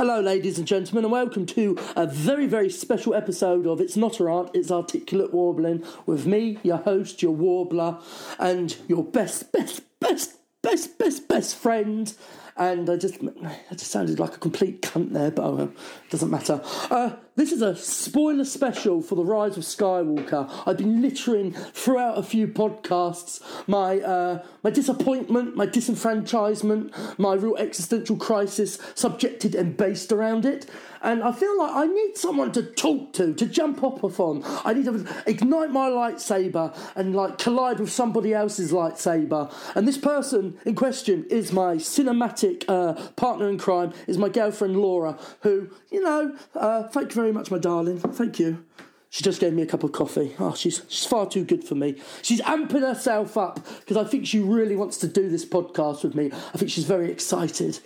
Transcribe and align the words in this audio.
Hello, 0.00 0.20
ladies 0.20 0.58
and 0.58 0.66
gentlemen, 0.68 1.04
and 1.04 1.10
welcome 1.10 1.44
to 1.44 1.76
a 1.96 2.06
very, 2.06 2.46
very 2.46 2.70
special 2.70 3.16
episode 3.16 3.66
of 3.66 3.80
It's 3.80 3.96
Not 3.96 4.20
a 4.20 4.24
Rant, 4.26 4.50
It's 4.54 4.70
Articulate 4.70 5.34
Warbling 5.34 5.84
with 6.06 6.24
me, 6.24 6.58
your 6.62 6.76
host, 6.76 7.20
your 7.20 7.32
warbler, 7.32 7.98
and 8.38 8.76
your 8.86 9.02
best, 9.02 9.50
best, 9.50 9.80
best, 9.98 10.34
best, 10.62 10.98
best, 10.98 11.26
best 11.26 11.56
friend. 11.56 12.14
And 12.56 12.88
I 12.88 12.96
just, 12.96 13.16
I 13.44 13.74
just 13.74 13.90
sounded 13.90 14.20
like 14.20 14.36
a 14.36 14.38
complete 14.38 14.82
cunt 14.82 15.14
there, 15.14 15.32
but 15.32 15.44
oh, 15.44 15.54
well, 15.56 15.72
it 16.04 16.10
doesn't 16.10 16.30
matter. 16.30 16.60
Uh, 16.92 17.16
this 17.38 17.52
is 17.52 17.62
a 17.62 17.76
spoiler 17.76 18.44
special 18.44 19.00
for 19.00 19.14
The 19.14 19.24
Rise 19.24 19.56
of 19.56 19.62
Skywalker. 19.62 20.50
I've 20.66 20.76
been 20.76 21.00
littering 21.00 21.52
throughout 21.52 22.18
a 22.18 22.22
few 22.24 22.48
podcasts 22.48 23.40
my 23.68 24.00
uh, 24.00 24.44
my 24.64 24.70
disappointment, 24.70 25.54
my 25.54 25.66
disenfranchisement, 25.66 27.16
my 27.16 27.34
real 27.34 27.56
existential 27.56 28.16
crisis 28.16 28.78
subjected 28.96 29.54
and 29.54 29.76
based 29.76 30.10
around 30.10 30.44
it. 30.44 30.68
And 31.02 31.22
I 31.22 31.32
feel 31.32 31.56
like 31.58 31.74
I 31.74 31.86
need 31.86 32.16
someone 32.16 32.52
to 32.52 32.62
talk 32.62 33.12
to, 33.14 33.32
to 33.34 33.46
jump 33.46 33.82
off 33.82 34.18
on. 34.18 34.42
I 34.64 34.72
need 34.72 34.86
to 34.86 35.06
ignite 35.26 35.70
my 35.70 35.88
lightsaber 35.88 36.76
and 36.96 37.14
like 37.14 37.38
collide 37.38 37.78
with 37.78 37.90
somebody 37.90 38.34
else's 38.34 38.72
lightsaber. 38.72 39.52
And 39.76 39.86
this 39.86 39.98
person 39.98 40.58
in 40.64 40.74
question 40.74 41.24
is 41.30 41.52
my 41.52 41.76
cinematic 41.76 42.64
uh, 42.68 42.94
partner 43.12 43.48
in 43.48 43.58
crime, 43.58 43.92
is 44.06 44.18
my 44.18 44.28
girlfriend 44.28 44.76
Laura, 44.76 45.16
who, 45.42 45.70
you 45.90 46.02
know, 46.02 46.36
uh, 46.54 46.84
thank 46.88 47.10
you 47.10 47.14
very 47.14 47.27
much, 47.32 47.50
my 47.50 47.58
darling. 47.58 47.98
Thank 47.98 48.38
you. 48.38 48.64
She 49.10 49.24
just 49.24 49.40
gave 49.40 49.54
me 49.54 49.62
a 49.62 49.66
cup 49.66 49.84
of 49.84 49.92
coffee. 49.92 50.34
Oh, 50.38 50.54
she's 50.54 50.82
she's 50.88 51.06
far 51.06 51.26
too 51.26 51.44
good 51.44 51.64
for 51.64 51.74
me. 51.74 51.96
She's 52.22 52.42
amping 52.42 52.80
herself 52.80 53.38
up 53.38 53.66
because 53.80 53.96
I 53.96 54.04
think 54.04 54.26
she 54.26 54.38
really 54.38 54.76
wants 54.76 54.98
to 54.98 55.08
do 55.08 55.30
this 55.30 55.46
podcast 55.46 56.02
with 56.04 56.14
me. 56.14 56.30
I 56.32 56.58
think 56.58 56.70
she's 56.70 56.84
very 56.84 57.10
excited. 57.10 57.80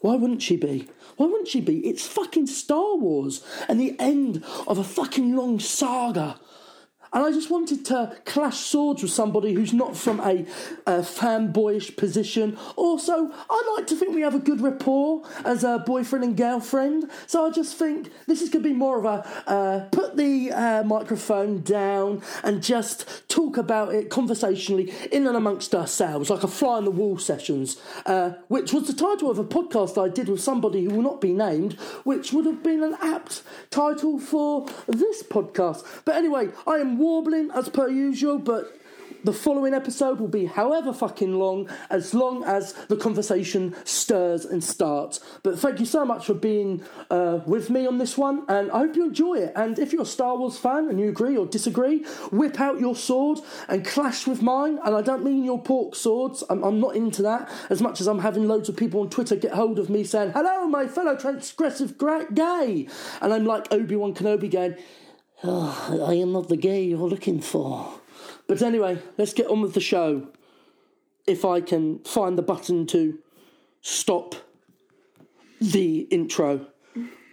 Why 0.00 0.14
wouldn't 0.14 0.42
she 0.42 0.56
be? 0.56 0.88
Why 1.16 1.26
wouldn't 1.26 1.48
she 1.48 1.60
be? 1.60 1.78
It's 1.86 2.06
fucking 2.06 2.46
Star 2.46 2.96
Wars 2.96 3.44
and 3.68 3.80
the 3.80 3.96
end 3.98 4.44
of 4.66 4.78
a 4.78 4.84
fucking 4.84 5.34
long 5.34 5.58
saga. 5.58 6.38
And 7.12 7.24
I 7.24 7.30
just 7.30 7.50
wanted 7.50 7.84
to 7.86 8.16
clash 8.24 8.58
swords 8.58 9.02
with 9.02 9.10
somebody 9.10 9.52
who's 9.52 9.72
not 9.72 9.96
from 9.96 10.20
a, 10.20 10.46
a 10.86 11.00
fanboyish 11.00 11.96
position. 11.96 12.56
Also, 12.76 13.30
I 13.50 13.74
like 13.76 13.86
to 13.88 13.96
think 13.96 14.14
we 14.14 14.22
have 14.22 14.34
a 14.34 14.38
good 14.38 14.60
rapport 14.60 15.22
as 15.44 15.62
a 15.62 15.78
boyfriend 15.80 16.24
and 16.24 16.36
girlfriend. 16.36 17.10
So 17.26 17.46
I 17.46 17.50
just 17.50 17.76
think 17.76 18.10
this 18.26 18.40
is 18.40 18.48
going 18.48 18.62
to 18.62 18.68
be 18.70 18.74
more 18.74 18.98
of 18.98 19.04
a 19.04 19.50
uh, 19.50 19.88
put 19.90 20.16
the 20.16 20.52
uh, 20.52 20.82
microphone 20.84 21.60
down 21.62 22.22
and 22.42 22.62
just 22.62 23.28
talk 23.28 23.56
about 23.56 23.94
it 23.94 24.08
conversationally 24.08 24.92
in 25.10 25.26
and 25.26 25.36
amongst 25.36 25.74
ourselves, 25.74 26.30
like 26.30 26.42
a 26.42 26.48
fly 26.48 26.76
on 26.76 26.84
the 26.84 26.90
wall 26.90 27.18
sessions, 27.18 27.80
uh, 28.06 28.30
which 28.48 28.72
was 28.72 28.86
the 28.86 28.94
title 28.94 29.30
of 29.30 29.38
a 29.38 29.44
podcast 29.44 30.02
I 30.02 30.08
did 30.08 30.28
with 30.28 30.40
somebody 30.40 30.84
who 30.84 30.90
will 30.94 31.02
not 31.02 31.20
be 31.20 31.32
named, 31.32 31.74
which 32.04 32.32
would 32.32 32.46
have 32.46 32.62
been 32.62 32.82
an 32.82 32.96
apt 33.02 33.42
title 33.70 34.18
for 34.18 34.66
this 34.86 35.22
podcast. 35.22 35.84
But 36.04 36.16
anyway, 36.16 36.48
I 36.66 36.76
am 36.76 37.01
warbling 37.02 37.50
as 37.54 37.68
per 37.68 37.88
usual, 37.88 38.38
but 38.38 38.78
the 39.24 39.32
following 39.32 39.72
episode 39.72 40.18
will 40.18 40.28
be 40.28 40.46
however 40.46 40.92
fucking 40.92 41.34
long, 41.38 41.68
as 41.90 42.12
long 42.12 42.42
as 42.44 42.72
the 42.88 42.96
conversation 42.96 43.74
stirs 43.84 44.44
and 44.44 44.62
starts. 44.62 45.20
But 45.42 45.58
thank 45.58 45.78
you 45.78 45.86
so 45.86 46.04
much 46.04 46.26
for 46.26 46.34
being 46.34 46.82
uh, 47.10 47.40
with 47.46 47.70
me 47.70 47.86
on 47.86 47.98
this 47.98 48.18
one, 48.18 48.44
and 48.48 48.70
I 48.72 48.78
hope 48.78 48.96
you 48.96 49.04
enjoy 49.04 49.34
it. 49.34 49.52
And 49.54 49.78
if 49.78 49.92
you're 49.92 50.02
a 50.02 50.06
Star 50.06 50.36
Wars 50.36 50.58
fan 50.58 50.88
and 50.88 50.98
you 50.98 51.08
agree 51.08 51.36
or 51.36 51.46
disagree, 51.46 52.04
whip 52.30 52.60
out 52.60 52.80
your 52.80 52.96
sword 52.96 53.38
and 53.68 53.84
clash 53.84 54.26
with 54.26 54.42
mine. 54.42 54.78
And 54.84 54.94
I 54.94 55.02
don't 55.02 55.24
mean 55.24 55.44
your 55.44 55.60
pork 55.60 55.94
swords, 55.94 56.42
I'm, 56.50 56.62
I'm 56.64 56.80
not 56.80 56.96
into 56.96 57.22
that 57.22 57.50
as 57.70 57.80
much 57.80 58.00
as 58.00 58.08
I'm 58.08 58.18
having 58.18 58.48
loads 58.48 58.68
of 58.68 58.76
people 58.76 59.00
on 59.00 59.10
Twitter 59.10 59.36
get 59.36 59.52
hold 59.52 59.78
of 59.78 59.88
me 59.88 60.04
saying, 60.04 60.32
Hello, 60.32 60.66
my 60.66 60.86
fellow 60.86 61.14
transgressive 61.14 61.96
gra- 61.96 62.26
gay. 62.32 62.88
And 63.20 63.32
I'm 63.32 63.44
like 63.44 63.72
Obi 63.72 63.96
Wan 63.96 64.14
Kenobi 64.14 64.50
going, 64.50 64.76
oh, 65.44 66.04
I 66.08 66.14
am 66.14 66.32
not 66.32 66.48
the 66.48 66.56
gay 66.56 66.82
you're 66.84 66.98
looking 66.98 67.40
for. 67.40 68.00
But 68.46 68.62
anyway, 68.62 68.98
let's 69.18 69.32
get 69.32 69.46
on 69.46 69.60
with 69.62 69.74
the 69.74 69.80
show. 69.80 70.28
If 71.26 71.44
I 71.44 71.60
can 71.60 72.00
find 72.00 72.36
the 72.36 72.42
button 72.42 72.86
to 72.88 73.18
stop 73.80 74.34
the 75.60 76.00
intro. 76.10 76.66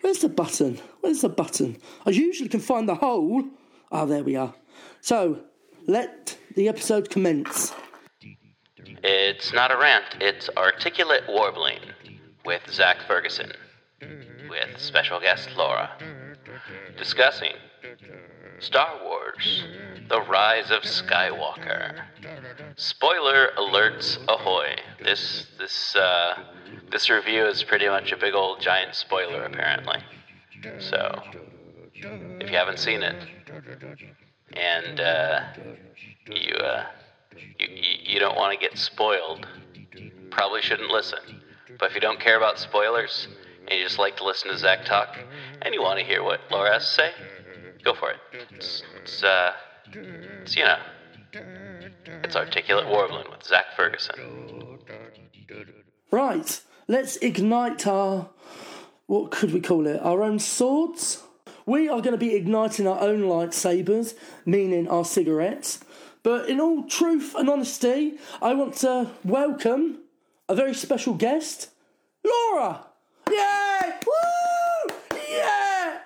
Where's 0.02 0.20
the 0.20 0.30
button? 0.30 0.80
Where's 1.02 1.22
the 1.22 1.30
button? 1.30 1.78
I 2.06 2.12
usually 2.12 2.50
can 2.50 2.60
find 2.60 2.88
the 2.88 2.96
hole. 2.96 3.44
Ah, 3.92 4.06
there 4.06 4.24
we 4.24 4.36
are. 4.36 4.54
So, 5.02 5.40
let 5.88 6.38
the 6.56 6.68
episode 6.68 7.10
commence. 7.10 7.74
It's 9.04 9.54
not 9.54 9.72
a 9.72 9.78
rant, 9.78 10.18
it's 10.20 10.50
articulate 10.58 11.24
warbling 11.28 11.80
with 12.46 12.62
Zak 12.70 12.98
Ferguson, 13.08 13.52
with 14.50 14.78
special 14.78 15.20
guest 15.20 15.50
Laura, 15.56 15.90
discussing 16.98 17.54
Star 18.60 19.00
Wars 19.04 19.64
The 20.10 20.22
Rise 20.22 20.70
of 20.70 20.84
Skywalker. 20.84 22.04
Spoiler 22.76 23.52
alerts 23.58 24.18
ahoy. 24.28 24.76
This 25.04 25.48
this 25.58 25.96
uh 25.96 26.36
this 26.92 27.10
review 27.10 27.46
is 27.46 27.64
pretty 27.64 27.88
much 27.88 28.12
a 28.12 28.18
big 28.18 28.34
old 28.34 28.62
giant 28.62 28.96
spoiler 28.96 29.44
apparently. 29.44 30.00
So 30.80 31.22
if 31.94 32.50
you 32.50 32.58
haven't 32.58 32.80
seen 32.80 33.02
it 33.02 33.16
and 34.54 35.00
uh 35.00 35.42
you 36.30 36.56
uh 36.56 36.86
you, 37.58 37.68
you, 38.04 38.20
don't 38.20 38.36
want 38.36 38.60
to 38.60 38.60
get 38.60 38.78
spoiled, 38.78 39.48
probably 40.30 40.62
shouldn't 40.62 40.90
listen. 40.90 41.20
But 41.80 41.90
if 41.90 41.96
you 41.96 42.02
don't 42.02 42.20
care 42.20 42.38
about 42.38 42.60
spoilers 42.60 43.28
and 43.68 43.78
you 43.78 43.86
just 43.86 44.00
like 44.00 44.18
to 44.18 44.26
listen 44.26 44.50
to 44.50 44.58
Zak 44.58 44.84
talk 44.86 45.18
and 45.62 45.74
you 45.74 45.82
want 45.82 46.00
to 46.00 46.06
hear 46.06 46.24
what 46.24 46.42
Laura 46.52 46.74
has 46.74 46.84
to 46.84 46.90
say, 46.90 47.12
go 47.84 47.94
for 47.94 48.12
it. 48.12 48.18
It's, 48.52 48.84
it's 49.02 49.24
uh, 49.24 49.54
it's, 49.94 50.56
you 50.56 50.64
know, 50.64 50.78
it's 52.24 52.36
articulate 52.36 52.88
warbling 52.88 53.26
with 53.30 53.44
Zak 53.44 53.66
Ferguson. 53.76 54.80
Right, 56.12 56.62
let's 56.88 57.18
ignite 57.18 57.88
our. 57.88 58.30
What 59.08 59.32
could 59.32 59.54
we 59.54 59.60
call 59.60 59.88
it? 59.88 60.00
Our 60.04 60.22
own 60.22 60.38
swords? 60.38 61.24
We 61.66 61.88
are 61.90 62.02
going 62.02 62.14
to 62.14 62.18
be 62.18 62.36
igniting 62.36 62.88
our 62.88 63.00
own 63.00 63.22
lightsabers, 63.22 64.16
meaning 64.46 64.88
our 64.88 65.06
cigarettes. 65.06 65.80
But 66.24 66.50
in 66.50 66.60
all 66.60 66.84
truth 66.84 67.34
and 67.36 67.50
honesty, 67.50 68.18
I 68.42 68.54
want 68.54 68.76
to 68.78 69.12
welcome 69.24 70.00
a 70.48 70.56
very 70.56 70.74
special 70.74 71.14
guest, 71.14 71.70
Laura! 72.26 72.88
Yay! 73.30 73.94
Woo! 74.06 74.96
Yeah! 75.30 76.00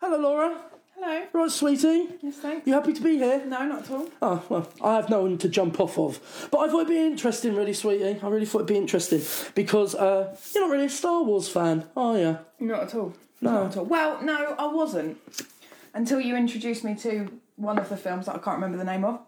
Hello, 0.00 0.18
Laura. 0.18 0.71
Hello. 1.04 1.26
Right, 1.32 1.50
sweetie. 1.50 2.10
Yes, 2.22 2.36
thanks. 2.36 2.64
You 2.64 2.74
happy 2.74 2.92
to 2.92 3.02
be 3.02 3.16
here? 3.18 3.44
No, 3.44 3.66
not 3.66 3.80
at 3.80 3.90
all. 3.90 4.08
Oh, 4.22 4.44
well, 4.48 4.68
I 4.84 4.94
have 4.94 5.10
no 5.10 5.22
one 5.22 5.36
to 5.38 5.48
jump 5.48 5.80
off 5.80 5.98
of. 5.98 6.48
But 6.52 6.58
I 6.58 6.68
thought 6.68 6.82
it'd 6.82 6.88
be 6.88 6.96
interesting, 6.96 7.56
really, 7.56 7.72
sweetie. 7.72 8.20
I 8.22 8.28
really 8.28 8.46
thought 8.46 8.58
it'd 8.58 8.68
be 8.68 8.76
interesting 8.76 9.20
because 9.56 9.96
uh, 9.96 10.36
you're 10.54 10.64
not 10.64 10.72
really 10.72 10.86
a 10.86 10.90
Star 10.90 11.24
Wars 11.24 11.48
fan, 11.48 11.88
are 11.96 12.16
you? 12.16 12.38
Not 12.60 12.84
at 12.84 12.94
all. 12.94 13.14
No. 13.40 13.50
Not 13.50 13.72
at 13.72 13.76
all. 13.78 13.84
Well, 13.86 14.22
no, 14.22 14.54
I 14.56 14.66
wasn't 14.66 15.18
until 15.92 16.20
you 16.20 16.36
introduced 16.36 16.84
me 16.84 16.94
to 16.94 17.36
one 17.56 17.80
of 17.80 17.88
the 17.88 17.96
films 17.96 18.26
that 18.26 18.36
I 18.36 18.38
can't 18.38 18.58
remember 18.62 18.78
the 18.78 18.84
name 18.84 19.04
of. 19.04 19.18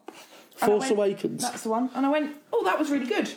And 0.61 0.71
Force 0.71 0.83
went, 0.83 0.93
Awakens, 0.93 1.43
That's 1.43 1.65
the 1.65 1.71
one. 1.71 1.91
And 1.97 2.07
I 2.07 2.09
went, 2.09 2.37
oh, 2.53 2.63
that 2.67 2.79
was 2.79 2.89
really 2.93 3.07
good. 3.07 3.29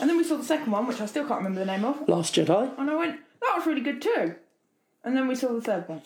And 0.00 0.10
then 0.10 0.16
we 0.16 0.24
saw 0.24 0.36
the 0.36 0.42
second 0.42 0.72
one, 0.72 0.88
which 0.88 1.00
I 1.00 1.06
still 1.06 1.28
can't 1.28 1.38
remember 1.38 1.60
the 1.60 1.66
name 1.66 1.84
of. 1.84 2.08
Last 2.08 2.34
Jedi, 2.34 2.76
And 2.76 2.90
I 2.90 2.96
went, 2.96 3.20
that 3.40 3.54
was 3.56 3.66
really 3.66 3.82
good 3.82 4.02
too. 4.02 4.34
And 5.04 5.16
then 5.16 5.28
we 5.28 5.36
saw 5.36 5.52
the 5.52 5.60
third 5.60 5.88
one. 5.88 6.02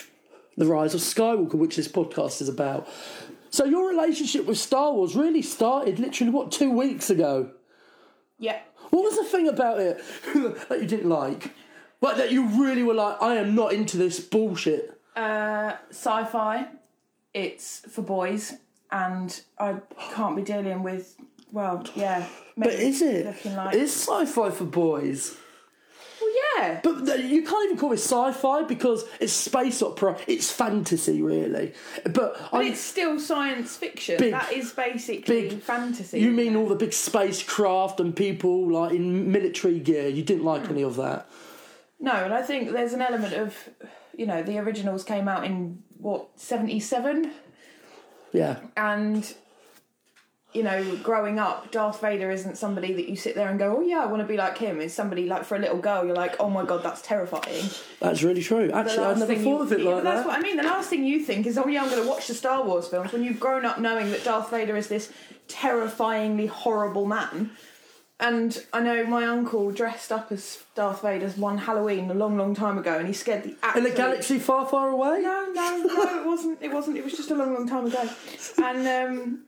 The 0.56 0.66
Rise 0.66 0.94
of 0.94 1.00
Skywalker, 1.00 1.54
which 1.54 1.76
this 1.76 1.88
podcast 1.88 2.42
is 2.42 2.48
about. 2.48 2.88
So 3.50 3.64
your 3.64 3.88
relationship 3.88 4.46
with 4.46 4.58
Star 4.58 4.92
Wars 4.92 5.14
really 5.14 5.42
started 5.42 5.98
literally, 5.98 6.30
what, 6.30 6.52
two 6.52 6.70
weeks 6.70 7.10
ago? 7.10 7.50
Yeah. 8.38 8.58
What 8.90 9.04
was 9.04 9.16
the 9.16 9.24
thing 9.24 9.48
about 9.48 9.80
it 9.80 10.02
that 10.68 10.80
you 10.80 10.86
didn't 10.86 11.08
like? 11.08 11.52
Like, 12.00 12.16
that 12.16 12.32
you 12.32 12.46
really 12.46 12.82
were 12.82 12.94
like, 12.94 13.20
I 13.22 13.37
am 13.37 13.54
not 13.54 13.72
into 13.72 13.96
this 13.96 14.20
bullshit. 14.20 14.99
Uh, 15.14 15.75
sci 15.90 16.25
fi, 16.25 16.66
it's 17.32 17.81
for 17.90 18.02
boys, 18.02 18.55
and 18.90 19.40
I 19.58 19.76
can't 20.14 20.34
be 20.34 20.43
dealing 20.43 20.82
with, 20.82 21.16
well, 21.52 21.84
yeah. 21.94 22.26
But 22.56 22.72
is 22.72 23.02
it? 23.02 23.26
Like. 23.44 23.75
It's 23.75 23.93
sci 23.93 24.25
fi 24.26 24.50
for 24.50 24.64
boys. 24.64 25.37
Well, 26.22 26.34
yeah. 26.69 26.80
But 26.82 27.06
th- 27.06 27.24
you 27.30 27.42
can't 27.42 27.64
even 27.66 27.76
call 27.78 27.92
it 27.92 27.98
sci-fi 28.00 28.62
because 28.62 29.04
it's 29.20 29.32
space 29.32 29.82
opera. 29.82 30.16
It's 30.26 30.50
fantasy, 30.50 31.20
really. 31.22 31.72
But, 32.04 32.38
But 32.50 32.64
it's 32.66 32.80
still 32.80 33.19
science 33.19 33.76
fiction. 33.76 34.19
Big- 34.19 34.32
that 34.32 34.52
is 34.52 34.72
basically 34.72 35.48
big 35.48 35.60
fantasy. 35.62 36.20
you 36.20 36.30
mean 36.30 36.56
all 36.56 36.66
the 36.69 36.74
big 36.76 36.92
spacecraft 36.92 38.00
and 38.00 38.14
people 38.14 38.70
like 38.72 38.92
in 38.92 39.30
military 39.32 39.78
gear? 39.80 40.08
You 40.08 40.22
didn't 40.22 40.44
like 40.44 40.69
any 40.70 40.82
of 40.82 40.96
that. 40.96 41.28
No, 42.00 42.12
and 42.12 42.32
I 42.34 42.42
think 42.42 42.72
there's 42.72 42.92
an 42.92 43.02
element 43.02 43.34
of, 43.34 43.56
you 44.16 44.26
know, 44.26 44.42
the 44.42 44.58
originals 44.58 45.04
came 45.04 45.28
out 45.28 45.44
in 45.44 45.82
what 45.98 46.28
seventy 46.36 46.80
seven, 46.80 47.30
Yeah, 48.32 48.56
and 48.76 49.32
you 50.52 50.62
know, 50.62 50.96
growing 50.96 51.38
up, 51.38 51.70
Darth 51.70 52.00
Vader 52.00 52.31
isn't 52.31 52.56
somebody 52.58 52.93
that 52.93 53.08
you 53.08 53.16
sit 53.16 53.34
there 53.34 53.49
and 53.49 53.58
go, 53.58 53.78
oh 53.78 53.81
yeah, 53.81 54.02
I 54.02 54.06
want 54.06 54.20
to 54.20 54.28
be 54.28 54.37
like 54.37 54.58
him. 54.58 54.81
It's 54.81 54.93
somebody 54.93 55.26
like 55.26 55.44
for 55.44 55.56
a 55.56 55.58
little 55.58 55.78
girl, 55.78 56.04
you're 56.04 56.14
like, 56.14 56.37
oh 56.40 56.50
my 56.50 56.64
god, 56.64 56.82
that's 56.82 57.00
terrifying. 57.00 57.64
That's 58.00 58.22
really 58.22 58.43
true. 58.43 58.70
Actually, 58.70 58.99
I 58.99 59.08
last 59.08 59.19
never 59.20 59.34
thought 59.37 59.62
of 59.62 59.72
it 59.72 59.81
yeah, 59.81 59.90
like 59.90 60.02
That's 60.04 60.20
that. 60.20 60.26
what 60.26 60.38
I 60.38 60.43
mean. 60.43 60.58
The 60.58 60.64
last 60.64 60.90
thing 60.90 61.04
you 61.04 61.20
think 61.20 61.46
is, 61.46 61.56
oh 61.56 61.66
yeah, 61.66 61.82
I'm 61.82 61.88
going 61.88 62.02
to 62.02 62.08
watch 62.08 62.26
the 62.26 62.34
Star 62.34 62.62
Wars 62.64 62.88
films. 62.88 63.12
When 63.12 63.25
you've 63.25 63.40
grown 63.40 63.64
up 63.64 63.78
knowing 63.78 64.10
that 64.10 64.25
Darth 64.25 64.50
Vader 64.50 64.76
is 64.76 64.88
this 64.88 65.10
terrifyingly 65.49 66.46
horrible 66.46 67.06
man. 67.06 67.50
And 68.20 68.64
I 68.72 68.81
know 68.81 69.05
my 69.05 69.25
uncle 69.25 69.72
dressed 69.72 70.12
up 70.12 70.31
as 70.31 70.62
Darth 70.76 71.02
Vader 71.02 71.28
one 71.31 71.58
Halloween 71.58 72.08
a 72.08 72.14
long, 72.14 72.37
long 72.37 72.55
time 72.55 72.78
ago, 72.78 72.96
and 72.98 73.08
he 73.08 73.12
scared 73.12 73.43
the 73.43 73.48
In 73.48 73.56
absolute 73.62 73.93
a 73.93 73.96
galaxy 73.96 74.38
far, 74.38 74.64
far 74.64 74.90
away? 74.90 75.20
no, 75.22 75.50
no, 75.52 75.76
no, 75.78 76.20
it 76.20 76.26
wasn't. 76.26 76.62
It 76.62 76.72
wasn't. 76.72 76.98
It 76.98 77.05
was 77.05 77.14
just 77.14 77.32
a 77.32 77.34
long, 77.34 77.52
long 77.52 77.69
time 77.69 77.87
ago. 77.87 78.08
And 78.58 78.87
um, 78.87 79.40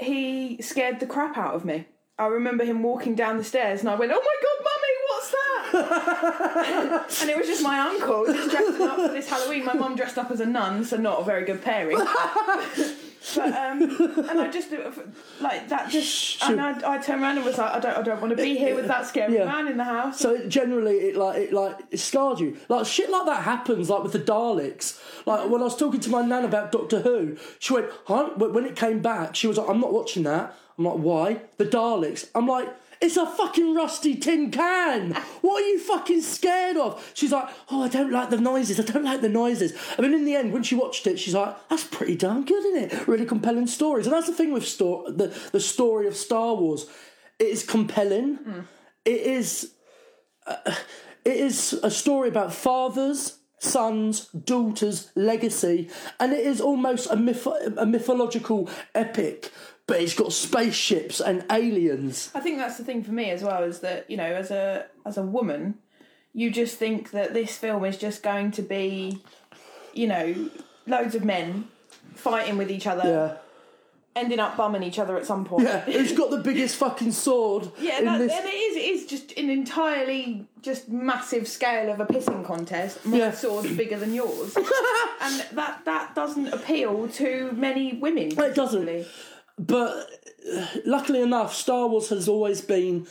he 0.00 0.60
scared 0.62 1.00
the 1.00 1.06
crap 1.06 1.36
out 1.36 1.54
of 1.54 1.64
me. 1.64 1.86
I 2.18 2.26
remember 2.26 2.64
him 2.64 2.82
walking 2.82 3.14
down 3.14 3.38
the 3.38 3.44
stairs, 3.44 3.80
and 3.80 3.88
I 3.88 3.94
went, 3.94 4.12
"Oh 4.14 4.20
my 4.20 4.36
god, 4.42 4.58
mummy, 4.64 4.94
what's 5.08 5.30
that?" 5.30 7.06
and 7.22 7.30
it 7.30 7.36
was 7.36 7.46
just 7.46 7.62
my 7.62 7.78
uncle 7.78 8.26
just 8.26 8.50
dressing 8.50 8.82
up 8.82 8.96
for 8.96 9.08
this 9.08 9.28
Halloween. 9.28 9.64
My 9.64 9.74
mum 9.74 9.96
dressed 9.96 10.18
up 10.18 10.30
as 10.30 10.40
a 10.40 10.46
nun, 10.46 10.84
so 10.84 10.96
not 10.96 11.20
a 11.20 11.24
very 11.24 11.44
good 11.44 11.62
pairing. 11.62 11.98
but 13.36 13.52
um, 13.54 13.82
and 14.30 14.40
I 14.40 14.50
just 14.50 14.70
like 15.40 15.68
that. 15.68 15.90
Just 15.90 16.42
and 16.44 16.60
I, 16.60 16.94
I 16.94 16.98
turned 16.98 17.22
around 17.22 17.36
and 17.36 17.44
was 17.44 17.58
like, 17.58 17.72
"I 17.72 17.78
don't, 17.80 17.96
I 17.98 18.02
don't 18.02 18.20
want 18.20 18.30
to 18.30 18.42
be 18.42 18.56
here 18.56 18.74
with 18.74 18.86
that 18.88 19.06
scary 19.06 19.34
Yeah. 19.34 19.44
man 19.44 19.68
in 19.68 19.76
the 19.76 19.84
house." 19.84 20.18
So 20.18 20.34
it 20.34 20.48
generally, 20.48 20.96
it 20.96 21.16
like 21.16 21.36
it 21.38 21.52
like 21.52 21.78
it 21.90 21.98
scarred 21.98 22.40
you. 22.40 22.56
Like 22.68 22.86
shit 22.86 23.10
like 23.10 23.26
that 23.26 23.42
happens, 23.44 23.90
like 23.90 24.02
with 24.02 24.12
the 24.12 24.20
Daleks. 24.20 24.98
Like 25.26 25.50
when 25.50 25.60
I 25.60 25.64
was 25.64 25.76
talking 25.76 26.00
to 26.00 26.10
my 26.10 26.22
nan 26.22 26.44
about 26.44 26.72
Doctor 26.72 27.00
Who, 27.00 27.36
she 27.58 27.74
went 27.74 27.86
huh? 28.06 28.30
When 28.36 28.52
when 28.54 28.64
it 28.64 28.76
came 28.76 29.00
back, 29.00 29.34
she 29.36 29.46
was 29.46 29.58
like, 29.58 29.68
"I'm 29.68 29.80
not 29.80 29.92
watching 29.92 30.22
that." 30.24 30.56
I'm 30.78 30.84
like, 30.84 30.98
"Why?" 30.98 31.40
The 31.58 31.66
Daleks. 31.66 32.28
I'm 32.34 32.46
like. 32.46 32.68
It's 33.00 33.16
a 33.16 33.24
fucking 33.26 33.74
rusty 33.74 34.14
tin 34.14 34.50
can. 34.50 35.14
What 35.40 35.62
are 35.62 35.66
you 35.66 35.78
fucking 35.78 36.20
scared 36.20 36.76
of? 36.76 37.10
She's 37.14 37.32
like, 37.32 37.48
oh, 37.70 37.82
I 37.82 37.88
don't 37.88 38.12
like 38.12 38.28
the 38.28 38.38
noises. 38.38 38.78
I 38.78 38.82
don't 38.82 39.04
like 39.04 39.22
the 39.22 39.28
noises. 39.30 39.72
I 39.98 40.02
mean, 40.02 40.12
in 40.12 40.26
the 40.26 40.34
end, 40.36 40.52
when 40.52 40.62
she 40.62 40.74
watched 40.74 41.06
it, 41.06 41.18
she's 41.18 41.34
like, 41.34 41.56
that's 41.70 41.84
pretty 41.84 42.14
darn 42.16 42.44
good, 42.44 42.62
isn't 42.66 42.92
it? 42.92 43.08
Really 43.08 43.24
compelling 43.24 43.66
stories. 43.66 44.06
And 44.06 44.14
that's 44.14 44.26
the 44.26 44.34
thing 44.34 44.52
with 44.52 44.66
sto- 44.68 45.10
the 45.10 45.34
the 45.52 45.60
story 45.60 46.06
of 46.08 46.14
Star 46.14 46.54
Wars. 46.54 46.86
It 47.38 47.48
is 47.48 47.64
compelling. 47.64 48.36
Hmm. 48.36 48.60
It 49.06 49.20
is 49.22 49.72
uh, 50.46 50.56
it 51.24 51.36
is 51.36 51.72
a 51.82 51.90
story 51.90 52.28
about 52.28 52.52
fathers, 52.52 53.38
sons, 53.58 54.26
daughters, 54.28 55.10
legacy, 55.14 55.88
and 56.18 56.32
it 56.32 56.46
is 56.46 56.60
almost 56.60 57.10
a, 57.10 57.16
myth- 57.16 57.46
a 57.78 57.86
mythological 57.86 58.68
epic. 58.94 59.50
But 59.90 60.00
it's 60.00 60.14
got 60.14 60.32
spaceships 60.32 61.20
and 61.20 61.44
aliens. 61.50 62.30
I 62.32 62.38
think 62.38 62.58
that's 62.58 62.78
the 62.78 62.84
thing 62.84 63.02
for 63.02 63.10
me 63.10 63.30
as 63.30 63.42
well 63.42 63.64
is 63.64 63.80
that 63.80 64.08
you 64.08 64.16
know 64.16 64.24
as 64.24 64.50
a 64.52 64.86
as 65.04 65.18
a 65.18 65.22
woman, 65.22 65.74
you 66.32 66.50
just 66.52 66.76
think 66.78 67.10
that 67.10 67.34
this 67.34 67.56
film 67.58 67.84
is 67.84 67.96
just 67.98 68.22
going 68.22 68.52
to 68.52 68.62
be, 68.62 69.20
you 69.92 70.06
know, 70.06 70.48
loads 70.86 71.14
of 71.16 71.24
men 71.24 71.66
fighting 72.14 72.56
with 72.56 72.70
each 72.70 72.86
other, 72.86 73.02
Yeah, 74.14 74.20
ending 74.22 74.38
up 74.38 74.56
bumming 74.56 74.84
each 74.84 75.00
other 75.00 75.16
at 75.16 75.26
some 75.26 75.44
point. 75.44 75.64
yeah. 75.64 75.80
Who's 75.80 76.12
got 76.12 76.30
the 76.30 76.38
biggest 76.38 76.76
fucking 76.76 77.10
sword? 77.10 77.72
Yeah, 77.80 78.00
that, 78.02 78.18
this? 78.18 78.32
and 78.32 78.46
it 78.46 78.50
is. 78.54 78.76
It 78.76 78.80
is 78.94 79.06
just 79.06 79.36
an 79.38 79.50
entirely 79.50 80.46
just 80.62 80.88
massive 80.88 81.48
scale 81.48 81.90
of 81.90 81.98
a 81.98 82.06
pissing 82.06 82.44
contest. 82.44 83.04
My 83.04 83.16
Yeah. 83.18 83.30
sword's 83.32 83.74
bigger 83.82 83.98
than 83.98 84.14
yours, 84.14 84.54
and 85.20 85.34
that 85.52 85.82
that 85.84 86.14
doesn't 86.14 86.46
appeal 86.54 87.08
to 87.08 87.50
many 87.56 87.94
women. 87.94 88.38
It 88.38 88.54
doesn't. 88.54 89.06
But 89.60 90.08
luckily 90.86 91.20
enough, 91.20 91.54
Star 91.54 91.86
Wars 91.86 92.08
has 92.08 92.28
always 92.28 92.62
been, 92.62 93.06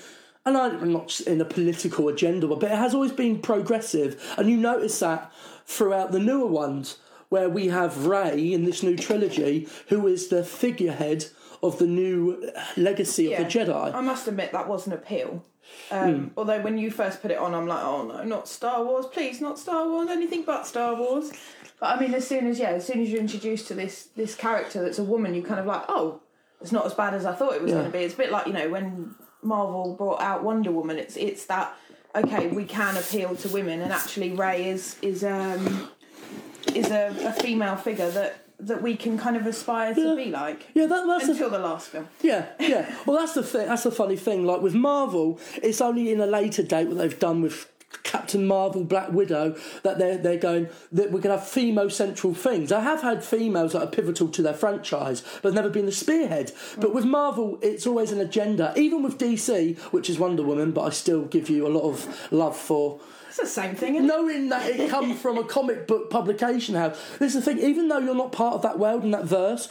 and 0.46 0.58
I'm 0.58 0.92
not 0.92 1.22
in 1.22 1.40
a 1.40 1.46
political 1.46 2.08
agenda, 2.08 2.48
but 2.48 2.64
it 2.64 2.72
has 2.72 2.96
always 2.96 3.12
been 3.12 3.40
progressive. 3.40 4.34
And 4.36 4.50
you 4.50 4.58
notice 4.58 4.98
that 5.00 5.32
throughout 5.66 6.12
the 6.12 6.20
newer 6.20 6.48
ones, 6.48 6.98
where 7.30 7.48
we 7.48 7.68
have 7.68 8.08
Rey 8.08 8.52
in 8.52 8.66
this 8.66 8.82
new 8.82 8.98
trilogy, 8.98 9.68
who 9.90 10.08
is 10.08 10.30
the 10.30 10.44
figurehead 10.44 11.28
of 11.62 11.78
the 11.78 11.86
new 11.86 12.52
legacy 12.76 13.32
of 13.34 13.44
the 13.44 13.60
Jedi. 13.60 13.94
I 13.94 14.02
must 14.02 14.28
admit 14.28 14.52
that 14.52 14.68
was 14.68 14.88
an 14.88 14.94
appeal. 14.94 15.46
Um, 15.92 16.32
Although 16.36 16.62
when 16.62 16.80
you 16.80 16.90
first 16.90 17.22
put 17.22 17.30
it 17.30 17.38
on, 17.38 17.54
I'm 17.54 17.68
like, 17.68 17.84
oh 17.84 18.08
no, 18.08 18.24
not 18.24 18.48
Star 18.48 18.84
Wars, 18.84 19.06
please, 19.06 19.40
not 19.40 19.60
Star 19.60 19.88
Wars, 19.88 20.10
anything 20.10 20.44
but 20.44 20.66
Star 20.66 20.96
Wars. 20.96 21.32
But 21.80 21.96
I 21.96 22.00
mean, 22.00 22.16
as 22.16 22.28
soon 22.28 22.48
as 22.48 22.58
yeah, 22.58 22.72
as 22.72 22.88
soon 22.88 23.02
as 23.04 23.12
you're 23.12 23.22
introduced 23.22 23.68
to 23.68 23.76
this 23.76 24.06
this 24.16 24.34
character 24.34 24.82
that's 24.82 24.98
a 24.98 25.04
woman, 25.04 25.36
you 25.36 25.44
kind 25.44 25.60
of 25.60 25.68
like, 25.68 25.84
oh, 25.88 26.22
it's 26.62 26.72
not 26.72 26.86
as 26.86 26.94
bad 26.94 27.14
as 27.14 27.26
I 27.26 27.34
thought 27.34 27.54
it 27.54 27.62
was 27.62 27.72
Yeah. 27.72 27.80
going 27.80 27.92
to 27.92 27.98
be. 27.98 28.04
It's 28.04 28.14
a 28.14 28.18
bit 28.18 28.32
like 28.32 28.48
you 28.48 28.54
know 28.54 28.70
when 28.70 29.16
Marvel 29.42 29.96
brought 29.96 30.22
out 30.22 30.44
Wonder 30.44 30.72
Woman. 30.72 30.98
It's 30.98 31.16
it's 31.18 31.46
that 31.46 31.76
okay, 32.16 32.48
we 32.48 32.66
can 32.66 32.98
appeal 32.98 33.36
to 33.36 33.50
women, 33.50 33.82
and 33.82 33.92
actually 33.94 34.32
Rey 34.32 34.70
is 34.70 34.98
is 35.02 35.24
um 35.24 35.90
is 36.76 36.92
a, 36.92 37.08
a 37.26 37.34
female 37.42 37.76
figure 37.76 38.10
that 38.12 38.46
that 38.62 38.82
we 38.82 38.94
can 38.98 39.18
kind 39.18 39.38
of 39.38 39.48
aspire 39.48 39.96
to 39.96 40.16
be 40.18 40.26
like. 40.26 40.68
Yeah, 40.74 40.86
that, 40.88 41.08
that's 41.08 41.26
the 41.28 41.32
Until 41.32 41.50
the 41.50 41.60
last 41.60 41.88
film. 41.90 42.10
Yeah, 42.22 42.48
yeah. 42.60 42.94
Well, 43.06 43.18
that's 43.18 43.34
the 43.34 43.44
thing. 43.44 43.68
That's 43.68 43.84
the 43.84 43.92
funny 43.92 44.18
thing. 44.18 44.46
Like 44.46 44.62
with 44.62 44.76
Marvel, 44.76 45.40
it's 45.64 45.80
only 45.80 46.12
in 46.12 46.20
a 46.20 46.26
later 46.28 46.62
date 46.62 46.88
what 46.90 46.98
they've 46.98 47.18
done 47.18 47.42
with 47.42 47.72
Captain 48.04 48.46
Marvel, 48.46 48.84
Black 48.84 49.12
Widow, 49.12 49.56
that 49.84 49.98
they're 49.98 50.18
they're 50.18 50.38
going 50.38 50.70
that 50.92 51.12
we're 51.12 51.22
going 51.22 51.36
to 51.36 51.40
have 51.40 51.48
female 51.48 51.90
central 51.90 52.34
things. 52.34 52.72
I 52.72 52.82
have 52.82 53.02
had 53.02 53.24
females 53.24 53.74
that 53.74 53.84
are 53.84 53.88
pivotal 53.88 54.28
to 54.30 54.42
their 54.42 54.54
franchise, 54.54 55.24
but 55.42 55.54
never 55.54 55.70
been 55.70 55.86
the 55.86 55.92
spearhead. 55.92 56.52
But 56.78 56.94
with 56.94 57.06
Marvel, 57.06 57.60
it's 57.62 57.88
always 57.88 58.12
an 58.12 58.20
agenda. 58.20 58.74
Even 58.76 59.04
with 59.04 59.18
DC, 59.18 59.78
which 59.92 60.10
is 60.10 60.20
Wonder 60.20 60.44
Woman, 60.44 60.72
but 60.72 60.82
I 60.82 60.90
still 60.92 61.26
give 61.26 61.50
you 61.50 61.66
a 61.66 61.70
lot 61.70 61.84
of 61.84 62.32
love 62.32 62.56
for 62.56 63.00
It's 63.28 63.38
the 63.38 63.46
same 63.46 63.76
thing. 63.76 63.96
Isn't 63.96 64.06
it? 64.06 64.08
knowing 64.08 64.50
that 64.50 64.70
it 64.70 64.90
come 64.90 65.16
from 65.16 65.38
a 65.38 65.44
comic 65.44 65.88
book 65.88 66.10
publication 66.10 66.76
house. 66.76 67.00
This 67.20 67.36
is 67.36 67.44
the 67.44 67.54
thing, 67.54 67.64
even 67.64 67.88
though 67.88 68.00
you're 68.00 68.16
not 68.16 68.32
part 68.32 68.56
of 68.56 68.62
that 68.64 68.80
world 68.80 69.04
and 69.04 69.14
that 69.14 69.26
verse, 69.26 69.70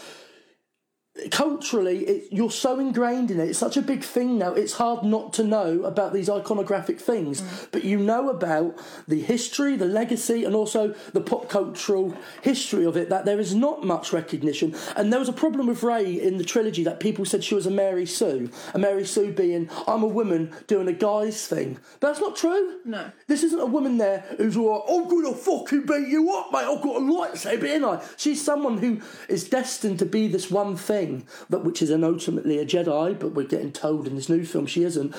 culturally, 1.31 2.05
it, 2.07 2.33
you're 2.33 2.51
so 2.51 2.79
ingrained 2.79 3.31
in 3.31 3.41
it. 3.41 3.49
It's 3.49 3.59
such 3.59 3.77
a 3.77 3.83
big 3.83 4.03
thing 4.03 4.39
now. 4.39 4.55
It's 4.55 4.75
hard 4.75 5.05
not 5.05 5.33
to 5.35 5.45
know 5.45 5.83
about 5.85 6.13
these 6.13 6.29
iconographic 6.29 7.01
things, 7.01 7.41
mm. 7.41 7.69
but 7.73 7.85
you 7.85 7.99
know 7.99 8.31
about 8.31 8.79
the 9.07 9.21
history, 9.21 9.77
the 9.77 9.87
legacy, 9.87 10.45
and 10.45 10.55
also 10.55 10.95
the 11.13 11.21
pop 11.21 11.49
cultural 11.49 12.17
history 12.43 12.85
of 12.85 12.97
it. 12.97 13.09
That 13.09 13.25
there 13.25 13.41
is 13.41 13.55
not 13.55 13.85
much 13.85 14.13
recognition, 14.13 14.75
and 14.97 15.13
there 15.13 15.21
was 15.21 15.29
a 15.29 15.33
problem 15.33 15.67
with 15.67 15.83
Rey 15.83 16.21
in 16.21 16.39
the 16.39 16.45
trilogy 16.45 16.85
that 16.85 17.01
people 17.01 17.25
said 17.25 17.45
she 17.45 17.55
was 17.55 17.67
a 17.67 17.71
Mary 17.71 18.07
Sue, 18.07 18.51
a 18.75 18.79
Mary 18.79 19.05
Sue 19.05 19.33
being 19.33 19.69
I'm 19.87 20.03
a 20.03 20.09
woman 20.09 20.55
doing 20.67 20.89
a 20.89 20.93
guy's 20.93 21.47
thing. 21.47 21.79
But 22.01 22.09
that's 22.09 22.21
not 22.21 22.37
true. 22.37 22.81
No. 22.85 23.11
This 23.27 23.43
isn't 23.43 23.61
a 23.61 23.67
woman 23.67 23.99
there 23.99 24.25
who's 24.37 24.57
all 24.57 24.79
like, 24.79 24.83
I'm 24.89 25.09
gonna 25.09 25.35
fucking 25.35 25.87
beat 25.87 26.09
you 26.09 26.33
up, 26.35 26.53
mate. 26.53 26.65
I've 26.65 26.83
got 26.83 26.97
a 26.97 27.01
lightsaber, 27.01 27.65
ain't 27.65 27.85
I? 27.85 28.03
She's 28.17 28.43
someone 28.43 28.79
who 28.79 29.01
is 29.29 29.49
destined 29.49 29.99
to 30.01 30.07
be 30.07 30.29
this 30.29 30.51
one 30.51 30.77
thing, 30.77 31.08
that 31.51 31.65
which 31.65 31.83
is 31.83 31.91
an 31.91 32.05
ultimately 32.05 32.59
a 32.59 32.65
Jedi, 32.67 33.19
but 33.19 33.35
we're 33.35 33.47
getting 33.47 33.73
told 33.73 34.07
in 34.07 34.15
this 34.17 34.29
new 34.29 34.45
film 34.45 34.67
she 34.67 34.83
isn't. 34.85 35.15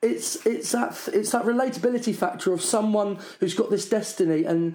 It's 0.00 0.44
it's 0.46 0.72
that 0.72 1.08
it's 1.12 1.30
that 1.30 1.44
relatability 1.44 2.14
factor 2.14 2.52
of 2.52 2.60
someone 2.62 3.18
who's 3.40 3.54
got 3.54 3.70
this 3.70 3.88
destiny 3.88 4.44
and. 4.44 4.74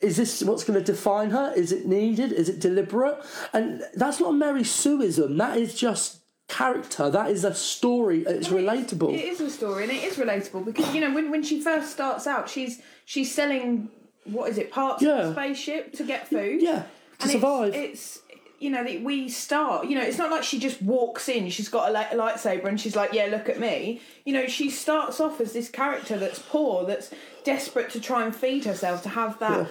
Is 0.00 0.16
this 0.16 0.42
what's 0.42 0.64
going 0.64 0.78
to 0.82 0.84
define 0.92 1.30
her? 1.30 1.52
Is 1.54 1.72
it 1.72 1.84
needed? 1.86 2.32
Is 2.32 2.48
it 2.48 2.58
deliberate? 2.58 3.18
And 3.52 3.82
that's 3.94 4.18
not 4.18 4.30
a 4.30 4.32
Mary 4.32 4.62
Sueism. 4.62 5.36
That 5.36 5.58
is 5.58 5.74
just 5.74 6.20
character. 6.48 7.10
That 7.10 7.30
is 7.30 7.44
a 7.44 7.54
story. 7.54 8.24
It's 8.26 8.48
relatable. 8.48 9.12
It 9.12 9.26
is 9.26 9.40
a 9.42 9.50
story, 9.50 9.82
and 9.84 9.92
it 9.92 10.02
is 10.02 10.16
relatable 10.16 10.64
because 10.64 10.92
you 10.94 11.02
know 11.02 11.12
when 11.14 11.30
when 11.30 11.42
she 11.42 11.60
first 11.60 11.92
starts 11.92 12.26
out, 12.26 12.48
she's 12.48 12.80
she's 13.04 13.32
selling 13.32 13.90
what 14.24 14.50
is 14.50 14.56
it 14.56 14.70
parts 14.70 15.02
of 15.02 15.08
Yeah. 15.08 15.22
the 15.26 15.32
spaceship 15.32 15.92
to 15.98 16.02
get 16.04 16.26
food. 16.28 16.62
Yeah, 16.62 16.84
to 17.18 17.22
And 17.22 17.30
survive. 17.30 17.74
It's, 17.74 18.20
it's 18.27 18.27
you 18.58 18.70
know 18.70 18.84
that 18.84 19.02
we 19.02 19.28
start. 19.28 19.86
You 19.86 19.96
know, 19.96 20.02
it's 20.02 20.18
not 20.18 20.30
like 20.30 20.42
she 20.42 20.58
just 20.58 20.82
walks 20.82 21.28
in. 21.28 21.48
She's 21.50 21.68
got 21.68 21.88
a, 21.88 21.92
light, 21.92 22.12
a 22.12 22.16
lightsaber 22.16 22.64
and 22.64 22.80
she's 22.80 22.96
like, 22.96 23.12
"Yeah, 23.12 23.26
look 23.26 23.48
at 23.48 23.58
me." 23.60 24.00
You 24.24 24.32
know, 24.32 24.46
she 24.46 24.70
starts 24.70 25.20
off 25.20 25.40
as 25.40 25.52
this 25.52 25.68
character 25.68 26.18
that's 26.18 26.38
poor, 26.38 26.84
that's 26.84 27.10
desperate 27.44 27.90
to 27.90 28.00
try 28.00 28.24
and 28.24 28.34
feed 28.34 28.64
herself, 28.64 29.02
to 29.04 29.10
have 29.10 29.38
that. 29.38 29.68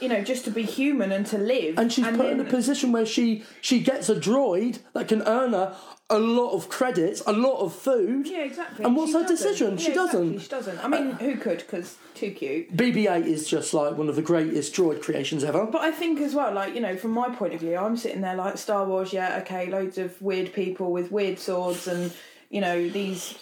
You 0.00 0.08
know, 0.08 0.22
just 0.22 0.44
to 0.44 0.50
be 0.50 0.62
human 0.62 1.10
and 1.12 1.26
to 1.26 1.38
live. 1.38 1.76
and 1.78 1.92
she's 1.92 2.06
put 2.06 2.26
in 2.26 2.38
a 2.40 2.44
position 2.44 2.92
where 2.92 3.06
she 3.06 3.42
she 3.60 3.80
gets 3.80 4.08
a 4.08 4.14
droid 4.14 4.78
that 4.92 5.08
can 5.08 5.22
earn 5.22 5.52
her 5.54 5.74
a 6.10 6.18
lot 6.18 6.52
of 6.52 6.68
credits, 6.70 7.20
a 7.26 7.32
lot 7.32 7.58
of 7.58 7.74
food. 7.74 8.26
Yeah, 8.26 8.38
exactly. 8.44 8.84
And 8.84 8.96
what's 8.96 9.10
She 9.10 9.18
her 9.18 9.22
doesn't. 9.24 9.36
decision? 9.36 9.70
Yeah, 9.72 9.84
she 9.84 9.92
doesn't. 9.92 10.32
Exactly. 10.34 10.38
She 10.38 10.48
doesn't. 10.48 10.84
I 10.84 10.88
mean, 10.88 11.08
uh, 11.12 11.18
who 11.18 11.36
could? 11.36 11.58
Because 11.58 11.96
too 12.14 12.30
cute. 12.30 12.74
BB-8 12.74 13.26
is 13.26 13.46
just 13.46 13.74
like 13.74 13.96
one 13.98 14.08
of 14.08 14.16
the 14.16 14.22
greatest 14.22 14.74
droid 14.74 15.02
creations 15.02 15.44
ever. 15.44 15.66
But 15.66 15.82
I 15.82 15.90
think 15.90 16.20
as 16.20 16.34
well, 16.34 16.54
like, 16.54 16.74
you 16.74 16.80
know, 16.80 16.96
from 16.96 17.10
my 17.10 17.28
point 17.34 17.52
of 17.52 17.60
view, 17.60 17.76
I'm 17.76 17.96
sitting 17.96 18.22
there 18.22 18.36
like 18.36 18.56
Star 18.56 18.86
Wars, 18.86 19.12
yeah, 19.12 19.38
okay, 19.42 19.66
loads 19.66 19.98
of 19.98 20.20
weird 20.22 20.52
people 20.54 20.92
with 20.92 21.12
weird 21.12 21.38
swords 21.38 21.86
and, 21.86 22.10
you 22.48 22.62
know, 22.62 22.88
these 22.88 23.34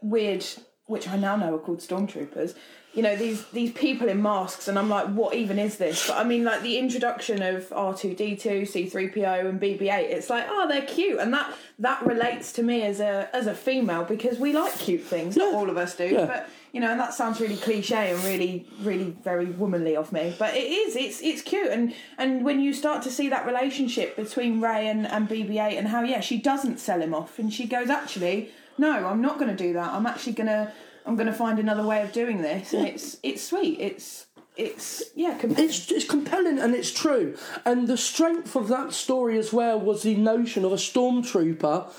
weird, 0.00 0.46
which 0.86 1.06
I 1.08 1.16
now 1.18 1.36
know 1.36 1.56
are 1.56 1.58
called 1.58 1.80
stormtroopers, 1.80 2.54
you 2.94 3.02
know 3.02 3.16
these 3.16 3.44
these 3.46 3.72
people 3.72 4.08
in 4.08 4.22
masks 4.22 4.68
and 4.68 4.78
I'm 4.78 4.88
like 4.88 5.08
what 5.08 5.34
even 5.34 5.58
is 5.58 5.78
this? 5.78 6.06
But 6.06 6.16
I 6.16 6.24
mean 6.24 6.44
like 6.44 6.62
the 6.62 6.78
introduction 6.78 7.42
of 7.42 7.68
R2D2 7.70 8.62
C3PO 8.62 9.48
and 9.48 9.60
BB8 9.60 10.10
it's 10.10 10.30
like 10.30 10.46
oh 10.48 10.68
they're 10.68 10.82
cute. 10.86 11.18
And 11.18 11.32
that 11.34 11.52
that 11.80 12.04
relates 12.06 12.52
to 12.52 12.62
me 12.62 12.82
as 12.82 13.00
a 13.00 13.28
as 13.34 13.46
a 13.46 13.54
female 13.54 14.04
because 14.04 14.38
we 14.38 14.52
like 14.52 14.78
cute 14.78 15.02
things. 15.02 15.36
Not 15.36 15.54
all 15.54 15.68
of 15.68 15.76
us 15.76 15.96
do 15.96 16.04
Yeah. 16.04 16.26
but 16.26 16.48
you 16.72 16.80
know 16.80 16.90
and 16.90 17.00
that 17.00 17.14
sounds 17.14 17.40
really 17.40 17.56
cliche 17.56 18.12
and 18.12 18.22
really 18.24 18.66
really 18.82 19.16
very 19.22 19.46
womanly 19.46 19.96
of 19.96 20.12
me 20.12 20.34
but 20.38 20.54
it 20.54 20.64
is 20.64 20.94
it's 20.96 21.20
it's 21.20 21.42
cute. 21.42 21.68
And 21.68 21.94
and 22.16 22.44
when 22.44 22.60
you 22.60 22.72
start 22.72 23.02
to 23.02 23.10
see 23.10 23.28
that 23.28 23.44
relationship 23.46 24.14
between 24.16 24.60
Rey 24.60 24.86
and, 24.86 25.06
and 25.06 25.28
BB8 25.28 25.76
and 25.78 25.88
how 25.88 26.02
yeah 26.02 26.20
she 26.20 26.38
doesn't 26.38 26.78
sell 26.78 27.00
him 27.02 27.12
off 27.14 27.38
and 27.40 27.52
she 27.52 27.66
goes 27.66 27.90
actually 27.90 28.50
no 28.78 29.06
I'm 29.06 29.20
not 29.20 29.38
going 29.38 29.50
to 29.50 29.56
do 29.56 29.72
that. 29.72 29.92
I'm 29.92 30.06
actually 30.06 30.32
going 30.34 30.48
to 30.48 30.72
I'm 31.06 31.16
going 31.16 31.26
to 31.26 31.32
find 31.32 31.58
another 31.58 31.84
way 31.84 32.02
of 32.02 32.12
doing 32.12 32.42
this 32.42 32.72
and 32.72 32.86
it's 32.86 33.18
it's 33.22 33.42
sweet 33.42 33.78
it's 33.80 34.26
it's 34.56 35.02
yeah 35.14 35.36
compelling. 35.36 35.68
It's, 35.68 35.90
it's 35.90 36.08
compelling 36.08 36.58
and 36.58 36.74
it's 36.74 36.92
true. 36.92 37.36
And 37.64 37.88
the 37.88 37.96
strength 37.96 38.54
of 38.56 38.68
that 38.68 38.92
story 38.92 39.38
as 39.38 39.52
well 39.52 39.78
was 39.80 40.02
the 40.02 40.14
notion 40.14 40.64
of 40.64 40.72
a 40.72 40.76
stormtrooper, 40.76 41.90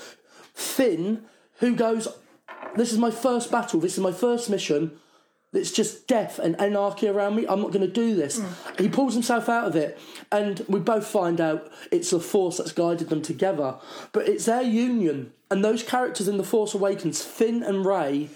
Finn, 0.54 1.24
who 1.58 1.74
goes, 1.74 2.08
This 2.76 2.92
is 2.92 2.98
my 2.98 3.10
first 3.10 3.50
battle, 3.50 3.80
this 3.80 3.94
is 3.94 4.00
my 4.00 4.12
first 4.12 4.48
mission. 4.48 4.98
It's 5.52 5.70
just 5.70 6.06
death 6.06 6.38
and 6.38 6.60
anarchy 6.60 7.08
around 7.08 7.36
me. 7.36 7.46
I'm 7.48 7.62
not 7.62 7.72
going 7.72 7.86
to 7.86 7.92
do 7.92 8.14
this. 8.14 8.38
Mm. 8.38 8.80
He 8.80 8.88
pulls 8.90 9.14
himself 9.14 9.48
out 9.48 9.66
of 9.66 9.74
it, 9.74 9.98
and 10.30 10.62
we 10.68 10.80
both 10.80 11.06
find 11.06 11.40
out 11.40 11.70
it's 11.90 12.10
the 12.10 12.20
Force 12.20 12.58
that's 12.58 12.72
guided 12.72 13.08
them 13.08 13.22
together. 13.22 13.76
But 14.12 14.28
it's 14.28 14.44
their 14.44 14.60
union, 14.60 15.32
and 15.50 15.64
those 15.64 15.82
characters 15.82 16.28
in 16.28 16.36
The 16.36 16.44
Force 16.44 16.74
Awakens, 16.74 17.22
Finn 17.22 17.62
and 17.62 17.86
Rey, 17.86 18.28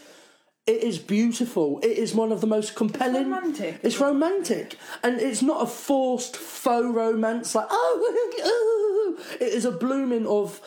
it 0.70 0.84
is 0.84 0.98
beautiful. 0.98 1.80
It 1.82 1.98
is 1.98 2.14
one 2.14 2.30
of 2.30 2.40
the 2.40 2.46
most 2.46 2.76
compelling. 2.76 3.28
romantic. 3.30 3.80
It's 3.82 3.98
romantic, 3.98 4.76
and 5.02 5.20
it's 5.20 5.42
not 5.42 5.62
a 5.62 5.66
forced 5.66 6.36
faux 6.36 6.86
romance 6.86 7.54
like 7.56 7.66
oh, 7.70 8.34
oh. 8.44 9.16
it 9.40 9.52
is 9.52 9.64
a 9.64 9.72
blooming 9.72 10.26
of. 10.28 10.60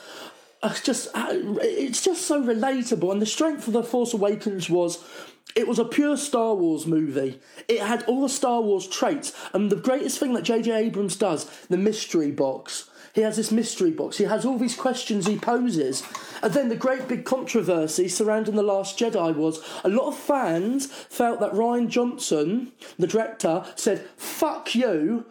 uh, 0.62 0.74
just 0.84 1.08
uh, 1.16 1.28
it's 1.32 2.04
just 2.04 2.28
so 2.28 2.44
relatable, 2.44 3.12
and 3.14 3.22
the 3.22 3.26
strength 3.26 3.66
of 3.68 3.74
the 3.74 3.84
Force 3.84 4.14
Awakens 4.14 4.70
was. 4.70 5.04
It 5.56 5.68
was 5.68 5.78
a 5.78 5.86
pure 5.86 6.18
Star 6.18 6.56
Wars 6.56 6.88
movie. 6.88 7.40
It 7.68 7.80
had 7.80 8.02
all 8.06 8.24
the 8.24 8.30
Star 8.30 8.60
Wars 8.60 8.88
traits, 8.88 9.34
and 9.54 9.72
the 9.72 9.76
greatest 9.76 10.18
thing 10.18 10.34
that 10.34 10.44
J.J. 10.44 10.72
Abrams 10.72 11.16
does, 11.16 11.46
the 11.70 11.78
mystery 11.78 12.32
box. 12.32 12.90
He 13.14 13.22
has 13.22 13.38
this 13.38 13.52
mystery 13.52 13.92
box. 13.92 14.18
He 14.18 14.24
has 14.24 14.44
all 14.44 14.58
these 14.58 14.76
questions 14.76 15.28
he 15.28 15.38
poses. 15.38 16.04
And 16.42 16.52
then 16.52 16.70
the 16.70 16.76
great 16.76 17.08
big 17.08 17.26
controversy 17.26 18.08
surrounding 18.08 18.56
The 18.56 18.64
Last 18.64 18.98
Jedi 18.98 19.36
was 19.36 19.64
a 19.84 19.90
lot 19.90 20.08
of 20.08 20.18
fans 20.18 20.88
felt 20.88 21.40
that 21.40 21.54
Rian 21.54 21.90
Johnson, 21.90 22.72
the 22.98 23.08
director, 23.08 23.66
said, 23.76 24.08
fuck 24.18 24.74
you. 24.74 25.26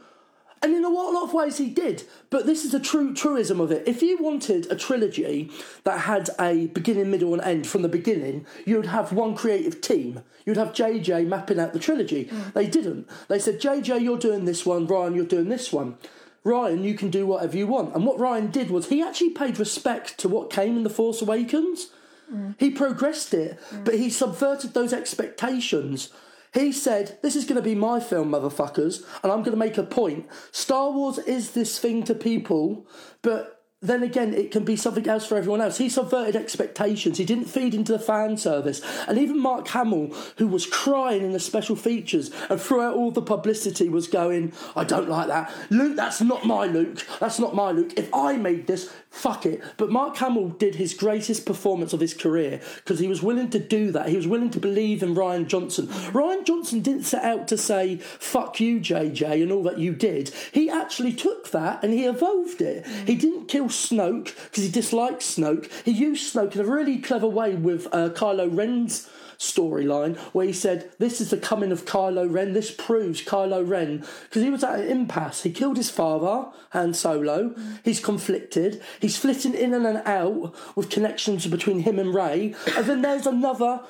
And 0.63 0.77
in 0.77 0.85
a 0.85 0.89
lot 0.89 1.25
of 1.25 1.35
ways 1.35 1.59
he 1.59 1.71
did. 1.71 2.05
But 2.31 2.47
this 2.47 2.65
is 2.65 2.71
the 2.71 2.79
true 2.79 3.13
truism 3.13 3.61
of 3.61 3.73
it. 3.73 3.83
If 3.85 4.01
you 4.01 4.17
wanted 4.23 4.71
a 4.71 4.77
trilogy 4.77 5.51
that 5.83 6.03
had 6.03 6.31
a 6.39 6.69
beginning, 6.69 7.11
middle, 7.11 7.35
and 7.35 7.43
end 7.43 7.67
from 7.67 7.83
the 7.83 7.89
beginning, 7.89 8.47
you'd 8.65 8.87
have 8.87 9.13
one 9.13 9.35
creative 9.35 9.81
team. 9.81 10.23
You'd 10.47 10.57
have 10.57 10.73
JJ 10.73 11.27
mapping 11.27 11.59
out 11.59 11.73
the 11.73 11.81
trilogy. 11.81 12.27
Mm. 12.27 12.53
They 12.53 12.69
didn't. 12.69 13.09
They 13.27 13.41
said, 13.41 13.61
JJ, 13.61 14.03
you're 14.03 14.19
doing 14.19 14.45
this 14.45 14.65
one, 14.65 14.87
Rian, 14.87 15.17
you're 15.17 15.25
doing 15.25 15.49
this 15.49 15.73
one. 15.73 15.97
Rian, 16.45 16.85
you 16.85 16.95
can 16.95 17.11
do 17.11 17.27
whatever 17.27 17.57
you 17.57 17.67
want. 17.67 17.95
And 17.95 18.05
what 18.05 18.19
Rian 18.19 18.51
did 18.51 18.71
was 18.71 18.89
he 18.89 19.03
actually 19.03 19.31
paid 19.31 19.59
respect 19.59 20.19
to 20.19 20.29
what 20.29 20.51
came 20.51 20.77
in 20.77 20.83
The 20.83 20.91
Force 20.91 21.23
Awakens. 21.23 21.89
Mm. 22.33 22.57
He 22.59 22.71
progressed 22.71 23.33
it, 23.33 23.61
mm. 23.71 23.85
but 23.85 23.95
he 23.95 24.11
subverted 24.11 24.75
those 24.75 24.93
expectations. 24.93 26.11
He 26.53 26.73
said, 26.73 27.19
This 27.23 27.37
is 27.37 27.45
going 27.45 27.57
to 27.57 27.63
be 27.63 27.75
my 27.75 28.01
film, 28.01 28.31
motherfuckers, 28.31 29.05
and 29.23 29.33
I'm 29.33 29.41
going 29.41 29.53
to 29.53 29.57
make 29.57 29.79
a 29.79 29.83
point. 29.83 30.27
Star 30.51 30.91
Wars 30.91 31.19
is 31.19 31.53
this 31.53 31.79
thing 31.79 32.03
to 32.05 32.15
people, 32.15 32.87
but 33.23 33.62
then 33.83 34.05
again, 34.05 34.33
it 34.33 34.53
can 34.53 34.65
be 34.65 34.77
something 34.77 35.09
else 35.09 35.27
for 35.27 35.37
everyone 35.37 35.61
else. 35.61 35.79
He 35.79 35.89
subverted 35.89 36.37
expectations. 36.37 37.19
He 37.19 37.25
didn't 37.25 37.47
feed 37.47 37.75
into 37.75 37.93
the 37.93 37.99
fan 37.99 38.37
service. 38.37 38.81
And 39.09 39.19
even 39.19 39.41
Mark 39.41 39.67
Hamill, 39.69 40.15
who 40.37 40.47
was 40.47 40.67
crying 40.67 41.23
in 41.23 41.33
the 41.33 41.41
special 41.41 41.75
features 41.75 42.31
and 42.49 42.61
throughout 42.61 42.95
all 42.95 43.11
the 43.11 43.21
publicity 43.21 43.89
was 43.89 44.07
going, 44.07 44.53
I 44.77 44.85
don't 44.85 45.09
like 45.09 45.27
that. 45.27 45.53
Luke, 45.71 45.97
that's 45.97 46.21
not 46.21 46.47
my 46.47 46.67
Luke. 46.67 47.05
That's 47.19 47.41
not 47.41 47.57
my 47.57 47.73
Luke. 47.73 47.93
If 47.97 48.13
I 48.15 48.37
made 48.37 48.69
this, 48.69 48.93
fuck 49.13 49.45
it. 49.47 49.63
But 49.77 49.91
Mark 49.91 50.17
Hamill 50.17 50.49
did 50.49 50.75
his 50.75 50.95
greatest 50.95 51.45
performance 51.45 51.93
of 51.93 52.01
his 52.01 52.15
career 52.15 52.61
because 52.77 52.99
he 52.99 53.07
was 53.07 53.23
willing 53.23 53.51
to 53.51 53.59
do 53.59 53.93
that. 53.93 54.09
He 54.09 54.17
was 54.17 54.27
willing 54.27 54.51
to 54.51 54.59
believe 54.59 55.03
in 55.03 55.15
Rian 55.15 55.47
Johnson. 55.47 55.87
Rian 55.87 56.45
Johnson 56.45 56.81
didn't 56.81 57.05
set 57.05 57.23
out 57.23 57.47
to 57.49 57.59
say, 57.59 57.99
fuck 57.99 58.59
you, 58.59 58.81
JJ, 58.81 59.43
and 59.43 59.53
all 59.53 59.63
that 59.65 59.79
you 59.79 59.95
did. 59.95 60.31
He 60.53 60.71
actually 60.71 61.13
took 61.13 61.51
that 61.51 61.85
and 61.85 61.93
he 61.93 62.07
evolved 62.07 62.63
it. 62.63 62.87
He 63.07 63.15
didn't 63.15 63.47
kill 63.47 63.67
Snoke 63.67 64.35
because 64.45 64.65
he 64.65 64.71
disliked 64.71 65.21
Snoke. 65.21 65.71
He 65.85 65.93
used 65.93 66.35
Snoke 66.35 66.55
in 66.55 66.63
a 66.63 66.65
really 66.65 66.99
clever 66.99 67.29
way 67.29 67.55
with 67.55 67.87
uh, 67.93 68.09
Kylo 68.11 68.49
Ren's 68.57 69.09
storyline 69.43 70.17
where 70.33 70.47
he 70.47 70.53
said, 70.53 70.93
This 70.99 71.21
is 71.21 71.31
the 71.31 71.37
coming 71.37 71.73
of 71.73 71.85
Kylo 71.85 72.33
Ren. 72.33 72.53
This 72.53 72.71
proves 72.71 73.23
Kylo 73.23 73.69
Ren. 73.69 74.05
Because 74.25 74.43
he 74.43 74.51
was 74.51 74.65
at 74.65 74.81
an 74.81 74.89
impasse. 74.89 75.43
He 75.43 75.51
killed 75.51 75.77
his 75.77 75.91
father, 75.91 76.51
Han 76.71 76.95
Solo. 76.95 77.55
He's 77.85 78.01
conflicted. 78.01 78.81
He's 79.01 79.17
flitting 79.17 79.55
in 79.55 79.75
and 79.75 80.03
out 80.07 80.55
with 80.77 80.91
connections 80.91 81.47
between 81.47 81.81
him 81.81 81.99
and 81.99 82.15
Rey. 82.15 82.55
And 82.77 82.87
then 82.87 83.03
there's 83.03 83.27
another 83.27 83.81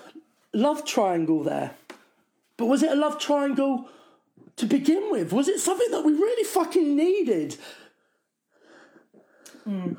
love 0.55 0.85
triangle 0.85 1.43
there. 1.43 1.73
But 2.57 2.67
was 2.67 2.83
it 2.83 2.93
a 2.93 2.97
love 2.97 3.19
triangle 3.19 3.89
to 4.57 4.67
begin 4.67 5.11
with? 5.11 5.33
Was 5.33 5.49
it 5.49 5.61
something 5.61 5.91
that 5.91 6.05
we 6.05 6.13
really 6.13 6.45
fucking 6.45 6.97
needed? 6.97 7.57
Hmm. 9.65 9.95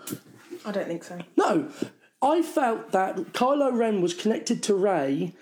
I 0.65 0.71
don't 0.71 0.87
think 0.87 1.03
so 1.03 1.19
No. 1.37 1.69
I 2.23 2.41
felt 2.41 2.91
that 2.91 3.33
Kylo 3.33 3.77
Ren 3.77 4.01
was 4.01 4.13
connected 4.13 4.63
to 4.63 4.75
Rey 4.75 5.33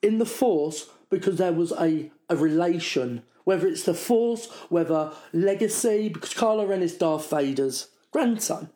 in 0.00 0.18
the 0.18 0.24
Force 0.26 0.88
because 1.10 1.36
there 1.36 1.52
was 1.52 1.72
a, 1.72 2.10
a 2.30 2.36
relation. 2.36 3.22
Whether 3.44 3.68
it's 3.68 3.84
the 3.84 3.94
Force, 3.94 4.50
whether 4.70 5.12
legacy, 5.32 6.08
because 6.08 6.32
Kylo 6.32 6.66
Ren 6.66 6.82
is 6.82 6.96
Darth 6.96 7.30
Vader's 7.30 7.88
grandson. 8.10 8.70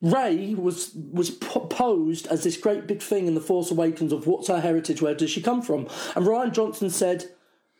Rey 0.00 0.54
was 0.54 0.94
was 0.94 1.30
posed 1.30 2.26
as 2.28 2.44
this 2.44 2.56
great 2.56 2.86
big 2.86 3.02
thing 3.02 3.26
in 3.26 3.34
the 3.34 3.40
Force 3.40 3.70
Awakens 3.70 4.12
of 4.12 4.26
what's 4.26 4.48
her 4.48 4.60
heritage, 4.60 5.02
where 5.02 5.14
does 5.14 5.30
she 5.30 5.42
come 5.42 5.60
from? 5.60 5.88
And 6.14 6.24
Rian 6.26 6.52
Johnson 6.52 6.90
said, 6.90 7.30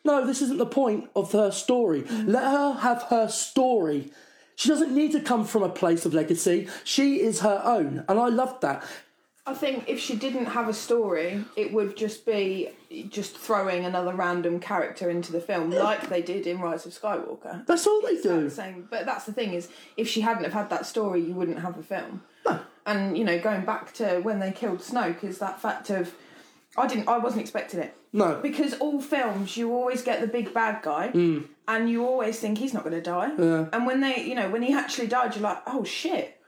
"No, 0.04 0.26
this 0.26 0.42
isn't 0.42 0.58
the 0.58 0.66
point 0.66 1.08
of 1.14 1.32
her 1.32 1.50
story. 1.50 2.02
Let 2.24 2.42
her 2.44 2.72
have 2.80 3.02
her 3.10 3.28
story. 3.28 4.10
She 4.56 4.68
doesn't 4.68 4.92
need 4.92 5.12
to 5.12 5.20
come 5.20 5.44
from 5.44 5.62
a 5.62 5.68
place 5.68 6.04
of 6.04 6.12
legacy. 6.14 6.68
She 6.82 7.20
is 7.20 7.40
her 7.40 7.62
own." 7.64 8.04
And 8.08 8.18
I 8.18 8.28
loved 8.28 8.62
that. 8.62 8.82
I 9.48 9.54
think 9.54 9.84
if 9.86 10.00
she 10.00 10.16
didn't 10.16 10.46
have 10.46 10.66
a 10.68 10.72
story, 10.74 11.44
it 11.54 11.72
would 11.72 11.96
just 11.96 12.26
be 12.26 12.70
just 13.08 13.36
throwing 13.36 13.84
another 13.84 14.12
random 14.12 14.58
character 14.58 15.08
into 15.08 15.30
the 15.30 15.40
film, 15.40 15.70
like 15.70 16.08
they 16.08 16.20
did 16.20 16.48
in 16.48 16.60
Rise 16.60 16.84
of 16.84 16.92
Skywalker. 16.92 17.64
That's 17.64 17.86
all 17.86 18.00
they 18.02 18.20
do. 18.20 18.50
Same, 18.50 18.88
but 18.90 19.06
that's 19.06 19.24
the 19.24 19.32
thing 19.32 19.54
is, 19.54 19.68
if 19.96 20.08
she 20.08 20.20
hadn't 20.22 20.42
have 20.42 20.52
had 20.52 20.70
that 20.70 20.84
story, 20.84 21.20
you 21.20 21.32
wouldn't 21.34 21.60
have 21.60 21.78
a 21.78 21.82
film. 21.84 22.22
No. 22.44 22.58
And 22.86 23.16
you 23.16 23.22
know, 23.24 23.38
going 23.38 23.64
back 23.64 23.92
to 23.94 24.18
when 24.20 24.40
they 24.40 24.50
killed 24.50 24.80
Snoke, 24.80 25.22
is 25.22 25.38
that 25.38 25.60
fact 25.62 25.90
of 25.90 26.12
I 26.76 26.86
didn't, 26.88 27.08
I 27.08 27.18
wasn't 27.18 27.42
expecting 27.42 27.80
it 27.80 27.94
No. 28.12 28.40
because 28.42 28.74
all 28.74 29.00
films 29.00 29.56
you 29.56 29.72
always 29.72 30.02
get 30.02 30.20
the 30.20 30.26
big 30.26 30.52
bad 30.52 30.82
guy, 30.82 31.10
mm. 31.14 31.46
And 31.68 31.90
you 31.90 32.06
always 32.06 32.38
think 32.38 32.58
he's 32.58 32.72
not 32.72 32.84
going 32.84 32.94
to 32.94 33.02
die. 33.02 33.32
Yeah. 33.38 33.66
And 33.72 33.86
when 33.86 34.00
they, 34.00 34.22
you 34.24 34.34
know, 34.34 34.48
when 34.50 34.62
he 34.62 34.72
actually 34.72 35.08
died, 35.08 35.34
you're 35.34 35.42
like, 35.42 35.62
oh 35.66 35.84
shit. 35.84 36.40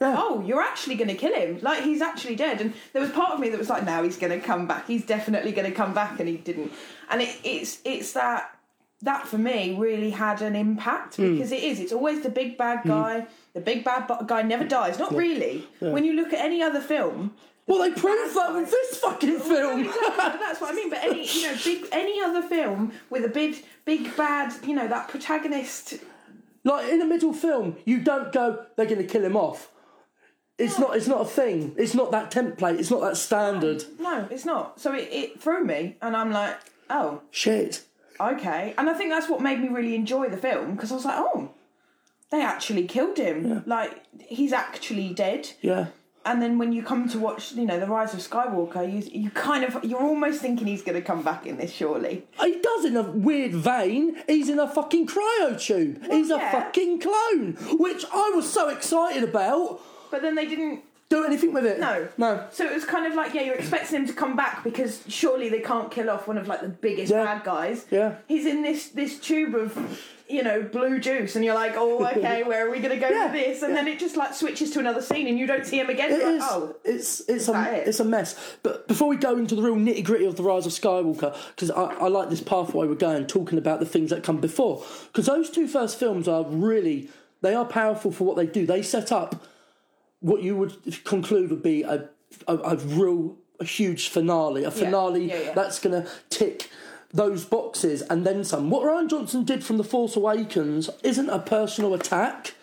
Yeah. 0.00 0.16
Oh, 0.18 0.42
you're 0.44 0.60
actually 0.60 0.96
going 0.96 1.08
to 1.08 1.14
kill 1.14 1.32
him. 1.32 1.60
Like, 1.62 1.84
he's 1.84 2.02
actually 2.02 2.34
dead. 2.34 2.60
And 2.60 2.74
there 2.92 3.00
was 3.00 3.12
part 3.12 3.34
of 3.34 3.40
me 3.40 3.48
that 3.50 3.58
was 3.58 3.70
like, 3.70 3.84
now 3.84 4.02
he's 4.02 4.16
going 4.16 4.38
to 4.38 4.44
come 4.44 4.66
back. 4.66 4.88
He's 4.88 5.06
definitely 5.06 5.52
going 5.52 5.70
to 5.70 5.74
come 5.74 5.94
back. 5.94 6.18
And 6.18 6.28
he 6.28 6.36
didn't. 6.36 6.72
And 7.08 7.22
it, 7.22 7.36
it's 7.44 7.78
it's 7.84 8.12
that, 8.14 8.58
that 9.02 9.28
for 9.28 9.38
me 9.38 9.76
really 9.78 10.10
had 10.10 10.42
an 10.42 10.56
impact 10.56 11.16
hmm. 11.16 11.34
because 11.34 11.52
it 11.52 11.62
is. 11.62 11.78
It's 11.78 11.92
always 11.92 12.22
the 12.22 12.28
big 12.28 12.58
bad 12.58 12.80
hmm. 12.80 12.88
guy. 12.88 13.26
The 13.52 13.60
big 13.60 13.84
bad 13.84 14.10
guy 14.26 14.42
never 14.42 14.64
dies. 14.64 14.98
Not 14.98 15.14
really. 15.14 15.68
When 15.78 16.04
you 16.04 16.14
look 16.14 16.32
at 16.32 16.40
any 16.40 16.60
other 16.60 16.80
film, 16.80 17.34
Well, 17.66 17.78
they 17.80 17.90
proved 17.98 18.36
that 18.36 18.52
with 18.54 18.70
this 18.70 18.98
fucking 18.98 19.38
film. 19.40 19.80
Exactly, 19.84 20.38
that's 20.40 20.60
what 20.60 20.72
I 20.72 20.74
mean. 20.74 20.90
But 20.90 21.02
any, 21.02 21.26
you 21.26 21.42
know, 21.50 21.56
big 21.64 21.86
any 21.92 22.20
other 22.22 22.42
film 22.42 22.92
with 23.08 23.24
a 23.24 23.28
big, 23.28 23.64
big 23.84 24.14
bad, 24.16 24.52
you 24.66 24.74
know, 24.74 24.86
that 24.86 25.08
protagonist. 25.08 25.94
Like 26.62 26.88
in 26.90 27.00
a 27.00 27.06
middle 27.06 27.32
film, 27.32 27.76
you 27.84 28.00
don't 28.00 28.32
go, 28.32 28.64
they're 28.76 28.86
going 28.86 28.98
to 29.00 29.06
kill 29.06 29.24
him 29.24 29.36
off. 29.36 29.70
It's 30.56 30.78
not. 30.78 30.96
It's 30.96 31.08
not 31.08 31.22
a 31.22 31.24
thing. 31.24 31.74
It's 31.76 31.94
not 31.94 32.10
that 32.12 32.30
template. 32.30 32.78
It's 32.78 32.90
not 32.90 33.00
that 33.00 33.16
standard. 33.16 33.82
No, 33.98 34.28
it's 34.30 34.44
not. 34.44 34.78
So 34.78 34.94
it, 34.94 35.08
it 35.10 35.40
threw 35.40 35.64
me, 35.64 35.96
and 36.00 36.16
I'm 36.16 36.30
like, 36.30 36.56
oh, 36.90 37.22
Shit. 37.32 37.82
okay. 38.20 38.72
And 38.78 38.88
I 38.88 38.94
think 38.94 39.10
that's 39.10 39.28
what 39.28 39.40
made 39.40 39.60
me 39.60 39.68
really 39.68 39.96
enjoy 39.96 40.28
the 40.28 40.36
film 40.36 40.74
because 40.76 40.92
I 40.92 40.94
was 40.94 41.04
like, 41.04 41.16
oh, 41.18 41.50
they 42.30 42.40
actually 42.42 42.86
killed 42.86 43.16
him. 43.18 43.64
Like 43.66 44.00
he's 44.20 44.52
actually 44.52 45.12
dead. 45.12 45.48
Yeah. 45.60 45.86
And 46.26 46.40
then 46.40 46.58
when 46.58 46.72
you 46.72 46.82
come 46.82 47.08
to 47.10 47.18
watch, 47.18 47.52
you 47.52 47.66
know, 47.66 47.78
the 47.78 47.86
Rise 47.86 48.14
of 48.14 48.20
Skywalker, 48.20 48.84
you 48.90 49.08
you 49.22 49.30
kind 49.30 49.64
of 49.64 49.84
you're 49.84 50.00
almost 50.00 50.40
thinking 50.40 50.66
he's 50.66 50.82
going 50.82 50.94
to 51.00 51.02
come 51.06 51.22
back 51.22 51.46
in 51.46 51.56
this, 51.56 51.72
surely. 51.72 52.24
He 52.40 52.60
does 52.60 52.84
in 52.84 52.96
a 52.96 53.02
weird 53.02 53.52
vein. 53.52 54.16
He's 54.26 54.48
in 54.48 54.58
a 54.58 54.68
fucking 54.68 55.06
cryo 55.06 55.60
tube. 55.60 56.02
He's 56.10 56.30
a 56.30 56.38
fucking 56.38 57.00
clone, 57.00 57.54
which 57.78 58.04
I 58.12 58.30
was 58.34 58.50
so 58.50 58.68
excited 58.68 59.22
about. 59.24 59.80
But 60.10 60.22
then 60.22 60.34
they 60.34 60.46
didn't. 60.46 60.82
Do 61.10 61.22
anything 61.22 61.52
with 61.52 61.66
it? 61.66 61.78
No. 61.78 62.08
No. 62.16 62.46
So 62.50 62.64
it 62.64 62.72
was 62.74 62.86
kind 62.86 63.06
of 63.06 63.14
like, 63.14 63.34
yeah, 63.34 63.42
you're 63.42 63.54
expecting 63.56 64.00
him 64.00 64.06
to 64.06 64.14
come 64.14 64.34
back 64.36 64.64
because 64.64 65.04
surely 65.06 65.50
they 65.50 65.60
can't 65.60 65.90
kill 65.90 66.08
off 66.08 66.26
one 66.26 66.38
of 66.38 66.48
like 66.48 66.62
the 66.62 66.68
biggest 66.68 67.12
Yeah. 67.12 67.24
bad 67.24 67.44
guys. 67.44 67.84
Yeah. 67.90 68.16
He's 68.26 68.46
in 68.46 68.62
this 68.62 68.88
this 68.88 69.20
tube 69.20 69.54
of, 69.54 69.76
you 70.28 70.42
know, 70.42 70.62
blue 70.62 70.98
juice, 70.98 71.36
and 71.36 71.44
you're 71.44 71.54
like, 71.54 71.74
oh, 71.76 72.04
okay, 72.16 72.42
where 72.42 72.66
are 72.66 72.70
we 72.70 72.78
going 72.78 72.90
to 72.94 72.98
go 72.98 73.08
Yeah. 73.08 73.24
with 73.24 73.32
this? 73.34 73.62
And 73.62 73.76
then 73.76 73.86
it 73.86 73.98
just 73.98 74.16
like 74.16 74.34
switches 74.34 74.70
to 74.72 74.78
another 74.80 75.02
scene, 75.02 75.26
and 75.26 75.38
you 75.38 75.46
don't 75.46 75.66
see 75.66 75.78
him 75.78 75.90
again. 75.90 76.12
It 76.12 76.20
is. 76.20 76.40
like, 76.40 76.50
oh, 76.50 76.76
It's 76.84 77.20
it's 77.28 77.48
a 77.48 77.74
it? 77.74 77.88
it's 77.88 78.00
a 78.00 78.04
mess. 78.04 78.56
But 78.62 78.88
before 78.88 79.08
we 79.08 79.16
go 79.16 79.36
into 79.36 79.54
the 79.54 79.62
real 79.62 79.76
nitty 79.76 80.04
gritty 80.04 80.24
of 80.24 80.36
the 80.36 80.42
rise 80.42 80.66
of 80.66 80.72
Skywalker, 80.72 81.36
because 81.54 81.70
I, 81.70 81.84
I 81.84 82.08
like 82.08 82.30
this 82.30 82.40
pathway 82.40 82.86
we're 82.86 82.94
going, 82.94 83.26
talking 83.26 83.58
about 83.58 83.80
the 83.80 83.86
things 83.86 84.10
that 84.10 84.22
come 84.22 84.38
before, 84.40 84.82
because 85.12 85.26
those 85.26 85.50
two 85.50 85.68
first 85.68 85.98
films 85.98 86.26
are 86.28 86.44
really 86.44 87.08
they 87.42 87.54
are 87.54 87.66
powerful 87.66 88.10
for 88.10 88.24
what 88.24 88.36
they 88.36 88.46
do. 88.46 88.64
They 88.64 88.82
set 88.82 89.12
up 89.12 89.44
what 90.20 90.42
you 90.42 90.56
would 90.56 91.04
conclude 91.04 91.50
would 91.50 91.62
be 91.62 91.82
a 91.82 92.08
a, 92.48 92.56
a 92.56 92.76
real 92.76 93.36
a 93.60 93.64
huge 93.64 94.08
finale, 94.08 94.64
a 94.64 94.70
finale 94.70 95.26
yeah, 95.26 95.40
yeah. 95.40 95.52
that's 95.52 95.78
going 95.78 96.02
to 96.02 96.10
tick 96.28 96.68
those 97.14 97.44
boxes 97.44 98.02
and 98.02 98.26
then 98.26 98.44
some. 98.44 98.68
What 98.68 98.82
Rian 98.82 99.08
Johnson 99.08 99.44
did 99.44 99.64
from 99.64 99.78
The 99.78 99.84
Force 99.84 100.16
Awakens 100.16 100.90
isn't 101.02 101.30
a 101.30 101.38
personal 101.38 101.94
attack. 101.94 102.54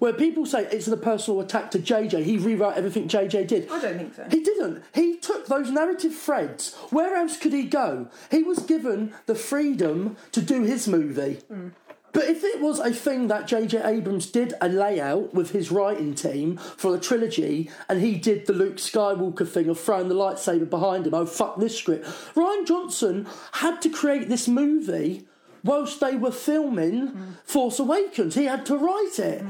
Where 0.00 0.12
people 0.12 0.44
say 0.44 0.66
it's 0.72 0.88
a 0.88 0.96
personal 0.96 1.40
attack 1.40 1.70
to 1.70 1.78
JJ, 1.78 2.24
he 2.24 2.36
rewrote 2.36 2.74
everything 2.74 3.08
JJ 3.08 3.46
did. 3.46 3.70
I 3.70 3.80
don't 3.80 3.96
think 3.96 4.14
so. 4.14 4.26
He 4.28 4.42
didn't. 4.42 4.82
He 4.92 5.16
took 5.16 5.46
those 5.46 5.70
narrative 5.70 6.14
threads. 6.14 6.74
Where 6.90 7.14
else 7.14 7.36
could 7.38 7.52
he 7.52 7.62
go? 7.62 8.08
He 8.30 8.42
was 8.42 8.58
given 8.58 9.14
the 9.26 9.36
freedom 9.36 10.16
to 10.32 10.42
do 10.42 10.62
his 10.62 10.88
movie. 10.88 11.38
Mm. 11.50 11.70
But 12.14 12.24
if 12.24 12.44
it 12.44 12.60
was 12.60 12.78
a 12.78 12.92
thing 12.92 13.26
that 13.28 13.48
J.J. 13.48 13.82
Abrams 13.84 14.26
did 14.26 14.54
a 14.60 14.68
layout 14.68 15.34
with 15.34 15.50
his 15.50 15.72
writing 15.72 16.14
team 16.14 16.56
for 16.56 16.92
the 16.92 17.00
trilogy, 17.00 17.70
and 17.88 18.00
he 18.00 18.14
did 18.14 18.46
the 18.46 18.52
Luke 18.52 18.76
Skywalker 18.76 19.46
thing 19.46 19.68
of 19.68 19.80
throwing 19.80 20.08
the 20.08 20.14
lightsaber 20.14 20.70
behind 20.70 21.06
him, 21.06 21.12
oh 21.12 21.26
fuck 21.26 21.58
this 21.58 21.76
script. 21.76 22.06
Rian 22.36 22.66
Johnson 22.66 23.26
had 23.52 23.82
to 23.82 23.90
create 23.90 24.28
this 24.28 24.46
movie 24.46 25.26
whilst 25.64 25.98
they 25.98 26.14
were 26.14 26.30
filming 26.30 27.36
Force 27.44 27.80
Awakens. 27.80 28.36
He 28.36 28.44
had 28.44 28.64
to 28.66 28.76
write 28.76 29.18
it. 29.18 29.44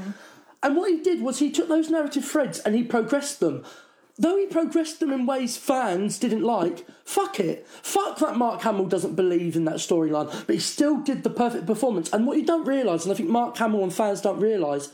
And 0.63 0.75
what 0.75 0.89
he 0.89 0.99
did 1.01 1.21
was 1.21 1.37
he 1.37 1.51
took 1.51 1.67
those 1.67 1.91
narrative 1.91 2.25
threads 2.25 2.57
and 2.59 2.73
he 2.73 2.83
progressed 2.83 3.39
them. 3.39 3.63
Though 4.17 4.37
he 4.37 4.45
progressed 4.45 5.01
them 5.01 5.11
in 5.11 5.25
ways 5.25 5.57
fans 5.57 6.17
didn't 6.17 6.43
like, 6.43 6.85
fuck 7.03 7.39
it. 7.39 7.67
Fuck 7.67 8.19
that 8.19 8.37
Mark 8.37 8.61
Hamill 8.61 8.85
doesn't 8.85 9.15
believe 9.15 9.57
in 9.57 9.65
that 9.65 9.75
storyline, 9.75 10.31
but 10.47 10.55
he 10.55 10.61
still 10.61 10.97
did 11.01 11.23
the 11.23 11.29
perfect 11.29 11.65
performance. 11.65 12.13
And 12.13 12.25
what 12.25 12.37
you 12.37 12.45
don't 12.45 12.65
realise, 12.65 13.03
and 13.03 13.11
I 13.11 13.15
think 13.15 13.29
Mark 13.29 13.57
Hamill 13.57 13.83
and 13.83 13.93
fans 13.93 14.21
don't 14.21 14.39
realise, 14.39 14.89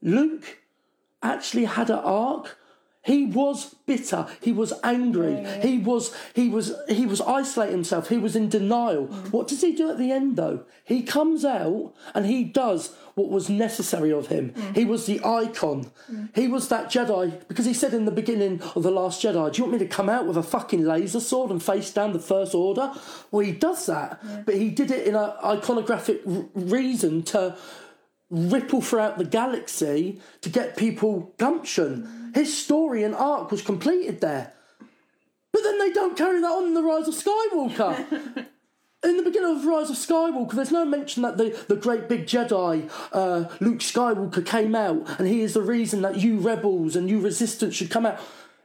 Luke 0.00 0.58
actually 1.22 1.64
had 1.64 1.90
an 1.90 1.98
arc. 1.98 2.56
He 3.02 3.24
was 3.24 3.74
bitter. 3.86 4.26
He 4.42 4.52
was 4.52 4.74
angry. 4.84 5.42
He 5.62 5.78
was 5.78 6.14
he 6.34 6.50
was 6.50 6.74
he 6.88 7.06
was 7.06 7.22
isolating 7.22 7.76
himself. 7.76 8.10
He 8.10 8.18
was 8.18 8.36
in 8.36 8.50
denial. 8.50 9.06
Mm-hmm. 9.06 9.28
What 9.28 9.48
does 9.48 9.62
he 9.62 9.74
do 9.74 9.90
at 9.90 9.96
the 9.96 10.12
end 10.12 10.36
though? 10.36 10.64
He 10.84 11.02
comes 11.02 11.44
out 11.44 11.94
and 12.14 12.26
he 12.26 12.44
does 12.44 12.94
what 13.14 13.30
was 13.30 13.48
necessary 13.48 14.12
of 14.12 14.26
him. 14.26 14.50
Mm-hmm. 14.50 14.74
He 14.74 14.84
was 14.84 15.06
the 15.06 15.24
icon. 15.24 15.84
Mm-hmm. 16.12 16.26
He 16.34 16.46
was 16.46 16.68
that 16.68 16.90
Jedi 16.90 17.48
because 17.48 17.64
he 17.64 17.72
said 17.72 17.94
in 17.94 18.04
the 18.04 18.10
beginning 18.10 18.60
of 18.74 18.82
the 18.82 18.90
Last 18.90 19.22
Jedi, 19.22 19.50
"Do 19.50 19.58
you 19.58 19.64
want 19.64 19.80
me 19.80 19.86
to 19.86 19.94
come 19.94 20.10
out 20.10 20.26
with 20.26 20.36
a 20.36 20.42
fucking 20.42 20.84
laser 20.84 21.20
sword 21.20 21.50
and 21.50 21.62
face 21.62 21.90
down 21.90 22.12
the 22.12 22.18
First 22.18 22.54
Order?" 22.54 22.92
Well, 23.30 23.46
he 23.46 23.52
does 23.52 23.86
that, 23.86 24.22
but 24.44 24.56
he 24.56 24.68
did 24.68 24.90
it 24.90 25.06
in 25.06 25.14
an 25.14 25.32
iconographic 25.42 26.20
r- 26.26 26.44
reason 26.54 27.22
to 27.24 27.56
ripple 28.28 28.80
throughout 28.80 29.18
the 29.18 29.24
galaxy 29.24 30.20
to 30.42 30.48
get 30.50 30.76
people 30.76 31.32
gumption. 31.38 32.19
His 32.34 32.56
story 32.56 33.02
and 33.04 33.14
arc 33.14 33.50
was 33.50 33.62
completed 33.62 34.20
there. 34.20 34.52
But 35.52 35.62
then 35.62 35.78
they 35.78 35.90
don't 35.92 36.16
carry 36.16 36.40
that 36.40 36.46
on 36.46 36.68
in 36.68 36.74
The 36.74 36.82
Rise 36.82 37.08
of 37.08 37.14
Skywalker. 37.14 38.46
in 39.04 39.16
the 39.16 39.22
beginning 39.22 39.56
of 39.56 39.64
Rise 39.64 39.90
of 39.90 39.96
Skywalker, 39.96 40.52
there's 40.52 40.70
no 40.70 40.84
mention 40.84 41.22
that 41.22 41.38
the, 41.38 41.58
the 41.68 41.76
great 41.76 42.08
big 42.08 42.26
Jedi, 42.26 42.90
uh, 43.12 43.48
Luke 43.60 43.78
Skywalker, 43.78 44.44
came 44.44 44.74
out 44.74 45.18
and 45.18 45.26
he 45.26 45.40
is 45.40 45.54
the 45.54 45.62
reason 45.62 46.02
that 46.02 46.18
you 46.18 46.38
rebels 46.38 46.96
and 46.96 47.08
you 47.08 47.18
resistance 47.18 47.74
should 47.74 47.90
come 47.90 48.06
out. 48.06 48.20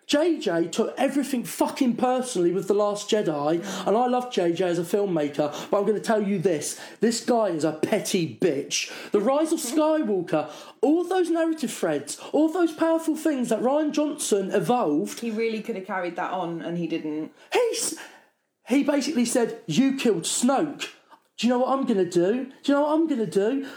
JJ 0.08 0.72
took 0.72 0.94
everything 0.98 1.44
fucking 1.44 1.96
personally 1.96 2.52
with 2.52 2.68
The 2.68 2.74
Last 2.74 3.10
Jedi, 3.10 3.56
and 3.88 3.98
I 3.98 4.08
love 4.08 4.30
JJ 4.30 4.62
as 4.62 4.80
a 4.80 4.84
filmmaker, 4.84 5.52
but 5.70 5.78
I'm 5.78 5.86
going 5.86 5.96
to 5.96 6.00
tell 6.00 6.22
you 6.22 6.38
this 6.38 6.80
this 7.00 7.26
guy 7.26 7.48
is 7.48 7.64
a 7.64 7.72
petty 7.72 8.38
bitch. 8.40 8.92
The 9.12 9.20
Rise 9.20 9.52
of 9.52 9.60
Skywalker, 9.60 10.50
all 10.82 11.04
those 11.04 11.30
narrative 11.30 11.72
threads, 11.72 12.20
all 12.32 12.50
those 12.50 12.72
powerful 12.72 13.16
things 13.16 13.50
that 13.50 13.62
Rian 13.62 13.92
Johnson 13.92 14.52
evolved, 14.52 15.22
he 15.22 15.32
really 15.32 15.62
could 15.62 15.76
have 15.76 15.88
carried 15.88 16.16
that 16.18 16.32
on, 16.32 16.62
and 16.62 16.78
he 16.78 16.88
didn't. 16.88 17.32
He's 17.52 17.98
he 18.68 18.84
basically 18.84 19.26
said, 19.26 19.62
"You 19.66 19.96
killed 19.96 20.24
Snoke. 20.24 20.90
Do 21.38 21.48
you 21.48 21.54
know 21.54 21.60
what 21.60 21.78
I'm 21.78 21.86
going 21.86 21.98
to 21.98 22.10
do? 22.10 22.46
Do 22.46 22.72
you 22.72 22.74
know 22.76 22.82
what 22.84 22.94
I'm 22.94 23.08
going 23.08 23.20
to 23.20 23.26
do? 23.26 23.68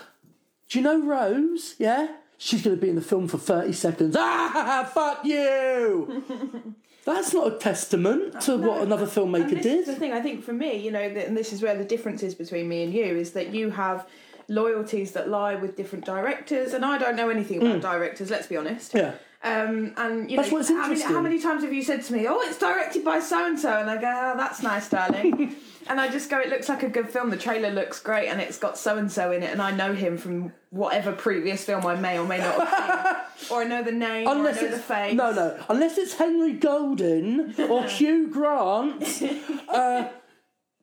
Do 0.69 0.79
you 0.79 0.85
know 0.85 1.01
Rose? 1.01 1.75
Yeah, 1.79 2.09
she's 2.39 2.63
going 2.63 2.75
to 2.77 2.81
be 2.81 2.89
in 2.89 2.95
the 2.97 3.03
film 3.03 3.29
for 3.29 3.37
thirty 3.39 3.73
seconds. 3.75 4.17
Ah, 4.19 4.89
fuck 4.95 5.25
you. 5.25 6.23
That's 7.05 7.33
not 7.33 7.53
a 7.53 7.57
testament 7.57 8.41
to 8.43 8.57
what 8.59 8.83
another 8.83 9.05
And 9.05 9.13
filmmaker 9.13 9.63
did. 9.63 9.67
is 9.67 9.87
the 9.87 9.95
thing. 9.95 10.13
I 10.13 10.21
think 10.21 10.43
for 10.45 10.53
me, 10.53 10.77
you 10.77 10.91
know, 10.91 11.01
and 11.01 11.35
this 11.37 11.53
is 11.53 11.63
where 11.63 11.75
the 11.77 11.85
difference 11.85 12.23
is 12.23 12.35
between 12.35 12.69
me 12.69 12.83
and 12.85 12.93
you 12.93 13.05
is 13.05 13.33
that 13.33 13.55
you 13.55 13.71
have 13.71 14.07
loyalties 14.49 15.13
that 15.13 15.29
lie 15.29 15.55
with 15.55 15.75
different 15.77 16.05
directors, 16.05 16.73
and 16.75 16.85
I 16.85 16.99
don't 16.99 17.17
know 17.17 17.29
anything 17.31 17.61
about 17.63 17.81
directors. 17.81 18.31
Let's 18.31 18.47
be 18.47 18.57
honest. 18.57 18.95
Yeah. 18.95 19.15
Um, 19.43 19.93
and 19.97 20.29
you 20.29 20.37
That's 20.37 20.51
know, 20.51 20.57
what's 20.59 20.69
how 20.69 20.89
many, 20.89 21.01
how 21.01 21.21
many 21.21 21.41
times 21.41 21.63
have 21.63 21.73
you 21.73 21.83
said 21.85 22.03
to 22.05 22.13
me, 22.13 22.27
"Oh, 22.29 22.41
it's 22.41 22.59
directed 22.59 23.05
by 23.05 23.21
so 23.21 23.47
and 23.47 23.59
so," 23.59 23.79
and 23.79 23.89
I 23.89 23.97
go, 23.97 24.09
"Oh, 24.09 24.37
that's 24.37 24.65
nice, 24.65 24.89
darling," 24.89 25.55
and 25.87 26.01
I 26.01 26.09
just 26.09 26.29
go, 26.29 26.41
"It 26.41 26.49
looks 26.49 26.69
like 26.69 26.83
a 26.83 26.89
good 26.89 27.09
film. 27.09 27.31
The 27.31 27.37
trailer 27.37 27.71
looks 27.71 28.01
great, 28.01 28.29
and 28.29 28.41
it's 28.41 28.59
got 28.59 28.77
so 28.77 28.99
and 28.99 29.11
so 29.11 29.31
in 29.31 29.45
it, 29.45 29.53
and 29.53 29.63
I 29.63 29.71
know 29.71 29.95
him 29.95 30.19
from 30.19 30.53
whatever 30.71 31.13
previous 31.13 31.65
film 31.65 31.87
I 31.87 31.95
may 31.95 32.19
or 32.19 32.27
may 32.27 32.39
not 32.39 32.67
have 32.69 33.27
seen, 33.37 33.57
or 33.57 33.61
I 33.61 33.65
know 33.65 33.85
the 33.85 33.93
name, 33.93 34.27
Unless 34.27 34.57
or 34.57 34.67
I 34.67 34.71
know 34.71 34.77
the 34.77 34.83
face." 34.83 35.15
no, 35.15 35.33
no. 35.33 35.65
Unless 35.69 35.99
it's 35.99 36.15
Henry 36.15 36.55
Golding 36.55 37.55
or 37.61 37.85
Hugh 37.87 38.27
Grant. 38.27 39.23
Uh, 39.69 40.09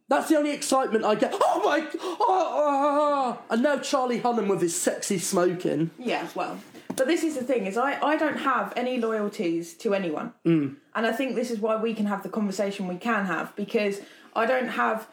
that's 0.08 0.30
the 0.30 0.38
only 0.38 0.52
excitement 0.54 1.04
I 1.04 1.16
get. 1.16 1.36
Oh 1.42 1.62
my! 1.66 1.86
Oh, 2.00 2.18
oh, 2.22 3.38
oh. 3.38 3.40
And 3.50 3.62
now 3.64 3.80
Charlie 3.80 4.22
Hunnam 4.22 4.48
with 4.48 4.62
his 4.62 4.80
sexy 4.80 5.18
smoking. 5.18 5.92
Yeah, 6.00 6.28
well, 6.36 6.60
but 6.96 7.08
this 7.08 7.24
is 7.24 7.36
the 7.36 7.44
thing: 7.44 7.66
is 7.66 7.78
I 7.78 8.00
I 8.02 8.16
don't 8.18 8.38
have 8.38 8.74
any 8.76 8.98
loyalties 9.00 9.74
to 9.76 9.94
anyone, 9.94 10.34
mm. 10.46 10.76
and 10.96 11.06
I 11.06 11.12
think 11.12 11.36
this 11.36 11.52
is 11.52 11.60
why 11.60 11.76
we 11.76 11.94
can 11.94 12.06
have 12.06 12.24
the 12.24 12.30
conversation 12.30 12.88
we 12.88 12.98
can 12.98 13.26
have 13.26 13.56
because 13.56 14.02
I 14.36 14.46
don't 14.46 14.70
have. 14.70 15.08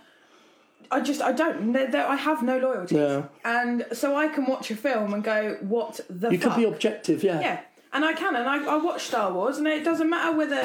I 0.90 1.00
just 1.00 1.22
I 1.22 1.32
don't. 1.32 1.72
There, 1.72 1.90
there, 1.90 2.06
I 2.06 2.16
have 2.16 2.42
no 2.42 2.58
loyalties, 2.58 2.98
Yeah. 2.98 3.22
and 3.44 3.86
so 3.92 4.14
I 4.16 4.28
can 4.28 4.44
watch 4.46 4.70
a 4.70 4.76
film 4.76 5.14
and 5.14 5.24
go, 5.24 5.56
"What 5.60 6.00
the 6.10 6.30
You 6.30 6.38
fuck?" 6.38 6.54
could 6.54 6.60
be 6.60 6.66
objective, 6.68 7.22
yeah. 7.24 7.40
yeah, 7.40 7.60
and 7.92 8.04
I 8.04 8.12
can, 8.12 8.36
and 8.36 8.46
I, 8.48 8.64
I 8.74 8.76
watch 8.76 9.04
Star 9.04 9.32
Wars, 9.32 9.56
and 9.58 9.66
it 9.66 9.84
doesn't 9.84 10.10
matter 10.10 10.36
whether 10.36 10.62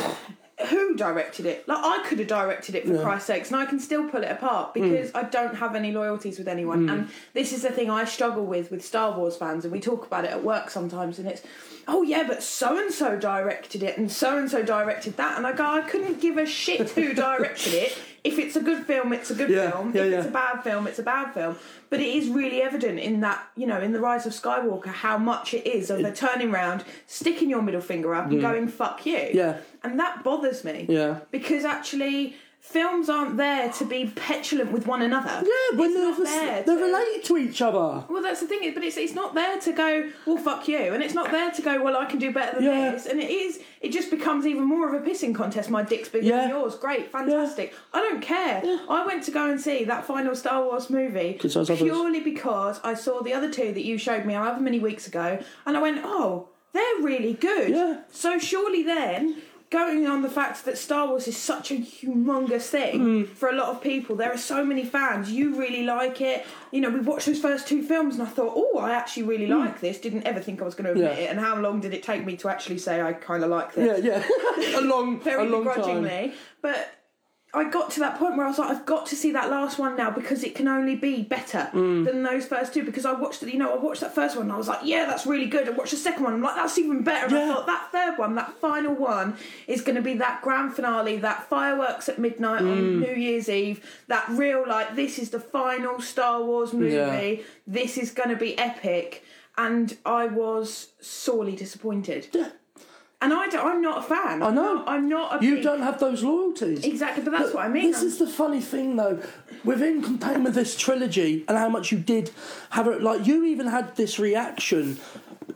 who 0.65 0.95
directed 0.95 1.45
it. 1.45 1.67
Like 1.67 1.83
I 1.83 2.03
could 2.07 2.17
have 2.19 2.27
directed 2.27 2.73
it 2.73 2.87
for 2.87 2.99
Christ's 3.01 3.27
sakes, 3.27 3.51
and 3.51 3.57
I 3.57 3.65
can 3.65 3.79
still 3.79 4.09
pull 4.09 4.23
it 4.23 4.31
apart 4.31 4.73
mm. 4.73 4.73
because 4.73 5.11
I 5.13 5.23
don't 5.23 5.55
have 5.55 5.75
any 5.75 5.91
loyalties 5.91 6.39
with 6.39 6.47
anyone. 6.47 6.87
Mm. 6.87 6.93
And 6.93 7.09
this 7.33 7.53
is 7.53 7.61
the 7.61 7.69
thing 7.69 7.91
I 7.91 8.05
struggle 8.05 8.45
with 8.45 8.71
with 8.71 8.83
Star 8.83 9.15
Wars 9.15 9.37
fans, 9.37 9.65
and 9.65 9.71
we 9.71 9.79
talk 9.79 10.05
about 10.05 10.25
it 10.25 10.31
at 10.31 10.43
work 10.43 10.71
sometimes. 10.71 11.19
And 11.19 11.27
it's, 11.27 11.43
oh 11.87 12.01
yeah, 12.01 12.25
but 12.27 12.41
so 12.41 12.77
and 12.77 12.91
so 12.91 13.17
directed 13.17 13.83
it, 13.83 13.97
and 13.97 14.11
so 14.11 14.37
and 14.37 14.49
so 14.49 14.63
directed 14.63 15.17
that, 15.17 15.37
and 15.37 15.45
I 15.45 15.53
go, 15.53 15.63
I 15.63 15.81
couldn't 15.81 16.21
give 16.21 16.37
a 16.37 16.45
shit 16.45 16.89
who 16.89 17.13
directed 17.13 17.73
it. 17.73 17.97
If 18.27 18.37
it's 18.39 18.55
a 18.55 18.61
good 18.61 18.85
film, 18.85 19.13
it's 19.13 19.31
a 19.31 19.35
good 19.35 19.49
Yeah, 19.49 19.71
film. 19.71 19.91
yeah, 19.95 20.03
if 20.03 20.11
yeah. 20.11 20.17
it's 20.19 20.27
a 20.27 20.31
bad 20.31 20.63
film, 20.63 20.87
it's 20.87 20.99
a 20.99 21.03
bad 21.03 21.33
film. 21.33 21.55
But 21.89 21.99
it 22.01 22.07
is 22.07 22.27
really 22.29 22.61
evident 22.61 22.99
in 22.99 23.21
that, 23.21 23.39
you 23.55 23.65
know, 23.65 23.79
in 23.79 23.91
the 23.93 23.99
Rise 23.99 24.25
of 24.25 24.33
Skywalker, 24.33 24.87
how 24.87 25.17
much 25.17 25.53
it 25.53 25.65
is 25.65 25.89
of 25.89 26.01
the 26.01 26.11
turning 26.11 26.51
round, 26.51 26.83
sticking 27.05 27.49
your 27.49 27.61
middle 27.61 27.81
finger 27.81 28.13
up, 28.13 28.29
and 28.31 28.41
going 28.41 28.67
"fuck 28.67 29.05
you." 29.05 29.15
Mm. 29.17 29.33
Yeah. 29.33 29.57
and 29.83 29.99
that 29.99 30.23
bothers 30.23 30.63
me. 30.63 30.85
Yeah. 30.89 31.19
because 31.31 31.63
actually, 31.63 32.35
films 32.67 33.09
aren't 33.09 33.37
there 33.37 33.71
to 33.71 33.85
be 33.85 34.11
petulant 34.15 34.71
with 34.73 34.85
one 34.85 35.01
another. 35.01 35.41
Yeah, 35.45 35.77
when 35.79 35.93
they're, 35.93 36.11
not 36.11 36.23
there 36.23 36.63
they're 36.63 36.75
to- 36.77 36.83
related 36.83 37.23
to 37.25 37.37
each 37.37 37.61
other. 37.61 38.03
Well, 38.09 38.21
that's 38.21 38.41
the 38.41 38.47
thing, 38.47 38.73
but 38.73 38.83
it's 38.83 38.97
it's 38.97 39.13
not 39.13 39.33
there 39.33 39.57
to 39.59 39.71
go, 39.71 40.11
well, 40.25 40.37
fuck 40.37 40.67
you, 40.67 40.77
and 40.93 41.01
it's 41.01 41.13
not 41.13 41.31
there 41.31 41.49
to 41.51 41.61
go, 41.61 41.81
well, 41.81 41.95
I 41.95 42.05
can 42.05 42.19
do 42.19 42.31
better 42.33 42.55
than 42.55 42.63
Yeah. 42.65 42.91
this, 42.91 43.05
and 43.05 43.19
it 43.21 43.29
is. 43.29 43.59
It 43.79 43.91
just 43.91 44.09
becomes 44.11 44.45
even 44.45 44.63
more 44.63 44.93
of 44.93 45.01
a 45.01 45.05
pissing 45.07 45.33
contest. 45.33 45.69
My 45.69 45.83
dick's 45.83 46.09
bigger 46.09 46.27
Yeah. 46.27 46.41
than 46.41 46.49
yours. 46.49 46.75
Great, 46.75 47.11
fantastic. 47.11 47.73
I 47.93 47.99
don't 47.99 48.21
care. 48.21 48.61
I 48.89 49.05
went 49.05 49.23
to 49.23 49.31
go 49.31 49.49
and 49.49 49.61
see 49.61 49.83
that 49.85 50.03
final 50.05 50.35
Star 50.35 50.63
Wars 50.63 50.89
movie 50.89 51.37
purely 51.39 52.19
because 52.19 52.81
I 52.83 52.95
saw 52.95 53.21
the 53.21 53.33
other 53.33 53.51
two 53.51 53.71
that 53.73 53.85
you 53.85 53.97
showed 53.97 54.25
me 54.25 54.33
however 54.33 54.59
many 54.59 54.79
weeks 54.79 55.07
ago, 55.07 55.39
and 55.65 55.77
I 55.77 55.81
went, 55.81 56.01
oh. 56.03 56.49
they're 56.73 57.01
really 57.01 57.33
good. 57.33 57.69
Yeah. 57.69 58.01
So 58.11 58.37
surely 58.39 58.83
then, 58.83 59.41
going 59.69 60.07
on 60.07 60.21
the 60.21 60.29
fact 60.29 60.63
that 60.65 60.77
Star 60.77 61.07
Wars 61.07 61.27
is 61.27 61.35
such 61.35 61.71
a 61.71 61.75
humongous 61.75 62.67
thing 62.69 62.99
Mm. 62.99 63.27
for 63.27 63.49
a 63.49 63.55
lot 63.55 63.67
of 63.69 63.81
people, 63.81 64.15
there 64.15 64.31
are 64.31 64.37
so 64.37 64.63
many 64.63 64.85
fans. 64.85 65.29
You 65.31 65.55
really 65.55 65.83
like 65.83 66.21
it. 66.21 66.45
You 66.71 66.79
know, 66.81 66.89
we 66.89 66.99
watched 67.01 67.25
those 67.25 67.39
first 67.39 67.67
two 67.67 67.81
films, 67.83 68.15
and 68.15 68.23
I 68.23 68.31
thought, 68.31 68.53
oh, 68.55 68.77
I 68.79 68.91
actually 68.91 69.23
really 69.23 69.47
like 69.47 69.81
this. 69.81 69.99
Didn't 69.99 70.23
ever 70.23 70.39
think 70.39 70.61
I 70.61 70.65
was 70.65 70.75
going 70.75 70.85
to 70.85 70.91
admit 70.91 71.11
Mm. 71.11 71.15
Yeah. 71.17 71.23
it. 71.25 71.29
And 71.31 71.39
how 71.39 71.59
long 71.59 71.79
did 71.81 71.93
it 71.93 72.03
take 72.03 72.25
me 72.25 72.37
to 72.37 72.49
actually 72.49 72.77
say 72.77 73.01
I 73.01 73.13
kind 73.13 73.43
of 73.43 73.49
like 73.49 73.73
this? 73.73 74.03
Yeah, 74.03 74.23
yeah. 74.57 74.79
a 74.79 74.81
long, 74.81 75.19
very 75.29 75.45
a 75.45 75.49
long 75.49 75.65
time. 75.65 75.75
begrudgingly. 75.75 76.33
But 76.61 76.89
I 77.57 77.69
got 77.69 77.91
to 77.91 77.99
that 78.01 78.17
point 78.17 78.37
where 78.37 78.45
I 78.45 78.49
was 78.49 78.59
like, 78.59 78.69
I've 78.69 78.85
got 78.85 79.05
to 79.07 79.15
see 79.15 79.31
that 79.33 79.49
last 79.49 79.77
one 79.79 79.95
now 79.97 80.09
because 80.11 80.43
it 80.43 80.55
can 80.55 80.67
only 80.67 80.95
be 80.95 81.23
better 81.23 81.69
Mm. 81.73 82.05
than 82.05 82.23
those 82.23 82.45
first 82.45 82.73
two. 82.73 82.83
Because 82.83 83.05
I 83.05 83.13
watched 83.13 83.43
it, 83.43 83.51
you 83.51 83.59
know, 83.59 83.73
I 83.73 83.77
watched 83.77 84.01
that 84.01 84.13
first 84.15 84.35
one 84.35 84.45
and 84.45 84.51
I 84.53 84.57
was 84.57 84.67
like, 84.67 84.81
yeah, 84.83 85.05
that's 85.05 85.25
really 85.25 85.47
good. 85.47 85.67
I 85.67 85.71
watched 85.71 85.91
the 85.91 85.97
second 85.97 86.23
one, 86.23 86.33
I'm 86.33 86.41
like, 86.41 86.55
that's 86.55 86.77
even 86.77 87.03
better. 87.03 87.25
And 87.27 87.35
I 87.37 87.53
thought 87.53 87.65
that 87.67 87.89
third 87.91 88.17
one, 88.17 88.35
that 88.35 88.53
final 88.59 88.93
one, 88.93 89.35
is 89.67 89.81
going 89.81 89.95
to 89.95 90.01
be 90.01 90.13
that 90.15 90.41
grand 90.41 90.73
finale, 90.75 91.17
that 91.17 91.49
fireworks 91.49 92.07
at 92.09 92.19
midnight 92.19 92.61
Mm. 92.61 92.69
on 92.71 92.99
New 93.01 93.13
Year's 93.15 93.49
Eve, 93.49 93.83
that 94.07 94.25
real 94.29 94.63
like, 94.67 94.95
this 94.95 95.17
is 95.19 95.29
the 95.31 95.39
final 95.39 95.99
Star 95.99 96.41
Wars 96.43 96.73
movie. 96.73 96.95
Yeah. 96.95 97.43
This 97.65 97.97
is 97.97 98.11
going 98.11 98.29
to 98.29 98.35
be 98.35 98.57
epic. 98.57 99.23
And 99.59 99.97
I 100.05 100.27
was 100.27 100.89
sorely 101.01 101.55
disappointed. 101.55 102.27
Yeah. 102.31 102.49
And 103.19 103.33
I 103.33 103.47
don't, 103.47 103.65
I'm 103.65 103.81
not 103.81 103.97
a 103.97 104.01
fan. 104.03 104.43
I 104.43 104.51
know. 104.51 104.83
I'm 104.85 105.09
not 105.09 105.41
a 105.41 105.45
You 105.45 105.55
big- 105.55 105.63
don't 105.63 105.81
have 105.81 105.99
those 105.99 106.23
loyalties. 106.23 106.85
Exactly, 106.85 107.23
but 107.23 107.31
that's 107.31 107.51
what 107.53 107.65
I 107.65 107.67
mean. 107.67 107.91
This 107.91 108.03
is 108.03 108.19
the 108.19 108.27
funny 108.27 108.61
thing, 108.61 108.95
though, 108.95 109.19
within 109.63 110.03
contained 110.03 110.43
with 110.43 110.53
this 110.53 110.77
trilogy 110.77 111.43
and 111.47 111.57
how 111.57 111.67
much 111.67 111.91
you 111.91 111.97
did 111.97 112.29
have 112.71 112.87
it. 112.87 113.01
Like 113.01 113.25
you 113.25 113.43
even 113.45 113.67
had 113.67 113.95
this 113.95 114.19
reaction 114.19 114.99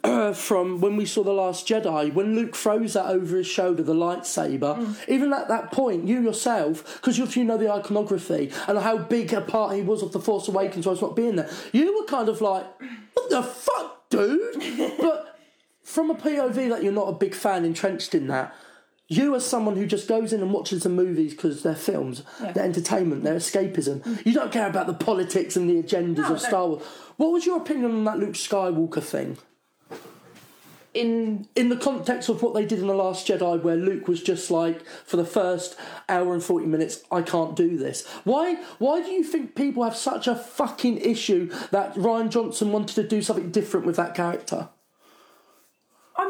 uh, 0.04 0.34
from 0.48 0.82
when 0.82 0.96
we 0.98 1.06
saw 1.06 1.22
the 1.24 1.34
Last 1.34 1.68
Jedi 1.68 2.12
when 2.12 2.34
Luke 2.34 2.56
throws 2.56 2.94
that 2.94 3.06
over 3.06 3.38
his 3.38 3.46
shoulder, 3.46 3.84
the 3.84 3.94
lightsaber. 3.94 4.80
Mm. 4.80 4.96
Even 5.08 5.32
at 5.32 5.48
that 5.50 5.72
point, 5.72 6.08
you 6.08 6.20
yourself, 6.20 6.96
because 7.00 7.20
you, 7.20 7.28
you 7.28 7.44
know 7.44 7.58
the 7.58 7.72
iconography 7.72 8.52
and 8.68 8.80
how 8.80 8.98
big 8.98 9.34
a 9.34 9.42
part 9.42 9.76
he 9.76 9.84
was 9.84 10.02
of 10.02 10.14
the 10.14 10.20
Force 10.20 10.48
Awakens, 10.48 10.88
whilst 10.88 11.04
not 11.04 11.16
being 11.16 11.36
there, 11.36 11.50
you 11.74 11.96
were 11.96 12.06
kind 12.08 12.28
of 12.28 12.42
like, 12.42 12.66
"What 13.14 13.30
the 13.30 13.44
fuck, 13.44 14.10
dude?" 14.10 14.98
but 14.98 15.31
from 15.84 16.10
a 16.10 16.16
POV 16.16 16.70
that 16.70 16.84
you're 16.84 16.94
not 16.94 17.10
a 17.10 17.14
big 17.14 17.34
fan 17.36 17.66
entrenched 17.66 18.14
in 18.16 18.28
that, 18.28 18.56
you 19.08 19.36
as 19.36 19.46
someone 19.46 19.76
who 19.76 19.86
just 19.86 20.08
goes 20.08 20.32
in 20.32 20.42
and 20.42 20.54
watches 20.54 20.84
the 20.84 20.90
movies 20.90 21.34
because 21.34 21.64
they're 21.64 21.76
films, 21.76 22.24
they're 22.40 22.64
entertainment, 22.64 23.24
they're 23.24 23.36
escapism. 23.36 24.26
You 24.26 24.32
don't 24.34 24.54
care 24.54 24.70
about 24.70 24.88
the 24.88 24.94
politics 24.94 25.58
and 25.58 25.70
the 25.70 25.84
agendas 25.84 26.18
No, 26.20 26.34
of. 26.34 26.42
Star 26.42 26.68
Wars. 26.68 26.84
What 27.18 27.32
was 27.34 27.46
your 27.46 27.58
opinion 27.58 27.92
on 27.92 28.04
that 28.06 28.20
Luke 28.20 28.36
Skywalker 28.36 29.04
thing? 29.04 29.38
in 30.94 31.48
In 31.56 31.70
the 31.70 31.78
context 31.78 32.30
of 32.30 32.42
what 32.42 32.54
they 32.54 32.66
did 32.66 32.80
in 32.80 32.88
The 32.88 32.94
Last 32.94 33.28
Jedi, 33.28 33.62
where 33.62 33.76
Luke 33.78 34.08
was 34.08 34.22
just 34.22 34.52
like, 34.52 34.86
for 35.06 35.18
the 35.18 35.26
first 35.26 35.76
hour 36.10 36.34
and 36.34 36.44
40 36.44 36.66
minutes, 36.66 37.04
I 37.12 37.22
can't 37.22 37.56
do 37.56 37.78
this. 37.78 38.06
Why, 38.24 38.56
why 38.78 39.02
do 39.02 39.10
you 39.10 39.24
think 39.24 39.56
people 39.56 39.84
have 39.84 39.96
such 39.96 40.28
a 40.28 40.36
fucking 40.36 40.98
issue 40.98 41.50
that 41.72 41.94
Rian 41.96 42.30
Johnson 42.30 42.72
wanted 42.72 42.96
to 42.96 43.08
do 43.08 43.22
something 43.22 43.52
different 43.52 43.86
with 43.86 43.96
that 43.98 44.16
character? 44.16 44.70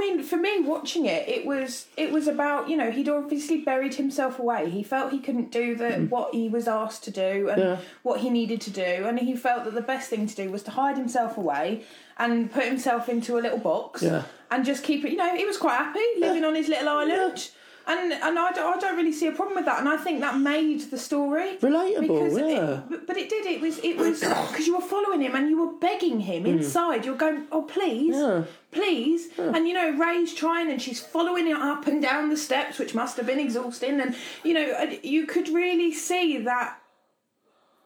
I 0.02 0.16
mean, 0.16 0.24
for 0.24 0.38
me, 0.38 0.60
watching 0.62 1.06
it, 1.06 1.30
it 1.30 1.46
was 1.46 1.86
it 1.96 2.12
was 2.12 2.28
about 2.28 2.68
you 2.70 2.76
know 2.76 2.90
he'd 2.90 3.08
obviously 3.08 3.62
buried 3.62 3.94
himself 3.96 4.40
away. 4.40 4.68
He 4.70 4.82
felt 4.82 5.12
he 5.12 5.20
couldn't 5.20 5.52
do 5.52 5.76
the 5.76 6.08
what 6.10 6.34
he 6.34 6.50
was 6.50 6.68
asked 6.68 7.04
to 7.04 7.12
do 7.12 7.50
and 7.50 7.62
Mm. 7.62 7.66
Yeah. 7.66 7.78
what 8.02 8.22
he 8.22 8.30
needed 8.32 8.62
to 8.62 8.72
do, 8.72 9.06
and 9.08 9.20
he 9.20 9.36
felt 9.36 9.66
that 9.66 9.76
the 9.76 9.82
best 9.82 10.10
thing 10.10 10.26
to 10.26 10.36
do 10.36 10.50
was 10.50 10.64
to 10.64 10.72
hide 10.72 10.98
himself 10.98 11.38
away 11.38 11.84
and 12.18 12.52
put 12.52 12.64
himself 12.66 13.10
into 13.10 13.38
a 13.38 13.42
little 13.42 13.60
box 13.60 14.02
Yeah. 14.02 14.24
and 14.50 14.66
just 14.66 14.84
keep 14.84 15.06
it. 15.06 15.12
You 15.12 15.18
know, 15.18 15.36
he 15.36 15.46
was 15.46 15.58
quite 15.58 15.78
happy 15.78 16.00
living 16.18 16.44
on 16.44 16.56
his 16.56 16.68
little 16.68 16.90
island. 16.90 17.50
And 17.88 18.14
and 18.14 18.38
I 18.38 18.52
don't, 18.52 18.78
I 18.78 18.80
don't 18.80 18.96
really 18.96 19.12
see 19.12 19.28
a 19.28 19.32
problem 19.32 19.56
with 19.56 19.66
that, 19.66 19.80
and 19.80 19.90
I 19.90 19.98
think 19.98 20.20
that 20.22 20.38
made 20.38 20.82
the 20.92 20.98
story 20.98 21.58
Relatable, 21.58 22.02
because 22.02 22.38
it- 22.38 22.48
yeah. 22.48 22.82
but, 23.08 23.18
it 23.18 23.30
did. 23.30 23.46
It 23.46 23.60
was 23.62 23.80
it 23.80 23.98
was 23.98 24.20
because 24.50 24.68
you 24.68 24.76
were 24.76 24.82
following 24.82 25.22
him 25.22 25.36
and 25.36 25.50
you 25.50 25.60
were 25.60 25.74
begging 25.80 26.20
him 26.20 26.44
mm. 26.44 26.48
inside. 26.48 27.06
You're 27.06 27.16
going, 27.16 27.48
oh 27.52 27.64
please. 27.64 28.16
Yeah. 28.16 28.44
please. 28.72 29.30
And 29.38 29.68
you 29.68 29.74
know, 29.74 29.92
Rey's 29.92 30.34
trying 30.34 30.70
and 30.72 30.82
she's 30.82 31.00
following 31.00 31.48
it 31.48 31.58
up 31.58 31.88
and 31.88 32.02
down 32.02 32.30
the 32.30 32.38
steps, 32.38 32.78
which 32.78 32.94
must 32.94 33.18
have 33.18 33.26
been 33.26 33.40
exhausting. 33.40 34.00
And 34.00 34.16
you 34.44 34.54
know, 34.54 34.98
you 35.02 35.26
could 35.26 35.50
really 35.50 35.92
see 35.92 36.38
that 36.40 36.78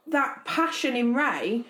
that 0.08 0.45
passion 0.45 0.95
in 0.95 1.13
Rey. 1.13 1.63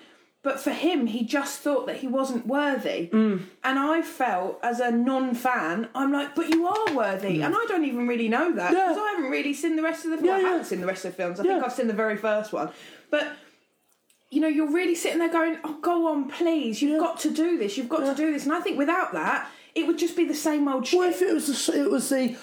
But 0.45 0.59
for 0.59 0.69
him, 0.69 1.07
he 1.07 1.25
just 1.25 1.59
thought 1.61 1.87
that 1.87 1.97
he 1.97 2.07
wasn't 2.07 2.45
worthy. 2.45 3.07
Hmm. 3.07 3.37
And 3.63 3.79
I 3.79 4.01
felt, 4.03 4.59
as 4.63 4.79
a 4.79 4.91
non 4.91 5.33
fan, 5.33 5.89
I'm 5.95 6.11
like, 6.13 6.35
but 6.35 6.49
you 6.49 6.67
are 6.67 6.93
worthy. 6.95 7.41
And 7.41 7.55
I 7.55 7.65
don't 7.67 7.83
even 7.83 8.07
really 8.07 8.29
know 8.29 8.53
that 8.53 8.69
Hmm. 8.69 8.75
Yeah. 8.77 8.87
because 8.89 8.97
I 8.99 9.11
haven't 9.15 9.31
really 9.31 9.53
seen 9.53 9.75
the 9.75 9.81
rest 9.81 10.05
of 10.05 10.11
the 10.11 10.17
films. 10.17 10.27
Yeah, 10.27 10.35
I 10.35 10.39
haven't 10.51 10.65
seen 10.65 10.81
the 10.81 10.87
rest 10.87 11.03
of 11.03 11.11
the 11.11 11.17
films. 11.17 11.39
I 11.39 11.43
Yeah. 11.43 11.53
think 11.53 11.65
I've 11.65 11.73
seen 11.73 11.87
the 11.87 11.93
very 11.93 12.15
first 12.15 12.53
one. 12.53 12.69
But 13.09 13.27
you 14.29 14.39
know, 14.41 14.47
you're 14.47 14.71
really 14.71 14.95
sitting 14.95 15.19
there 15.19 15.29
going, 15.29 15.57
"Oh, 15.63 15.77
go 15.81 16.07
on, 16.11 16.29
please! 16.29 16.81
You've 16.81 16.99
got 16.99 17.19
to 17.21 17.29
do 17.31 17.57
this. 17.57 17.77
You've 17.77 17.89
got 17.89 18.01
to 18.01 18.13
do 18.15 18.31
this." 18.33 18.43
And 18.45 18.53
I 18.53 18.59
think 18.59 18.77
without 18.77 19.13
that, 19.13 19.49
it 19.73 19.87
would 19.87 19.97
just 19.97 20.15
be 20.15 20.25
the 20.25 20.33
same 20.35 20.67
old 20.67 20.85
shit. 20.85 20.97
What 20.99 21.09
if 21.09 21.21
it 21.21 21.33
was 21.33 21.47
the, 21.67 21.79
it 21.81 21.89
was 21.89 22.09
the 22.09 22.35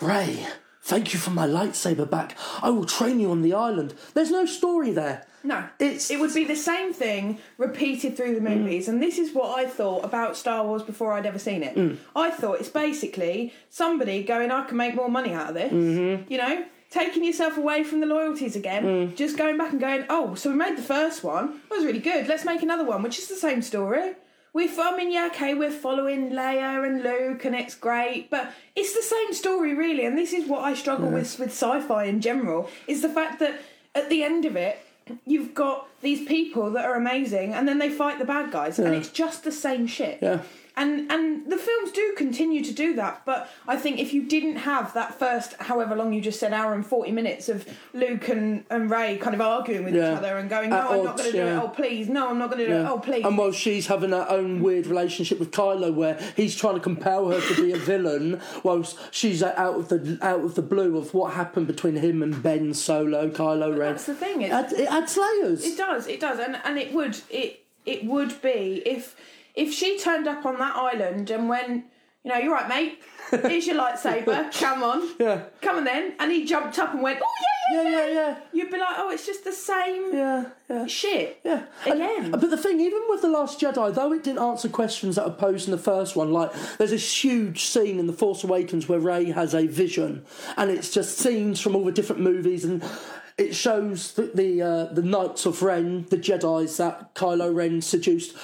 Rey? 0.00 0.46
Thank 0.82 1.12
you 1.12 1.20
for 1.20 1.30
my 1.30 1.46
lightsaber 1.46 2.08
back. 2.08 2.36
I 2.62 2.70
will 2.70 2.86
train 2.86 3.20
you 3.20 3.30
on 3.30 3.42
the 3.42 3.52
island. 3.52 3.94
There's 4.14 4.30
no 4.30 4.44
story 4.46 4.90
there. 4.90 5.26
No, 5.44 5.64
It's- 5.78 6.10
it 6.10 6.18
would 6.18 6.34
be 6.34 6.44
the 6.44 6.56
same 6.56 6.92
thing 6.92 7.38
repeated 7.58 8.16
through 8.16 8.34
the 8.34 8.40
movies, 8.40 8.86
mm. 8.86 8.88
and 8.90 9.02
this 9.02 9.18
is 9.18 9.32
what 9.32 9.58
I 9.58 9.66
thought 9.66 10.04
about 10.04 10.36
Star 10.36 10.64
Wars 10.64 10.82
before 10.82 11.12
I'd 11.12 11.26
ever 11.26 11.38
seen 11.38 11.62
it. 11.62 11.76
Mm. 11.76 11.96
I 12.16 12.30
thought 12.30 12.60
it's 12.60 12.68
basically 12.68 13.52
somebody 13.70 14.22
going, 14.22 14.50
"I 14.50 14.64
can 14.64 14.76
make 14.76 14.94
more 14.94 15.08
money 15.08 15.32
out 15.32 15.48
of 15.50 15.54
this," 15.54 15.72
mm-hmm. 15.72 16.30
you 16.30 16.38
know, 16.38 16.64
taking 16.90 17.22
yourself 17.24 17.56
away 17.56 17.84
from 17.84 18.00
the 18.00 18.06
loyalties 18.06 18.56
again, 18.56 18.84
mm. 18.84 19.16
just 19.16 19.36
going 19.36 19.56
back 19.56 19.72
and 19.72 19.80
going, 19.80 20.04
"Oh, 20.10 20.34
so 20.34 20.50
we 20.50 20.56
made 20.56 20.76
the 20.76 20.82
first 20.82 21.22
one, 21.22 21.60
that 21.68 21.76
was 21.76 21.84
really 21.84 22.00
good. 22.00 22.26
Let's 22.28 22.44
make 22.44 22.62
another 22.62 22.84
one, 22.84 23.02
which 23.02 23.18
is 23.18 23.28
the 23.28 23.36
same 23.36 23.62
story." 23.62 24.14
We, 24.54 24.68
I 24.76 24.96
mean, 24.96 25.12
yeah, 25.12 25.26
okay, 25.26 25.54
we're 25.54 25.70
following 25.70 26.30
Leia 26.30 26.84
and 26.84 27.04
Luke, 27.04 27.44
and 27.44 27.54
it's 27.54 27.74
great, 27.74 28.30
but 28.30 28.50
it's 28.74 28.94
the 28.94 29.02
same 29.02 29.34
story, 29.34 29.74
really. 29.74 30.04
And 30.04 30.16
this 30.16 30.32
is 30.32 30.48
what 30.48 30.64
I 30.64 30.74
struggle 30.74 31.10
with 31.10 31.38
with 31.38 31.50
sci-fi 31.50 32.04
in 32.04 32.20
general: 32.20 32.68
is 32.88 33.02
the 33.02 33.10
fact 33.10 33.38
that 33.38 33.60
at 33.94 34.08
the 34.08 34.24
end 34.24 34.44
of 34.46 34.56
it, 34.56 34.78
you've 35.26 35.54
got 35.54 35.88
these 36.00 36.26
people 36.26 36.70
that 36.72 36.84
are 36.84 36.94
amazing, 36.94 37.54
and 37.54 37.66
then 37.66 37.78
they 37.78 37.90
fight 37.90 38.18
the 38.18 38.24
bad 38.24 38.50
guys, 38.50 38.78
and 38.78 38.94
it's 38.94 39.08
just 39.08 39.44
the 39.44 39.52
same 39.52 39.86
shit. 39.86 40.18
Yeah. 40.22 40.42
And 40.78 41.10
and 41.10 41.50
the 41.50 41.56
films 41.56 41.90
do 41.90 42.14
continue 42.16 42.62
to 42.62 42.72
do 42.72 42.94
that, 42.94 43.22
but 43.26 43.50
I 43.66 43.76
think 43.76 43.98
if 43.98 44.14
you 44.14 44.22
didn't 44.22 44.56
have 44.56 44.94
that 44.94 45.18
first, 45.18 45.54
however 45.54 45.96
long 45.96 46.12
you 46.12 46.20
just 46.20 46.38
said, 46.38 46.52
hour 46.52 46.72
and 46.72 46.86
forty 46.86 47.10
minutes 47.10 47.48
of 47.48 47.66
Luke 47.92 48.28
and, 48.28 48.64
and 48.70 48.88
Rey 48.88 49.18
kind 49.18 49.34
of 49.34 49.40
arguing 49.40 49.84
with 49.84 49.94
Yeah. 49.96 50.12
each 50.12 50.18
other 50.18 50.36
and 50.38 50.48
going, 50.48 50.70
no, 50.70 50.76
At 50.76 50.90
I'm 50.92 51.04
not 51.04 51.16
going 51.16 51.32
to 51.32 51.32
do 51.32 51.44
yeah. 51.44 51.56
it. 51.58 51.62
Oh 51.64 51.68
please, 51.68 52.08
no, 52.08 52.28
I'm 52.30 52.38
not 52.38 52.50
going 52.50 52.60
to 52.64 52.66
do 52.68 52.72
it. 52.80 52.84
Oh 52.86 52.98
please. 53.00 53.24
And 53.24 53.36
while 53.36 53.50
she's 53.50 53.88
having 53.88 54.10
her 54.10 54.26
own 54.30 54.62
weird 54.62 54.86
relationship 54.86 55.40
with 55.40 55.50
Kylo, 55.50 55.92
where 55.92 56.16
he's 56.36 56.54
trying 56.54 56.74
to 56.74 56.80
compel 56.80 57.28
her 57.32 57.40
to 57.40 57.54
be 57.62 57.72
a 57.72 57.76
villain, 57.76 58.40
whilst 58.62 58.96
she's 59.10 59.42
out 59.42 59.74
of 59.74 59.88
the 59.88 60.18
out 60.22 60.42
of 60.44 60.54
the 60.54 60.62
blue 60.62 60.96
of 60.96 61.12
what 61.12 61.32
happened 61.34 61.66
between 61.66 61.96
him 61.96 62.22
and 62.22 62.40
Ben 62.42 62.72
Solo, 62.72 63.28
Kylo 63.30 63.70
Ren. 63.76 63.92
that's 63.94 64.06
the 64.06 64.14
thing, 64.14 64.42
It 64.42 64.52
adds, 64.52 64.72
it 64.72 64.88
adds 64.88 65.16
layers. 65.16 65.64
It 65.64 65.76
does, 65.76 66.06
it 66.06 66.20
does, 66.20 66.38
and 66.38 66.56
and 66.64 66.78
it 66.78 66.92
would 66.92 67.18
it 67.30 67.64
it 67.84 68.04
would 68.04 68.40
be 68.42 68.82
if 68.86 69.16
if 69.58 69.72
she 69.74 69.98
turned 69.98 70.26
up 70.28 70.46
on 70.46 70.58
that 70.58 70.76
island 70.76 71.30
and 71.30 71.48
went, 71.48 71.84
you 72.24 72.30
know, 72.32 72.38
you're 72.38 72.52
right, 72.54 72.68
mate. 72.68 72.98
Here's 73.30 73.66
your 73.66 73.76
lightsaber. 73.76 74.50
Come 74.58 74.82
on, 74.82 75.08
Yeah. 75.18 75.42
come 75.60 75.76
on 75.76 75.84
then. 75.84 76.14
And 76.18 76.32
he 76.32 76.44
jumped 76.46 76.78
up 76.78 76.94
and 76.94 77.02
went, 77.02 77.18
oh 77.22 77.26
yeah, 77.42 77.82
yeah, 77.82 77.82
yeah, 77.82 78.06
yeah, 78.06 78.12
yeah, 78.14 78.36
You'd 78.54 78.70
be 78.70 78.78
like, 78.78 78.94
oh, 78.96 79.10
it's 79.10 79.26
just 79.26 79.44
the 79.44 79.52
same 79.52 80.14
yeah, 80.14 80.44
yeah. 80.70 80.86
shit. 80.86 81.38
Yeah. 81.44 81.64
And- 81.84 81.94
Again. 81.94 82.30
but 82.30 82.40
the 82.48 82.56
thing, 82.56 82.80
even 82.80 83.02
with 83.10 83.20
The 83.20 83.28
Last 83.28 83.60
Jedi, 83.60 83.94
though 83.94 84.12
it 84.14 84.24
didn't 84.24 84.38
answer 84.40 84.68
questions 84.70 85.16
that 85.16 85.26
were 85.26 85.34
posed 85.34 85.68
in 85.68 85.72
the 85.72 85.78
first 85.78 86.16
one, 86.16 86.32
like 86.32 86.50
there's 86.78 86.90
this 86.90 87.22
huge 87.24 87.64
scene 87.64 87.98
in 87.98 88.06
The 88.06 88.12
Force 88.14 88.42
Awakens 88.44 88.88
where 88.88 88.98
Rey 89.00 89.26
has 89.26 89.54
a 89.54 89.66
vision, 89.66 90.24
and 90.56 90.70
it's 90.70 90.90
just 90.90 91.18
scenes 91.18 91.60
from 91.60 91.76
all 91.76 91.84
the 91.84 91.92
different 91.92 92.22
movies, 92.22 92.64
and 92.64 92.82
it 93.36 93.54
shows 93.54 94.14
the 94.14 94.30
the, 94.34 94.62
uh, 94.62 94.84
the 94.94 95.02
Knights 95.02 95.44
of 95.44 95.62
Ren, 95.62 96.06
the 96.08 96.16
Jedi's 96.16 96.78
that 96.78 97.14
Kylo 97.14 97.54
Ren 97.54 97.82
seduced. 97.82 98.34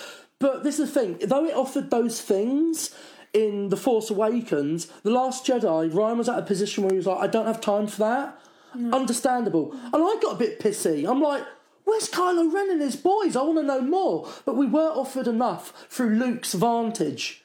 But 0.44 0.62
this 0.62 0.78
is 0.78 0.92
the 0.92 1.00
thing, 1.00 1.26
though 1.26 1.46
it 1.46 1.54
offered 1.54 1.90
those 1.90 2.20
things. 2.20 2.94
In 3.33 3.70
The 3.70 3.78
Force 3.78 4.11
Awakens, 4.11 4.88
The 5.02 5.11
Last 5.11 5.46
Jedi, 5.46 5.90
Rian 5.90 6.18
was 6.18 6.28
at 6.28 6.38
a 6.38 6.42
position 6.42 6.85
where 6.85 6.92
he 6.92 6.98
was 6.98 7.07
like, 7.07 7.18
I 7.18 7.26
don't 7.26 7.46
have 7.46 7.62
time 7.62 7.87
for 7.87 8.00
that. 8.00 8.38
Mm. 8.76 8.94
Understandable. 8.94 9.72
And 9.72 9.96
I 9.96 10.16
got 10.20 10.35
a 10.35 10.38
bit 10.38 10.61
pissy. 10.61 11.11
I'm 11.11 11.22
like, 11.22 11.44
where's 11.85 12.11
Kylo 12.11 12.52
Ren 12.52 12.70
and 12.70 12.83
his 12.83 12.94
boys? 12.94 13.37
I 13.37 13.42
want 13.42 13.59
to 13.59 13.64
know 13.64 13.80
more. 13.80 14.28
But 14.44 14.57
we 14.57 14.66
weren't 14.66 14.98
offered 14.98 15.26
enough 15.26 15.87
through 15.88 16.11
Luke's 16.11 16.52
vantage. 16.52 17.42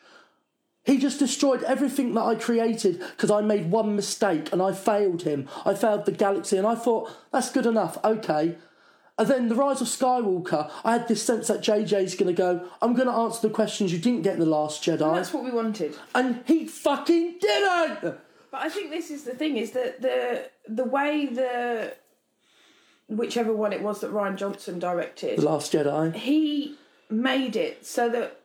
He 0.84 0.98
just 0.98 1.20
destroyed 1.20 1.64
everything 1.64 2.14
that 2.16 2.24
I 2.24 2.36
created 2.36 3.00
because 3.00 3.32
I 3.32 3.40
made 3.40 3.72
one 3.72 3.96
mistake 3.96 4.52
and 4.52 4.62
I 4.62 4.74
failed 4.74 5.22
him. 5.22 5.48
I 5.66 5.74
failed 5.74 6.06
the 6.06 6.12
galaxy 6.12 6.58
and 6.58 6.68
I 6.68 6.76
thought, 6.76 7.10
that's 7.32 7.50
good 7.50 7.66
enough. 7.66 7.98
Okay. 8.04 8.58
And 9.20 9.28
then 9.28 9.50
the 9.50 9.56
Rise 9.56 9.82
of 9.82 9.88
Skywalker, 9.88 10.72
I 10.86 10.94
had 10.94 11.10
this 11.10 11.22
sense 11.22 11.50
that 11.50 11.60
JJ's 11.60 12.16
going 12.16 12.34
to 12.34 12.34
go, 12.34 12.66
I'm 12.82 12.94
going 12.94 13.10
to 13.10 13.14
answer 13.14 13.46
the 13.46 13.54
questions 13.54 13.92
you 13.92 14.00
didn't 14.00 14.22
get 14.22 14.36
in 14.36 14.40
The 14.40 14.46
Last 14.46 14.82
Jedi. 14.82 15.14
That's 15.14 15.34
what 15.34 15.44
we 15.44 15.52
wanted. 15.52 15.94
And 16.16 16.42
he 16.48 16.66
fucking 16.66 17.36
didn't! 17.42 18.18
But 18.52 18.62
I 18.62 18.70
think 18.70 18.92
this 18.92 19.12
is 19.12 19.26
the 19.26 19.36
thing: 19.36 19.58
is 19.58 19.72
that 19.72 20.02
the 20.02 20.50
the 20.68 20.86
way 20.86 21.28
the 21.28 21.94
whichever 23.08 23.54
one 23.54 23.74
it 23.74 23.82
was 23.82 24.00
that 24.02 24.12
Rian 24.12 24.38
Johnson 24.38 24.80
directed, 24.80 25.38
The 25.38 25.46
Last 25.46 25.74
Jedi. 25.74 26.16
he 26.16 26.78
made 27.10 27.56
it 27.56 27.86
so 27.86 28.10
that 28.10 28.40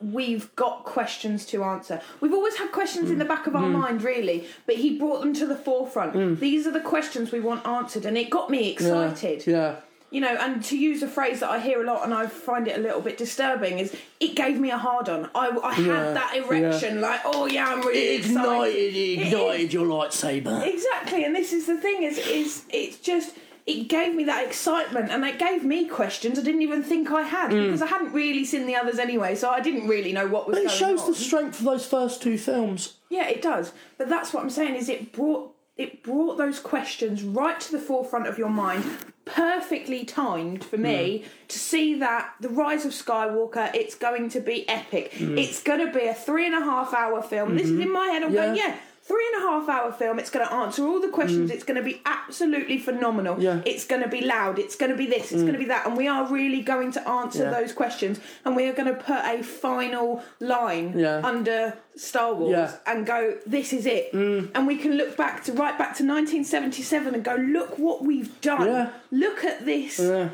we've 0.00 0.54
got 0.56 0.84
questions 0.84 1.44
to 1.46 1.64
answer. 1.64 2.00
We've 2.20 2.32
always 2.32 2.56
had 2.56 2.70
questions 2.72 3.10
in 3.10 3.18
the 3.18 3.24
back 3.24 3.46
of 3.46 3.56
our 3.56 3.62
mm. 3.62 3.74
Mm. 3.74 3.80
mind, 3.80 4.02
really, 4.02 4.46
but 4.66 4.76
he 4.76 4.98
brought 4.98 5.20
them 5.20 5.34
to 5.34 5.46
the 5.46 5.56
forefront. 5.56 6.14
Mm. 6.14 6.38
These 6.38 6.66
are 6.66 6.72
the 6.72 6.80
questions 6.80 7.32
we 7.32 7.40
want 7.40 7.66
answered, 7.66 8.06
and 8.06 8.16
it 8.16 8.30
got 8.30 8.48
me 8.48 8.70
excited. 8.70 9.46
Yeah. 9.46 9.76
You 10.10 10.20
know, 10.20 10.36
and 10.38 10.62
to 10.64 10.78
use 10.78 11.02
a 11.02 11.08
phrase 11.08 11.40
that 11.40 11.50
I 11.50 11.58
hear 11.58 11.82
a 11.82 11.84
lot 11.84 12.04
and 12.04 12.14
I 12.14 12.28
find 12.28 12.68
it 12.68 12.76
a 12.78 12.80
little 12.80 13.00
bit 13.00 13.18
disturbing 13.18 13.80
is 13.80 13.96
it 14.20 14.36
gave 14.36 14.60
me 14.60 14.70
a 14.70 14.78
hard 14.78 15.08
on. 15.08 15.28
I, 15.34 15.48
I 15.48 15.76
Yeah, 15.76 16.06
had 16.06 16.16
that 16.16 16.36
erection, 16.36 17.00
like, 17.00 17.22
oh 17.24 17.46
yeah, 17.46 17.66
I'm 17.66 17.80
really 17.80 17.98
It 17.98 18.26
ignited, 18.26 18.74
excited. 18.74 18.94
it 18.94 19.18
It 19.18 19.26
ignited 19.26 19.72
your 19.72 19.86
lightsaber. 19.86 20.64
Exactly, 20.72 21.24
and 21.24 21.34
this 21.34 21.52
is 21.52 21.66
the 21.66 21.78
thing 21.78 22.04
is 22.04 22.18
is 22.18 22.64
it's 22.70 22.98
just 22.98 23.34
it 23.66 23.88
gave 23.88 24.14
me 24.14 24.24
that 24.24 24.46
excitement 24.46 25.10
and 25.10 25.24
it 25.24 25.38
gave 25.38 25.64
me 25.64 25.86
questions 25.88 26.38
I 26.38 26.42
didn't 26.42 26.62
even 26.62 26.82
think 26.82 27.10
I 27.10 27.22
had 27.22 27.50
mm. 27.50 27.64
because 27.64 27.80
I 27.82 27.86
hadn't 27.86 28.12
really 28.12 28.44
seen 28.44 28.66
the 28.66 28.76
others 28.76 28.98
anyway, 29.00 29.34
so 29.34 29.50
I 29.50 29.60
didn't 29.60 29.88
really 29.88 30.12
know 30.12 30.28
what 30.28 30.46
was 30.46 30.58
But 30.58 30.66
it 30.66 30.70
shows 30.70 31.00
on. 31.00 31.10
the 31.10 31.16
strength 31.16 31.58
of 31.60 31.64
those 31.64 31.86
first 31.86 32.22
two 32.22 32.38
films. 32.38 32.94
Yeah, 33.08 33.26
it 33.26 33.42
does. 33.42 33.72
But 33.98 34.08
that's 34.08 34.32
what 34.32 34.42
I'm 34.44 34.50
saying 34.50 34.74
is 34.76 34.88
it 34.88 35.12
brought 35.12 35.53
it 35.76 36.02
brought 36.02 36.38
those 36.38 36.60
questions 36.60 37.22
right 37.22 37.58
to 37.60 37.72
the 37.72 37.78
forefront 37.78 38.28
of 38.28 38.38
your 38.38 38.48
mind, 38.48 38.84
perfectly 39.24 40.04
timed 40.04 40.62
for 40.64 40.76
me 40.76 41.24
mm. 41.24 41.48
to 41.48 41.58
see 41.58 41.98
that 41.98 42.34
the 42.40 42.48
rise 42.48 42.84
of 42.84 42.92
Skywalker. 42.92 43.74
It's 43.74 43.94
going 43.94 44.28
to 44.30 44.40
be 44.40 44.68
epic. 44.68 45.12
Mm. 45.12 45.38
It's 45.38 45.62
going 45.62 45.84
to 45.84 45.92
be 45.92 46.06
a 46.06 46.14
three 46.14 46.46
and 46.46 46.54
a 46.54 46.60
half 46.60 46.94
hour 46.94 47.20
film. 47.22 47.56
This 47.56 47.66
is 47.66 47.72
mm-hmm. 47.72 47.82
in 47.82 47.92
my 47.92 48.06
head. 48.06 48.22
I'm 48.22 48.32
going, 48.32 48.56
Yeah. 48.56 48.76
Three 49.06 49.22
and 49.34 49.44
a 49.44 49.46
half 49.46 49.68
hour 49.68 49.92
film. 49.92 50.18
It's 50.18 50.30
going 50.30 50.46
to 50.48 50.52
answer 50.54 50.82
all 50.86 50.98
the 50.98 51.10
questions. 51.10 51.50
It's 51.50 51.62
going 51.62 51.76
to 51.76 51.82
be 51.82 52.00
absolutely 52.06 52.78
phenomenal. 52.78 53.38
Yeah. 53.38 53.60
It's 53.66 53.84
going 53.86 54.00
to 54.02 54.08
be 54.08 54.22
loud. 54.22 54.58
It's 54.58 54.76
going 54.76 54.90
to 54.92 54.96
be 54.96 55.04
this. 55.04 55.30
It's 55.30 55.42
going 55.42 55.52
to 55.52 55.58
be 55.58 55.66
that. 55.66 55.86
And 55.86 55.94
we 55.94 56.08
are 56.08 56.26
really 56.32 56.62
going 56.62 56.90
to 56.92 57.06
answer 57.06 57.42
Yeah. 57.44 57.50
those 57.50 57.74
questions. 57.74 58.18
And 58.46 58.56
we 58.56 58.66
are 58.66 58.72
going 58.72 58.88
to 58.88 58.98
put 58.98 59.18
a 59.22 59.42
final 59.42 60.22
line 60.40 60.98
Yeah. 60.98 61.20
under 61.22 61.76
Star 61.96 62.32
Wars 62.32 62.52
Yeah. 62.52 62.76
and 62.86 63.04
go, 63.04 63.36
this 63.46 63.74
is 63.74 63.84
it. 63.84 64.10
Mm. 64.14 64.50
And 64.54 64.66
we 64.66 64.76
can 64.76 64.92
look 64.96 65.18
back 65.18 65.44
to 65.44 65.52
right 65.52 65.76
back 65.76 65.94
to 65.98 66.02
1977 66.02 67.14
and 67.14 67.22
go, 67.22 67.34
look 67.34 67.78
what 67.78 68.02
we've 68.02 68.40
done. 68.40 68.66
Yeah. 68.66 68.90
Look 69.10 69.44
at 69.44 69.66
this, 69.66 69.98
Yeah. 69.98 70.30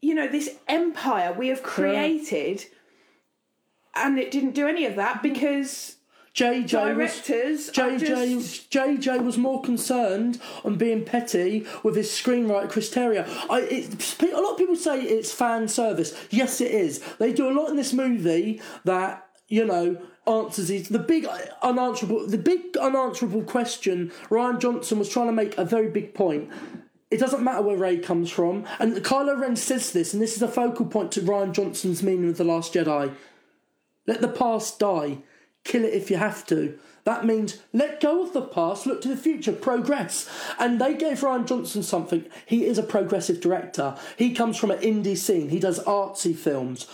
you 0.00 0.14
know, 0.14 0.28
this 0.28 0.48
empire 0.68 1.32
we 1.36 1.48
have 1.48 1.64
created. 1.64 2.66
And 3.96 4.16
it 4.16 4.30
didn't 4.30 4.52
do 4.54 4.68
any 4.68 4.86
of 4.86 4.94
that 4.94 5.24
because 5.24 5.96
JJ 6.34 6.96
was, 6.96 7.20
directors 7.20 7.68
are 7.68 7.72
JJ, 7.72 8.40
just- 8.40 8.70
JJ 8.70 9.22
was 9.22 9.36
more 9.36 9.60
concerned 9.60 10.40
on 10.64 10.76
being 10.76 11.04
petty 11.04 11.66
with 11.82 11.94
his 11.94 12.08
screenwriter 12.08 12.70
Chris 12.70 12.92
Terrio. 12.92 13.28
I, 13.50 13.60
it, 13.60 14.22
a 14.22 14.40
lot 14.40 14.52
of 14.52 14.58
people 14.58 14.76
say 14.76 15.02
it's 15.02 15.32
fan 15.32 15.68
service. 15.68 16.14
Yes, 16.30 16.60
it 16.62 16.70
is. 16.70 17.00
They 17.18 17.34
do 17.34 17.50
a 17.50 17.52
lot 17.52 17.68
in 17.68 17.76
this 17.76 17.92
movie 17.92 18.62
that 18.84 19.26
you 19.48 19.66
know 19.66 20.00
answers 20.26 20.68
these 20.68 20.88
the 20.88 20.98
big 20.98 21.26
uh, 21.26 21.38
unanswerable 21.62 22.26
the 22.26 22.38
big 22.38 22.76
unanswerable 22.78 23.42
question. 23.42 24.10
Rian 24.30 24.58
Johnson 24.58 24.98
was 24.98 25.10
trying 25.10 25.26
to 25.26 25.32
make 25.32 25.58
a 25.58 25.64
very 25.66 25.90
big 25.90 26.14
point. 26.14 26.48
It 27.10 27.20
doesn't 27.20 27.44
matter 27.44 27.60
where 27.60 27.76
Rey 27.76 27.98
comes 27.98 28.30
from, 28.30 28.64
and 28.78 28.96
Kylo 28.96 29.38
Ren 29.38 29.54
says 29.54 29.92
this, 29.92 30.14
and 30.14 30.22
this 30.22 30.34
is 30.34 30.40
a 30.40 30.48
focal 30.48 30.86
point 30.86 31.12
to 31.12 31.20
Rian 31.20 31.52
Johnson's 31.52 32.02
meaning 32.02 32.30
of 32.30 32.38
the 32.38 32.44
Last 32.44 32.72
Jedi. 32.72 33.14
Let 34.06 34.22
the 34.22 34.28
past 34.28 34.78
die. 34.78 35.18
Kill 35.64 35.84
it 35.84 35.94
if 35.94 36.10
you 36.10 36.16
have 36.16 36.46
to. 36.46 36.78
That 37.04 37.24
means 37.24 37.58
let 37.72 38.00
go 38.00 38.22
of 38.22 38.32
the 38.32 38.42
past, 38.42 38.86
look 38.86 39.00
to 39.02 39.08
the 39.08 39.16
future, 39.16 39.52
progress. 39.52 40.28
And 40.58 40.80
they 40.80 40.94
gave 40.94 41.20
Rian 41.20 41.46
Johnson 41.46 41.82
something. 41.82 42.24
He 42.46 42.64
is 42.64 42.78
a 42.78 42.82
progressive 42.82 43.40
director. 43.40 43.96
He 44.16 44.34
comes 44.34 44.56
from 44.56 44.70
an 44.70 44.78
indie 44.78 45.16
scene. 45.16 45.48
He 45.48 45.58
does 45.58 45.80
artsy 45.80 46.34
films. 46.34 46.86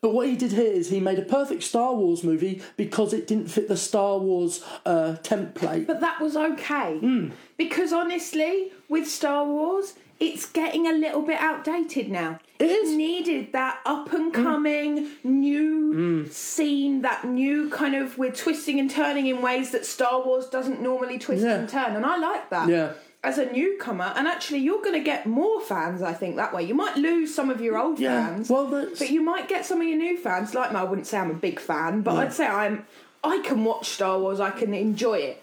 But 0.00 0.12
what 0.12 0.28
he 0.28 0.36
did 0.36 0.52
here 0.52 0.70
is 0.70 0.90
he 0.90 1.00
made 1.00 1.18
a 1.18 1.22
perfect 1.22 1.62
Star 1.62 1.94
Wars 1.94 2.22
movie 2.22 2.60
because 2.76 3.14
it 3.14 3.26
didn't 3.26 3.48
fit 3.48 3.68
the 3.68 3.76
Star 3.76 4.18
Wars 4.18 4.62
uh, 4.84 5.16
template. 5.22 5.86
But 5.86 6.00
that 6.00 6.20
was 6.20 6.36
okay. 6.36 6.98
Hmm. 6.98 7.30
Because 7.56 7.90
honestly, 7.90 8.70
with 8.90 9.08
Star 9.08 9.46
Wars, 9.46 9.94
it's 10.20 10.46
getting 10.46 10.86
a 10.86 10.92
little 10.92 11.22
bit 11.22 11.40
outdated 11.40 12.08
now. 12.10 12.38
It 12.58 12.70
is. 12.70 12.94
Needed 12.94 13.52
that 13.52 13.80
up 13.84 14.12
and 14.12 14.32
coming 14.32 15.08
new 15.24 15.94
mm. 15.94 16.32
scene, 16.32 17.02
that 17.02 17.24
new 17.24 17.68
kind 17.70 17.94
of 17.94 18.16
we're 18.16 18.30
twisting 18.32 18.78
and 18.78 18.90
turning 18.90 19.26
in 19.26 19.42
ways 19.42 19.72
that 19.72 19.84
Star 19.84 20.24
Wars 20.24 20.46
doesn't 20.46 20.80
normally 20.80 21.18
twist 21.18 21.44
Yeah. 21.44 21.54
and 21.56 21.68
turn. 21.68 21.96
And 21.96 22.06
I 22.06 22.16
like 22.16 22.50
that. 22.50 22.68
Yeah. 22.68 22.92
As 23.24 23.38
a 23.38 23.50
newcomer, 23.50 24.12
and 24.16 24.28
actually, 24.28 24.58
you're 24.58 24.82
going 24.82 24.92
to 24.92 25.00
get 25.00 25.24
more 25.26 25.58
fans, 25.58 26.02
I 26.02 26.12
think, 26.12 26.36
that 26.36 26.52
way. 26.54 26.62
You 26.62 26.74
might 26.74 26.96
lose 26.98 27.34
some 27.34 27.48
of 27.48 27.58
your 27.58 27.78
old 27.78 27.98
Yeah, 27.98 28.26
fans, 28.28 28.50
well, 28.50 28.66
that's- 28.66 28.98
but 28.98 29.08
you 29.08 29.22
might 29.22 29.48
get 29.48 29.64
some 29.64 29.80
of 29.80 29.88
your 29.88 29.96
new 29.96 30.18
fans. 30.18 30.54
Like 30.54 30.72
me, 30.72 30.78
I 30.78 30.84
wouldn't 30.84 31.06
say 31.06 31.16
I'm 31.18 31.30
a 31.30 31.34
big 31.34 31.58
fan, 31.58 32.02
but 32.02 32.16
I'd 32.16 32.34
say 32.34 32.46
I'm. 32.46 32.84
I 33.24 33.38
can 33.38 33.64
watch 33.64 33.88
Star 33.88 34.18
Wars. 34.18 34.40
I 34.40 34.50
can 34.50 34.74
enjoy 34.74 35.14
it, 35.20 35.42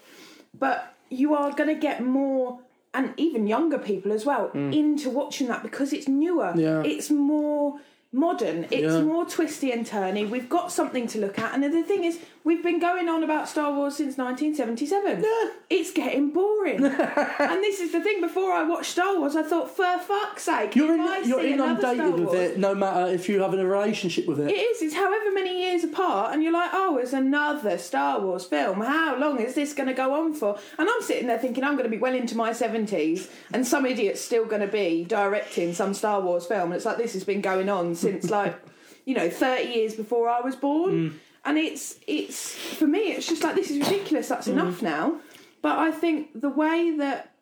but 0.56 0.94
you 1.10 1.34
are 1.34 1.50
going 1.52 1.68
to 1.68 1.74
get 1.80 2.00
more, 2.04 2.60
and 2.94 3.14
even 3.16 3.46
younger 3.46 3.78
people 3.78 4.12
as 4.12 4.24
well, 4.26 4.50
into 4.52 5.08
watching 5.10 5.46
that 5.48 5.62
because 5.62 5.92
it's 5.92 6.08
newer. 6.08 6.52
Mm. 6.54 6.60
Yeah. 6.60 6.82
It's 6.84 7.10
more 7.10 7.80
modern. 8.12 8.64
It's 8.70 8.92
Yeah. 8.92 9.00
more 9.00 9.24
twisty 9.24 9.72
and 9.72 9.86
turny. 9.86 10.28
We've 10.28 10.48
got 10.48 10.70
something 10.70 11.06
to 11.08 11.18
look 11.18 11.38
at, 11.38 11.54
and 11.54 11.64
the 11.64 11.82
thing 11.82 12.04
is, 12.04 12.18
we've 12.44 12.62
been 12.62 12.78
going 12.78 13.08
on 13.08 13.22
about 13.22 13.48
Star 13.48 13.72
Wars 13.72 13.96
since 13.96 14.16
1977. 14.18 15.22
Yeah. 15.22 15.50
It's 15.70 15.92
getting 15.92 16.30
boring. 16.30 16.84
and 16.84 17.62
this 17.62 17.80
is 17.80 17.92
the 17.92 18.00
thing. 18.02 18.20
Before 18.20 18.52
I 18.52 18.62
watched 18.64 18.92
Star 18.92 19.18
Wars, 19.18 19.36
I 19.36 19.42
thought, 19.42 19.74
for 19.74 19.98
fuck's 19.98 20.42
sake, 20.44 20.74
You're, 20.76 20.94
in, 20.94 21.28
you're 21.28 21.40
see 21.40 21.52
another 21.52 21.80
Star 21.80 21.94
inundated 21.94 22.26
with 22.26 22.34
it 22.34 22.58
no 22.58 22.74
matter 22.74 23.12
if 23.12 23.28
you 23.28 23.40
have 23.40 23.54
a 23.54 23.66
relationship 23.66 24.26
with 24.26 24.40
it. 24.40 24.50
it 24.50 24.54
is. 24.54 24.82
It's 24.82 24.94
however 24.94 25.32
many 25.32 25.62
years 25.62 25.84
apart, 25.84 26.32
and 26.32 26.42
you're 26.42 26.52
like, 26.52 26.70
oh, 26.72 26.98
it's 26.98 27.12
another 27.12 27.78
Star 27.78 28.20
Wars 28.20 28.44
film. 28.44 28.80
How 28.80 29.16
long 29.18 29.40
is 29.40 29.54
this 29.54 29.72
going 29.72 29.88
to 29.88 29.94
go 29.94 30.14
on 30.14 30.34
for? 30.34 30.58
And 30.78 30.88
I'm 30.88 31.02
sitting 31.02 31.28
there 31.28 31.38
thinking, 31.38 31.64
I'm 31.64 31.72
going 31.72 31.84
to 31.84 31.90
be 31.90 31.98
well 31.98 32.14
into 32.14 32.36
my 32.36 32.50
70s, 32.50 33.28
and 33.52 33.66
some 33.66 33.86
idiot's 33.86 34.20
still 34.20 34.44
going 34.44 34.62
to 34.62 34.68
be 34.68 35.04
directing 35.04 35.74
some 35.74 35.94
Star 35.94 36.20
Wars 36.20 36.46
film. 36.46 36.64
And 36.64 36.74
it's 36.74 36.84
like, 36.84 36.98
this 36.98 37.12
has 37.14 37.24
been 37.24 37.40
going 37.40 37.68
on 37.68 37.94
since, 37.94 38.30
like, 38.30 38.58
you 39.04 39.14
know, 39.14 39.30
30 39.30 39.70
years 39.70 39.94
before 39.94 40.28
I 40.28 40.40
was 40.40 40.56
born. 40.56 41.10
Mm. 41.10 41.14
And 41.44 41.58
it's, 41.58 41.96
it's, 42.06 42.54
for 42.54 42.86
me, 42.86 43.12
it's 43.12 43.26
just 43.26 43.42
like, 43.42 43.56
this 43.56 43.70
is 43.70 43.78
ridiculous. 43.78 44.28
That's 44.28 44.46
enough 44.46 44.80
now. 44.80 45.16
But 45.60 45.78
I 45.78 45.90
think 45.90 46.40
the 46.40 46.48
way 46.48 46.96
that 46.98 47.32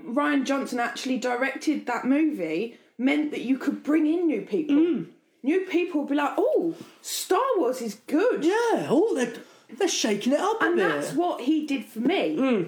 Rian 0.00 0.44
Johnson 0.44 0.78
actually 0.80 1.18
directed 1.18 1.86
that 1.86 2.04
movie 2.04 2.78
meant 2.98 3.30
that 3.32 3.40
you 3.40 3.58
could 3.58 3.82
bring 3.82 4.06
in 4.06 4.26
new 4.26 4.42
people. 4.42 5.04
New 5.42 5.60
people 5.66 6.02
would 6.02 6.10
be 6.10 6.14
like, 6.14 6.34
oh, 6.38 6.76
Star 7.00 7.40
Wars 7.56 7.82
is 7.82 7.96
good. 8.06 8.44
Yeah, 8.44 8.86
oh, 8.88 9.12
they're, 9.16 9.34
they're 9.76 9.88
shaking 9.88 10.34
it 10.34 10.40
up 10.40 10.62
And 10.62 10.76
bit. 10.76 10.88
that's 10.88 11.12
what 11.14 11.40
he 11.40 11.66
did 11.66 11.84
for 11.84 11.98
me. 11.98 12.36
Hmm. 12.36 12.62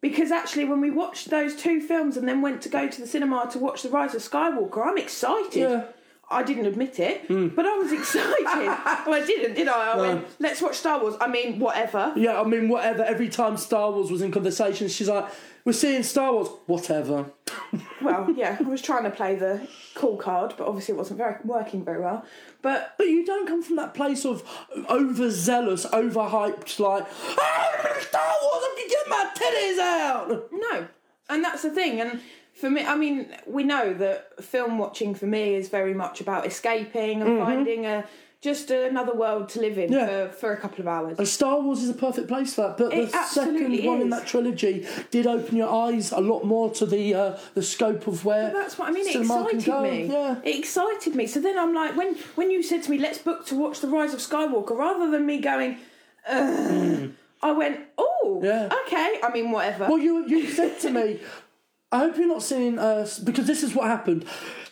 Because 0.00 0.30
actually, 0.30 0.64
when 0.64 0.80
we 0.80 0.90
watched 0.90 1.28
those 1.28 1.54
two 1.54 1.78
films 1.82 2.16
and 2.16 2.26
then 2.26 2.40
went 2.40 2.62
to 2.62 2.70
go 2.70 2.88
to 2.88 3.00
the 3.00 3.06
cinema 3.06 3.48
to 3.52 3.58
watch 3.58 3.82
The 3.82 3.90
Rise 3.90 4.14
of 4.14 4.22
Skywalker, 4.22 4.86
I'm 4.86 4.96
excited. 4.96 5.54
Yeah. 5.60 5.84
I 6.32 6.42
didn't 6.44 6.66
admit 6.66 6.98
it, 7.00 7.22
Hmm. 7.26 7.48
but 7.48 7.66
I 7.66 7.74
was 7.76 7.90
excited. 7.92 8.44
well, 8.46 9.14
I 9.14 9.24
didn't, 9.26 9.54
did 9.54 9.66
I? 9.68 9.92
I 9.92 9.96
went, 9.96 10.26
let's 10.38 10.62
watch 10.62 10.76
Star 10.76 11.00
Wars. 11.00 11.14
I 11.20 11.26
mean, 11.26 11.58
whatever. 11.58 12.12
Yeah, 12.16 12.40
I 12.40 12.44
mean, 12.44 12.68
whatever. 12.68 13.02
Every 13.02 13.28
time 13.28 13.56
Star 13.56 13.90
Wars 13.90 14.10
was 14.10 14.22
in 14.22 14.30
conversation, 14.30 14.86
she's 14.88 15.08
like, 15.08 15.26
"We're 15.64 15.72
seeing 15.72 16.02
Star 16.04 16.32
Wars, 16.32 16.48
whatever." 16.66 17.26
Well, 18.02 18.30
yeah, 18.36 18.56
I 18.58 18.62
was 18.62 18.80
trying 18.80 19.04
to 19.04 19.10
play 19.10 19.34
the 19.36 19.68
cool 19.94 20.16
card, 20.16 20.54
but 20.56 20.66
obviously 20.66 20.94
it 20.94 20.96
wasn't 20.96 21.18
very 21.18 21.36
working 21.44 21.84
very 21.84 22.00
well. 22.00 22.24
But 22.62 22.94
But 22.96 23.08
you 23.08 23.26
don't 23.26 23.46
come 23.46 23.62
from 23.62 23.76
that 23.76 23.92
place 23.94 24.24
of 24.24 24.42
overzealous, 24.88 25.84
overhyped, 25.86 26.78
like, 26.80 27.06
"Ah, 27.38 27.96
Star 28.00 28.32
Wars, 28.42 28.64
I'm 28.66 28.76
gonna 28.76 28.88
get 28.88 29.08
my 29.08 29.30
titties 29.34 29.78
out. 29.78 30.48
No, 30.52 30.86
and 31.28 31.44
that's 31.44 31.62
the 31.62 31.70
thing. 31.70 32.00
And 32.00 32.20
for 32.60 32.70
me, 32.70 32.84
I 32.84 32.96
mean, 32.96 33.26
we 33.46 33.62
know 33.64 33.92
that 33.94 34.42
film 34.44 34.78
watching 34.78 35.14
for 35.14 35.26
me 35.26 35.54
is 35.54 35.68
very 35.68 35.94
much 35.94 36.20
about 36.20 36.46
escaping 36.46 37.22
and 37.22 37.38
finding 37.38 37.86
a 37.86 38.04
just 38.42 38.70
another 38.70 39.12
world 39.12 39.50
to 39.50 39.60
live 39.60 39.76
in 39.76 39.90
Mm-hmm. 39.90 39.98
Yeah. 39.98 40.28
for, 40.28 40.32
for 40.32 40.52
a 40.52 40.56
couple 40.56 40.80
of 40.80 40.88
hours. 40.88 41.18
And 41.18 41.28
Star 41.28 41.60
Wars 41.60 41.82
is 41.82 41.90
a 41.90 41.94
perfect 41.94 42.26
place 42.28 42.54
for 42.54 42.62
that. 42.62 42.78
But 42.78 42.92
It 42.94 43.12
the 43.12 43.18
second 43.26 43.56
absolutely 43.56 43.86
one 43.86 44.00
in 44.00 44.08
that 44.10 44.26
trilogy 44.26 44.86
did 45.10 45.26
open 45.26 45.56
your 45.58 45.68
eyes 45.68 46.10
a 46.10 46.20
lot 46.20 46.44
more 46.44 46.70
to 46.70 46.86
the 46.86 47.14
uh, 47.14 47.38
the 47.54 47.62
scope 47.62 48.06
of 48.06 48.24
where 48.24 48.50
That's 48.50 48.78
what 48.78 48.88
I 48.88 48.92
mean. 48.92 49.06
It 49.06 49.16
excited 49.16 49.82
me. 49.82 50.06
Yeah. 50.06 50.36
It 50.42 50.56
excited 50.58 51.14
me. 51.14 51.26
So 51.26 51.38
then 51.40 51.58
I'm 51.58 51.74
like, 51.74 51.94
when 51.96 52.16
when 52.34 52.50
you 52.50 52.62
said 52.62 52.82
to 52.84 52.90
me, 52.90 52.96
"Let's 52.98 53.18
book 53.18 53.44
to 53.46 53.54
watch 53.54 53.80
the 53.80 53.88
Rise 53.88 54.14
of 54.14 54.20
Skywalker," 54.20 54.74
rather 54.76 55.10
than 55.10 55.26
me 55.26 55.38
going, 55.40 55.76
Ugh, 56.26 57.10
I 57.42 57.52
went, 57.52 57.80
"Oh. 57.98 58.40
Yeah. 58.42 58.70
okay." 58.86 59.18
I 59.22 59.30
mean, 59.34 59.50
whatever. 59.50 59.86
Well, 59.86 59.98
you 59.98 60.26
you 60.26 60.46
said 60.48 60.80
to 60.80 60.90
me, 60.90 61.20
I 61.92 61.98
hope 61.98 62.16
you're 62.16 62.28
not 62.28 62.42
seeing 62.42 62.78
uh, 62.78 63.06
because 63.24 63.46
this 63.46 63.62
is 63.62 63.74
what 63.74 63.88
happened. 63.88 64.24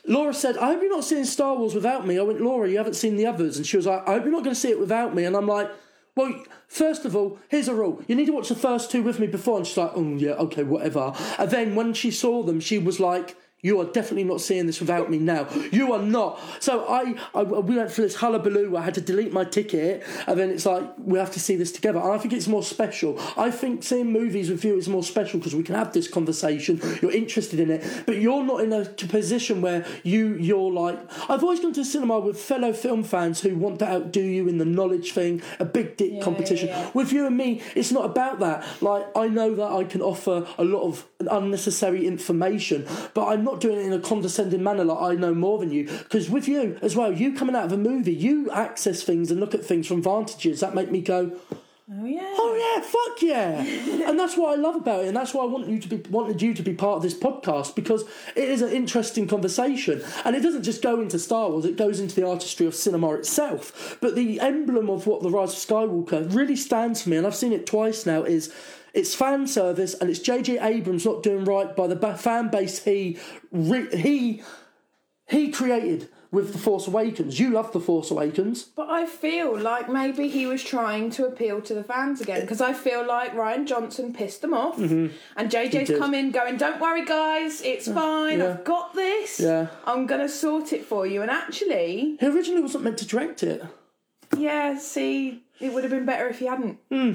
Laura 0.06 0.32
said, 0.32 0.56
I 0.56 0.66
hope 0.66 0.80
you're 0.80 0.90
not 0.90 1.04
seeing 1.04 1.24
Star 1.24 1.56
Wars 1.56 1.74
without 1.74 2.06
me. 2.06 2.18
I 2.18 2.22
went, 2.22 2.40
Laura, 2.40 2.70
you 2.70 2.78
haven't 2.78 2.94
seen 2.94 3.16
the 3.16 3.26
others. 3.26 3.56
And 3.56 3.66
she 3.66 3.76
was 3.76 3.86
like, 3.86 4.08
I 4.08 4.12
hope 4.12 4.24
you're 4.24 4.32
not 4.32 4.44
going 4.44 4.54
to 4.54 4.60
see 4.60 4.70
it 4.70 4.78
without 4.78 5.14
me. 5.14 5.24
And 5.24 5.36
I'm 5.36 5.46
like, 5.46 5.70
well, 6.14 6.42
first 6.68 7.04
of 7.04 7.14
all, 7.16 7.38
here's 7.48 7.68
a 7.68 7.74
rule. 7.74 8.02
You 8.06 8.14
need 8.14 8.26
to 8.26 8.32
watch 8.32 8.48
the 8.48 8.54
first 8.54 8.90
two 8.90 9.02
with 9.02 9.18
me 9.18 9.26
before. 9.26 9.58
And 9.58 9.66
she's 9.66 9.76
like, 9.76 9.92
oh, 9.94 10.16
yeah, 10.16 10.32
okay, 10.32 10.62
whatever. 10.62 11.12
And 11.38 11.50
then 11.50 11.74
when 11.74 11.92
she 11.92 12.10
saw 12.10 12.42
them, 12.42 12.60
she 12.60 12.78
was 12.78 13.00
like, 13.00 13.36
you 13.60 13.80
are 13.80 13.84
definitely 13.86 14.24
not 14.24 14.40
seeing 14.40 14.66
this 14.66 14.78
without 14.80 15.10
me 15.10 15.18
now. 15.18 15.48
You 15.72 15.92
are 15.92 16.02
not. 16.02 16.40
So 16.60 16.86
I, 16.88 17.14
I 17.34 17.42
we 17.42 17.76
went 17.76 17.90
through 17.90 18.04
this 18.04 18.16
hullabaloo. 18.16 18.76
I 18.76 18.82
had 18.82 18.94
to 18.94 19.00
delete 19.00 19.32
my 19.32 19.44
ticket, 19.44 20.04
and 20.26 20.38
then 20.38 20.50
it's 20.50 20.64
like 20.66 20.84
we 20.98 21.18
have 21.18 21.32
to 21.32 21.40
see 21.40 21.56
this 21.56 21.72
together. 21.72 21.98
And 21.98 22.12
I 22.12 22.18
think 22.18 22.32
it's 22.34 22.46
more 22.46 22.62
special. 22.62 23.18
I 23.36 23.50
think 23.50 23.82
seeing 23.82 24.12
movies 24.12 24.48
with 24.50 24.64
you 24.64 24.76
is 24.76 24.88
more 24.88 25.02
special 25.02 25.38
because 25.40 25.54
we 25.56 25.62
can 25.64 25.74
have 25.74 25.92
this 25.92 26.06
conversation. 26.08 26.80
You're 27.02 27.12
interested 27.12 27.58
in 27.60 27.70
it, 27.70 28.04
but 28.06 28.18
you're 28.18 28.44
not 28.44 28.60
in 28.60 28.72
a 28.72 28.84
position 28.84 29.60
where 29.60 29.84
you 30.04 30.34
you're 30.34 30.70
like. 30.72 30.98
I've 31.28 31.42
always 31.42 31.60
gone 31.60 31.72
to 31.74 31.84
cinema 31.84 32.20
with 32.20 32.38
fellow 32.40 32.72
film 32.72 33.02
fans 33.02 33.40
who 33.40 33.56
want 33.56 33.80
to 33.80 33.88
outdo 33.88 34.20
you 34.20 34.48
in 34.48 34.58
the 34.58 34.64
knowledge 34.64 35.12
thing, 35.12 35.42
a 35.58 35.64
big 35.64 35.96
dick 35.96 36.12
Yeah, 36.14 36.22
competition. 36.22 36.68
yeah, 36.68 36.82
yeah. 36.84 36.90
With 36.94 37.12
you 37.12 37.26
and 37.26 37.36
me, 37.36 37.60
it's 37.74 37.90
not 37.90 38.04
about 38.04 38.38
that. 38.40 38.64
Like 38.80 39.06
I 39.16 39.28
know 39.28 39.54
that 39.56 39.70
I 39.72 39.84
can 39.84 40.00
offer 40.00 40.46
a 40.58 40.64
lot 40.64 40.82
of 40.82 41.06
unnecessary 41.20 42.06
information, 42.06 42.86
but 43.14 43.26
I'm 43.26 43.44
not 43.44 43.60
doing 43.60 43.78
it 43.78 43.86
in 43.86 43.92
a 43.92 43.98
condescending 43.98 44.62
manner 44.62 44.84
like 44.84 45.00
I 45.00 45.14
know 45.18 45.34
more 45.34 45.58
than 45.58 45.72
you. 45.72 45.84
Because 45.84 46.30
with 46.30 46.46
you 46.46 46.78
as 46.82 46.94
well, 46.94 47.12
you 47.12 47.32
coming 47.34 47.56
out 47.56 47.64
of 47.64 47.72
a 47.72 47.76
movie, 47.76 48.14
you 48.14 48.50
access 48.50 49.02
things 49.02 49.30
and 49.30 49.40
look 49.40 49.54
at 49.54 49.64
things 49.64 49.86
from 49.86 50.02
vantages 50.02 50.60
that 50.60 50.74
make 50.74 50.90
me 50.90 51.00
go, 51.00 51.36
Oh 51.90 52.04
yeah. 52.04 52.34
Oh 52.36 52.74
yeah, 52.76 52.82
fuck 52.82 53.22
yeah, 53.22 54.06
and 54.10 54.20
that's 54.20 54.36
what 54.36 54.52
I 54.52 54.60
love 54.60 54.76
about 54.76 55.04
it, 55.04 55.08
and 55.08 55.16
that's 55.16 55.32
why 55.32 55.42
I 55.42 55.46
want 55.46 55.68
you 55.68 55.78
to 55.78 55.88
be 55.88 55.96
wanted 56.10 56.42
you 56.42 56.52
to 56.52 56.62
be 56.62 56.74
part 56.74 56.98
of 56.98 57.02
this 57.02 57.14
podcast 57.14 57.74
because 57.74 58.04
it 58.36 58.46
is 58.46 58.60
an 58.60 58.70
interesting 58.72 59.26
conversation, 59.26 60.04
and 60.26 60.36
it 60.36 60.42
doesn't 60.42 60.64
just 60.64 60.82
go 60.82 61.00
into 61.00 61.18
Star 61.18 61.48
Wars; 61.48 61.64
it 61.64 61.78
goes 61.78 61.98
into 61.98 62.14
the 62.14 62.28
artistry 62.28 62.66
of 62.66 62.74
cinema 62.74 63.14
itself. 63.14 63.96
But 64.02 64.16
the 64.16 64.38
emblem 64.38 64.90
of 64.90 65.06
what 65.06 65.22
the 65.22 65.30
Rise 65.30 65.54
of 65.54 65.58
Skywalker 65.58 66.30
really 66.34 66.56
stands 66.56 67.02
for 67.02 67.08
me, 67.08 67.16
and 67.16 67.26
I've 67.26 67.34
seen 67.34 67.54
it 67.54 67.64
twice 67.64 68.04
now, 68.04 68.22
is. 68.22 68.52
It's 68.94 69.14
fan 69.14 69.46
service, 69.46 69.94
and 69.94 70.08
it's 70.10 70.18
J.J. 70.20 70.58
Abrams 70.60 71.04
not 71.04 71.22
doing 71.22 71.44
right 71.44 71.74
by 71.76 71.86
the 71.86 71.96
fan 72.16 72.48
base 72.48 72.82
he 72.84 73.18
he 73.92 74.42
he 75.26 75.50
created 75.50 76.08
with 76.30 76.52
the 76.52 76.58
Force 76.58 76.86
Awakens. 76.86 77.40
You 77.40 77.50
love 77.50 77.72
the 77.72 77.80
Force 77.80 78.10
Awakens. 78.10 78.64
But 78.64 78.90
I 78.90 79.06
feel 79.06 79.58
like 79.58 79.88
maybe 79.90 80.28
he 80.28 80.44
was 80.46 80.62
trying 80.62 81.10
to 81.12 81.26
appeal 81.26 81.62
to 81.62 81.72
the 81.74 81.82
fans 81.82 82.20
again 82.20 82.42
because 82.42 82.60
I 82.60 82.74
feel 82.74 83.06
like 83.06 83.32
Rian 83.34 83.66
Johnson 83.66 84.12
pissed 84.12 84.42
them 84.42 84.52
off, 84.54 84.78
and 84.78 85.10
JJ's 85.36 85.88
Mm-hmm. 85.90 85.98
come 85.98 86.14
in 86.14 86.30
going, 86.30 86.56
"Don't 86.56 86.80
worry, 86.80 87.04
guys, 87.04 87.62
it's 87.62 87.88
fine. 87.88 88.38
yeah. 88.40 88.50
I've 88.50 88.64
got 88.64 88.94
this. 88.94 89.40
Yeah. 89.40 89.68
I'm 89.86 90.06
gonna 90.06 90.28
sort 90.28 90.72
it 90.72 90.84
for 90.84 91.06
you." 91.06 91.22
And 91.22 91.30
actually, 91.30 92.16
He 92.20 92.26
originally 92.26 92.62
wasn't 92.62 92.84
meant 92.84 92.98
to 92.98 93.06
direct 93.06 93.42
it. 93.42 93.62
yeah, 94.36 94.78
see, 94.78 95.42
it 95.60 95.72
would 95.72 95.84
have 95.84 95.90
been 95.90 96.04
better 96.06 96.28
if 96.28 96.38
he 96.40 96.46
hadn't. 96.46 96.78
Hmm. 96.90 97.12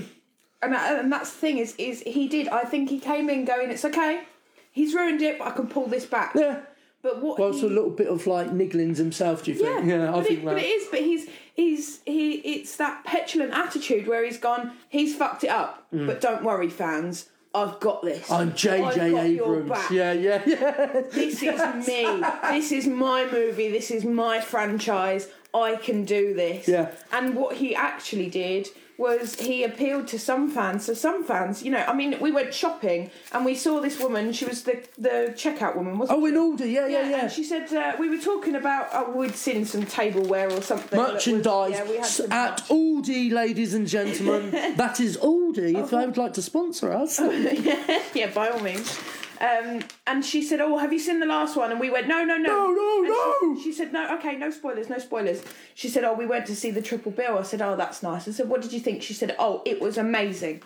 And 0.64 0.74
and 0.74 1.12
that's 1.12 1.32
the 1.32 1.38
thing 1.38 1.58
is, 1.58 1.76
is 1.78 2.02
he 2.02 2.28
did. 2.28 2.48
I 2.48 2.64
think 2.64 2.90
he 2.90 3.00
came 3.00 3.30
in 3.30 3.46
going, 3.46 3.70
"It's 3.70 3.86
okay. 3.86 4.24
He's 4.72 4.94
ruined 4.94 5.22
it, 5.22 5.40
but 5.40 5.48
I 5.48 5.52
can 5.52 5.68
pull 5.68 5.88
this 5.88 6.06
back." 6.06 6.34
Yeah. 6.36 6.62
But 7.02 7.22
what? 7.22 7.38
Well, 7.38 7.52
he, 7.52 7.58
it's 7.58 7.64
a 7.64 7.68
little 7.68 7.90
bit 7.90 8.08
of 8.08 8.26
like 8.28 8.50
Nigglins 8.50 8.98
himself. 8.98 9.44
Do 9.44 9.52
you 9.52 9.58
think? 9.58 9.86
Yeah, 9.86 9.98
think? 9.98 10.02
I 10.02 10.12
but, 10.12 10.26
think 10.26 10.40
it, 10.40 10.46
that. 10.46 10.54
but 10.54 10.64
it 10.64 10.68
is. 10.68 10.88
But 10.90 11.00
he's 11.02 11.28
he's 11.54 12.00
he. 12.06 12.36
It's 12.36 12.78
that 12.78 13.04
petulant 13.04 13.54
attitude 13.54 14.08
where 14.08 14.24
he's 14.24 14.38
gone. 14.38 14.72
He's 14.90 15.16
fucked 15.16 15.44
it 15.44 15.50
up. 15.50 15.86
But 15.92 16.22
don't 16.22 16.44
worry, 16.44 16.70
fans. 16.70 17.30
I've 17.56 17.80
got 17.80 18.02
this. 18.02 18.30
Mm. 18.30 18.40
I'm 18.40 18.56
J.J. 18.56 19.36
Abrams. 19.36 19.92
Yeah, 19.92 20.12
yeah, 20.14 20.42
yeah. 20.46 21.02
This 21.12 21.44
is 21.44 21.88
me. 21.88 22.24
This 22.50 22.72
is 22.72 22.88
my 22.88 23.30
movie. 23.30 23.70
This 23.70 23.92
is 23.92 24.04
my 24.04 24.42
franchise. 24.42 25.28
I 25.54 25.76
can 25.76 26.04
do 26.04 26.34
this. 26.34 26.68
Yeah. 26.68 26.92
And 27.12 27.36
what 27.36 27.58
he 27.58 27.76
actually 27.76 28.30
did 28.30 28.70
was 28.98 29.36
he 29.40 29.64
appealed 29.64 30.08
to 30.10 30.20
some 30.20 30.50
fans. 30.50 30.86
So 30.86 30.94
some 30.94 31.24
fans, 31.24 31.64
you 31.64 31.72
know, 31.72 31.84
I 31.88 31.94
mean, 31.94 32.18
we 32.20 32.32
went 32.32 32.54
shopping 32.54 33.10
and 33.32 33.44
we 33.46 33.56
saw 33.56 33.80
this 33.80 34.00
woman. 34.00 34.32
She 34.34 34.46
was 34.46 34.64
the 34.64 34.84
the 34.98 35.34
checkout 35.36 35.76
woman, 35.76 35.98
wasn't 35.98 36.20
Oh, 36.20 36.26
in 36.26 36.38
order. 36.38 36.66
Yeah, 36.66 36.88
yeah, 36.88 37.10
yeah. 37.10 37.22
and 37.24 37.32
she 37.32 37.44
said 37.44 37.74
uh, 37.74 37.96
we 38.00 38.10
were 38.10 38.18
talking 38.22 38.56
about 38.56 38.90
oh, 38.94 39.12
we'd 39.12 39.36
seen 39.36 39.66
some 39.66 39.86
tableware 39.86 40.52
or 40.52 40.62
something. 40.62 41.00
that 41.00 41.14
was- 41.16 41.28
Merchandise 41.28 41.72
yeah, 41.72 41.90
we 41.90 41.96
had 41.98 42.06
some 42.06 42.32
at 42.32 42.60
merch. 42.62 42.70
Aldi, 42.70 43.32
ladies 43.32 43.74
and 43.74 43.88
gentlemen. 43.88 44.52
that 44.78 45.00
is 45.00 45.18
Aldi. 45.18 45.82
If 45.84 45.90
they 45.90 46.06
would 46.06 46.18
like 46.18 46.34
to 46.34 46.42
sponsor 46.42 46.92
us, 46.94 47.20
yeah, 48.14 48.32
by 48.34 48.50
all 48.50 48.60
means. 48.60 49.00
Um, 49.44 49.84
and 50.08 50.24
she 50.24 50.42
said, 50.42 50.62
"Oh, 50.62 50.78
have 50.78 50.94
you 50.94 51.00
seen 51.00 51.20
the 51.20 51.26
last 51.26 51.58
one?" 51.58 51.70
And 51.72 51.80
we 51.80 51.90
went, 51.90 52.08
"No, 52.08 52.24
no, 52.24 52.38
no, 52.38 52.68
No, 52.68 52.68
no, 52.72 53.02
no. 53.42 53.56
She, 53.58 53.64
she 53.64 53.74
said, 53.74 53.92
"No, 53.92 54.16
okay, 54.16 54.36
no 54.38 54.50
spoilers, 54.52 54.90
no 54.90 55.00
spoilers." 55.00 55.44
She 55.76 55.90
said, 55.90 56.04
"Oh, 56.06 56.14
we 56.14 56.26
went 56.26 56.46
to 56.46 56.56
see 56.56 56.72
the 56.72 56.82
Triple 56.82 57.12
Bill." 57.12 57.38
I 57.38 57.44
said, 57.44 57.62
"Oh, 57.62 57.76
that's 57.76 58.02
nice." 58.02 58.28
I 58.28 58.32
said, 58.32 58.48
"What 58.48 58.62
did 58.62 58.72
you 58.72 58.80
think?" 58.80 59.04
She 59.04 59.14
said, 59.14 59.36
"Oh, 59.38 59.62
it 59.66 59.82
was 59.82 59.98
amazing." 59.98 60.62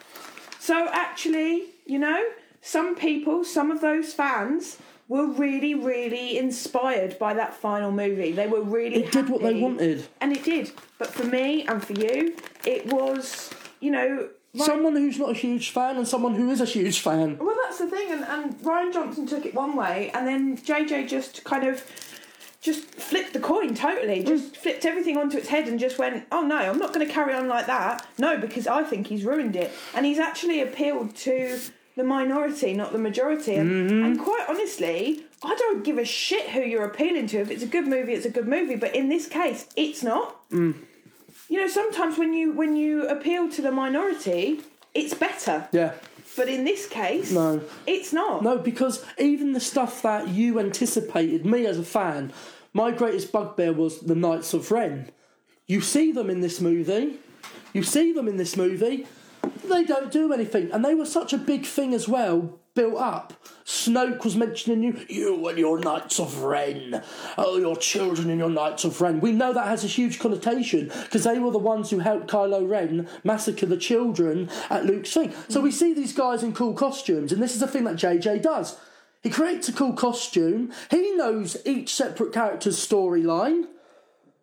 So 0.60 0.88
actually, 0.92 1.64
you 1.86 1.98
know, 1.98 2.22
some 2.62 2.96
people, 2.96 3.44
some 3.44 3.72
of 3.72 3.82
those 3.82 4.14
fans. 4.14 4.78
Were 5.10 5.28
really, 5.28 5.74
really 5.74 6.38
inspired 6.38 7.18
by 7.18 7.34
that 7.36 7.54
final 7.54 7.94
movie. 7.94 8.34
They 8.34 8.46
were 8.48 8.60
really 8.62 9.06
it 9.06 9.14
did 9.14 9.30
what 9.30 9.42
they 9.42 9.54
wanted. 9.54 10.06
and 10.20 10.34
it 10.36 10.44
did. 10.44 10.70
But 10.98 11.08
for 11.08 11.24
me 11.24 11.66
and 11.66 11.82
for 11.82 11.94
you, 11.94 12.36
it 12.66 12.88
was, 12.92 13.50
you 13.80 13.90
know, 13.90 14.28
Rian- 14.58 14.66
Someone 14.66 14.96
who's 14.96 15.18
not 15.18 15.30
a 15.30 15.34
huge 15.34 15.70
fan 15.70 15.98
and 15.98 16.08
someone 16.08 16.36
who 16.36 16.50
is 16.50 16.62
a 16.62 16.66
huge 16.66 17.00
fan. 17.00 17.38
well, 17.38 17.56
that's 17.64 17.80
the 17.80 17.88
thing, 17.88 18.12
and, 18.12 18.24
and 18.24 18.56
Rian 18.60 18.94
Johnson 18.94 19.26
took 19.28 19.46
it 19.46 19.54
one 19.54 19.76
way, 19.76 20.12
and 20.14 20.28
then 20.28 20.58
JJ 20.58 21.08
just 21.08 21.44
kind 21.44 21.66
of 21.66 21.84
just 22.62 22.84
flipped 22.96 23.34
the 23.34 23.40
coin 23.40 23.76
totally, 23.76 24.22
mm. 24.22 24.28
just 24.28 24.58
flipped 24.58 24.86
everything 24.86 25.18
onto 25.18 25.38
its 25.38 25.48
head 25.48 25.68
and 25.68 25.80
just 25.80 25.98
went, 25.98 26.26
oh 26.32 26.42
no, 26.42 26.58
I'm 26.58 26.80
not 26.80 26.94
going 26.94 27.06
to 27.06 27.12
carry 27.12 27.34
on 27.34 27.48
like 27.48 27.68
that. 27.68 28.06
No, 28.18 28.38
because 28.38 28.68
I 28.68 28.84
think 28.84 29.08
he's 29.08 29.24
ruined 29.24 29.56
it. 29.56 29.72
And 29.94 30.06
he's 30.06 30.20
actually 30.20 30.62
appealed 30.62 31.16
to 31.18 31.60
the 31.96 32.04
minority, 32.04 32.74
not 32.74 32.92
the 32.92 33.00
majority. 33.00 33.56
And, 33.56 33.90
mm-hmm. 33.90 34.06
and 34.06 34.20
quite 34.20 34.46
honestly, 34.50 35.26
I 35.44 35.56
don't 35.56 35.84
give 35.84 35.98
a 35.98 36.06
shit 36.06 36.50
who 36.50 36.62
you're 36.62 36.86
appealing 36.86 37.28
to. 37.28 37.38
If 37.40 37.52
it's 37.52 37.64
a 37.64 37.68
good 37.68 37.88
movie, 37.88 38.14
it's 38.14 38.26
a 38.26 38.30
good 38.30 38.48
movie. 38.48 38.76
But 38.76 38.96
in 38.96 39.10
this 39.10 39.28
case, 39.28 39.68
it's 39.76 40.04
not. 40.04 40.50
Mm. 40.50 40.76
You 41.50 41.62
know, 41.62 41.68
sometimes 41.68 42.18
when 42.18 42.34
you 42.34 42.52
when 42.52 42.76
you 42.76 43.08
appeal 43.08 43.50
to 43.52 43.62
the 43.62 43.72
minority, 43.72 44.62
it's 44.94 45.14
better. 45.14 45.68
Yeah. 45.72 45.94
But 46.36 46.50
in 46.50 46.66
this 46.66 46.88
case, 46.88 47.32
No. 47.32 47.62
it's 47.88 48.14
not. 48.14 48.44
No, 48.44 48.58
because 48.60 49.04
even 49.18 49.54
the 49.54 49.60
stuff 49.60 50.02
that 50.04 50.28
you 50.28 50.60
anticipated, 50.60 51.46
me 51.46 51.66
as 51.66 51.80
a 51.80 51.84
fan, 51.84 52.32
my 52.74 52.92
greatest 52.92 53.32
bugbear 53.32 53.74
was 53.74 54.02
the 54.02 54.14
Knights 54.14 54.54
of 54.54 54.70
Ren. 54.70 55.10
You 55.66 55.82
see 55.82 56.12
them 56.12 56.30
in 56.30 56.42
this 56.42 56.62
movie. 56.62 57.18
You 57.74 57.82
see 57.84 58.12
them 58.14 58.28
in 58.28 58.38
this 58.38 58.56
movie. 58.56 59.08
They 59.68 59.84
don't 59.84 60.12
do 60.12 60.32
anything, 60.32 60.72
and 60.72 60.84
they 60.86 60.94
were 60.96 61.06
such 61.06 61.34
a 61.34 61.38
big 61.38 61.66
thing 61.66 61.94
as 61.94 62.08
well. 62.08 62.60
Built 62.78 62.98
up. 62.98 63.34
Snoke 63.66 64.24
was 64.24 64.36
mentioning 64.36 64.84
you, 64.84 65.06
you 65.10 65.48
and 65.48 65.58
your 65.58 65.80
Knights 65.80 66.20
of 66.20 66.44
Ren. 66.44 67.02
Oh, 67.36 67.58
your 67.58 67.76
children 67.76 68.30
and 68.30 68.38
your 68.38 68.52
Knights 68.52 68.84
of 68.84 69.02
Ren. 69.02 69.20
We 69.20 69.32
know 69.32 69.52
that 69.52 69.66
has 69.66 69.84
a 69.84 69.88
huge 69.88 70.20
connotation 70.20 70.92
because 71.06 71.24
they 71.24 71.40
were 71.40 71.50
the 71.50 71.58
ones 71.58 71.90
who 71.90 71.98
helped 71.98 72.28
Kylo 72.28 72.70
Ren 72.70 73.10
massacre 73.24 73.66
the 73.66 73.78
children 73.78 74.52
at 74.70 74.86
Luke's 74.86 75.12
thing. 75.12 75.34
So 75.50 75.60
we 75.60 75.72
see 75.72 75.96
these 75.96 76.14
guys 76.14 76.44
in 76.44 76.54
cool 76.54 76.76
costumes, 76.76 77.32
and 77.32 77.42
this 77.42 77.56
is 77.56 77.62
the 77.62 77.68
thing 77.68 77.86
that 77.86 77.96
JJ 77.96 78.44
does. 78.44 78.78
He 79.24 79.32
creates 79.32 79.68
a 79.68 79.74
cool 79.74 79.94
costume. 79.94 80.72
He 80.92 81.16
knows 81.16 81.58
each 81.66 81.92
separate 81.96 82.32
character's 82.32 82.78
storyline. 82.78 83.66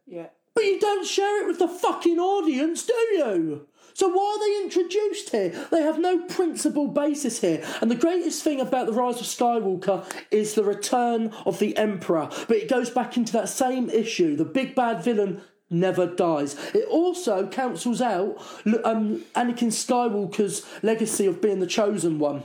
Yeah. 0.08 0.26
But 0.54 0.64
you 0.64 0.80
don't 0.80 1.06
share 1.06 1.42
it 1.42 1.46
with 1.46 1.60
the 1.60 1.68
fucking 1.68 2.18
audience, 2.18 2.84
do 2.84 2.94
you? 3.12 3.68
So 3.94 4.08
why 4.08 4.36
are 4.36 4.38
they 4.40 4.64
introduced 4.64 5.30
here? 5.30 5.50
They 5.70 5.82
have 5.82 5.98
no 5.98 6.24
principal 6.24 6.88
basis 6.88 7.40
here. 7.40 7.64
And 7.80 7.90
the 7.90 7.96
greatest 7.96 8.42
thing 8.42 8.60
about 8.60 8.86
the 8.86 8.92
Rise 8.92 9.20
of 9.20 9.26
Skywalker 9.26 10.04
is 10.30 10.54
the 10.54 10.64
return 10.64 11.32
of 11.46 11.60
the 11.60 11.76
Emperor. 11.76 12.28
But 12.48 12.56
it 12.56 12.68
goes 12.68 12.90
back 12.90 13.16
into 13.16 13.32
that 13.34 13.48
same 13.48 13.88
issue. 13.88 14.34
The 14.36 14.44
big 14.44 14.74
bad 14.74 15.02
villain 15.02 15.42
never 15.70 16.06
dies. 16.06 16.56
It 16.74 16.86
also 16.88 17.46
cancels 17.46 18.00
out 18.00 18.36
um, 18.84 19.24
Anakin 19.34 19.70
Skywalker's 19.70 20.66
legacy 20.82 21.26
of 21.26 21.40
being 21.40 21.60
the 21.60 21.66
chosen 21.66 22.18
one. 22.18 22.42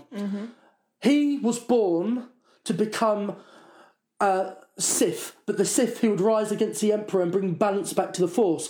He 1.02 1.40
was 1.40 1.60
born 1.60 2.28
to 2.66 2.74
become 2.74 3.36
uh, 4.20 4.52
Sith, 4.78 5.36
but 5.46 5.58
the 5.58 5.66
Sith 5.66 6.00
who 6.00 6.12
would 6.12 6.22
rise 6.22 6.52
against 6.52 6.82
the 6.82 6.92
Emperor 6.94 7.22
and 7.22 7.32
bring 7.32 7.54
balance 7.56 7.94
back 7.94 8.14
to 8.14 8.22
the 8.22 8.28
Force. 8.28 8.70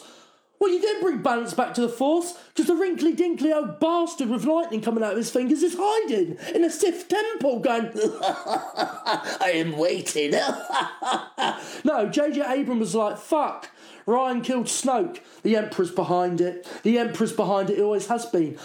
Well, 0.59 0.71
you 0.71 0.81
didn't 0.81 1.01
bring 1.01 1.21
balance 1.21 1.53
back 1.53 1.73
to 1.75 1.81
the 1.81 1.87
Force 1.89 2.33
because 2.49 2.67
the 2.67 2.75
wrinkly 2.75 3.15
dinkly 3.15 3.55
old 3.55 3.79
bastard 3.79 4.29
with 4.29 4.43
lightning 4.43 4.81
coming 4.81 5.03
out 5.03 5.11
of 5.11 5.17
his 5.17 5.31
fingers 5.31 5.63
is 5.63 5.75
hiding 5.79 6.37
in 6.53 6.65
a 6.65 6.69
Sith 6.69 7.07
temple 7.07 7.59
going, 7.59 7.91
I 7.95 9.51
am 9.53 9.77
waiting. 9.77 10.31
no, 11.85 12.09
J.J. 12.09 12.43
Abrams 12.45 12.79
was 12.79 12.95
like, 12.95 13.17
fuck, 13.17 13.69
Rian 14.05 14.43
killed 14.43 14.65
Snoke. 14.65 15.19
The 15.43 15.55
Emperor's 15.55 15.91
behind 15.91 16.41
it. 16.41 16.67
The 16.83 16.97
Emperor's 16.97 17.31
behind 17.31 17.69
it, 17.69 17.77
he 17.77 17.81
always 17.81 18.07
has 18.07 18.25
been. 18.25 18.57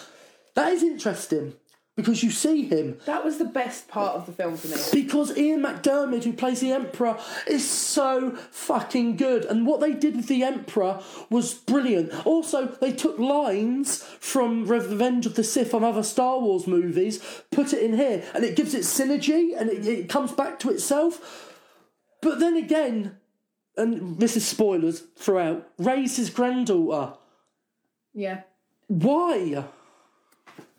That 0.55 0.73
is 0.73 0.83
interesting 0.83 1.55
because 1.97 2.25
you 2.25 2.31
see 2.31 2.67
him. 2.67 2.99
That 3.07 3.25
was 3.25 3.39
the 3.39 3.45
best 3.45 3.87
part 3.87 4.17
of 4.17 4.27
the 4.27 4.33
film 4.33 4.57
for 4.57 4.67
me. 4.67 4.77
Because 4.93 5.37
Ian 5.37 5.63
McDiarmid, 5.63 6.25
who 6.25 6.33
plays 6.33 6.61
the 6.61 6.73
Emperor, 6.73 7.19
is 7.47 7.69
so 7.69 8.33
fucking 8.51 9.17
good. 9.17 9.45
And 9.45 9.67
what 9.67 9.81
they 9.81 9.93
did 9.93 10.17
with 10.17 10.27
the 10.27 10.43
Emperor 10.43 11.01
was 11.31 11.55
brilliant. 11.55 12.27
Also, 12.27 12.67
they 12.67 12.93
took 12.93 13.19
lines 13.19 14.03
from 14.19 14.67
Revenge 14.67 15.27
of 15.27 15.37
the 15.37 15.45
Sith 15.45 15.71
from 15.71 15.85
other 15.85 16.03
Star 16.03 16.41
Wars 16.41 16.67
movies, 16.67 17.21
put 17.53 17.73
it 17.73 17.83
in 17.83 17.97
here, 17.97 18.25
and 18.35 18.43
it 18.45 18.57
gives 18.57 18.75
it 18.75 18.83
synergy 18.83 19.57
and 19.57 19.71
it, 19.71 19.87
it 19.87 20.09
comes 20.09 20.33
back 20.33 20.59
to 20.61 20.71
itself. 20.71 21.53
But 22.21 22.41
then 22.41 22.57
again, 22.57 23.19
and 23.77 24.19
this 24.19 24.37
is 24.37 24.47
spoilers 24.47 25.01
throughout, 25.17 25.69
Rey's 25.79 26.17
his 26.17 26.31
granddaughter. 26.31 27.17
Yeah. 28.13 28.43
Why? 28.89 29.65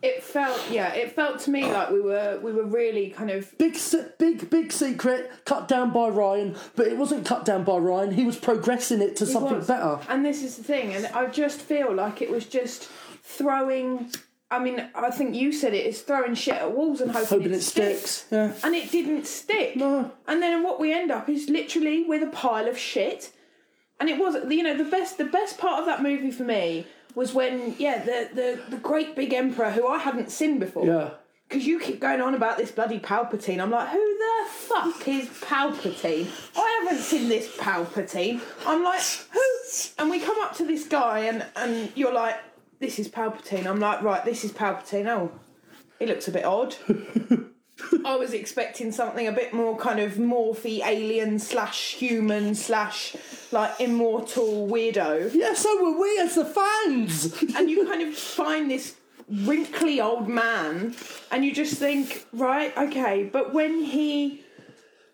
It 0.05 0.21
felt 0.23 0.61
yeah, 0.69 0.93
it 0.93 1.13
felt 1.13 1.39
to 1.41 1.49
me 1.49 1.65
like 1.65 1.89
we 1.89 1.99
were 1.99 2.39
we 2.43 2.51
were 2.51 2.63
really 2.65 3.09
kind 3.09 3.31
of 3.31 3.57
Big, 3.57 3.75
se- 3.75 4.09
big, 4.19 4.51
big 4.51 4.71
secret 4.71 5.31
cut 5.45 5.67
down 5.67 5.91
by 5.91 6.09
Rian, 6.11 6.55
but 6.75 6.85
it 6.87 6.95
wasn't 6.95 7.25
cut 7.25 7.43
down 7.43 7.63
by 7.63 7.73
Rian. 7.73 8.13
He 8.13 8.23
was 8.23 8.37
progressing 8.37 9.01
it 9.01 9.15
to 9.15 9.25
something 9.25 9.57
was. 9.57 9.67
better. 9.67 9.99
And 10.07 10.23
this 10.23 10.43
is 10.43 10.57
the 10.57 10.63
thing, 10.63 10.93
and 10.93 11.07
I 11.07 11.25
just 11.25 11.59
feel 11.59 11.91
like 11.91 12.21
it 12.21 12.29
was 12.29 12.45
just 12.45 12.83
throwing. 13.23 14.11
I 14.51 14.59
mean, 14.59 14.87
I 14.93 15.09
think 15.09 15.33
you 15.33 15.51
said 15.51 15.73
it 15.73 15.87
is 15.87 16.01
throwing 16.03 16.35
shit 16.35 16.53
at 16.53 16.71
walls 16.71 17.01
and 17.01 17.09
hoping, 17.09 17.39
Hoping 17.39 17.53
it 17.53 17.61
sticks. 17.61 18.27
Yeah. 18.31 18.53
And 18.63 18.75
it 18.75 18.91
didn't 18.91 19.25
stick. 19.25 19.75
No. 19.75 20.11
And 20.27 20.39
then 20.39 20.61
what 20.61 20.79
we 20.79 20.93
end 20.93 21.09
up 21.09 21.27
is 21.27 21.49
literally 21.49 22.03
with 22.03 22.21
a 22.21 22.27
pile 22.27 22.67
of 22.67 22.77
shit. 22.77 23.31
And 23.99 24.07
it 24.07 24.19
was, 24.19 24.35
you 24.51 24.61
know, 24.61 24.77
the 24.77 24.83
best. 24.83 25.17
The 25.17 25.25
best 25.25 25.57
part 25.57 25.79
of 25.79 25.87
that 25.87 26.03
movie 26.03 26.29
for 26.29 26.43
me 26.43 26.85
was 27.15 27.33
when, 27.33 27.75
yeah, 27.79 28.03
the 28.03 28.29
the, 28.33 28.61
the 28.69 28.77
great 28.77 29.15
big 29.15 29.33
emperor 29.33 29.71
who 29.71 29.87
I 29.87 29.97
hadn't 29.97 30.31
seen 30.31 30.59
before. 30.59 30.85
Yeah. 30.85 31.09
Because 31.47 31.67
you 31.67 31.79
keep 31.79 31.99
going 31.99 32.21
on 32.21 32.33
about 32.33 32.57
this 32.57 32.71
bloody 32.71 32.99
Palpatine. 32.99 33.59
I'm 33.59 33.69
like, 33.69 33.89
who 33.89 34.17
the 34.17 34.49
fuck 34.49 35.07
is 35.07 35.27
Palpatine? 35.27 36.27
I 36.57 36.81
haven't 36.83 37.03
seen 37.03 37.29
this 37.29 37.55
Palpatine. 37.55 38.41
I'm 38.65 38.83
like, 38.83 39.01
who? 39.31 39.41
And 39.99 40.09
we 40.09 40.19
come 40.19 40.39
up 40.39 40.55
to 40.55 40.65
this 40.65 40.87
guy, 40.87 41.19
and, 41.19 41.45
and 41.55 41.91
you're 41.95 42.13
like, 42.13 42.35
this 42.79 42.97
is 42.97 43.07
Palpatine. 43.07 43.67
I'm 43.67 43.79
like, 43.79 44.01
right, 44.01 44.25
this 44.25 44.43
is 44.43 44.51
Palpatine. 44.51 45.05
Oh, 45.07 45.31
he 45.99 46.07
looks 46.07 46.27
a 46.27 46.31
bit 46.31 46.45
odd. 46.45 46.75
I 48.05 48.15
was 48.15 48.33
expecting 48.33 48.91
something 48.91 49.27
a 49.27 49.31
bit 49.33 49.53
more 49.53 49.77
kind 49.77 49.99
of 49.99 50.17
morphy 50.17 50.81
alien 50.83 51.39
slash 51.39 51.95
human 51.95 52.55
slash 52.55 53.15
like 53.51 53.79
immortal 53.81 54.67
weirdo. 54.67 55.33
Yeah, 55.33 55.53
so 55.53 55.83
were 55.83 55.99
we 55.99 56.17
as 56.19 56.35
the 56.35 56.45
fans. 56.45 57.41
and 57.55 57.69
you 57.69 57.85
kind 57.85 58.01
of 58.01 58.15
find 58.15 58.71
this 58.71 58.95
wrinkly 59.27 59.99
old 59.99 60.27
man 60.29 60.95
and 61.31 61.43
you 61.43 61.51
just 61.51 61.77
think 61.79 62.27
right 62.31 62.77
okay 62.77 63.23
but 63.23 63.55
when 63.55 63.81
he 63.81 64.43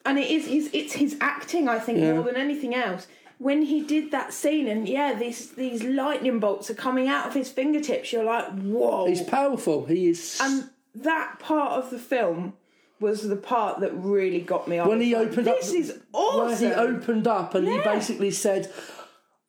and 0.06 0.20
it 0.20 0.30
is 0.30 0.46
his 0.48 0.70
it's 0.74 0.92
his 0.92 1.16
acting 1.22 1.70
i 1.70 1.80
think 1.80 1.98
Yeah. 1.98 2.16
more 2.16 2.24
than 2.24 2.36
anything 2.36 2.76
else 2.76 3.08
when 3.38 3.62
he 3.62 3.80
did 3.82 4.12
that 4.12 4.34
scene 4.34 4.68
and 4.68 4.90
yeah 4.90 5.14
these 5.14 5.52
these 5.52 5.82
lightning 5.86 6.40
bolts 6.42 6.70
are 6.70 6.74
coming 6.74 7.08
out 7.08 7.26
of 7.26 7.34
his 7.34 7.50
fingertips 7.50 8.12
you're 8.12 8.26
like 8.26 8.50
whoa 8.60 9.08
He's 9.08 9.22
powerful. 9.22 9.86
He 9.86 10.10
is. 10.10 10.38
and 10.44 10.70
that 10.96 11.40
part 11.40 11.74
of 11.84 11.90
the 11.90 12.00
film 12.00 12.54
was 13.00 13.28
the 13.28 13.36
part 13.36 13.80
that 13.80 13.92
really 13.96 14.42
got 14.42 14.68
me 14.68 14.80
when 14.82 15.02
he 15.02 15.16
like, 15.16 15.30
opened 15.30 15.48
up, 15.48 15.60
this 15.60 15.74
is 15.74 15.90
where 16.12 16.24
awesome 16.24 16.68
he 16.68 16.74
opened 16.74 17.28
up 17.28 17.56
and 17.56 17.68
he 17.68 17.80
basically 17.80 18.30
said, 18.32 18.72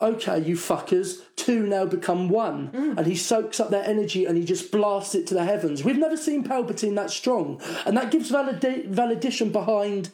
"Okay, 0.00 0.38
you 0.40 0.56
fuckers, 0.56 1.20
two 1.36 1.66
now 1.66 1.84
become 1.84 2.28
one," 2.30 2.70
Mm. 2.72 2.96
and 2.98 3.06
he 3.06 3.14
soaks 3.14 3.60
up 3.60 3.68
their 3.70 3.84
energy 3.84 4.24
and 4.24 4.38
he 4.38 4.44
just 4.44 4.72
blasts 4.72 5.14
it 5.14 5.26
to 5.26 5.34
the 5.34 5.44
heavens. 5.44 5.84
We've 5.84 5.98
never 5.98 6.16
seen 6.16 6.44
Palpatine 6.44 6.94
that 6.96 7.10
strong, 7.10 7.60
and 7.84 7.94
that 7.96 8.10
gives 8.10 8.30
valida- 8.30 8.88
validation 8.88 9.52
behind. 9.52 10.10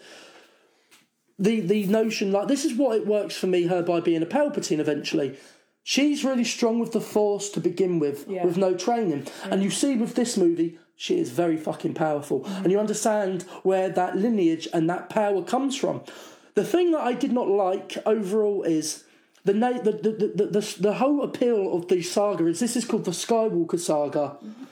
The, 1.41 1.61
the 1.61 1.87
notion 1.87 2.33
like 2.33 2.49
this 2.49 2.64
is 2.64 2.74
what 2.74 2.97
it 2.97 3.07
works 3.07 3.37
for 3.37 3.47
me 3.47 3.68
her 3.68 3.81
by 3.81 4.01
being 4.01 4.22
a 4.24 4.26
Palpatine 4.26 4.81
eventually 4.81 5.37
she's 5.85 6.24
really 6.24 6.43
strong 6.43 6.81
with 6.81 6.91
the 6.91 7.01
force 7.01 7.49
to 7.51 7.61
begin 7.61 8.01
with 8.01 8.26
Yeah. 8.29 8.45
with 8.45 8.57
no 8.57 8.74
training 8.74 9.29
and 9.45 9.62
you 9.62 9.70
see 9.70 9.95
with 9.95 10.16
this 10.16 10.37
movie 10.37 10.81
she 10.99 11.17
is 11.19 11.31
very 11.31 11.57
fucking 11.57 11.95
powerful 11.95 12.41
mm. 12.41 12.63
and 12.63 12.73
you 12.73 12.79
understand 12.79 13.43
where 13.63 13.89
that 13.89 14.17
lineage 14.17 14.69
and 14.75 14.91
that 14.91 15.09
power 15.09 15.43
comes 15.43 15.75
from 15.77 16.03
the 16.55 16.65
thing 16.65 16.91
that 16.91 17.01
i 17.01 17.15
did 17.15 17.33
not 17.33 17.49
like 17.49 17.97
overall 18.05 18.63
is 18.65 19.05
the 19.45 19.55
na- 19.55 19.81
the, 19.81 19.93
the, 19.93 20.11
the, 20.11 20.47
the, 20.47 20.77
the, 20.81 20.95
whole 20.95 21.23
appeal 21.23 21.75
of 21.75 21.89
the 21.89 22.03
saga 22.03 22.45
is 22.47 22.61
this 22.61 22.77
is 22.77 22.85
called 22.85 23.05
the 23.05 23.13
skywalker 23.13 23.79
saga 23.79 24.37
mm-hmm. 24.45 24.65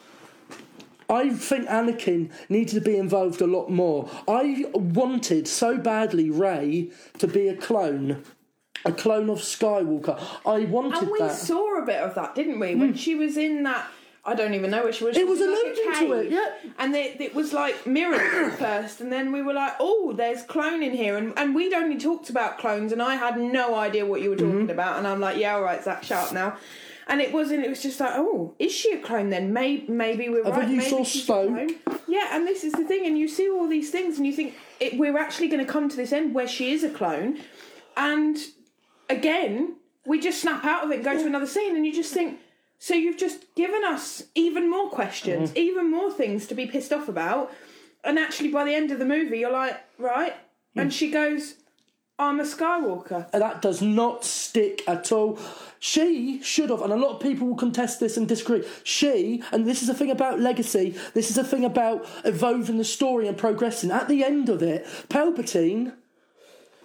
I 1.09 1.31
think 1.31 1.69
Anakin 1.69 2.31
needed 2.49 2.75
to 2.75 2.81
be 2.81 2.97
involved 2.97 3.41
a 3.41 3.47
lot 3.47 3.71
more. 3.71 4.11
I 4.27 4.67
wanted 4.75 5.47
so 5.47 5.79
badly 5.79 6.31
Rey 6.31 6.91
to 7.19 7.29
be 7.29 7.47
a 7.47 7.55
clone, 7.55 8.25
a 8.85 8.91
clone 8.91 9.31
of 9.31 9.39
Skywalker. 9.39 10.21
I 10.45 10.65
wanted 10.65 11.03
and 11.03 11.11
we 11.13 11.21
that. 11.21 11.37
saw 11.37 11.81
a 11.81 11.87
bit 11.87 12.01
of 12.01 12.17
that 12.17 12.35
didn't 12.35 12.59
we 12.59 12.75
when 12.75 12.95
mm. 12.95 12.99
she 12.99 13.15
was 13.15 13.37
in 13.37 13.63
that 13.63 13.89
I 14.27 14.35
don't 14.35 14.55
even 14.55 14.71
know 14.73 14.83
where 14.83 14.93
she 14.93 15.05
was. 15.05 15.17
It 15.17 15.27
was 15.27 15.39
like, 15.39 15.49
alluding 15.49 15.95
to 16.09 16.13
it, 16.15 16.33
yeah. 16.33 16.71
And 16.79 16.93
they, 16.93 17.17
it 17.21 17.35
was 17.35 17.53
like 17.53 17.87
mirrored 17.87 18.21
at 18.21 18.59
first, 18.59 19.01
and 19.01 19.13
then 19.13 19.31
we 19.33 19.41
were 19.41 19.53
like, 19.55 19.75
"Oh, 19.79 20.13
there's 20.15 20.43
clone 20.43 20.83
in 20.83 20.93
here," 20.93 21.17
and 21.17 21.33
and 21.37 21.55
we'd 21.55 21.73
only 21.73 21.97
talked 21.99 22.29
about 22.29 22.59
clones, 22.59 22.91
and 22.93 23.01
I 23.01 23.15
had 23.15 23.39
no 23.39 23.77
idea 23.77 24.05
what 24.05 24.21
you 24.23 24.31
were 24.31 24.37
talking 24.37 24.53
Mm-hmm. 24.63 24.71
about, 24.71 24.99
and 24.99 25.07
I'm 25.07 25.21
like, 25.21 25.37
"Yeah, 25.39 25.55
all 25.55 25.63
right, 25.63 25.83
Zak, 25.83 26.03
shut 26.03 26.27
up 26.27 26.33
now." 26.33 26.57
And 27.09 27.21
it 27.21 27.33
wasn't. 27.33 27.65
It 27.65 27.69
was 27.71 27.81
just 27.83 28.01
like, 28.01 28.15
"Oh, 28.15 28.55
is 28.59 28.73
she 28.73 28.91
a 28.93 28.99
clone 29.01 29.31
then? 29.31 29.53
Maybe, 29.53 29.87
maybe 29.89 30.29
we're 30.29 30.43
thought 30.43 30.59
right. 30.59 30.69
you 30.69 30.79
maybe 30.79 31.05
saw 31.05 31.45
clone." 31.45 31.71
Yeah, 32.09 32.31
and 32.33 32.47
this 32.47 32.65
is 32.65 32.73
the 32.73 32.85
thing, 32.85 33.07
and 33.07 33.17
you 33.17 33.29
see 33.29 33.49
all 33.49 33.69
these 33.69 33.91
things, 33.91 34.17
and 34.19 34.27
you 34.27 34.33
think 34.33 34.55
it, 34.81 34.99
we're 34.99 35.17
actually 35.17 35.47
going 35.49 35.65
to 35.65 35.73
come 35.73 35.89
to 35.89 35.97
this 35.97 36.13
end 36.13 36.35
where 36.35 36.49
she 36.49 36.73
is 36.73 36.83
a 36.83 36.91
clone, 36.91 37.39
and 37.97 38.39
again, 39.09 39.77
we 40.05 40.21
just 40.21 40.41
snap 40.41 40.65
out 40.65 40.85
of 40.85 40.91
it 40.91 40.97
and 40.97 41.05
go 41.05 41.15
to 41.17 41.27
another 41.27 41.47
scene, 41.47 41.77
and 41.77 41.87
you 41.87 41.93
just 41.93 42.13
think, 42.13 42.41
so 42.79 42.95
you've 42.95 43.17
just 43.19 43.55
given 43.55 43.85
us 43.85 44.23
even 44.35 44.71
more 44.71 44.89
questions, 44.91 45.51
Mm-hmm. 45.51 45.59
even 45.59 45.91
more 45.91 46.13
things 46.13 46.47
to 46.49 46.55
be 46.55 46.67
pissed 46.67 46.93
off 46.93 47.09
about, 47.09 47.53
and 48.05 48.19
actually 48.19 48.51
by 48.51 48.65
the 48.65 48.75
end 48.75 48.91
of 48.91 48.99
the 48.99 49.05
movie, 49.07 49.39
you're 49.39 49.51
like, 49.53 49.77
right, 49.99 50.35
Mm. 50.77 50.83
and 50.83 50.93
she 50.95 51.11
goes, 51.11 51.55
I'm 52.19 52.41
a 52.41 52.45
Skywalker. 52.45 53.29
And 53.33 53.43
that 53.43 53.61
does 53.61 53.83
not 53.83 54.25
stick 54.25 54.83
at 54.89 55.11
all. 55.13 55.39
She 55.79 56.41
should 56.43 56.71
have, 56.71 56.81
and 56.83 56.93
a 56.93 56.97
lot 56.97 57.15
of 57.17 57.21
people 57.21 57.47
will 57.49 57.57
contest 57.57 58.01
this 58.01 58.17
and 58.17 58.27
disagree. 58.27 58.65
She, 58.85 59.43
and 59.53 59.67
this 59.67 59.83
is 59.83 59.89
a 59.91 59.95
thing 59.95 60.11
about 60.11 60.41
legacy, 60.41 60.95
this 61.15 61.31
is 61.31 61.37
a 61.39 61.45
thing 61.45 61.65
about 61.65 62.07
evolving 62.25 62.79
the 62.79 62.85
story 62.85 63.27
and 63.29 63.37
progressing. 63.37 63.91
At 63.91 64.09
the 64.09 64.25
end 64.25 64.49
of 64.49 64.63
it, 64.63 64.87
Palpatine 65.09 65.93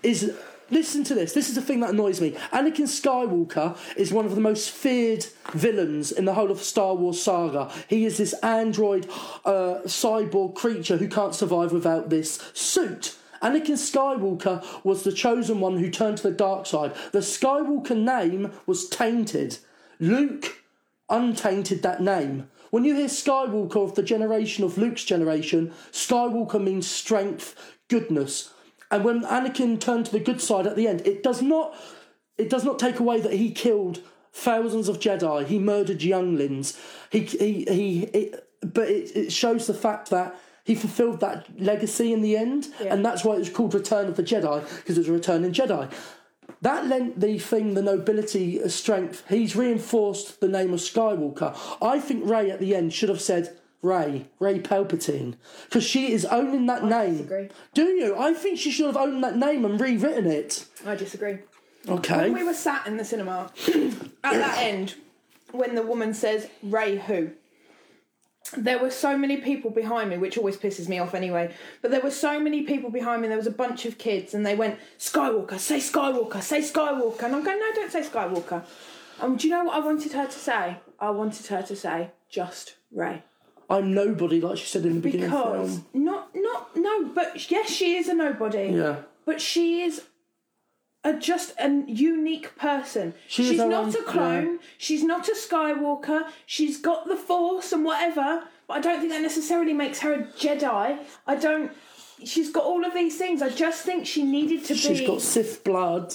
is. 0.04 0.34
Listen 0.72 1.04
to 1.04 1.14
this. 1.14 1.34
This 1.34 1.50
is 1.50 1.56
the 1.56 1.62
thing 1.62 1.82
that 1.82 1.90
annoys 1.90 2.22
me. 2.22 2.32
Anakin 2.54 2.88
Skywalker 2.88 3.78
is 3.98 4.14
one 4.14 4.26
of 4.26 4.36
the 4.36 4.42
most 4.42 4.72
feared 4.72 5.26
villains 5.52 6.14
in 6.14 6.24
the 6.24 6.34
whole 6.34 6.50
of 6.50 6.62
Star 6.62 6.96
Wars 6.96 7.22
saga. 7.22 7.70
He 7.90 8.06
is 8.06 8.18
this 8.18 8.34
android, 8.42 9.06
uh, 9.44 9.82
cyborg 9.84 10.56
creature 10.56 10.96
who 10.96 11.10
can't 11.10 11.36
survive 11.36 11.74
without 11.74 12.10
this 12.10 12.36
suit. 12.54 13.18
Anakin 13.42 13.76
Skywalker 13.76 14.64
was 14.86 15.04
the 15.04 15.12
chosen 15.12 15.60
one 15.60 15.78
who 15.78 15.90
turned 15.90 16.18
to 16.18 16.24
the 16.24 16.32
dark 16.32 16.66
side. 16.66 16.94
The 17.12 17.20
Skywalker 17.20 17.98
name 17.98 18.52
was 18.66 18.88
tainted. 18.88 19.58
Luke 20.00 20.64
untainted 21.10 21.82
that 21.82 22.02
name. 22.02 22.50
When 22.70 22.86
you 22.86 22.96
hear 22.96 23.08
Skywalker 23.08 23.84
of 23.84 23.96
the 23.96 24.04
generation 24.04 24.64
of 24.64 24.78
Luke's 24.78 25.04
generation, 25.04 25.74
Skywalker 25.92 26.64
means 26.64 26.90
strength, 26.90 27.56
goodness. 27.90 28.54
And 28.92 29.04
when 29.04 29.24
Anakin 29.24 29.80
turned 29.80 30.06
to 30.08 30.12
the 30.12 30.20
good 30.20 30.42
side 30.42 30.68
at 30.68 30.76
the 30.76 30.88
end, 30.88 31.02
it 31.08 31.24
does 31.24 31.42
not 31.42 31.76
it 32.38 32.50
does 32.50 32.66
not 32.66 32.80
take 32.80 33.00
away 33.00 33.22
that 33.22 33.34
he 33.34 33.52
killed 33.52 34.02
thousands 34.34 34.88
of 34.90 35.00
Jedi. 35.00 35.46
He 35.46 35.60
murdered 35.60 36.04
younglings. 36.04 36.78
He 37.10 37.22
he 37.22 37.66
he. 37.66 38.04
It, 38.04 38.48
but 38.62 38.90
it, 38.90 39.16
it 39.16 39.32
shows 39.32 39.66
the 39.66 39.74
fact 39.74 40.12
that 40.12 40.36
he 40.64 40.76
fulfilled 40.76 41.20
that 41.22 41.48
legacy 41.60 42.14
in 42.14 42.22
the 42.22 42.38
end, 42.38 42.68
and 42.80 43.04
that's 43.04 43.24
why 43.24 43.36
it 43.36 43.40
was 43.40 43.50
called 43.50 43.74
Return 43.74 44.08
of 44.08 44.16
the 44.16 44.24
Jedi 44.24 44.62
because 44.78 44.98
it 44.98 45.02
was 45.02 45.10
a 45.10 45.14
returning 45.14 45.52
Jedi. 45.52 45.92
That 46.62 46.86
lent 46.86 47.20
the 47.20 47.40
thing 47.40 47.74
the 47.74 47.82
nobility, 47.82 48.62
uh, 48.62 48.68
strength. 48.68 49.24
He's 49.28 49.56
reinforced 49.56 50.42
the 50.42 50.48
name 50.48 50.74
of 50.74 50.80
Skywalker. 50.80 51.58
I 51.82 52.00
think 52.00 52.30
Rey 52.30 52.52
at 52.52 52.60
the 52.60 52.76
end 52.76 52.94
should 52.94 53.10
have 53.10 53.22
said 53.22 53.58
Rey, 53.82 54.28
Rey 54.40 54.60
Palpatine, 54.60 55.36
because 55.66 55.84
she 55.84 56.12
is 56.12 56.26
owning 56.26 56.68
that 56.68 56.84
name. 56.84 57.14
disagree. 57.14 57.50
Do 57.74 57.86
you? 57.86 58.16
I 58.18 58.34
think 58.34 58.60
she 58.60 58.72
should 58.72 58.86
have 58.86 58.98
owned 58.98 59.24
that 59.24 59.38
name 59.38 59.66
and 59.66 59.80
rewritten 59.80 60.28
it. 60.28 60.66
I 60.86 60.96
disagree. 60.96 61.40
Okay. 61.88 62.30
When 62.30 62.34
we 62.34 62.44
were 62.44 62.54
sat 62.54 62.86
in 62.86 62.98
the 62.98 63.06
cinema, 63.06 63.52
at 64.24 64.34
that 64.34 64.58
end, 64.60 64.96
when 65.52 65.74
the 65.74 65.82
woman 65.82 66.14
says, 66.14 66.48
Rey 66.62 66.98
who? 66.98 67.32
There 68.58 68.80
were 68.80 68.92
so 68.92 69.18
many 69.18 69.38
people 69.38 69.72
behind 69.72 70.10
me, 70.10 70.18
which 70.18 70.38
always 70.38 70.58
pisses 70.58 70.90
me 70.90 71.00
off 71.00 71.16
anyway. 71.16 71.54
But 71.82 71.92
there 71.92 72.02
were 72.02 72.12
so 72.12 72.40
many 72.40 72.64
people 72.64 72.90
behind 72.90 73.22
me. 73.22 73.30
There 73.30 73.38
was 73.38 73.48
a 73.48 73.52
bunch 73.52 73.86
of 73.86 73.98
kids, 73.98 74.34
and 74.34 74.46
they 74.46 74.56
went, 74.56 74.78
Skywalker, 75.00 75.58
say 75.58 75.78
Skywalker, 75.78 76.42
say 76.42 76.60
Skywalker. 76.60 77.24
And 77.24 77.36
I'm 77.36 77.44
going, 77.44 77.60
no, 77.60 77.72
don't 77.74 77.92
say 77.92 78.02
Skywalker. 78.02 78.64
And 79.22 79.40
do 79.40 79.48
you 79.48 79.54
know 79.54 79.64
what 79.66 79.76
I 79.76 79.80
wanted 79.80 80.12
her 80.14 80.26
to 80.26 80.32
say? 80.32 80.78
I 81.00 81.10
wanted 81.12 81.48
her 81.48 81.62
to 81.64 81.76
say, 81.76 82.12
just 82.30 82.76
Rey. 82.92 83.24
I'm 83.72 83.94
nobody, 83.94 84.42
like 84.42 84.58
she 84.58 84.66
said 84.68 84.86
in 84.86 84.96
the 84.96 85.00
beginning 85.02 85.26
of 85.28 85.32
the 85.32 85.38
because 85.38 85.76
film. 85.76 86.06
not 86.06 86.30
not 86.36 86.76
no, 86.76 87.06
but 87.06 87.50
yes, 87.50 87.70
she 87.72 87.96
is 87.96 88.08
a 88.10 88.14
nobody. 88.14 88.68
Yeah. 88.74 88.98
but 89.26 89.40
she 89.42 89.82
is 89.84 90.04
a 91.04 91.14
just 91.14 91.54
a 91.60 91.84
unique 91.88 92.56
person. 92.56 93.14
She 93.28 93.44
she's 93.44 93.58
not 93.58 93.74
own- 93.74 93.90
a 93.90 94.04
clone. 94.04 94.60
She's 94.78 95.04
not 95.04 95.28
a 95.28 95.34
Skywalker. 95.34 96.28
She's 96.46 96.80
got 96.80 97.08
the 97.08 97.16
Force 97.16 97.72
and 97.72 97.84
whatever. 97.84 98.44
But 98.68 98.74
I 98.78 98.82
don't 98.82 99.00
think 99.00 99.12
that 99.12 99.22
necessarily 99.22 99.74
makes 99.74 100.00
her 100.02 100.14
a 100.14 100.24
Jedi. 100.26 101.00
I 101.26 101.36
don't. 101.36 101.72
She's 102.24 102.52
got 102.52 102.64
all 102.66 102.86
of 102.86 102.94
these 102.94 103.18
things. 103.18 103.42
I 103.42 103.50
just 103.50 103.84
think 103.84 104.06
she 104.06 104.24
needed 104.24 104.64
to 104.66 104.76
She's 104.76 104.90
be. 104.90 104.96
She's 104.98 105.08
got 105.08 105.22
Sith 105.22 105.64
blood. 105.64 106.14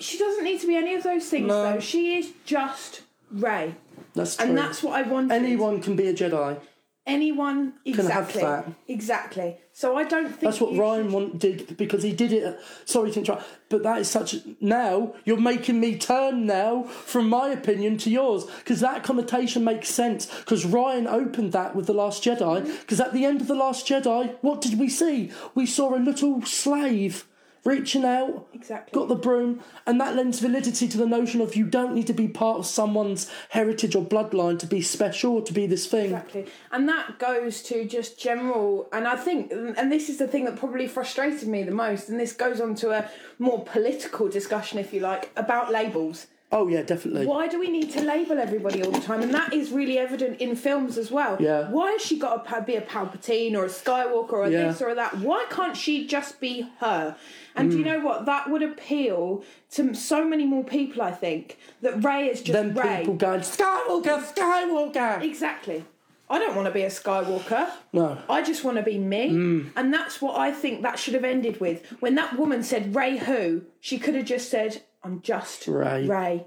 She 0.00 0.18
doesn't 0.18 0.44
need 0.44 0.60
to 0.60 0.66
be 0.66 0.76
any 0.76 0.94
of 0.94 1.02
those 1.02 1.26
things 1.28 1.46
No. 1.48 1.62
though. 1.62 1.80
She 1.80 2.18
is 2.18 2.32
just 2.44 3.02
Rey, 3.34 3.74
That's 4.14 4.36
true. 4.36 4.46
and 4.46 4.56
that's 4.58 4.82
what 4.82 4.94
I 4.94 5.02
wanted. 5.08 5.32
Anyone 5.32 5.80
can 5.82 5.96
be 5.96 6.06
a 6.08 6.14
Jedi. 6.14 6.58
anyone 7.06 7.74
Can 7.84 8.06
have 8.06 8.30
exactly 8.30 8.40
that. 8.42 8.64
exactly 8.88 9.56
so 9.72 9.94
i 9.96 10.04
don't 10.04 10.28
think 10.28 10.40
That's 10.40 10.58
what 10.60 10.72
you 10.72 10.80
Rian 10.80 11.02
should- 11.04 11.12
want, 11.12 11.38
did 11.38 11.76
because 11.76 12.02
he 12.02 12.12
did 12.12 12.32
it. 12.32 12.58
Sorry 12.86 13.10
to 13.10 13.18
interrupt, 13.18 13.44
but 13.68 13.82
that 13.82 13.98
is 14.00 14.08
such. 14.08 14.36
Now 14.60 15.14
you're 15.24 15.36
making 15.52 15.80
me 15.80 15.98
turn 15.98 16.46
now 16.46 16.84
from 16.84 17.28
my 17.28 17.48
opinion 17.48 17.98
to 17.98 18.10
yours 18.10 18.44
because 18.60 18.78
that 18.80 19.02
connotation 19.02 19.64
makes 19.64 19.88
sense. 19.88 20.26
Because 20.40 20.64
Rian 20.64 21.06
opened 21.10 21.50
that 21.52 21.74
with 21.76 21.86
the 21.86 21.92
Last 21.92 22.22
Jedi. 22.22 22.64
Because 22.82 23.00
at 23.00 23.12
the 23.12 23.24
end 23.24 23.40
of 23.40 23.48
the 23.48 23.54
Last 23.56 23.86
Jedi, 23.88 24.36
what 24.42 24.60
did 24.60 24.78
we 24.78 24.88
see? 24.88 25.32
We 25.56 25.66
saw 25.66 25.94
a 25.94 25.98
little 25.98 26.40
slave 26.42 27.26
reaching 27.64 28.04
out, 28.04 28.46
Exactly. 28.52 28.98
got 28.98 29.08
the 29.08 29.14
broom, 29.14 29.60
and 29.86 30.00
that 30.00 30.14
lends 30.14 30.40
validity 30.40 30.86
to 30.88 30.98
the 30.98 31.06
notion 31.06 31.40
of 31.40 31.56
you 31.56 31.64
don't 31.64 31.94
need 31.94 32.06
to 32.06 32.12
be 32.12 32.28
part 32.28 32.58
of 32.58 32.66
someone's 32.66 33.30
heritage 33.50 33.94
or 33.96 34.04
bloodline 34.04 34.58
to 34.58 34.66
be 34.66 34.80
special 34.82 35.34
or 35.36 35.42
to 35.42 35.52
be 35.52 35.66
this 35.66 35.86
thing. 35.86 36.06
Exactly. 36.06 36.46
And 36.72 36.88
that 36.88 37.18
goes 37.18 37.62
to 37.64 37.84
just 37.86 38.18
general, 38.18 38.88
and 38.92 39.06
I 39.08 39.16
think, 39.16 39.50
and 39.52 39.90
this 39.90 40.08
is 40.08 40.18
the 40.18 40.28
thing 40.28 40.44
that 40.44 40.56
probably 40.56 40.86
frustrated 40.86 41.48
me 41.48 41.62
the 41.62 41.70
most, 41.72 42.08
and 42.08 42.20
this 42.20 42.32
goes 42.32 42.60
on 42.60 42.74
to 42.76 42.90
a 42.90 43.08
more 43.38 43.64
political 43.64 44.28
discussion, 44.28 44.78
if 44.78 44.92
you 44.92 45.00
like, 45.00 45.30
about 45.36 45.72
labels. 45.72 46.26
Oh 46.52 46.68
yeah, 46.68 46.82
definitely. 46.82 47.26
Why 47.26 47.48
do 47.48 47.58
we 47.58 47.68
need 47.68 47.90
to 47.92 48.02
label 48.02 48.38
everybody 48.38 48.80
all 48.84 48.92
the 48.92 49.00
time? 49.00 49.22
And 49.22 49.34
that 49.34 49.52
is 49.52 49.72
really 49.72 49.98
evident 49.98 50.40
in 50.40 50.54
films 50.54 50.96
as 50.98 51.10
well. 51.10 51.36
Yeah. 51.40 51.68
Why 51.68 51.92
has 51.92 52.02
she 52.02 52.16
got 52.16 52.46
to 52.48 52.62
be 52.62 52.76
a 52.76 52.80
Palpatine 52.80 53.54
or 53.56 53.64
a 53.64 53.68
Skywalker 53.68 54.32
or 54.34 54.44
a 54.44 54.50
Yeah. 54.50 54.68
this 54.68 54.80
or 54.80 54.90
a 54.90 54.94
that? 54.94 55.18
Why 55.18 55.46
can't 55.50 55.76
she 55.76 56.06
just 56.06 56.38
be 56.40 56.68
her? 56.78 57.16
And 57.56 57.70
do 57.70 57.78
you 57.78 57.84
know 57.84 58.00
what? 58.00 58.26
That 58.26 58.50
would 58.50 58.62
appeal 58.62 59.44
to 59.72 59.94
so 59.94 60.26
many 60.26 60.44
more 60.44 60.64
people, 60.64 61.02
I 61.02 61.12
think, 61.12 61.58
that 61.82 62.02
Rey 62.04 62.26
is 62.26 62.40
just 62.40 62.52
Then 62.52 62.74
Rey. 62.74 62.98
people 63.00 63.14
going 63.14 63.40
Skywalker, 63.40 64.22
Skywalker. 64.34 65.22
Exactly. 65.22 65.84
I 66.28 66.38
don't 66.38 66.56
want 66.56 66.66
to 66.66 66.72
be 66.72 66.82
a 66.82 66.88
Skywalker. 66.88 67.70
No. 67.92 68.18
I 68.28 68.42
just 68.42 68.64
want 68.64 68.78
to 68.78 68.82
be 68.82 68.98
me. 68.98 69.30
Mm. 69.30 69.70
And 69.76 69.92
that's 69.92 70.20
what 70.20 70.38
I 70.38 70.50
think 70.52 70.82
that 70.82 70.98
should 70.98 71.14
have 71.14 71.24
ended 71.24 71.60
with. 71.60 71.86
When 72.00 72.14
that 72.16 72.36
woman 72.38 72.62
said 72.62 72.94
Rey 72.96 73.18
who, 73.18 73.62
she 73.80 73.98
could 73.98 74.14
have 74.14 74.24
just 74.24 74.50
said, 74.50 74.82
I'm 75.02 75.20
just 75.20 75.68
Rey. 75.68 76.06
Rey. 76.06 76.46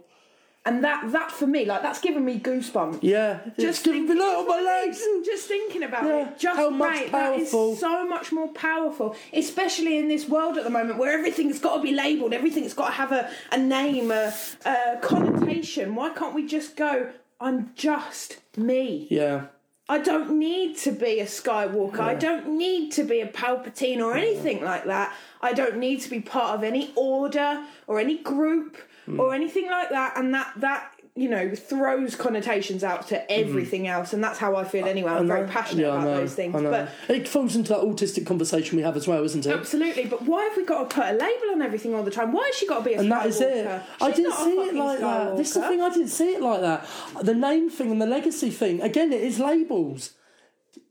And 0.68 0.84
that 0.84 1.12
that 1.14 1.32
for 1.32 1.48
me, 1.48 1.64
like 1.64 1.82
that's 1.82 2.02
given 2.02 2.26
me 2.26 2.40
goosebumps. 2.40 3.00
Yeah, 3.02 3.40
Just 3.58 3.86
giving 3.86 4.06
me 4.06 4.22
out 4.22 4.42
of 4.42 4.48
my 4.48 4.62
legs. 4.62 5.00
Mm, 5.02 5.24
just 5.24 5.48
thinking 5.48 5.84
about 5.84 6.04
Yeah, 6.06 6.28
it, 6.30 6.38
just 6.38 6.58
how 6.58 6.70
much 6.70 7.00
Rey, 7.00 7.10
that 7.10 7.40
is 7.40 7.52
powerful. 7.52 7.76
so 7.78 8.06
much 8.08 8.32
more 8.34 8.50
powerful, 8.50 9.16
especially 9.34 9.98
in 9.98 10.10
this 10.10 10.28
world 10.28 10.58
at 10.58 10.66
the 10.66 10.70
moment 10.70 11.00
where 11.00 11.18
everything's 11.18 11.60
got 11.60 11.78
to 11.78 11.82
be 11.82 11.94
labelled, 11.94 12.34
everything's 12.34 12.74
got 12.74 12.88
to 12.88 12.94
have 12.94 13.12
a, 13.14 13.30
a 13.54 13.58
name, 13.58 14.12
a, 14.12 14.34
a 14.66 14.98
connotation. 15.02 15.96
Why 15.96 16.10
can't 16.10 16.36
we 16.36 16.46
just 16.46 16.76
go, 16.76 17.10
I'm 17.40 17.72
just 17.76 18.38
me? 18.58 19.08
Yeah, 19.10 19.46
I 19.88 20.00
don't 20.00 20.38
need 20.38 20.76
to 20.80 20.92
be 20.92 21.22
a 21.22 21.26
Skywalker. 21.26 22.02
I 22.02 22.16
don't 22.16 22.58
need 22.58 22.92
to 22.94 23.04
be 23.06 23.22
a 23.22 23.28
Palpatine 23.28 24.00
or 24.00 24.16
anything 24.18 24.62
like 24.64 24.84
that. 24.86 25.16
I 25.42 25.54
don't 25.54 25.78
need 25.78 26.02
to 26.02 26.10
be 26.10 26.20
part 26.20 26.56
of 26.58 26.64
any 26.66 26.92
order 26.96 27.64
or 27.88 28.00
any 28.00 28.18
group 28.18 28.76
Hmm. 29.08 29.20
or 29.20 29.34
anything 29.34 29.70
like 29.70 29.90
that. 29.90 30.18
And 30.18 30.34
that 30.34 30.52
that 30.58 30.92
you 31.16 31.30
know 31.30 31.56
throws 31.56 32.16
connotations 32.16 32.84
out 32.84 33.08
to 33.08 33.32
everything 33.32 33.88
else. 33.88 34.14
And 34.14 34.24
that's 34.24 34.38
how 34.38 34.56
I 34.56 34.66
feel 34.66 34.86
anyway. 34.86 35.12
I'm 35.12 35.28
very 35.28 35.48
passionate. 35.48 35.82
Yeah, 35.82 35.94
about 35.94 36.04
those 36.18 36.36
things. 36.36 36.54
But 36.54 36.90
it 37.10 37.28
falls 37.28 37.56
into 37.56 37.70
that 37.70 37.82
autistic 37.82 38.28
conversation 38.28 38.78
we 38.78 38.84
have 38.84 38.96
as 38.96 39.08
well, 39.08 39.24
isn't 39.24 39.46
it? 39.46 39.52
absolutely. 39.52 40.06
But 40.06 40.24
why 40.24 40.44
have 40.44 40.56
we 40.58 40.66
got 40.66 40.90
to 40.90 40.96
put 40.96 41.06
a 41.06 41.14
label 41.14 41.52
on 41.54 41.62
everything 41.62 41.96
all 41.96 42.04
the 42.04 42.12
time? 42.12 42.34
Why 42.34 42.46
has 42.46 42.56
she 42.56 42.68
got 42.68 42.80
to 42.80 42.84
be 42.84 42.94
a 42.94 43.00
And 43.00 43.12
that 43.12 43.26
is 43.26 43.42
it. 43.42 43.66
I 44.00 44.12
didn't 44.12 44.34
see 44.34 44.52
it 44.52 44.76
like 44.76 45.00
that. 45.00 45.38
This 45.38 45.48
is 45.48 45.54
the 45.56 45.62
thing. 45.62 45.82
I 45.82 45.90
didn't 45.90 46.10
see 46.10 46.34
it 46.34 46.42
like 46.42 46.62
that. 46.62 46.88
The 47.24 47.34
name 47.34 47.70
thing 47.70 47.92
and 47.92 48.02
the 48.02 48.06
legacy 48.06 48.52
thing. 48.52 48.82
Again, 48.82 49.12
it 49.14 49.22
is 49.22 49.40
labels. 49.40 50.12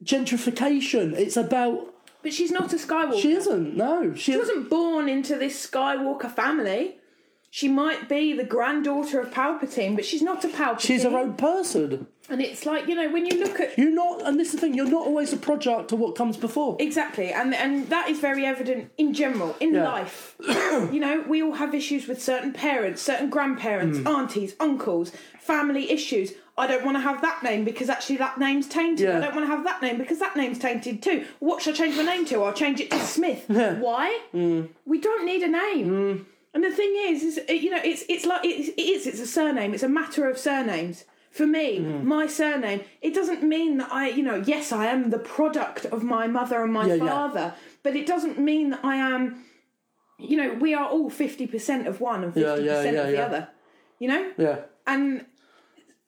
Gentrification. 0.03 1.13
It's 1.15 1.37
about. 1.37 1.93
But 2.23 2.33
she's 2.33 2.51
not 2.51 2.73
a 2.73 2.77
Skywalker. 2.77 3.21
She 3.21 3.33
isn't. 3.33 3.77
No, 3.77 4.15
she, 4.15 4.33
She 4.33 4.39
wasn't 4.39 4.69
born 4.69 5.09
into 5.09 5.37
this 5.37 5.67
Skywalker 5.67 6.31
family. 6.31 6.97
She 7.51 7.69
might 7.69 8.09
be 8.09 8.33
the 8.35 8.45
granddaughter 8.45 9.21
of 9.21 9.31
Palpatine, 9.31 9.95
but 9.97 10.05
she's 10.05 10.21
not 10.23 10.45
a 10.45 10.49
Palpatine. 10.49 10.81
She's 10.81 11.05
her 11.05 11.17
own 11.17 11.35
person. 11.35 12.07
And 12.29 12.43
it's 12.43 12.67
like, 12.67 12.89
you 12.89 12.95
know, 12.97 13.09
when 13.11 13.25
you 13.25 13.39
look 13.43 13.61
at 13.61 13.79
You're 13.79 13.91
not, 13.95 14.27
and 14.27 14.39
this 14.39 14.49
is 14.49 14.55
the 14.55 14.61
thing. 14.61 14.75
You're 14.75 14.91
not 14.91 15.07
always 15.07 15.33
a 15.33 15.37
product 15.37 15.89
to 15.91 15.97
what 15.97 16.17
comes 16.17 16.37
before. 16.37 16.77
Exactly, 16.81 17.31
and 17.31 17.55
and 17.55 17.89
that 17.89 18.09
is 18.11 18.19
very 18.19 18.45
evident 18.45 18.91
in 18.99 19.15
general 19.15 19.55
in 19.61 19.75
Yeah. 19.75 19.85
life. 19.85 20.35
you 20.93 20.99
know, 21.01 21.25
we 21.29 21.41
all 21.43 21.53
have 21.53 21.73
issues 21.75 22.09
with 22.09 22.21
certain 22.23 22.53
parents, 22.53 23.01
certain 23.01 23.31
grandparents, 23.31 23.99
Hmm. 24.01 24.09
aunties, 24.09 24.57
uncles, 24.61 25.13
family 25.39 25.91
issues. 25.91 26.33
I 26.59 26.67
don't 26.67 26.85
want 26.85 26.97
to 26.97 27.01
have 27.03 27.21
that 27.23 27.43
name 27.43 27.65
because 27.65 27.89
actually 27.89 28.17
that 28.17 28.39
name's 28.39 28.67
tainted. 28.67 29.07
Yeah. 29.09 29.19
I 29.19 29.21
don't 29.21 29.35
want 29.35 29.47
to 29.47 29.55
have 29.55 29.63
that 29.65 29.81
name 29.83 29.97
because 29.99 30.19
that 30.19 30.35
name's 30.37 30.59
tainted 30.59 31.03
too. 31.03 31.25
What 31.39 31.63
should 31.63 31.75
I 31.75 31.77
change 31.79 31.97
my 31.97 32.03
name 32.03 32.25
to? 32.27 32.43
I'll 32.43 32.53
change 32.53 32.81
it 32.81 32.91
to 32.91 32.99
Smith. 32.99 33.45
Why? 33.49 34.19
Hmm. 34.33 34.63
We 34.85 35.01
don't 35.01 35.25
need 35.25 35.43
a 35.43 35.49
name. 35.49 36.27
And 36.57 36.65
the 36.65 36.71
thing 36.71 36.95
is, 37.11 37.23
is 37.23 37.39
uh, 37.51 37.53
you 37.53 37.69
know, 37.69 37.81
it's 37.85 38.03
it's 38.09 38.25
like 38.25 38.41
it's, 38.43 38.69
it 38.71 38.81
is. 38.81 39.07
It's 39.07 39.21
a 39.21 39.27
surname. 39.27 39.75
It's 39.75 39.83
a 39.83 39.91
matter 39.91 40.27
of 40.27 40.39
surnames. 40.39 41.05
For 41.31 41.47
me, 41.47 41.81
Hmm. 41.81 42.09
my 42.09 42.27
surname, 42.27 42.81
it 43.03 43.13
doesn't 43.13 43.43
mean 43.43 43.77
that 43.77 43.93
I, 43.93 44.09
you 44.09 44.23
know, 44.23 44.43
yes, 44.47 44.73
I 44.73 44.87
am 44.87 45.11
the 45.11 45.19
product 45.19 45.85
of 45.85 46.03
my 46.03 46.27
mother 46.27 46.63
and 46.65 46.73
my 46.73 46.87
Yeah, 46.87 46.95
yeah. 46.95 47.07
father, 47.07 47.55
but 47.83 47.95
it 47.95 48.07
doesn't 48.07 48.39
mean 48.39 48.71
that 48.71 48.81
I 48.83 48.97
am, 48.97 49.45
you 50.19 50.39
know, 50.39 50.55
we 50.55 50.73
are 50.73 50.89
all 50.89 51.11
50% 51.11 51.87
of 51.87 52.01
one 52.01 52.25
and 52.25 52.33
50% 52.33 52.37
Yeah, 52.41 52.57
yeah, 52.57 52.83
yeah, 52.83 53.01
of 53.03 53.07
the 53.09 53.13
yeah. 53.13 53.27
other, 53.27 53.49
you 53.99 54.09
know? 54.09 54.33
Yeah. 54.39 54.57
And 54.87 55.27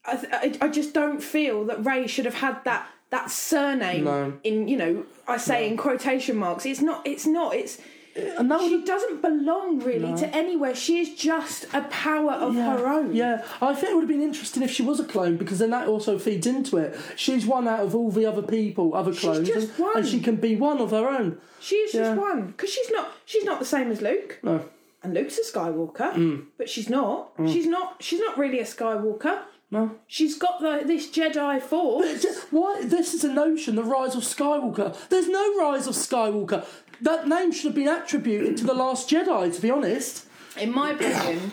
I, 0.06 0.14
I, 0.62 0.66
I 0.66 0.68
just 0.68 0.94
don't 0.94 1.22
feel 1.22 1.66
that 1.66 1.84
Rey 1.84 2.06
should 2.06 2.24
have 2.24 2.36
had 2.46 2.64
that 2.64 2.88
that 3.10 3.30
surname 3.30 4.04
No. 4.04 4.38
in, 4.44 4.66
you 4.66 4.78
know, 4.78 5.04
I 5.26 5.36
say 5.36 5.68
in 5.68 5.76
quotation 5.76 6.36
marks. 6.38 6.64
It's 6.64 6.80
not, 6.80 7.06
it's 7.06 7.26
not, 7.26 7.54
it's, 7.54 7.78
And 8.16 8.50
that 8.50 8.60
she 8.60 8.82
doesn't 8.84 9.22
belong 9.22 9.80
really 9.80 10.14
to 10.16 10.26
anywhere. 10.34 10.74
She 10.74 10.98
is 10.98 11.14
just 11.14 11.64
a 11.72 11.82
power 11.82 12.32
of 12.32 12.54
yeah, 12.54 12.76
her 12.76 12.86
own. 12.88 13.14
Yeah, 13.14 13.44
I 13.60 13.74
think 13.74 13.90
it 13.90 13.94
would 13.94 14.02
have 14.02 14.08
been 14.08 14.22
interesting 14.22 14.62
if 14.62 14.70
she 14.70 14.82
was 14.82 14.98
a 14.98 15.04
clone 15.04 15.36
because 15.36 15.58
then 15.60 15.70
that 15.70 15.86
also 15.86 16.18
feeds 16.18 16.46
into 16.46 16.76
it. 16.78 16.98
She's 17.16 17.46
one 17.46 17.68
out 17.68 17.80
of 17.80 17.94
all 17.94 18.10
the 18.10 18.26
other 18.26 18.42
people, 18.42 18.94
other 18.94 19.12
clones, 19.14 19.46
just 19.48 19.68
and, 19.70 19.78
one. 19.78 19.98
and 19.98 20.06
she 20.06 20.20
can 20.20 20.36
be 20.36 20.56
one 20.56 20.80
of 20.80 20.90
her 20.90 21.08
own. 21.08 21.38
She 21.60 21.76
is 21.76 21.92
just 21.92 22.18
one 22.20 22.48
because 22.48 22.70
she's 22.70 22.90
not. 22.90 23.12
She's 23.24 23.44
not 23.44 23.58
the 23.60 23.66
same 23.66 23.90
as 23.90 24.00
Luke. 24.02 24.38
No. 24.42 24.64
And 25.02 25.14
Luke's 25.14 25.38
a 25.38 25.42
Skywalker, 25.42 26.12
Mm. 26.14 26.46
but 26.56 26.68
she's 26.68 26.88
not. 26.90 27.32
She's 27.46 27.66
not. 27.66 28.02
She's 28.02 28.18
not 28.20 28.36
really 28.36 28.58
a 28.58 28.64
Skywalker. 28.64 29.42
No. 29.70 29.92
She's 30.06 30.38
got 30.38 30.60
the 30.60 30.82
this 30.86 31.08
Jedi 31.10 31.60
Force. 31.60 32.24
Why? 32.50 32.82
This 32.84 33.12
is 33.14 33.22
a 33.22 33.32
notion, 33.32 33.76
the 33.76 33.84
rise 33.84 34.16
of 34.16 34.22
Skywalker. 34.22 34.96
There's 35.08 35.28
no 35.28 35.56
rise 35.58 35.86
of 35.86 35.94
Skywalker. 35.94 36.66
That 37.00 37.28
name 37.28 37.52
should 37.52 37.66
have 37.66 37.74
been 37.74 37.88
attributed 37.88 38.56
to 38.58 38.64
the 38.64 38.74
Last 38.74 39.08
Jedi, 39.08 39.54
to 39.54 39.62
be 39.62 39.70
honest. 39.70 40.26
In 40.58 40.72
my 40.74 40.90
opinion, 40.92 41.52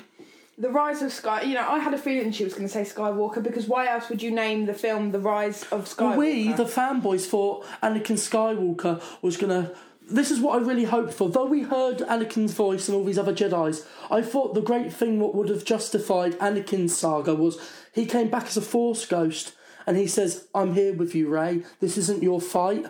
the 0.57 0.69
Rise 0.69 1.01
of 1.01 1.11
Sky. 1.11 1.43
You 1.43 1.55
know, 1.55 1.67
I 1.67 1.79
had 1.79 1.93
a 1.93 1.97
feeling 1.97 2.31
she 2.31 2.43
was 2.43 2.53
going 2.53 2.67
to 2.67 2.73
say 2.73 2.81
Skywalker 2.81 3.43
because 3.43 3.67
why 3.67 3.87
else 3.87 4.09
would 4.09 4.21
you 4.21 4.31
name 4.31 4.65
the 4.65 4.73
film 4.73 5.11
The 5.11 5.19
Rise 5.19 5.63
of 5.71 5.85
Skywalker? 5.85 6.17
We, 6.17 6.53
the 6.53 6.65
fanboys, 6.65 7.27
thought 7.27 7.65
Anakin 7.83 8.17
Skywalker 8.17 9.01
was 9.21 9.37
gonna. 9.37 9.71
This 10.07 10.29
is 10.29 10.39
what 10.39 10.61
I 10.61 10.65
really 10.65 10.83
hoped 10.85 11.13
for. 11.13 11.29
Though 11.29 11.45
we 11.47 11.63
heard 11.63 11.97
Anakin's 11.99 12.53
voice 12.53 12.87
and 12.87 12.95
all 12.95 13.03
these 13.03 13.17
other 13.17 13.33
Jedi's, 13.33 13.85
I 14.11 14.21
thought 14.21 14.53
the 14.53 14.61
great 14.61 14.93
thing 14.93 15.19
what 15.19 15.33
would 15.33 15.49
have 15.49 15.65
justified 15.65 16.33
Anakin's 16.39 16.95
saga 16.95 17.33
was 17.33 17.57
he 17.91 18.05
came 18.05 18.29
back 18.29 18.45
as 18.45 18.55
a 18.57 18.61
Force 18.61 19.05
ghost 19.05 19.53
and 19.85 19.97
he 19.97 20.07
says, 20.07 20.47
"I'm 20.55 20.73
here 20.73 20.93
with 20.93 21.13
you, 21.15 21.27
Rey. 21.29 21.63
This 21.79 21.97
isn't 21.97 22.23
your 22.23 22.39
fight. 22.39 22.85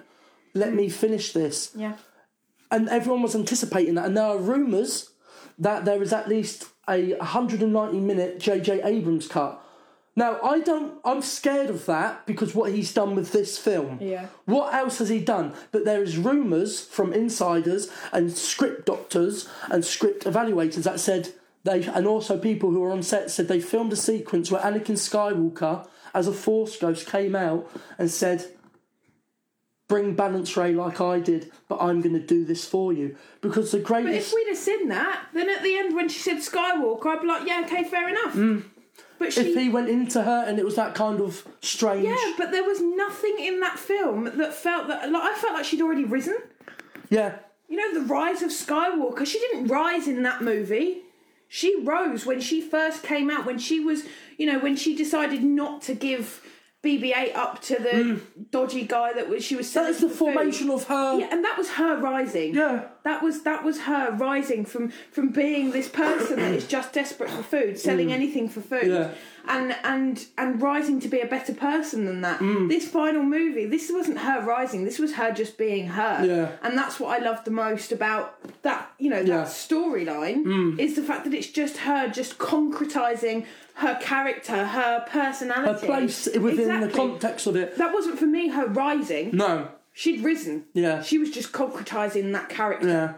Let 0.53 0.73
me 0.73 0.87
finish 0.89 1.33
this." 1.33 1.71
yeah. 1.75 1.95
And 2.75 2.89
everyone 2.89 3.21
was 3.21 3.35
anticipating 3.35 3.95
that. 3.95 4.05
And 4.05 4.17
there 4.17 4.25
are 4.25 4.37
rumours 4.37 5.11
that 5.57 5.85
there 5.85 6.01
is 6.03 6.11
at 6.11 6.27
least 6.27 6.67
a 6.89 7.13
190 7.13 7.99
minute 7.99 8.39
J.J. 8.39 8.81
Abrams 8.83 9.27
cut. 9.29 9.61
Now, 10.17 10.39
I 10.41 10.59
don't. 10.59 10.99
I'm 11.03 11.21
scared 11.21 11.69
of 11.69 11.85
that 11.87 12.25
because 12.25 12.53
what 12.53 12.71
he's 12.71 12.93
done 12.93 13.15
with 13.15 13.31
this 13.31 13.57
film. 13.57 13.97
Yeah. 14.01 14.27
What 14.45 14.73
else 14.73 14.99
has 14.99 15.09
he 15.09 15.19
done? 15.19 15.53
But 15.71 15.85
there 15.85 16.03
is 16.03 16.17
rumours 16.17 16.85
from 16.85 17.13
insiders 17.13 17.89
and 18.11 18.31
script 18.31 18.85
doctors 18.85 19.47
and 19.71 19.83
script 19.83 20.25
evaluators 20.25 20.83
that 20.83 20.99
said 20.99 21.33
they, 21.63 21.83
and 21.83 22.07
also 22.07 22.37
people 22.37 22.71
who 22.71 22.81
were 22.81 22.91
on 22.91 23.03
set 23.03 23.31
said 23.31 23.47
they 23.47 23.59
filmed 23.59 23.91
a 23.91 23.97
sequence 23.97 24.51
where 24.51 24.61
Anakin 24.61 24.97
Skywalker, 24.97 25.87
as 26.13 26.27
a 26.27 26.33
Force 26.33 26.77
ghost, 26.77 27.07
came 27.07 27.35
out 27.35 27.69
and 27.97 28.09
said, 28.09 28.54
bring 29.87 30.15
balance 30.15 30.55
Rey 30.57 30.73
like 30.73 30.99
I 30.99 31.19
did, 31.19 31.51
but 31.67 31.77
I'm 31.81 32.01
going 32.01 32.15
to 32.15 32.25
do 32.25 32.43
this 32.45 32.65
for 32.65 32.91
you 32.91 33.15
because 33.41 33.71
the 33.71 33.79
greatest 33.79 34.11
But 34.11 34.15
if 34.15 34.33
we'd 34.33 34.47
have 34.49 34.57
seen 34.57 34.87
that, 34.89 35.27
then 35.33 35.49
at 35.49 35.61
the 35.63 35.77
end 35.77 35.95
when 35.95 36.09
she 36.09 36.19
said 36.19 36.37
Skywalker, 36.37 37.05
I'd 37.07 37.21
be 37.21 37.27
like, 37.27 37.47
yeah, 37.47 37.61
okay, 37.65 37.83
fair 37.83 38.09
enough. 38.09 38.33
Mm. 38.33 38.63
But 39.17 39.31
she, 39.33 39.41
if 39.41 39.55
he 39.55 39.69
went 39.69 39.89
into 39.89 40.23
her 40.23 40.43
and 40.45 40.59
it 40.59 40.65
was 40.65 40.75
that 40.75 40.93
kind 40.93 41.21
of 41.21 41.47
strange, 41.61 42.05
yeah, 42.05 42.33
but 42.37 42.51
there 42.51 42.63
was 42.63 42.81
nothing 42.81 43.37
in 43.39 43.59
that 43.61 43.79
film 43.79 44.37
that 44.37 44.53
felt 44.53 44.87
that. 44.87 45.09
Like, 45.09 45.23
I 45.23 45.35
felt 45.35 45.53
like 45.53 45.65
she'd 45.65 45.81
already 45.81 46.03
risen. 46.03 46.37
yeah, 47.09 47.37
You 47.69 47.77
know, 47.77 47.93
the 48.01 48.05
rise 48.07 48.41
of 48.41 48.49
Skywalker. 48.49 49.25
She 49.25 49.39
didn't 49.39 49.67
rise 49.67 50.07
in 50.07 50.23
that 50.23 50.41
movie. 50.41 51.03
She 51.47 51.79
rose 51.81 52.25
when 52.25 52.41
she 52.41 52.59
first 52.59 53.03
came 53.03 53.29
out. 53.29 53.45
When 53.45 53.57
she 53.57 53.79
was, 53.79 54.03
you 54.37 54.45
know, 54.45 54.59
when 54.59 54.75
she 54.75 54.95
decided 54.95 55.43
not 55.43 55.81
to 55.83 55.93
give 55.93 56.41
BB-8 56.85 57.35
up 57.35 57.61
to 57.63 57.75
the 57.75 57.89
mm. 57.89 58.21
dodgy 58.51 58.83
guy 58.85 59.13
that 59.13 59.27
was 59.27 59.43
she 59.43 59.55
was. 59.55 59.73
that's 59.73 59.99
the 59.99 60.09
food. 60.09 60.33
formation 60.33 60.69
of 60.69 60.85
her. 60.85 61.19
Yeah, 61.19 61.29
and 61.31 61.43
that 61.43 61.57
was 61.57 61.71
her 61.71 61.97
rising. 61.99 62.55
Yeah. 62.55 62.89
That 63.05 63.21
was 63.23 63.43
that 63.43 63.63
was 63.63 63.81
her 63.81 64.11
rising 64.11 64.65
from 64.65 64.89
from 65.11 65.29
being 65.29 65.71
this 65.71 65.87
person 65.87 66.35
that 66.39 66.53
is 66.53 66.65
just 66.67 66.91
desperate 66.91 67.29
for 67.29 67.43
food, 67.43 67.79
selling 67.79 68.11
anything 68.11 68.49
for 68.49 68.61
food, 68.61 68.83
Mm. 68.85 68.95
Yeah. 68.99 69.09
and 69.47 69.75
and 69.83 70.25
and 70.39 70.61
rising 70.61 70.99
to 71.01 71.07
be 71.07 71.19
a 71.21 71.27
better 71.27 71.53
person 71.53 72.05
than 72.05 72.21
that. 72.21 72.39
Mm. 72.39 72.67
This 72.67 72.87
final 72.87 73.21
movie, 73.21 73.67
this 73.67 73.91
wasn't 73.93 74.17
her 74.27 74.41
rising. 74.43 74.85
This 74.85 74.97
was 74.97 75.13
her 75.13 75.31
just 75.31 75.55
being 75.57 75.85
her. 75.89 76.25
Yeah. 76.25 76.47
And 76.67 76.75
that's 76.75 76.99
what 76.99 77.09
I 77.15 77.23
loved 77.23 77.45
the 77.45 77.51
most 77.51 77.91
about 77.91 78.25
that. 78.63 78.89
You 78.97 79.11
know, 79.11 79.21
that 79.23 79.27
Yeah. 79.27 79.43
Mm. 79.43 79.67
storyline 79.67 80.79
is 80.79 80.95
the 80.95 81.03
fact 81.03 81.25
that 81.25 81.33
it's 81.35 81.51
just 81.61 81.77
her 81.89 82.07
just 82.09 82.39
concretizing 82.39 83.45
her 83.75 83.95
character, 84.01 84.65
her 84.65 85.05
personality, 85.09 85.79
Her 85.81 85.93
place 85.93 86.27
within 86.39 86.79
the 86.81 86.89
context 86.89 87.45
of 87.45 87.55
it. 87.55 87.77
That 87.77 87.93
wasn't 87.93 88.17
for 88.17 88.25
me 88.25 88.47
her 88.49 88.65
rising. 88.67 89.31
No, 89.33 89.67
She'd 89.97 90.25
risen. 90.25 90.65
Yeah. 90.73 91.01
She 91.01 91.17
was 91.17 91.31
just 91.31 91.53
concretizing 91.53 92.33
that 92.33 92.49
character. 92.49 92.87
yeah. 92.87 93.13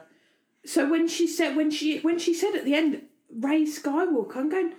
So 0.64 0.88
when 0.88 1.08
she 1.08 1.26
said 1.26 1.56
when 1.56 1.72
she 1.72 2.00
when 2.02 2.20
she 2.20 2.36
said 2.36 2.54
at 2.54 2.66
the 2.66 2.76
end 2.76 3.02
Rey 3.34 3.64
Skywalker, 3.64 4.38
I'm 4.38 4.48
going. 4.50 4.74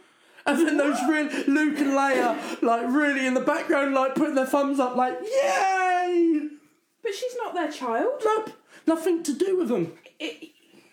And 0.47 0.67
then 0.67 0.77
those 0.77 0.97
real 1.09 1.25
Luke 1.49 1.79
and 1.79 1.91
Leia, 1.93 2.63
like 2.63 2.87
really 2.87 3.27
in 3.27 3.35
the 3.35 3.41
background, 3.41 3.95
like 3.95 4.15
putting 4.15 4.37
their 4.37 4.47
thumbs 4.47 4.79
up, 4.79 4.95
like 4.95 5.19
yay! 5.23 6.41
But 7.03 7.15
she's 7.15 7.35
not 7.37 7.55
their 7.55 7.73
child. 7.73 8.23
Nope, 8.25 8.51
nothing 8.87 9.25
to 9.25 9.35
do 9.35 9.59
with 9.59 9.69
them. 9.69 9.93
It, 10.21 10.51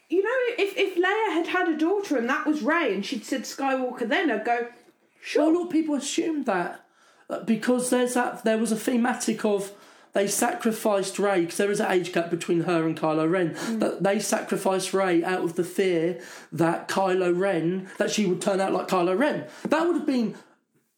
you 0.09 0.23
know, 0.23 0.55
if 0.57 0.75
if 0.75 0.95
Leia 0.95 1.33
had 1.35 1.47
had 1.47 1.69
a 1.69 1.77
daughter 1.77 2.17
and 2.17 2.27
that 2.29 2.47
was 2.47 2.63
Rey, 2.63 2.95
and 2.95 3.05
she'd 3.05 3.25
said 3.25 3.43
Skywalker, 3.43 4.09
then 4.09 4.31
I'd 4.31 4.43
go, 4.43 4.69
Well, 5.35 5.49
a 5.49 5.51
lot 5.51 5.65
of 5.65 5.71
people 5.71 5.93
assumed 5.93 6.47
that 6.47 6.83
uh, 7.29 7.41
because 7.41 7.91
there's 7.91 8.15
that 8.15 8.43
there 8.43 8.57
was 8.57 8.71
a 8.71 8.75
thematic 8.75 9.45
of 9.45 9.71
they 10.15 10.27
sacrificed 10.27 11.19
Rey 11.19 11.41
because 11.41 11.57
there 11.57 11.69
is 11.69 11.81
an 11.81 11.91
age 11.91 12.13
gap 12.13 12.31
between 12.31 12.61
her 12.61 12.87
and 12.87 12.97
Kylo 12.97 13.29
Ren. 13.29 13.53
Mm. 13.53 13.79
That 13.81 14.01
they 14.01 14.17
sacrificed 14.19 14.93
Rey 14.93 15.23
out 15.23 15.43
of 15.43 15.55
the 15.55 15.63
fear 15.63 16.19
that 16.53 16.87
Kylo 16.87 17.37
Ren 17.37 17.89
that 17.97 18.09
she 18.09 18.25
would 18.25 18.41
turn 18.41 18.61
out 18.61 18.73
like 18.73 18.87
Kylo 18.87 19.17
Ren. 19.19 19.45
That 19.67 19.85
would 19.85 19.97
have 19.97 20.05
been. 20.07 20.35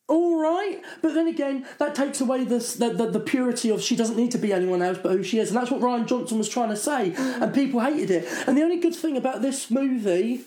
All 0.10 0.40
right, 0.40 0.82
but 1.02 1.16
then 1.16 1.28
again, 1.28 1.66
that 1.80 1.94
takes 1.94 2.22
away 2.22 2.46
this, 2.46 2.76
the, 2.76 2.92
the 2.92 3.08
the 3.08 3.20
purity 3.20 3.70
of 3.72 3.82
she 3.82 3.94
doesn't 3.98 4.16
need 4.16 4.32
to 4.32 4.38
be 4.38 4.54
anyone 4.54 4.82
else 4.82 5.00
but 5.04 5.12
who 5.12 5.22
she 5.22 5.38
is, 5.38 5.50
and 5.50 5.58
that's 5.58 5.70
what 5.70 5.82
Rian 5.82 6.06
Johnson 6.06 6.38
was 6.38 6.48
trying 6.48 6.70
to 6.70 6.78
say, 6.78 7.12
mm. 7.12 7.42
and 7.42 7.54
people 7.54 7.82
hated 7.82 8.10
it. 8.12 8.28
And 8.48 8.58
the 8.58 8.62
only 8.62 8.78
good 8.78 8.96
thing 8.96 9.18
about 9.18 9.42
this 9.42 9.70
movie 9.70 10.46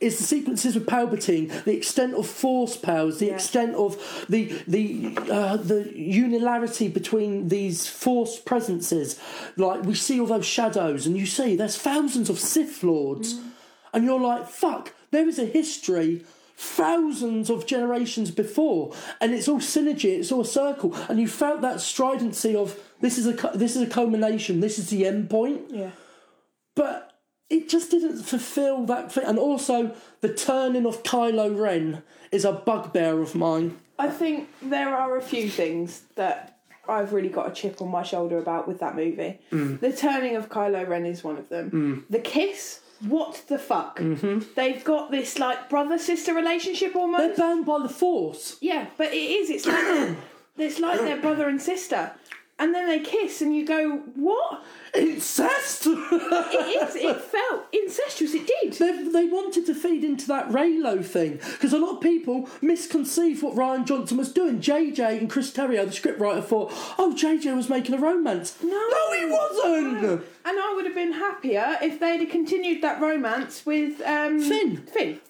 is 0.00 0.18
the 0.18 0.24
sequences 0.24 0.74
with 0.74 0.86
Palpatine, 0.86 1.64
the 1.64 1.74
extent 1.76 2.14
of 2.14 2.26
force 2.26 2.76
powers, 2.76 3.18
the 3.18 3.30
extent 3.30 3.74
of 3.74 3.96
the 4.28 4.52
the 4.66 5.16
uh, 5.30 5.56
the 5.56 5.84
unilarity 5.96 6.92
between 6.92 7.48
these 7.48 7.86
force 7.88 8.38
presences. 8.38 9.18
Like 9.56 9.82
we 9.84 9.94
see 9.94 10.20
all 10.20 10.26
those 10.26 10.46
shadows, 10.46 11.06
and 11.06 11.16
you 11.16 11.26
see 11.26 11.56
there's 11.56 11.78
thousands 11.78 12.28
of 12.28 12.38
Sith 12.38 12.82
lords, 12.82 13.40
and 13.92 14.04
you're 14.04 14.20
like, 14.20 14.48
fuck, 14.48 14.92
there 15.10 15.28
is 15.28 15.38
a 15.38 15.46
history. 15.46 16.24
Thousands 16.58 17.50
of 17.50 17.66
generations 17.66 18.30
before, 18.30 18.94
and 19.20 19.34
it's 19.34 19.46
all 19.46 19.58
synergy. 19.60 20.18
It's 20.18 20.32
all 20.32 20.40
a 20.40 20.44
circle, 20.46 20.94
and 21.06 21.20
you 21.20 21.28
felt 21.28 21.60
that 21.60 21.82
stridency 21.82 22.56
of 22.56 22.80
this 23.02 23.18
is 23.18 23.26
a 23.26 23.32
this 23.54 23.76
is 23.76 23.82
a 23.82 23.86
culmination. 23.86 24.60
This 24.60 24.78
is 24.78 24.88
the 24.88 25.06
end 25.06 25.28
point 25.28 25.60
Yeah. 25.70 25.90
but 26.74 27.05
it 27.48 27.68
just 27.68 27.90
didn't 27.90 28.22
fulfill 28.22 28.84
that 28.86 29.12
thing. 29.12 29.24
And 29.24 29.38
also, 29.38 29.94
the 30.20 30.32
turning 30.32 30.86
of 30.86 31.02
Kylo 31.02 31.58
Ren 31.58 32.02
is 32.32 32.44
a 32.44 32.52
bugbear 32.52 33.20
of 33.20 33.34
mine. 33.34 33.78
I 33.98 34.08
think 34.08 34.48
there 34.60 34.94
are 34.94 35.16
a 35.16 35.22
few 35.22 35.48
things 35.48 36.02
that 36.16 36.58
I've 36.88 37.12
really 37.12 37.28
got 37.28 37.48
a 37.48 37.54
chip 37.54 37.80
on 37.80 37.88
my 37.88 38.02
shoulder 38.02 38.38
about 38.38 38.68
with 38.68 38.80
that 38.80 38.96
movie. 38.96 39.38
Mm. 39.50 39.80
The 39.80 39.92
turning 39.92 40.36
of 40.36 40.48
Kylo 40.48 40.86
Ren 40.88 41.06
is 41.06 41.24
one 41.24 41.36
of 41.36 41.48
them. 41.48 42.04
The 42.10 42.18
kiss. 42.18 42.80
What 43.00 43.44
the 43.48 43.58
fuck? 43.58 43.98
Mm-hmm. 43.98 44.54
They've 44.54 44.82
got 44.82 45.10
this 45.10 45.38
like 45.38 45.68
brother 45.68 45.98
sister 45.98 46.32
relationship 46.32 46.96
almost. 46.96 47.36
They're 47.36 47.36
bound 47.36 47.66
by 47.66 47.80
the 47.80 47.90
Force. 47.90 48.56
Yeah, 48.62 48.86
but 48.96 49.08
it 49.08 49.16
is. 49.16 49.50
It's 49.50 49.66
like 49.66 49.82
they're, 49.82 50.16
it's 50.66 50.80
like 50.80 51.00
their 51.00 51.20
brother 51.20 51.46
and 51.46 51.60
sister, 51.60 52.12
and 52.58 52.74
then 52.74 52.86
they 52.86 53.00
kiss, 53.00 53.42
and 53.42 53.54
you 53.54 53.66
go, 53.66 53.98
"What?" 54.14 54.62
Incest! 54.94 55.86
It 56.56 56.88
is. 56.88 56.96
It 56.96 57.20
felt 57.20 57.66
incestuous. 57.72 58.34
It 58.34 58.46
did. 58.46 58.72
they, 58.74 59.08
they 59.08 59.26
wanted 59.26 59.66
to 59.66 59.74
feed 59.74 60.04
into 60.04 60.26
that 60.28 60.48
Reylo 60.48 61.04
thing 61.04 61.34
because 61.52 61.72
a 61.72 61.78
lot 61.78 61.96
of 61.96 62.00
people 62.00 62.48
misconceived 62.62 63.42
what 63.42 63.54
Rian 63.54 63.84
Johnson 63.84 64.16
was 64.16 64.32
doing. 64.32 64.60
JJ 64.60 65.18
and 65.18 65.28
Chris 65.28 65.50
Terrio, 65.50 65.84
the 65.84 65.90
scriptwriter, 65.90 66.42
thought, 66.42 66.72
oh, 66.98 67.14
JJ 67.16 67.54
was 67.54 67.68
making 67.68 67.94
a 67.94 67.98
romance. 67.98 68.56
No. 68.62 68.70
no 68.70 69.12
he 69.12 69.26
wasn't! 69.26 70.02
No. 70.02 70.12
And 70.44 70.58
I 70.58 70.72
would 70.74 70.86
have 70.86 70.94
been 70.94 71.12
happier 71.12 71.76
if 71.82 72.00
they'd 72.00 72.20
have 72.20 72.30
continued 72.30 72.82
that 72.82 73.00
romance 73.00 73.66
with 73.66 74.00
um, 74.02 74.40
Finn. 74.40 74.78
Finn. 74.86 75.20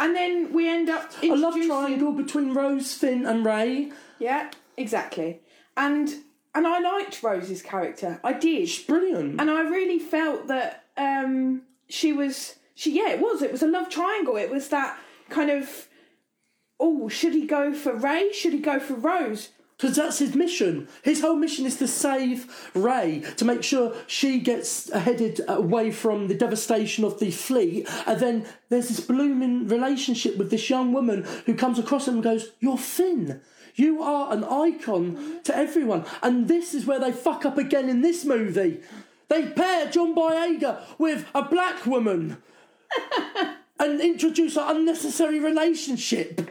And 0.00 0.16
then 0.16 0.52
we 0.52 0.68
end 0.68 0.88
up 0.88 1.12
A 1.22 1.34
love 1.34 1.54
triangle 1.54 2.12
between 2.12 2.54
Rose, 2.54 2.94
Finn, 2.94 3.26
and 3.26 3.44
Rey. 3.44 3.92
Yeah, 4.18 4.50
exactly. 4.76 5.40
And 5.76 6.14
and 6.54 6.66
I 6.66 6.78
liked 6.80 7.22
Rose's 7.22 7.62
character. 7.62 8.20
I 8.22 8.32
did. 8.32 8.68
She's 8.68 8.84
brilliant. 8.84 9.40
And 9.40 9.50
I 9.50 9.62
really 9.62 9.98
felt 9.98 10.48
that 10.48 10.84
um, 10.96 11.62
she 11.88 12.12
was 12.12 12.56
she 12.74 12.92
yeah, 12.96 13.10
it 13.10 13.20
was. 13.20 13.42
It 13.42 13.52
was 13.52 13.62
a 13.62 13.66
love 13.66 13.88
triangle. 13.88 14.36
It 14.36 14.50
was 14.50 14.68
that 14.68 14.98
kind 15.28 15.50
of 15.50 15.88
oh, 16.80 17.08
should 17.08 17.32
he 17.32 17.46
go 17.46 17.72
for 17.72 17.94
Rey? 17.94 18.32
Should 18.32 18.52
he 18.52 18.58
go 18.58 18.80
for 18.80 18.94
Rose? 18.94 19.50
Because 19.76 19.96
that's 19.96 20.18
his 20.18 20.34
mission. 20.34 20.88
His 21.02 21.20
whole 21.20 21.34
mission 21.34 21.66
is 21.66 21.76
to 21.78 21.88
save 21.88 22.70
Rey, 22.74 23.24
to 23.36 23.44
make 23.44 23.64
sure 23.64 23.94
she 24.06 24.38
gets 24.38 24.92
headed 24.92 25.40
away 25.48 25.90
from 25.90 26.28
the 26.28 26.34
devastation 26.34 27.04
of 27.04 27.18
the 27.18 27.30
fleet. 27.30 27.88
And 28.06 28.20
then 28.20 28.46
there's 28.68 28.88
this 28.88 29.00
blooming 29.00 29.66
relationship 29.66 30.36
with 30.36 30.50
this 30.50 30.70
young 30.70 30.92
woman 30.92 31.26
who 31.46 31.54
comes 31.54 31.78
across 31.78 32.06
him 32.06 32.14
and 32.14 32.22
goes, 32.22 32.50
You're 32.60 32.78
Finn. 32.78 33.40
You 33.74 34.02
are 34.02 34.32
an 34.32 34.44
icon 34.44 35.40
to 35.44 35.56
everyone. 35.56 36.04
And 36.22 36.48
this 36.48 36.74
is 36.74 36.86
where 36.86 36.98
they 36.98 37.12
fuck 37.12 37.44
up 37.44 37.58
again 37.58 37.88
in 37.88 38.02
this 38.02 38.24
movie. 38.24 38.80
They 39.28 39.46
pair 39.46 39.90
John 39.90 40.14
Boyega 40.14 40.82
with 40.98 41.26
a 41.34 41.42
black 41.42 41.86
woman 41.86 42.42
and 43.78 44.00
introduce 44.00 44.56
an 44.56 44.76
unnecessary 44.76 45.38
relationship. 45.38 46.50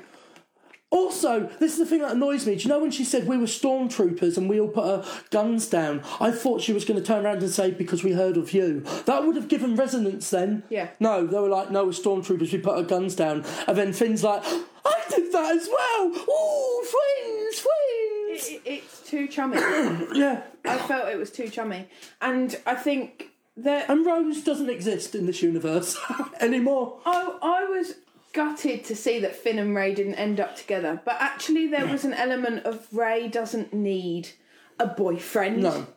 Also, 0.92 1.50
this 1.60 1.72
is 1.72 1.78
the 1.80 1.86
thing 1.86 2.02
that 2.02 2.12
annoys 2.12 2.46
me. 2.46 2.56
Do 2.56 2.64
you 2.64 2.68
know 2.70 2.80
when 2.80 2.92
she 2.92 3.06
said 3.06 3.26
we 3.26 3.38
were 3.38 3.46
stormtroopers 3.46 4.38
and 4.38 4.50
we 4.50 4.60
all 4.60 4.68
put 4.68 4.84
our 4.84 5.06
guns 5.30 5.68
down? 5.68 6.04
I 6.20 6.32
thought 6.32 6.62
she 6.62 6.74
was 6.74 6.84
going 6.84 7.00
to 7.00 7.06
turn 7.06 7.26
around 7.26 7.42
and 7.42 7.50
say, 7.50 7.72
because 7.72 8.04
we 8.04 8.12
heard 8.12 8.36
of 8.36 8.52
you. 8.54 8.82
That 9.06 9.26
would 9.26 9.38
have 9.38 9.48
given 9.48 9.78
resonance 9.78 10.30
then. 10.30 10.64
Yeah. 10.70 10.90
No, 11.00 11.26
they 11.26 11.40
were 11.40 11.48
like, 11.48 11.72
no, 11.72 11.86
we're 11.86 11.92
stormtroopers, 11.92 12.52
we 12.52 12.60
put 12.60 12.76
our 12.76 12.84
guns 12.84 13.16
down. 13.16 13.46
And 13.68 13.78
then 13.78 13.94
Finn's 13.94 14.22
like, 14.22 14.44
I 14.44 15.02
did 15.10 15.32
that 15.32 15.56
as 15.56 15.70
well. 15.72 16.08
Ooh, 16.08 16.84
friends, 16.84 17.60
friends. 17.60 18.50
It, 18.50 18.62
it's 18.66 19.10
too 19.10 19.28
chummy. 19.28 19.58
Yeah. 20.14 20.44
I 20.66 20.78
felt 20.78 21.08
it 21.08 21.18
was 21.18 21.32
too 21.32 21.48
chummy. 21.48 21.88
And 22.22 22.60
I 22.66 22.76
think 22.76 23.30
that 23.56 23.90
And 23.90 24.06
Rose 24.06 24.44
doesn't 24.44 24.70
exist 24.70 25.16
in 25.16 25.26
this 25.26 25.42
universe 25.42 25.98
anymore. 26.42 27.00
I, 27.06 27.38
I 27.42 27.64
was 27.66 27.96
gutted 28.34 28.84
to 28.86 28.96
see 28.96 29.20
that 29.20 29.36
Finn 29.36 29.60
and 29.60 29.76
Rey 29.76 29.94
didn't 29.94 30.16
end 30.16 30.40
up 30.40 30.56
together. 30.56 31.02
But 31.06 31.18
actually, 31.20 31.68
there 31.68 31.86
was 31.88 32.06
an 32.06 32.14
element 32.14 32.66
of 32.66 32.88
Rey 32.92 33.28
doesn't 33.28 33.74
need 33.74 34.30
a 34.80 34.88
boyfriend, 34.88 35.64
No. 35.64 35.88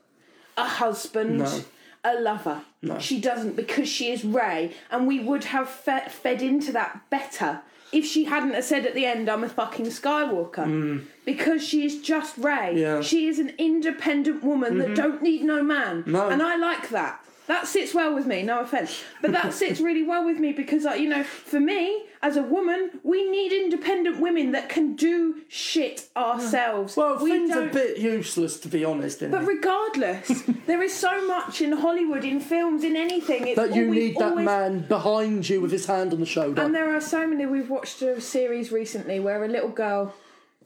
a 0.56 0.64
husband, 0.64 1.38
No. 1.38 1.60
a 2.04 2.20
lover. 2.20 2.62
She 2.98 3.18
doesn't 3.20 3.56
because 3.56 3.88
she 3.88 4.10
is 4.10 4.24
Rey, 4.24 4.72
and 4.90 5.06
we 5.06 5.20
would 5.20 5.44
have 5.44 5.68
fe- 5.70 6.08
fed 6.08 6.42
into 6.42 6.70
that 6.72 7.00
better 7.08 7.60
if 7.92 8.04
she 8.04 8.24
hadn't 8.24 8.52
have 8.54 8.64
said 8.64 8.84
at 8.84 8.94
the 8.94 9.06
end, 9.06 9.28
"I'm 9.30 9.42
a 9.44 9.48
fucking 9.48 9.86
Skywalker," 9.86 11.02
because 11.24 11.66
she 11.66 11.86
is 11.86 12.00
just 12.02 12.36
Ray. 12.36 12.74
Mm. 12.74 12.76
Yeah. 12.78 12.86
Mm-hmm. 12.94 13.02
She 13.02 13.26
is 13.28 13.38
an 13.38 13.52
independent 13.56 14.42
woman 14.44 14.78
that 14.78 14.94
don't 14.94 15.22
need 15.22 15.44
no 15.44 15.62
man, 15.62 16.02
No. 16.06 16.28
and 16.28 16.42
I 16.42 16.56
like 16.56 16.90
that. 16.90 17.23
That 17.46 17.66
sits 17.66 17.92
well 17.92 18.14
with 18.14 18.26
me, 18.26 18.42
no 18.42 18.60
offence. 18.60 19.02
But 19.20 19.32
that 19.32 19.52
sits 19.62 19.78
really 19.80 20.02
well 20.02 20.24
with 20.24 20.38
me 20.38 20.52
because, 20.52 20.84
you 20.98 21.08
know, 21.08 21.22
for 21.24 21.60
me, 21.60 22.04
as 22.22 22.38
a 22.38 22.42
woman, 22.42 22.90
we 23.02 23.30
need 23.30 23.52
independent 23.52 24.18
women 24.18 24.52
that 24.52 24.70
can 24.70 24.96
do 24.96 25.42
shit 25.48 26.08
ourselves. 26.16 26.96
Well, 26.96 27.22
we 27.22 27.30
Finn's 27.32 27.50
a 27.50 27.54
don't- 27.54 27.72
bit 27.72 27.98
useless, 27.98 28.58
to 28.60 28.68
be 28.68 28.82
honest, 28.82 29.18
isn't 29.18 29.30
But 29.30 29.42
he? 29.42 29.48
regardless, 29.48 30.42
there 30.66 30.82
is 30.82 30.94
so 30.94 31.26
much 31.26 31.60
in 31.60 31.72
Hollywood, 31.72 32.24
in 32.24 32.40
films, 32.40 32.82
in 32.82 32.96
anything. 32.96 33.46
It's 33.48 33.56
That 33.56 33.74
you 33.74 33.90
need 33.90 34.16
that 34.16 34.30
always- 34.30 34.46
man 34.46 34.80
behind 34.88 35.46
you 35.48 35.60
with 35.60 35.70
his 35.72 35.84
hand 35.84 36.14
on 36.14 36.20
the 36.20 36.26
shoulder. 36.26 36.62
And 36.62 36.74
there 36.74 36.94
are 36.96 37.00
so 37.00 37.26
many. 37.26 37.44
We've 37.44 37.68
watched 37.68 38.00
a 38.00 38.20
series 38.22 38.72
recently 38.72 39.20
where 39.20 39.44
a 39.44 39.48
little 39.48 39.68
girl, 39.68 40.14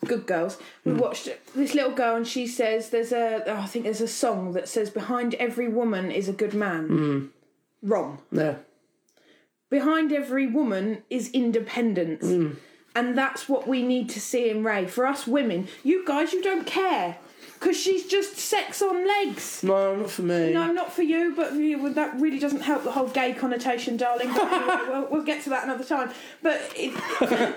good 0.07 0.27
girls, 0.27 0.59
we 0.85 0.93
Hmm. 0.93 0.99
watched 0.99 1.29
this 1.55 1.75
little 1.75 1.93
girl 1.93 2.17
and 2.17 2.27
she 2.27 2.47
says 2.47 2.91
there's 2.91 3.13
a, 3.13 3.43
oh, 3.47 3.57
I 3.57 3.67
think 3.67 3.85
there's 3.85 4.01
a 4.01 4.09
song 4.09 4.53
that 4.53 4.69
says 4.69 4.91
behind 4.91 5.35
every 5.35 5.69
woman 5.69 6.11
is 6.11 6.29
a 6.29 6.33
good 6.33 6.55
man. 6.55 6.87
Hmm. 6.89 7.27
Wrong. 7.83 8.19
yeah. 8.33 8.57
Behind 9.71 10.13
every 10.13 10.47
woman 10.47 11.03
is 11.11 11.31
independence. 11.33 12.25
Hmm. 12.27 12.51
And 12.97 13.17
that's 13.17 13.49
what 13.49 13.69
we 13.69 13.83
need 13.83 14.09
to 14.11 14.21
see 14.21 14.49
in 14.51 14.65
Rey. 14.65 14.87
For 14.87 15.07
us 15.07 15.27
women, 15.27 15.69
you 15.85 16.05
guys, 16.07 16.33
you 16.33 16.43
don't 16.43 16.67
care. 16.67 17.19
Because 17.55 17.77
she's 17.77 18.07
just 18.07 18.37
sex 18.39 18.81
on 18.83 19.07
legs. 19.07 19.63
No, 19.63 19.95
not 19.97 20.11
for 20.11 20.23
me. 20.23 20.53
No, 20.53 20.73
not 20.73 20.93
for 20.93 21.03
you, 21.03 21.35
but 21.37 21.55
that 21.97 22.19
really 22.21 22.39
doesn't 22.39 22.61
help 22.63 22.85
the 22.85 22.93
whole 22.93 23.09
gay 23.09 23.33
connotation, 23.35 23.97
darling. 23.97 24.29
But 24.33 24.53
anyway, 24.53 24.77
we'll, 24.89 25.09
we'll 25.11 25.23
get 25.25 25.43
to 25.45 25.51
that 25.51 25.65
another 25.65 25.85
time. 25.85 26.11
But 26.43 26.61
it, 26.77 26.95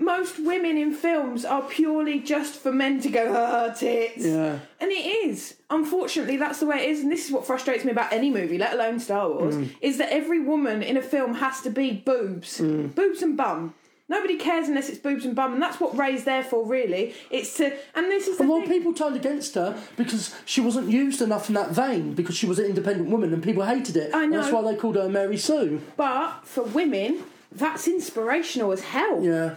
most 0.00 0.38
women 0.38 0.76
in 0.76 0.92
films 0.94 1.44
are 1.44 1.62
purely 1.62 2.20
just 2.20 2.54
for 2.54 2.72
men 2.72 3.00
to 3.00 3.08
go, 3.08 3.32
ah, 3.36 3.72
tits. 3.72 4.24
Yeah. 4.24 4.58
And 4.80 4.90
it 4.90 5.06
is. 5.26 5.56
Unfortunately, 5.70 6.36
that's 6.36 6.60
the 6.60 6.66
way 6.66 6.84
it 6.84 6.90
is. 6.90 7.00
And 7.00 7.10
this 7.10 7.26
is 7.26 7.32
what 7.32 7.46
frustrates 7.46 7.84
me 7.84 7.92
about 7.92 8.12
any 8.12 8.30
movie, 8.30 8.58
let 8.58 8.72
alone 8.74 8.98
Star 9.00 9.28
Wars, 9.28 9.56
Mm. 9.56 9.70
is 9.80 9.98
that 9.98 10.12
every 10.12 10.40
woman 10.40 10.82
in 10.82 10.96
a 10.96 11.02
film 11.02 11.34
has 11.34 11.60
to 11.62 11.70
be 11.70 11.92
boobs. 11.92 12.60
Mm. 12.60 12.94
Boobs 12.94 13.22
and 13.22 13.36
bum. 13.36 13.74
Nobody 14.06 14.36
cares 14.36 14.68
unless 14.68 14.90
it's 14.90 14.98
boobs 14.98 15.24
and 15.24 15.34
bum, 15.34 15.54
and 15.54 15.62
that's 15.62 15.80
what 15.80 15.96
Rey's 15.96 16.24
there 16.24 16.44
for, 16.44 16.66
really. 16.66 17.14
It's 17.30 17.56
to, 17.56 17.72
and 17.94 18.10
this 18.10 18.28
is 18.28 18.36
the 18.36 18.42
And 18.42 18.50
well, 18.52 18.60
people 18.60 18.92
turned 18.92 19.16
against 19.16 19.54
her 19.54 19.74
because 19.96 20.34
she 20.44 20.60
wasn't 20.60 20.90
used 20.90 21.22
enough 21.22 21.48
in 21.48 21.54
that 21.54 21.70
vein 21.70 22.12
because 22.12 22.36
she 22.36 22.44
was 22.46 22.58
an 22.58 22.66
independent 22.66 23.08
woman 23.08 23.32
and 23.32 23.42
people 23.42 23.64
hated 23.64 23.96
it. 23.96 24.14
I 24.14 24.24
And 24.24 24.34
that's 24.34 24.52
why 24.52 24.60
they 24.60 24.76
called 24.76 24.96
her 24.96 25.08
Mary 25.08 25.38
Sue. 25.38 25.80
But 25.96 26.40
for 26.44 26.64
women, 26.64 27.22
that's 27.50 27.88
inspirational 27.88 28.72
as 28.72 28.82
hell. 28.82 29.22
Yeah. 29.24 29.54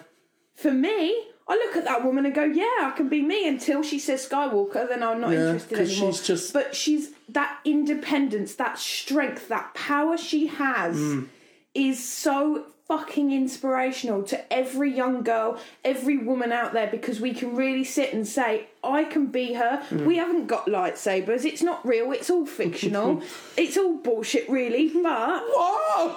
For 0.58 0.72
me, 0.72 1.16
I 1.48 1.56
look 1.56 1.78
at 1.78 1.86
that 1.86 2.04
woman 2.04 2.26
and 2.26 2.36
go, 2.36 2.44
"Yeah, 2.44 2.66
I 2.82 2.92
can 2.98 3.08
be 3.08 3.22
me." 3.22 3.48
Until 3.48 3.82
she 3.84 4.00
says 4.00 4.28
Skywalker, 4.28 4.88
then 4.90 5.02
I'm 5.04 5.22
not 5.22 5.32
Yeah, 5.32 5.52
interested 5.54 5.80
anymore. 5.80 6.12
she's 6.14 6.22
just- 6.28 6.52
But 6.54 6.76
she's 6.76 7.12
that 7.30 7.60
independence, 7.64 8.56
that 8.56 8.78
strength, 8.80 9.48
that 9.48 9.74
power 9.74 10.18
she 10.18 10.48
has 10.48 10.96
Hmm. 10.98 11.24
is 11.74 12.04
so 12.04 12.66
fucking 12.88 13.32
inspirational 13.34 14.24
to 14.24 14.52
every 14.54 14.90
young 14.90 15.22
girl, 15.22 15.60
every 15.84 16.18
woman 16.18 16.52
out 16.54 16.72
there 16.74 16.88
because 16.88 17.20
we 17.20 17.34
can 17.34 17.54
really 17.54 17.84
sit 17.84 18.14
and 18.14 18.26
say, 18.26 18.66
I 18.84 19.04
can 19.04 19.26
be 19.28 19.54
her. 19.54 19.84
Hmm. 19.90 20.06
We 20.06 20.16
haven't 20.18 20.48
got 20.48 20.68
lightsabers. 20.68 21.44
It's 21.46 21.62
not 21.62 21.86
real. 21.86 22.12
It's 22.14 22.30
all 22.30 22.46
fictional. 22.46 23.22
it's 23.58 23.78
all 23.78 23.94
bullshit, 23.96 24.50
really. 24.50 24.88
But 24.88 25.44
Whoa! 25.54 26.16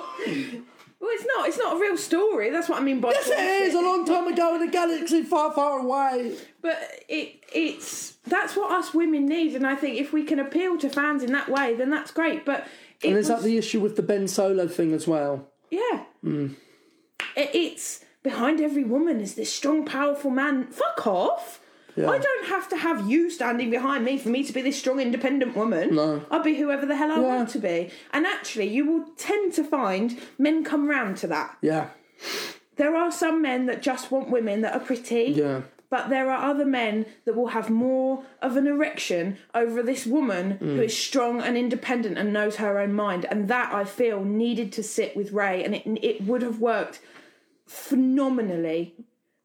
Well, 1.01 1.11
it's 1.13 1.27
not. 1.37 1.49
It's 1.49 1.59
not 1.59 1.77
a 1.77 1.81
real 1.81 1.97
story. 1.97 2.51
That's 2.51 2.69
what 2.69 2.79
I 2.81 2.85
mean 2.85 3.01
by 3.01 3.11
Yes, 3.13 3.29
it 3.29 3.39
is. 3.39 3.75
A 3.75 3.81
long 3.81 4.05
time 4.05 4.27
ago 4.29 4.55
in 4.57 4.63
a 4.69 4.71
galaxy 4.71 5.23
far, 5.23 5.53
far 5.53 5.81
away. 5.81 6.37
But 6.63 6.79
it 7.09 7.43
it's 7.53 8.13
that's 8.27 8.55
what 8.57 8.71
us 8.73 8.93
women 8.95 9.27
need, 9.27 9.55
and 9.57 9.67
I 9.67 9.75
think 9.75 9.99
if 9.99 10.13
we 10.13 10.23
can 10.25 10.39
appeal 10.39 10.77
to 10.79 10.89
fans 10.91 11.23
in 11.23 11.33
that 11.33 11.49
way, 11.49 11.75
then 11.75 11.91
that's 11.91 12.11
great. 12.11 12.45
But 12.45 12.67
And 13.03 13.17
is 13.17 13.29
that 13.29 13.43
the 13.43 13.57
issue 13.57 13.81
with 13.81 13.97
the 13.97 14.03
Ben 14.03 14.29
Solo 14.29 14.69
thing 14.69 14.93
as 14.93 15.07
well? 15.09 15.49
yeah, 15.71 16.05
hmm. 16.23 16.49
It- 17.37 17.51
it's 17.55 18.05
behind 18.23 18.61
every 18.61 18.85
woman 18.85 19.21
is 19.21 19.35
this 19.35 19.51
strong, 19.53 19.85
powerful 19.87 20.31
man. 20.31 20.67
Fuck 20.67 21.07
off. 21.07 21.60
Yeah. 21.97 22.09
I 22.11 22.19
don't 22.19 22.47
have 22.49 22.69
to 22.71 22.77
have 22.77 23.09
you 23.11 23.31
standing 23.31 23.71
behind 23.71 24.05
me 24.05 24.17
for 24.19 24.29
me 24.29 24.45
to 24.45 24.53
be 24.53 24.63
this 24.63 24.79
strong, 24.79 25.01
independent 25.01 25.57
woman. 25.57 25.95
No. 25.95 26.23
I'll 26.31 26.43
be 26.43 26.55
whoever 26.57 26.87
the 26.87 26.97
hell 26.97 27.11
I 27.13 27.17
Yeah. 27.17 27.21
want 27.23 27.49
to 27.51 27.59
be. 27.59 27.91
And 28.13 28.27
actually, 28.27 28.69
you 28.69 28.85
will 28.91 29.07
tend 29.17 29.53
to 29.55 29.65
find 29.65 30.19
men 30.39 30.65
come 30.65 30.89
round 30.89 31.17
to 31.19 31.27
that. 31.29 31.57
Yeah. 31.61 31.89
There 32.77 32.95
are 32.97 33.11
some 33.11 33.43
men 33.43 33.67
that 33.67 33.83
just 33.83 34.11
want 34.11 34.31
women 34.31 34.61
that 34.63 34.75
are 34.75 34.81
pretty. 34.81 35.33
Yeah. 35.37 35.63
But 35.91 36.09
there 36.09 36.31
are 36.31 36.49
other 36.51 36.65
men 36.65 37.05
that 37.25 37.35
will 37.35 37.49
have 37.49 37.69
more 37.69 38.23
of 38.41 38.57
an 38.57 38.69
erection 38.69 39.39
over 39.55 39.83
this 39.83 40.07
woman 40.07 40.53
Mm. 40.63 40.77
who 40.77 40.83
is 40.83 40.97
strong 40.97 41.41
and 41.43 41.59
independent 41.59 42.17
and 42.17 42.33
knows 42.33 42.57
her 42.57 42.79
own 42.79 42.93
mind. 42.95 43.27
And 43.29 43.49
that 43.49 43.75
I 43.75 43.83
feel 43.85 44.23
needed 44.25 44.71
to 44.75 44.85
sit 44.85 45.17
with 45.17 45.33
Rey, 45.33 45.65
and 45.65 45.75
it 45.75 45.83
it 46.01 46.23
would 46.23 46.43
have 46.43 46.61
worked 46.61 47.01
phenomenally 47.67 48.95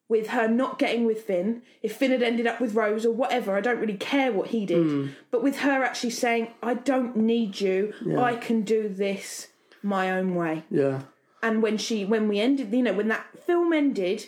with 0.08 0.28
her 0.28 0.48
not 0.48 0.78
getting 0.78 1.06
with 1.06 1.24
Finn. 1.24 1.62
If 1.82 1.96
Finn 1.96 2.12
had 2.12 2.22
ended 2.22 2.46
up 2.48 2.62
with 2.62 2.76
Rose 2.76 3.06
or 3.06 3.12
whatever, 3.14 3.56
I 3.58 3.62
don't 3.62 3.80
really 3.80 3.98
care 3.98 4.32
what 4.32 4.50
he 4.50 4.66
did. 4.66 4.86
Mm. 4.86 5.12
But 5.32 5.42
with 5.44 5.58
her 5.60 5.84
actually 5.84 6.12
saying, 6.12 6.50
"I 6.62 6.76
don't 6.76 7.16
need 7.16 7.60
you. 7.60 7.94
I 8.18 8.36
can 8.36 8.62
do 8.62 8.88
this 8.88 9.48
my 9.82 10.12
own 10.12 10.36
way." 10.36 10.64
Yeah. 10.70 11.02
and 11.44 11.62
when 11.62 11.78
she 11.78 12.06
when 12.06 12.28
we 12.28 12.40
ended 12.40 12.72
you 12.74 12.82
know 12.82 12.94
when 12.94 13.08
that 13.08 13.26
film 13.46 13.72
ended 13.74 14.26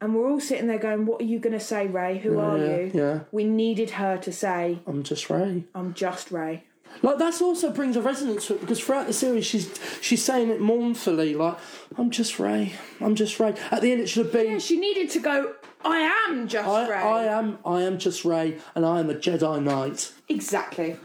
and 0.00 0.14
we're 0.14 0.30
all 0.30 0.40
sitting 0.40 0.66
there 0.66 0.78
going 0.78 1.04
what 1.04 1.20
are 1.20 1.24
you 1.24 1.38
going 1.38 1.52
to 1.52 1.60
say 1.60 1.86
Rey 1.86 2.18
who 2.18 2.38
are 2.38 2.56
yeah, 2.58 2.76
you 2.76 2.90
yeah. 2.94 3.20
we 3.32 3.44
needed 3.44 3.90
her 3.90 4.16
to 4.18 4.32
say 4.32 4.78
I'm 4.86 5.02
just 5.02 5.28
Rey. 5.28 5.64
i'm 5.74 5.92
just 5.92 6.30
Rey 6.30 6.64
Like 7.02 7.18
that's 7.18 7.42
also 7.42 7.70
brings 7.70 7.96
a 7.96 8.02
resonance 8.02 8.46
to 8.46 8.54
it 8.54 8.60
because 8.60 8.80
throughout 8.80 9.06
the 9.06 9.12
series 9.12 9.44
she's 9.46 9.72
she's 10.00 10.24
saying 10.24 10.50
it 10.50 10.60
mournfully, 10.60 11.34
like 11.34 11.56
I'm 11.98 12.10
just 12.10 12.38
Rey, 12.38 12.72
I'm 13.00 13.14
just 13.14 13.38
Rey. 13.40 13.54
At 13.70 13.82
the 13.82 13.92
end 13.92 14.00
it 14.00 14.08
should 14.08 14.26
have 14.26 14.32
been 14.32 14.52
Yeah, 14.52 14.58
she 14.58 14.78
needed 14.78 15.10
to 15.10 15.20
go 15.20 15.54
i 15.84 15.98
am 15.98 16.48
just 16.48 16.66
I, 16.66 16.88
Rey. 16.88 16.96
I 16.96 17.24
am 17.24 17.58
I 17.64 17.82
am 17.82 17.98
just 17.98 18.24
Rey 18.24 18.58
and 18.74 18.86
I 18.86 19.00
am 19.00 19.10
a 19.10 19.14
Jedi 19.14 19.62
Knight. 19.62 20.12
exactly. 20.28 20.96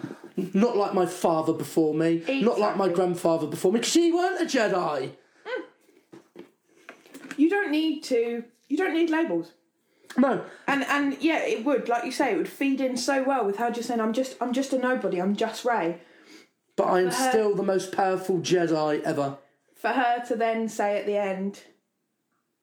Not 0.54 0.78
like 0.78 0.94
my 0.94 1.06
father 1.06 1.52
before 1.52 1.94
me, 1.94 2.24
not 2.42 2.60
like 2.60 2.78
my 2.78 2.88
grandfather 2.88 3.46
before 3.46 3.74
me, 3.74 3.80
because 3.80 3.92
she 3.92 4.14
weren't 4.14 4.42
a 4.42 4.46
Jedi. 4.46 5.12
Mm. 5.46 6.44
you 7.36 7.50
don't 7.50 7.72
need 7.72 8.04
to 8.04 8.46
you 8.70 8.78
don't 8.78 8.94
need 8.94 9.10
labels 9.10 9.52
No, 10.18 10.44
and 10.68 10.84
and 10.86 11.18
yeah 11.22 11.40
it 11.40 11.64
would 11.66 11.88
like 11.88 12.04
you 12.04 12.12
say 12.12 12.34
it 12.34 12.38
would 12.38 12.50
feed 12.50 12.82
in 12.82 12.98
so 12.98 13.24
well 13.24 13.46
with 13.46 13.58
her 13.58 13.70
just 13.72 13.88
saying 13.88 14.00
i'm 14.02 14.12
just 14.12 14.36
i'm 14.42 14.54
just 14.54 14.74
a 14.74 14.78
nobody 14.80 15.22
i'm 15.22 15.36
just 15.36 15.64
Rey 15.64 16.02
but 16.76 16.86
I 16.86 17.02
am 17.02 17.06
her- 17.08 17.30
still 17.30 17.56
the 17.56 17.64
most 17.64 17.92
powerful 17.92 18.40
Jedi 18.40 19.02
ever. 19.04 19.38
for 19.76 19.90
her 19.90 20.24
to 20.28 20.36
then 20.36 20.68
say 20.68 20.98
at 21.00 21.06
the 21.06 21.16
end 21.18 21.62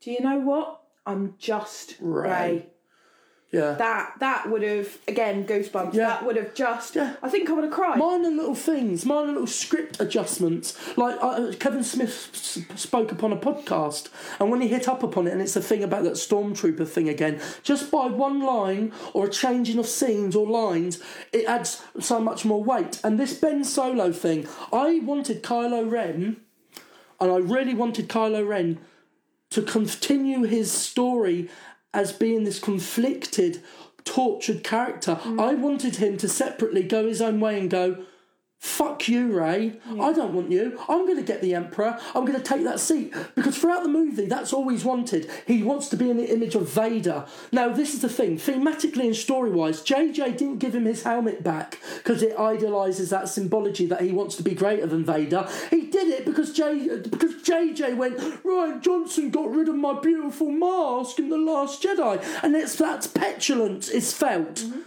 do 0.01 0.11
you 0.11 0.21
know 0.21 0.41
what 0.41 0.81
i'm 1.07 1.35
just 1.39 1.97
Rey. 2.01 2.67
Yeah. 3.53 3.73
that 3.75 4.15
that 4.19 4.51
would 4.51 4.63
have 4.63 4.99
again 5.07 5.47
goosebumps. 5.47 5.95
Yeah. 5.95 6.09
That 6.09 6.27
would 6.27 6.37
have 6.37 6.53
just. 6.53 6.97
Yeah. 6.97 7.15
I 7.23 7.29
think 7.29 7.49
I 7.49 7.53
would 7.53 7.65
have 7.65 7.73
cried. 7.73 7.97
minor 7.99 8.29
little 8.29 8.57
things, 8.57 9.07
minor 9.07 9.29
little 9.29 9.47
script 9.47 10.01
adjustments. 10.01 10.77
Like 10.99 11.17
uh, 11.23 11.53
Kevin 11.59 11.85
Smith 11.85 12.31
s- 12.35 12.59
spoke 12.75 13.13
upon 13.13 13.33
a 13.33 13.37
podcast, 13.37 14.09
and 14.41 14.51
when 14.51 14.61
he 14.61 14.69
hit 14.69 14.89
up 14.89 15.03
upon 15.05 15.27
it, 15.29 15.33
and 15.33 15.41
it's 15.41 15.55
a 15.57 15.63
thing 15.63 15.85
about 15.85 16.03
that 16.03 16.15
stormtrooper 16.15 16.87
thing 16.89 17.09
again, 17.09 17.41
just 17.63 17.91
by 17.91 18.07
one 18.07 18.41
line 18.43 18.93
or 19.15 19.27
a 19.27 19.31
changing 19.31 19.79
of 19.79 19.87
scenes 19.87 20.35
or 20.35 20.47
lines, 20.47 21.01
it 21.33 21.47
adds 21.47 21.83
so 22.01 22.21
much 22.21 22.45
more 22.45 22.63
weight. 22.63 23.01
And 23.05 23.19
this 23.19 23.33
Ben 23.35 23.63
Solo 23.65 24.11
thing, 24.13 24.47
I 24.73 24.99
wanted 25.05 25.43
Kylo 25.45 25.89
Ren, 25.91 26.41
and 27.21 27.31
I 27.31 27.37
really 27.37 27.75
wanted 27.75 28.09
Kylo 28.09 28.47
Ren 28.47 28.79
to 29.51 29.63
continue 29.63 30.43
his 30.43 30.73
story 30.73 31.49
as 31.97 32.13
being 32.13 32.45
this 32.45 32.61
conflicted, 32.61 33.63
tortured 34.05 34.63
character. 34.63 35.19
Mm. 35.25 35.41
I 35.41 35.55
wanted 35.55 35.97
him 35.97 36.19
to 36.19 36.29
separately 36.29 36.83
go 36.83 37.09
his 37.09 37.23
own 37.23 37.41
way 37.41 37.59
and 37.59 37.71
go, 37.71 38.05
Fuck 38.59 39.09
you, 39.09 39.39
Rey. 39.39 39.79
I 40.01 40.13
don't 40.13 40.33
want 40.33 40.51
you. 40.51 40.79
I'm 40.89 41.07
going 41.07 41.19
to 41.19 41.23
get 41.23 41.41
the 41.41 41.55
Emperor. 41.55 41.99
I'm 42.15 42.25
going 42.25 42.39
to 42.39 42.43
take 42.43 42.65
that 42.65 42.81
seat. 42.81 43.15
Because 43.35 43.57
throughout 43.57 43.83
the 43.83 43.89
movie, 43.89 44.27
that's 44.27 44.53
all 44.53 44.69
he's 44.69 44.85
wanted. 44.85 45.31
He 45.47 45.63
wants 45.63 45.89
to 45.91 45.97
be 45.97 46.11
in 46.11 46.17
the 46.17 46.33
image 46.33 46.55
of 46.55 46.69
Vader. 46.69 47.27
Now, 47.53 47.69
this 47.69 47.95
is 47.95 48.03
the 48.03 48.09
thing. 48.09 48.39
Thematically 48.39 49.07
and 49.07 49.17
story 49.17 49.51
wise, 49.51 49.83
JJ 49.83 50.39
didn't 50.39 50.59
give 50.59 50.75
him 50.75 50.87
his 50.87 51.03
helmet 51.03 51.45
back 51.45 51.79
because 51.99 52.23
it 52.23 52.39
idolises 52.39 53.11
that 53.11 53.29
symbology 53.29 53.87
that 53.87 54.01
he 54.01 54.13
wants 54.13 54.37
to 54.37 54.43
be 54.43 54.55
greater 54.55 54.87
than 54.87 55.05
Vader. 55.05 55.49
He 55.71 55.87
did 55.87 56.09
it 56.09 56.25
because, 56.25 56.53
J, 56.53 56.99
because 56.99 57.35
JJ 57.43 57.97
went, 57.97 58.19
Rian 58.43 58.81
Johnson 58.81 59.31
got 59.31 59.51
rid 59.51 59.69
of 59.69 59.77
my 59.77 59.99
beautiful 60.01 60.51
mask 60.51 61.19
in 61.19 61.29
The 61.29 61.39
Last 61.39 61.83
Jedi. 61.83 62.23
And 62.43 62.57
it's 62.57 62.77
that 62.77 63.09
petulance 63.15 63.89
is 63.89 64.13
felt. 64.13 64.57
Mm-hmm. 64.57 64.81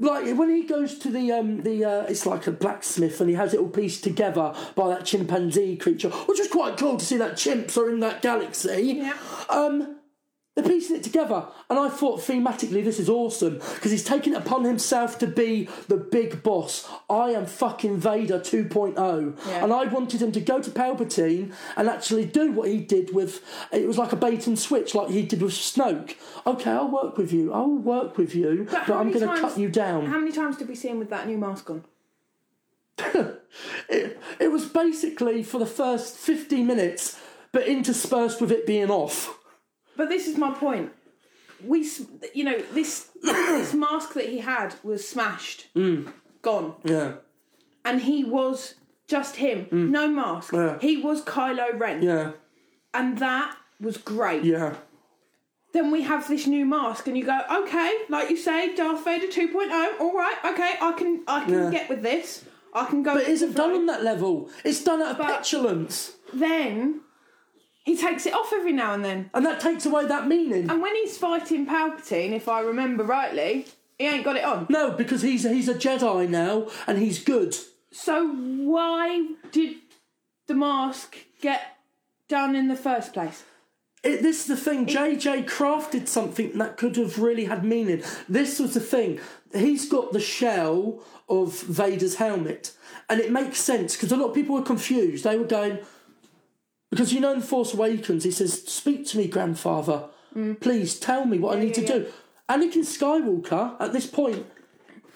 Like 0.00 0.36
when 0.36 0.50
he 0.50 0.64
goes 0.64 0.98
to 0.98 1.10
the 1.10 1.30
um 1.32 1.62
the 1.62 1.84
uh, 1.84 2.02
it's 2.02 2.26
like 2.26 2.46
a 2.48 2.52
blacksmith 2.52 3.20
and 3.20 3.30
he 3.30 3.36
has 3.36 3.54
it 3.54 3.60
all 3.60 3.68
pieced 3.68 4.02
together 4.02 4.52
by 4.74 4.88
that 4.88 5.04
chimpanzee 5.04 5.76
creature, 5.76 6.10
which 6.10 6.40
is 6.40 6.48
quite 6.48 6.76
cool 6.76 6.96
to 6.96 7.04
see 7.04 7.16
that 7.16 7.34
chimps 7.34 7.76
are 7.78 7.88
in 7.88 8.00
that 8.00 8.20
galaxy. 8.20 8.94
Yeah. 8.96 9.16
Um, 9.48 9.93
They're 10.54 10.64
piecing 10.64 10.94
it 10.94 11.02
together, 11.02 11.46
and 11.68 11.80
I 11.80 11.88
thought 11.88 12.20
thematically 12.20 12.84
this 12.84 13.00
is 13.00 13.08
awesome 13.08 13.54
because 13.74 13.90
he's 13.90 14.04
taken 14.04 14.34
it 14.34 14.38
upon 14.38 14.62
himself 14.62 15.18
to 15.18 15.26
be 15.26 15.68
the 15.88 15.96
big 15.96 16.44
boss. 16.44 16.88
I 17.10 17.30
am 17.30 17.46
fucking 17.46 17.96
Vader 17.96 18.38
2.0, 18.38 19.36
Yeah. 19.48 19.64
and 19.64 19.72
I 19.72 19.86
wanted 19.86 20.22
him 20.22 20.30
to 20.30 20.40
go 20.40 20.60
to 20.62 20.70
Palpatine 20.70 21.52
and 21.76 21.88
actually 21.88 22.24
do 22.26 22.52
what 22.52 22.68
he 22.68 22.78
did 22.78 23.12
with. 23.12 23.42
It 23.72 23.88
was 23.88 23.98
like 23.98 24.12
a 24.12 24.16
bait 24.16 24.46
and 24.46 24.56
switch, 24.56 24.94
like 24.94 25.10
he 25.10 25.22
did 25.22 25.42
with 25.42 25.54
Snoke. 25.54 26.14
Okay, 26.46 26.70
I'll 26.70 26.88
work 26.88 27.18
with 27.18 27.32
you. 27.32 27.52
I'll 27.52 27.68
work 27.74 28.16
with 28.16 28.36
you, 28.36 28.68
but, 28.70 28.82
how 28.84 28.94
I'm 28.94 29.10
going 29.10 29.28
to 29.28 29.40
cut 29.40 29.58
you 29.58 29.68
down. 29.68 30.06
How 30.06 30.20
many 30.20 30.30
times 30.30 30.56
did 30.56 30.68
we 30.68 30.76
see 30.76 30.88
him 30.88 31.00
with 31.00 31.10
that 31.10 31.26
new 31.26 31.36
mask 31.36 31.68
on? 31.68 31.84
it, 33.88 34.20
it 34.38 34.52
was 34.52 34.66
basically 34.66 35.42
for 35.42 35.58
the 35.58 35.66
first 35.66 36.16
15 36.16 36.64
minutes, 36.64 37.18
but 37.50 37.66
interspersed 37.66 38.40
with 38.40 38.52
it 38.52 38.66
being 38.68 38.88
off. 38.90 39.36
But 39.96 40.08
this 40.08 40.26
is 40.26 40.36
my 40.36 40.52
point. 40.52 40.92
We, 41.64 41.88
you 42.34 42.44
know, 42.44 42.58
this 42.72 43.10
this 43.22 43.72
mask 43.74 44.14
that 44.14 44.28
he 44.28 44.38
had 44.38 44.74
was 44.82 45.08
smashed, 45.08 45.72
mm. 45.74 46.12
gone, 46.42 46.74
Yeah, 46.84 47.14
and 47.84 48.02
he 48.02 48.24
was 48.24 48.74
just 49.06 49.36
him, 49.36 49.66
mm. 49.66 49.88
no 49.90 50.08
mask. 50.08 50.52
Yeah. 50.52 50.78
He 50.80 50.96
was 50.98 51.22
Kylo 51.22 51.78
Ren, 51.78 52.02
yeah, 52.02 52.32
and 52.92 53.18
that 53.18 53.56
was 53.80 53.96
great. 53.96 54.44
yeah. 54.44 54.74
Then 55.72 55.90
we 55.90 56.02
have 56.02 56.28
this 56.28 56.46
new 56.46 56.64
mask, 56.64 57.08
and 57.08 57.16
you 57.18 57.24
go, 57.24 57.40
okay, 57.50 57.92
like 58.08 58.30
you 58.30 58.36
say, 58.36 58.74
Darth 58.76 59.04
Vader 59.04 59.26
2.0. 59.26 60.00
All 60.00 60.12
right, 60.16 60.36
okay, 60.44 60.74
I 60.80 60.92
can 60.92 61.22
I 61.26 61.44
can 61.44 61.54
Yeah. 61.54 61.70
get 61.70 61.88
with 61.88 62.02
this. 62.02 62.44
I 62.72 62.84
can 62.86 63.02
go. 63.02 63.14
But 63.14 63.22
it 63.22 63.28
with 63.28 63.34
isn't 63.36 63.52
done 63.56 63.72
on 63.72 63.86
that 63.86 64.02
level. 64.04 64.50
It's 64.64 64.82
done 64.84 65.00
out 65.02 65.12
of 65.12 65.18
But- 65.18 65.28
petulance. 65.28 66.16
Then 66.32 67.00
he 67.84 67.96
takes 67.96 68.24
it 68.26 68.32
off 68.32 68.52
every 68.52 68.72
now 68.72 68.94
and 68.94 69.04
then. 69.04 69.30
And 69.34 69.44
that 69.44 69.60
takes 69.60 69.84
away 69.84 70.06
that 70.06 70.26
meaning. 70.26 70.70
And 70.70 70.80
when 70.80 70.94
he's 70.96 71.18
fighting 71.18 71.66
Palpatine, 71.66 72.32
if 72.32 72.48
I 72.48 72.60
remember 72.60 73.04
rightly, 73.04 73.66
he 73.98 74.06
ain't 74.06 74.24
got 74.24 74.36
it 74.36 74.44
on. 74.44 74.66
No, 74.70 74.90
because 74.90 75.22
he's 75.22 75.44
he's 75.44 75.68
a 75.68 75.74
Jedi 75.74 76.28
now 76.28 76.68
and 76.86 76.98
he's 76.98 77.22
good. 77.22 77.54
So 77.92 78.26
why 78.28 79.28
did 79.52 79.76
the 80.46 80.54
mask 80.54 81.16
get 81.40 81.76
done 82.28 82.56
in 82.56 82.68
the 82.68 82.76
first 82.76 83.12
place? 83.12 83.44
It, 84.02 84.22
this 84.22 84.40
is 84.40 84.46
the 84.46 84.56
thing. 84.56 84.86
JJ 84.86 85.46
crafted 85.46 86.08
something 86.08 86.58
that 86.58 86.76
could 86.76 86.96
have 86.96 87.18
really 87.18 87.44
had 87.44 87.64
meaning. 87.64 88.02
This 88.28 88.58
was 88.58 88.74
the 88.74 88.80
thing. 88.80 89.20
He's 89.54 89.88
got 89.88 90.12
the 90.12 90.20
shell 90.20 91.02
of 91.28 91.58
Vader's 91.62 92.16
helmet, 92.16 92.72
and 93.08 93.20
it 93.20 93.30
makes 93.30 93.60
sense 93.60 93.94
because 93.94 94.12
a 94.12 94.16
lot 94.16 94.30
of 94.30 94.34
people 94.34 94.56
were 94.56 94.62
confused. 94.62 95.24
They 95.24 95.38
were 95.38 95.44
going 95.44 95.78
because 96.94 97.12
you 97.12 97.20
know 97.20 97.32
in 97.32 97.40
Force 97.40 97.74
Awakens 97.74 98.24
he 98.24 98.30
says, 98.30 98.62
"Speak 98.62 99.06
to 99.08 99.18
me, 99.18 99.26
grandfather. 99.26 100.04
Mm. 100.36 100.60
Please 100.60 100.98
tell 100.98 101.24
me 101.24 101.38
what 101.38 101.56
I 101.56 101.60
need 101.60 101.76
yeah, 101.76 101.86
to 101.86 101.98
do." 102.00 102.06
Anakin 102.48 102.84
Skywalker 102.84 103.74
at 103.80 103.92
this 103.92 104.06
point 104.06 104.46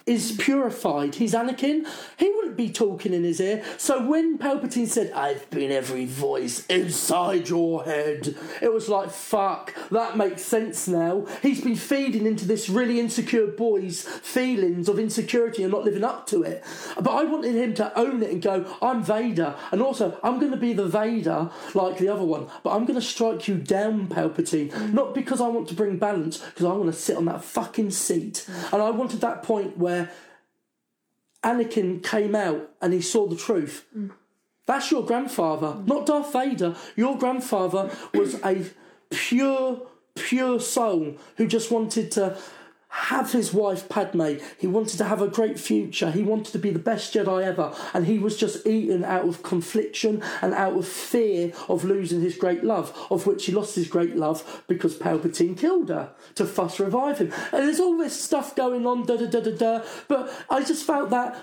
is 0.08 0.32
purified. 0.32 1.16
He's 1.16 1.34
Anakin. 1.34 1.86
He 2.16 2.30
wouldn't 2.30 2.56
be 2.56 2.70
talking 2.70 3.12
in 3.12 3.24
his 3.24 3.40
ear. 3.40 3.62
So 3.76 4.04
when 4.04 4.38
Palpatine 4.38 4.88
said, 4.88 5.12
I've 5.12 5.48
been 5.50 5.70
every 5.70 6.06
voice 6.06 6.64
inside 6.66 7.50
your 7.50 7.84
head, 7.84 8.34
it 8.62 8.72
was 8.72 8.88
like, 8.88 9.10
fuck, 9.10 9.74
that 9.90 10.16
makes 10.16 10.42
sense 10.42 10.88
now. 10.88 11.26
He's 11.42 11.60
been 11.60 11.76
feeding 11.76 12.26
into 12.26 12.46
this 12.46 12.70
really 12.70 12.98
insecure 12.98 13.46
boy's 13.48 14.02
feelings 14.02 14.88
of 14.88 14.98
insecurity 14.98 15.62
and 15.62 15.72
not 15.72 15.84
living 15.84 16.04
up 16.04 16.26
to 16.28 16.42
it. 16.42 16.64
But 16.96 17.10
I 17.10 17.24
wanted 17.24 17.54
him 17.54 17.74
to 17.74 17.96
own 17.98 18.22
it 18.22 18.30
and 18.30 18.40
go, 18.40 18.64
I'm 18.80 19.02
Vader. 19.02 19.54
And 19.72 19.82
also, 19.82 20.18
I'm 20.22 20.38
going 20.38 20.52
to 20.52 20.56
be 20.56 20.72
the 20.72 20.86
Vader 20.86 21.50
like 21.74 21.98
the 21.98 22.08
other 22.08 22.24
one. 22.24 22.46
But 22.62 22.70
I'm 22.70 22.86
going 22.86 22.98
to 22.98 23.06
strike 23.06 23.46
you 23.46 23.56
down, 23.56 24.08
Palpatine. 24.08 24.92
Not 24.94 25.14
because 25.14 25.42
I 25.42 25.48
want 25.48 25.68
to 25.68 25.74
bring 25.74 25.98
balance, 25.98 26.38
because 26.38 26.64
I 26.64 26.72
want 26.72 26.86
to 26.86 26.98
sit 26.98 27.16
on 27.16 27.26
that 27.26 27.44
fucking 27.44 27.90
seat. 27.90 28.48
And 28.72 28.80
I 28.80 28.90
wanted 28.90 29.20
that 29.20 29.42
point 29.42 29.76
where 29.76 29.97
Anakin 31.42 32.02
came 32.02 32.34
out 32.34 32.70
and 32.80 32.92
he 32.92 33.00
saw 33.00 33.26
the 33.26 33.36
truth. 33.36 33.86
That's 34.66 34.90
your 34.90 35.04
grandfather, 35.04 35.76
not 35.86 36.06
Darth 36.06 36.32
Vader. 36.32 36.76
Your 36.94 37.16
grandfather 37.16 37.90
was 38.12 38.34
a 38.44 38.66
pure, 39.10 39.86
pure 40.14 40.60
soul 40.60 41.16
who 41.36 41.46
just 41.46 41.70
wanted 41.70 42.10
to 42.12 42.36
have 42.98 43.32
his 43.32 43.52
wife 43.52 43.88
Padme. 43.88 44.34
He 44.58 44.66
wanted 44.66 44.98
to 44.98 45.04
have 45.04 45.22
a 45.22 45.28
great 45.28 45.58
future. 45.58 46.10
He 46.10 46.22
wanted 46.22 46.52
to 46.52 46.58
be 46.58 46.70
the 46.70 46.78
best 46.78 47.14
Jedi 47.14 47.44
ever. 47.44 47.74
And 47.94 48.06
he 48.06 48.18
was 48.18 48.36
just 48.36 48.66
eaten 48.66 49.04
out 49.04 49.26
of 49.26 49.42
confliction 49.42 50.22
and 50.42 50.52
out 50.52 50.76
of 50.76 50.86
fear 50.86 51.52
of 51.68 51.84
losing 51.84 52.20
his 52.20 52.36
great 52.36 52.64
love, 52.64 52.96
of 53.10 53.26
which 53.26 53.46
he 53.46 53.52
lost 53.52 53.76
his 53.76 53.88
great 53.88 54.16
love 54.16 54.64
because 54.68 54.96
Palpatine 54.96 55.56
killed 55.56 55.88
her 55.88 56.12
to 56.34 56.44
fuss 56.44 56.80
revive 56.80 57.18
him. 57.18 57.32
And 57.52 57.66
there's 57.66 57.80
all 57.80 57.96
this 57.96 58.20
stuff 58.20 58.54
going 58.54 58.86
on, 58.86 59.06
da 59.06 59.16
da 59.16 59.26
da 59.26 59.40
da 59.40 59.56
da. 59.56 59.84
But 60.08 60.32
I 60.50 60.64
just 60.64 60.84
felt 60.84 61.10
that 61.10 61.36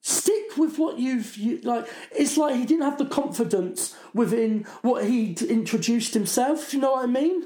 stick 0.00 0.56
with 0.56 0.78
what 0.78 0.98
you've 0.98 1.36
you, 1.36 1.60
like 1.62 1.88
it's 2.10 2.36
like 2.36 2.56
he 2.56 2.66
didn't 2.66 2.82
have 2.82 2.98
the 2.98 3.06
confidence 3.06 3.96
within 4.12 4.66
what 4.82 5.04
he'd 5.04 5.40
introduced 5.42 6.12
himself 6.12 6.72
Do 6.72 6.76
you 6.76 6.80
know 6.82 6.92
what 6.92 7.04
i 7.04 7.06
mean 7.06 7.44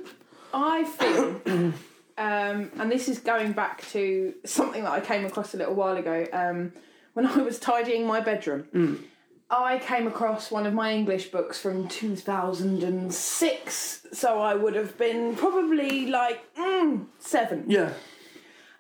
I 0.55 0.85
feel, 0.85 1.73
um, 2.19 2.71
and 2.79 2.91
this 2.91 3.09
is 3.09 3.19
going 3.19 3.53
back 3.53 3.87
to 3.89 4.33
something 4.45 4.85
that 4.85 4.93
I 4.93 5.01
came 5.01 5.27
across 5.27 5.55
a 5.55 5.59
little 5.59 5.75
while 5.75 5.97
ago 5.97 6.27
um, 6.33 6.73
when 7.15 7.27
I 7.27 7.37
was 7.39 7.59
tidying 7.59 8.07
my 8.07 8.21
bedroom. 8.21 9.05
I 9.49 9.79
came 9.79 10.09
across 10.09 10.51
one 10.51 10.67
of 10.67 10.75
my 10.75 10.93
English 10.93 11.31
books 11.31 11.61
from 11.61 11.87
2006, 11.89 14.07
so 14.13 14.41
I 14.41 14.55
would 14.55 14.75
have 14.75 14.99
been 14.99 15.37
probably 15.37 16.07
like 16.07 16.43
mm, 16.57 17.07
seven. 17.21 17.65
yeah 17.69 17.93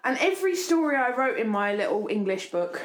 And 0.04 0.18
every 0.18 0.56
story 0.56 0.96
I 0.96 1.14
wrote 1.14 1.38
in 1.38 1.48
my 1.48 1.72
little 1.74 2.08
English 2.10 2.50
book, 2.50 2.84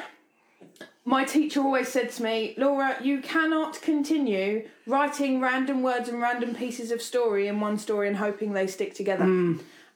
my 1.04 1.24
teacher 1.24 1.60
always 1.60 1.88
said 1.88 2.10
to 2.12 2.22
me, 2.22 2.54
Laura, 2.56 2.96
you 3.02 3.20
cannot 3.20 3.82
continue 3.82 4.68
writing 4.86 5.40
random 5.40 5.82
words 5.82 6.08
and 6.08 6.20
random 6.20 6.54
pieces 6.54 6.92
of 6.92 7.02
story 7.02 7.48
in 7.48 7.58
one 7.58 7.78
story 7.78 8.06
and 8.06 8.18
hoping 8.18 8.52
they 8.52 8.68
stick 8.68 8.94
together. 8.94 9.24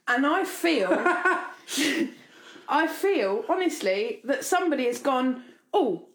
And 0.09 0.27
I 0.27 0.45
feel, 0.45 0.89
I 2.69 2.87
feel, 2.87 3.45
honestly, 3.49 4.21
that 4.25 4.45
somebody 4.45 4.87
has 4.87 4.99
gone, 4.99 5.43
oh, 5.73 6.07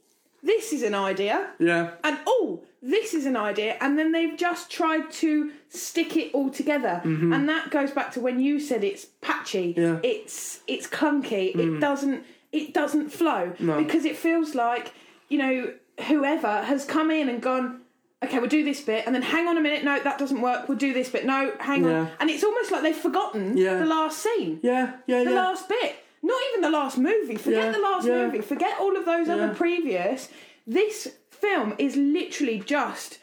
this 0.43 0.73
is 0.73 0.83
an 0.83 0.95
idea. 0.95 1.51
Yeah. 1.59 1.91
And 2.03 2.17
oh 2.25 2.63
this 2.81 3.13
is 3.13 3.25
an 3.25 3.37
idea. 3.37 3.77
And 3.79 3.97
then 3.97 4.11
they've 4.11 4.37
just 4.37 4.71
tried 4.71 5.11
to 5.13 5.51
stick 5.69 6.17
it 6.17 6.33
all 6.33 6.49
together. 6.49 7.01
Mm-hmm. 7.03 7.31
And 7.31 7.47
that 7.47 7.69
goes 7.69 7.91
back 7.91 8.11
to 8.13 8.19
when 8.19 8.39
you 8.39 8.59
said 8.59 8.83
it's 8.83 9.05
patchy. 9.21 9.75
Yeah. 9.77 9.99
it's 10.03 10.61
it's 10.67 10.87
clunky. 10.87 11.49
It 11.49 11.55
mm. 11.55 11.79
doesn't 11.79 12.25
it 12.51 12.73
doesn't 12.73 13.09
flow. 13.09 13.53
Because 13.59 14.05
it 14.05 14.17
feels 14.17 14.55
like 14.55 14.93
you 15.29 15.37
know 15.37 15.73
whoever 16.07 16.63
has 16.63 16.85
come 16.85 17.11
in 17.11 17.29
and 17.29 17.41
gone 17.41 17.80
okay 18.23 18.39
we'll 18.39 18.49
do 18.49 18.63
this 18.63 18.81
bit 18.81 19.05
and 19.05 19.15
then 19.15 19.21
hang 19.21 19.47
on 19.47 19.57
a 19.57 19.61
minute 19.61 19.83
no 19.83 19.99
that 20.01 20.17
doesn't 20.17 20.41
work 20.41 20.67
we'll 20.69 20.77
do 20.77 20.93
this 20.93 21.09
bit 21.09 21.25
no 21.25 21.51
hang 21.59 21.83
Yeah. 21.83 22.01
on 22.01 22.09
and 22.19 22.29
it's 22.29 22.43
almost 22.43 22.71
like 22.71 22.83
they've 22.83 22.95
forgotten 22.95 23.57
Yeah. 23.57 23.77
the 23.79 23.85
last 23.85 24.19
scene 24.19 24.59
yeah 24.61 24.93
yeah 25.07 25.17
yeah. 25.19 25.23
the 25.23 25.31
yeah 25.31 25.35
last 25.43 25.67
bit. 25.69 25.95
Not 26.23 26.39
even 26.51 26.61
the 26.61 26.69
last 26.69 26.99
movie. 26.99 27.35
Forget 27.35 27.73
the 27.73 27.79
last 27.79 28.05
movie. 28.05 28.41
Forget 28.41 28.79
all 28.79 28.95
of 28.95 29.05
those 29.05 29.27
other 29.27 29.55
previous. 29.55 30.29
This 30.67 31.15
film 31.31 31.73
is 31.79 31.95
literally 31.95 32.59
just 32.59 33.17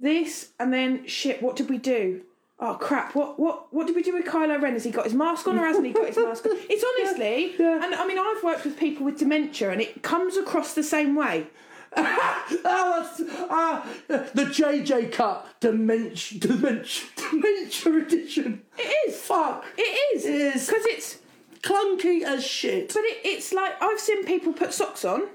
this 0.00 0.50
and 0.58 0.72
then 0.72 1.06
shit, 1.06 1.42
what 1.42 1.56
did 1.56 1.68
we 1.68 1.76
do? 1.76 2.22
Oh 2.58 2.74
crap, 2.74 3.14
what 3.14 3.38
what 3.38 3.72
what 3.72 3.86
did 3.86 3.94
we 3.94 4.02
do 4.02 4.14
with 4.14 4.24
Kylo 4.24 4.58
Ren? 4.62 4.72
Has 4.72 4.84
he 4.84 4.90
got 4.90 5.04
his 5.04 5.12
mask 5.12 5.46
on 5.46 5.58
or 5.58 5.66
hasn't 5.66 5.84
he 5.86 5.92
got 5.92 6.06
his 6.06 6.16
mask 6.16 6.46
on? 6.46 6.56
It's 6.70 6.84
honestly 6.90 7.54
and 7.58 7.94
I 7.94 8.06
mean 8.06 8.18
I've 8.18 8.42
worked 8.42 8.64
with 8.64 8.78
people 8.78 9.04
with 9.04 9.18
dementia 9.18 9.70
and 9.70 9.82
it 9.82 10.02
comes 10.02 10.38
across 10.38 10.72
the 10.72 10.82
same 10.82 11.14
way. 11.14 11.48
Oh, 11.96 13.06
that's, 13.18 13.22
ah, 13.50 13.86
the 14.08 14.44
JJ 14.44 15.12
cut 15.12 15.46
dementia, 15.60 16.40
dementia, 16.40 17.08
dementia 17.16 17.96
edition. 17.98 18.62
It 18.76 19.08
is. 19.08 19.16
Fuck. 19.20 19.64
It 19.76 20.16
is. 20.16 20.24
It 20.24 20.34
is. 20.34 20.66
Because 20.66 20.86
it's 20.86 21.18
Clunky 21.62 22.22
as 22.22 22.46
shit. 22.46 22.88
But 22.94 23.04
it, 23.04 23.18
it's 23.24 23.52
like 23.52 23.80
I've 23.82 24.00
seen 24.00 24.24
people 24.24 24.52
put 24.52 24.72
socks 24.72 25.04
on. 25.04 25.28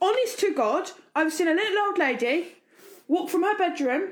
Honest 0.00 0.38
to 0.40 0.54
God, 0.54 0.90
I've 1.14 1.32
seen 1.32 1.48
a 1.48 1.54
little 1.54 1.78
old 1.86 1.98
lady 1.98 2.48
walk 3.08 3.30
from 3.30 3.42
her 3.42 3.56
bedroom 3.56 4.10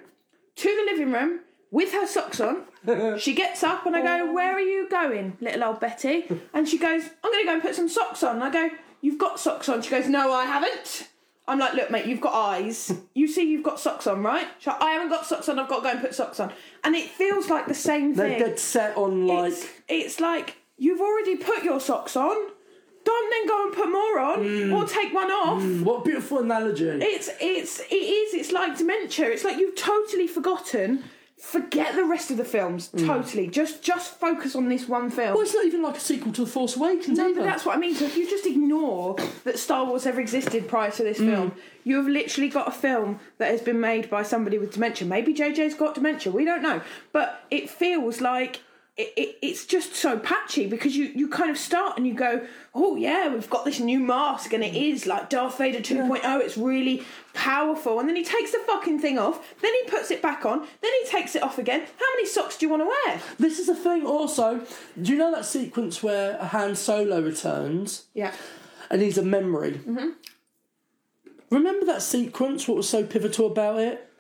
to 0.57 0.69
the 0.69 0.91
living 0.91 1.13
room 1.13 1.41
with 1.71 1.93
her 1.93 2.07
socks 2.07 2.41
on. 2.41 2.65
she 3.19 3.35
gets 3.35 3.63
up 3.63 3.87
and 3.87 3.97
I 3.97 4.03
go, 4.03 4.33
Where 4.33 4.53
are 4.53 4.61
you 4.61 4.89
going, 4.89 5.37
little 5.41 5.65
old 5.65 5.81
Betty? 5.81 6.25
And 6.55 6.69
she 6.69 6.79
goes, 6.79 7.05
I'm 7.23 7.33
going 7.33 7.45
to 7.45 7.47
go 7.47 7.53
and 7.55 7.63
put 7.63 7.75
some 7.75 7.89
socks 7.89 8.23
on. 8.23 8.37
And 8.37 8.45
I 8.45 8.51
go, 8.51 8.71
You've 9.01 9.19
got 9.19 9.39
socks 9.39 9.69
on. 9.69 9.83
She 9.83 9.91
goes, 9.91 10.09
No, 10.09 10.33
I 10.33 10.45
haven't. 10.47 11.09
I'm 11.49 11.59
like, 11.59 11.75
Look, 11.75 11.91
mate, 11.91 12.07
you've 12.07 12.21
got 12.21 12.35
eyes. 12.35 12.93
You 13.17 13.27
see, 13.27 13.51
you've 13.51 13.63
got 13.63 13.81
socks 13.81 14.07
on, 14.07 14.23
right? 14.23 14.47
She's 14.59 14.67
like, 14.67 14.83
I 14.83 14.91
haven't 14.91 15.09
got 15.09 15.25
socks 15.25 15.49
on. 15.49 15.59
I've 15.59 15.69
got 15.69 15.77
to 15.77 15.83
go 15.85 15.89
and 15.89 16.01
put 16.03 16.15
socks 16.15 16.39
on. 16.39 16.53
And 16.85 16.95
it 16.95 17.09
feels 17.09 17.49
like 17.49 17.67
the 17.67 17.75
same 17.75 18.13
They're 18.13 18.29
thing. 18.29 18.39
dead 18.39 18.59
set 18.59 18.95
on 18.95 19.27
like. 19.27 19.53
It's, 19.53 19.67
it's 19.89 20.21
like 20.21 20.57
you've 20.77 21.01
already 21.01 21.37
put 21.37 21.65
your 21.65 21.81
socks 21.81 22.15
on. 22.15 22.37
Don't 23.05 23.31
then 23.31 23.47
go 23.49 23.67
and 23.67 23.75
put 23.75 23.91
more 23.91 24.21
on 24.21 24.45
hmm. 24.45 24.73
or 24.75 24.85
take 24.85 25.15
one 25.15 25.31
off. 25.31 25.63
Hmm, 25.63 25.83
what 25.83 26.01
a 26.01 26.05
beautiful 26.05 26.41
analogy. 26.41 26.89
It's 26.89 27.31
it's 27.41 27.81
it 27.81 27.95
is. 27.95 28.35
It's 28.35 28.53
like 28.53 28.77
dementia. 28.77 29.31
It's 29.31 29.45
like 29.45 29.57
you've 29.57 29.77
totally 29.77 30.27
forgotten 30.27 31.05
forget 31.39 31.95
the 31.95 32.05
rest 32.05 32.31
of 32.31 32.39
the 32.39 32.45
films 32.45 32.89
mm. 32.89 33.07
totally. 33.07 33.47
Just 33.47 33.83
just 33.83 34.19
focus 34.19 34.57
on 34.57 34.69
this 34.69 34.89
one 34.89 35.11
film. 35.11 35.35
Well, 35.35 35.43
it's 35.43 35.55
not 35.55 35.67
even 35.67 35.83
like 35.83 35.97
a 35.97 36.01
sequel 36.01 36.33
to 36.33 36.45
The 36.45 36.51
Force 36.51 36.77
Awakens 36.77 37.19
No, 37.19 37.29
either. 37.29 37.41
but 37.41 37.47
that's 37.47 37.65
what 37.67 37.77
I 37.77 37.81
mean. 37.81 37.95
So 37.95 38.07
if 38.07 38.17
you 38.17 38.29
just 38.29 38.47
ignore 38.47 39.17
that 39.45 39.59
Star 39.59 39.85
Wars 39.85 40.07
ever 40.07 40.21
existed 40.21 40.67
prior 40.69 40.91
to 40.93 41.03
this 41.03 41.19
mm. 41.19 41.31
film, 41.31 41.53
you 41.85 41.97
have 41.97 42.07
literally 42.07 42.49
got 42.49 42.69
a 42.69 42.73
film 42.73 43.21
that 43.39 43.51
has 43.51 43.61
been 43.61 43.81
made 43.81 44.09
by 44.09 44.23
somebody 44.23 44.59
with 44.59 44.73
dementia. 44.73 45.07
Maybe 45.07 45.35
JJ's 45.35 45.75
got 45.75 45.95
dementia. 45.95 46.33
We 46.33 46.45
don't 46.45 46.63
know, 46.63 46.81
but 47.13 47.45
it 47.51 47.69
feels 47.71 48.21
like. 48.21 48.61
It, 48.97 49.13
it, 49.15 49.37
it's 49.43 49.67
just 49.67 49.95
so 49.95 50.19
patchy 50.19 50.67
because 50.67 50.97
you, 50.97 51.05
you 51.15 51.29
kind 51.29 51.51
of 51.51 51.59
start 51.59 51.99
and 51.99 52.07
you 52.07 52.15
go, 52.15 52.47
oh 52.75 52.97
yeah, 52.97 53.29
we've 53.29 53.51
got 53.51 53.67
this 53.67 53.79
new 53.79 53.99
mask 54.01 54.55
and 54.55 54.65
it 54.65 54.75
is 54.75 55.05
like 55.07 55.29
Darth 55.29 55.59
Vader 55.59 55.81
2.0. 55.81 56.41
It's 56.41 56.57
really 56.57 57.05
powerful. 57.35 58.01
And 58.01 58.09
then 58.09 58.17
he 58.17 58.25
takes 58.25 58.53
the 58.53 58.59
fucking 58.67 58.99
thing 59.01 59.19
off, 59.19 59.55
then 59.61 59.71
he 59.83 59.91
puts 59.91 60.11
it 60.11 60.23
back 60.23 60.47
on, 60.47 60.61
then 60.61 60.91
he 61.03 61.11
takes 61.11 61.37
it 61.37 61.43
off 61.43 61.59
again. 61.59 61.81
How 61.81 62.07
many 62.15 62.27
socks 62.27 62.57
do 62.57 62.65
you 62.65 62.71
want 62.71 62.85
to 62.85 62.87
wear? 62.87 63.21
This 63.39 63.59
is 63.59 63.67
the 63.67 63.75
thing 63.75 64.07
also. 64.07 64.63
Do 65.03 65.13
you 65.13 65.19
know 65.19 65.31
that 65.31 65.45
sequence 65.45 66.03
where 66.03 66.39
Han 66.39 66.75
Solo 66.75 67.21
returns 67.21 68.07
Yeah. 68.15 68.33
and 68.89 69.03
he's 69.03 69.19
a 69.19 69.23
memory? 69.23 69.73
Mm-hmm. 69.87 70.09
Remember 71.51 71.85
that 71.85 72.01
sequence? 72.03 72.67
What 72.67 72.79
was 72.79 72.89
so 72.89 73.05
pivotal 73.05 73.47
about 73.47 73.79
it? 73.79 74.11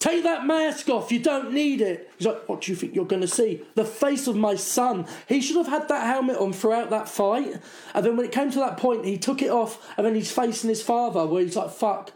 Take 0.00 0.22
that 0.24 0.46
mask 0.46 0.88
off, 0.88 1.12
you 1.12 1.18
don't 1.18 1.52
need 1.52 1.82
it. 1.82 2.10
He's 2.16 2.26
like, 2.26 2.48
What 2.48 2.62
do 2.62 2.72
you 2.72 2.76
think 2.76 2.94
you're 2.94 3.04
going 3.04 3.20
to 3.20 3.28
see? 3.28 3.62
The 3.74 3.84
face 3.84 4.26
of 4.26 4.34
my 4.34 4.54
son. 4.54 5.06
He 5.28 5.42
should 5.42 5.56
have 5.56 5.68
had 5.68 5.88
that 5.88 6.06
helmet 6.06 6.38
on 6.38 6.54
throughout 6.54 6.88
that 6.88 7.06
fight. 7.06 7.60
And 7.94 8.04
then 8.04 8.16
when 8.16 8.24
it 8.24 8.32
came 8.32 8.50
to 8.50 8.58
that 8.60 8.78
point, 8.78 9.04
he 9.04 9.18
took 9.18 9.42
it 9.42 9.50
off 9.50 9.86
and 9.98 10.06
then 10.06 10.14
he's 10.14 10.32
facing 10.32 10.70
his 10.70 10.82
father 10.82 11.26
where 11.26 11.42
he's 11.42 11.54
like, 11.54 11.70
Fuck. 11.70 12.12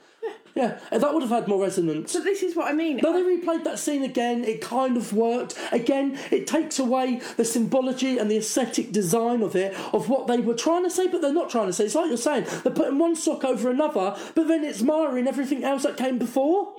Yeah, 0.54 0.78
and 0.92 1.02
that 1.02 1.12
would 1.12 1.22
have 1.22 1.32
had 1.32 1.48
more 1.48 1.60
resonance. 1.60 2.12
So 2.12 2.20
this 2.20 2.40
is 2.42 2.54
what 2.54 2.68
I 2.70 2.74
mean. 2.74 3.00
No, 3.02 3.12
they 3.12 3.22
replayed 3.22 3.64
that 3.64 3.78
scene 3.78 4.04
again. 4.04 4.44
It 4.44 4.60
kind 4.60 4.96
of 4.96 5.12
worked. 5.12 5.58
Again, 5.72 6.16
it 6.30 6.46
takes 6.46 6.78
away 6.78 7.20
the 7.36 7.44
symbology 7.44 8.18
and 8.18 8.30
the 8.30 8.36
aesthetic 8.36 8.92
design 8.92 9.42
of 9.42 9.56
it, 9.56 9.74
of 9.92 10.08
what 10.08 10.28
they 10.28 10.38
were 10.38 10.54
trying 10.54 10.84
to 10.84 10.90
say, 10.90 11.08
but 11.08 11.22
they're 11.22 11.32
not 11.32 11.50
trying 11.50 11.66
to 11.66 11.72
say. 11.72 11.86
It's 11.86 11.96
like 11.96 12.06
you're 12.06 12.16
saying, 12.16 12.46
they're 12.62 12.72
putting 12.72 13.00
one 13.00 13.16
sock 13.16 13.44
over 13.44 13.68
another, 13.68 14.16
but 14.36 14.46
then 14.46 14.62
it's 14.62 14.80
marring 14.80 15.26
everything 15.26 15.64
else 15.64 15.82
that 15.82 15.96
came 15.96 16.18
before. 16.18 16.72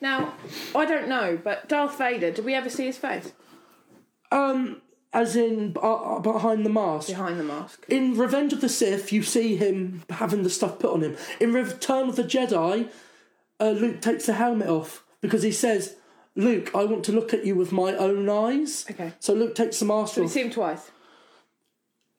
Now, 0.00 0.34
I 0.74 0.84
don't 0.84 1.08
know, 1.08 1.38
but 1.42 1.68
Darth 1.68 1.98
Vader, 1.98 2.30
did 2.30 2.44
we 2.44 2.54
ever 2.54 2.70
see 2.70 2.86
his 2.86 2.96
face 2.96 3.32
Um, 4.30 4.80
as 5.12 5.34
in 5.36 5.74
uh, 5.82 6.20
behind 6.20 6.64
the 6.64 6.70
mask. 6.70 7.08
behind 7.08 7.40
the 7.40 7.44
mask? 7.44 7.84
In 7.88 8.16
Revenge 8.16 8.52
of 8.52 8.60
the 8.60 8.68
Sith, 8.68 9.12
you 9.12 9.22
see 9.22 9.56
him 9.56 10.02
having 10.10 10.42
the 10.42 10.50
stuff 10.50 10.78
put 10.78 10.92
on 10.92 11.00
him. 11.02 11.16
In 11.40 11.52
Return 11.52 12.08
of 12.08 12.16
the 12.16 12.22
Jedi, 12.24 12.88
uh, 13.58 13.70
Luke 13.70 14.00
takes 14.00 14.26
the 14.26 14.34
helmet 14.34 14.68
off 14.68 15.04
because 15.20 15.42
he 15.42 15.50
says, 15.52 15.96
Luke, 16.36 16.70
I 16.74 16.84
want 16.84 17.04
to 17.06 17.12
look 17.12 17.34
at 17.34 17.44
you 17.44 17.56
with 17.56 17.72
my 17.72 17.94
own 17.96 18.28
eyes. 18.28 18.86
Okay. 18.88 19.12
So 19.18 19.34
Luke 19.34 19.54
takes 19.56 19.80
the 19.80 19.86
mask 19.86 20.12
off. 20.18 20.24
We 20.24 20.28
see 20.28 20.42
him 20.42 20.50
twice. 20.50 20.90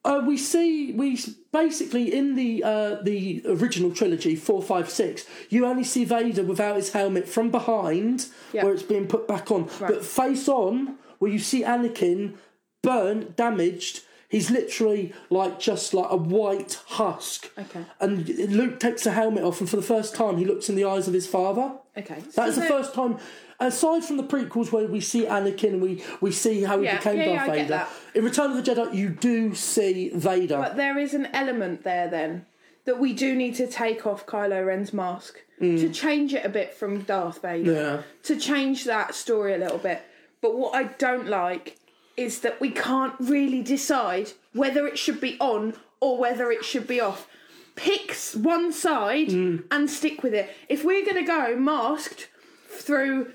Uh, 0.05 0.21
we 0.25 0.37
see 0.37 0.93
we 0.93 1.19
basically 1.51 2.13
in 2.13 2.35
the 2.35 2.63
uh, 2.63 2.95
the 3.03 3.41
original 3.47 3.91
trilogy 3.91 4.35
four 4.35 4.61
five 4.61 4.89
six. 4.89 5.25
You 5.49 5.65
only 5.65 5.83
see 5.83 6.05
Vader 6.05 6.43
without 6.43 6.77
his 6.77 6.93
helmet 6.93 7.27
from 7.27 7.51
behind, 7.51 8.27
Yeah. 8.53 8.63
where 8.63 8.73
it's 8.73 8.83
being 8.83 9.07
put 9.07 9.27
back 9.27 9.51
on. 9.51 9.69
But 9.79 10.05
face 10.05 10.47
on, 10.47 10.95
where 11.19 11.31
you 11.31 11.39
see 11.39 11.63
Anakin 11.63 12.35
burnt, 12.81 13.35
damaged. 13.35 14.01
He's 14.29 14.51
literally 14.51 15.11
like 15.31 15.59
just 15.59 15.93
like 15.93 16.09
a 16.11 16.15
white 16.15 16.79
husk. 16.87 17.49
Okay. 17.57 17.83
And 17.99 18.27
Luke 18.51 18.79
takes 18.79 19.03
the 19.03 19.11
helmet 19.11 19.43
off, 19.43 19.59
and 19.59 19.67
for 19.69 19.75
the 19.75 19.81
first 19.81 20.15
time, 20.15 20.37
he 20.37 20.45
looks 20.45 20.69
in 20.69 20.75
the 20.75 20.85
eyes 20.85 21.07
of 21.07 21.13
his 21.15 21.25
father. 21.27 21.73
Okay. 21.97 22.21
That 22.35 22.49
is 22.49 22.55
the 22.55 22.61
So- 22.61 22.67
first 22.67 22.93
time, 22.93 23.17
aside 23.59 24.05
from 24.05 24.17
the 24.17 24.23
prequels 24.23 24.71
where 24.71 24.85
we 24.85 25.01
see 25.01 25.25
Anakin 25.25 25.69
and 25.73 25.81
we, 25.81 26.03
we 26.21 26.31
see 26.31 26.61
how 26.63 26.77
he 26.77 26.85
Yeah, 26.85 26.97
became 26.97 27.17
yeah, 27.17 27.25
yeah, 27.25 27.35
Darth 27.45 27.55
get 27.55 27.67
Vader. 27.67 27.87
In 28.13 28.23
Return 28.23 28.51
of 28.51 28.63
the 28.63 28.71
Jedi, 28.71 28.93
you 28.93 29.09
do 29.09 29.55
see 29.55 30.09
Vader. 30.13 30.57
But 30.57 30.77
there 30.77 30.99
is 30.99 31.15
an 31.15 31.25
element 31.33 31.83
there 31.83 32.07
then 32.07 32.45
that 32.85 32.99
we 32.99 33.13
do 33.13 33.35
need 33.35 33.55
to 33.55 33.65
take 33.67 34.05
off 34.07 34.25
Kylo 34.27 34.65
Ren's 34.65 34.93
mask 34.93 35.39
to 35.59 35.89
change 35.89 36.33
it 36.33 36.45
a 36.45 36.49
bit 36.49 36.73
from 36.73 37.01
Darth 37.01 37.41
Vader. 37.41 37.71
Mm. 37.71 37.75
Yeah. 37.75 38.01
To 38.23 38.37
change 38.37 38.85
that 38.85 39.13
story 39.15 39.53
a 39.53 39.57
little 39.57 39.77
bit. 39.79 40.01
But 40.41 40.55
what 40.55 40.73
I 40.75 40.83
don't 40.83 41.27
like 41.27 41.77
is 42.19 42.41
that 42.41 42.59
we 42.61 42.69
can't 42.69 43.13
really 43.19 43.61
decide 43.61 44.31
whether 44.53 44.85
it 44.87 44.97
should 44.97 45.19
be 45.21 45.37
on 45.39 45.73
or 45.99 46.17
whether 46.17 46.51
it 46.51 46.63
should 46.65 46.87
be 46.87 46.99
off. 46.99 47.27
Pick 47.75 48.13
one 48.35 48.71
side 48.73 49.29
Mm. 49.29 49.63
and 49.71 49.89
stick 49.89 50.21
with 50.23 50.33
it. 50.33 50.49
If 50.67 50.83
we're 50.83 51.03
going 51.05 51.15
to 51.17 51.23
go 51.23 51.55
masked 51.55 52.27
through 52.69 53.31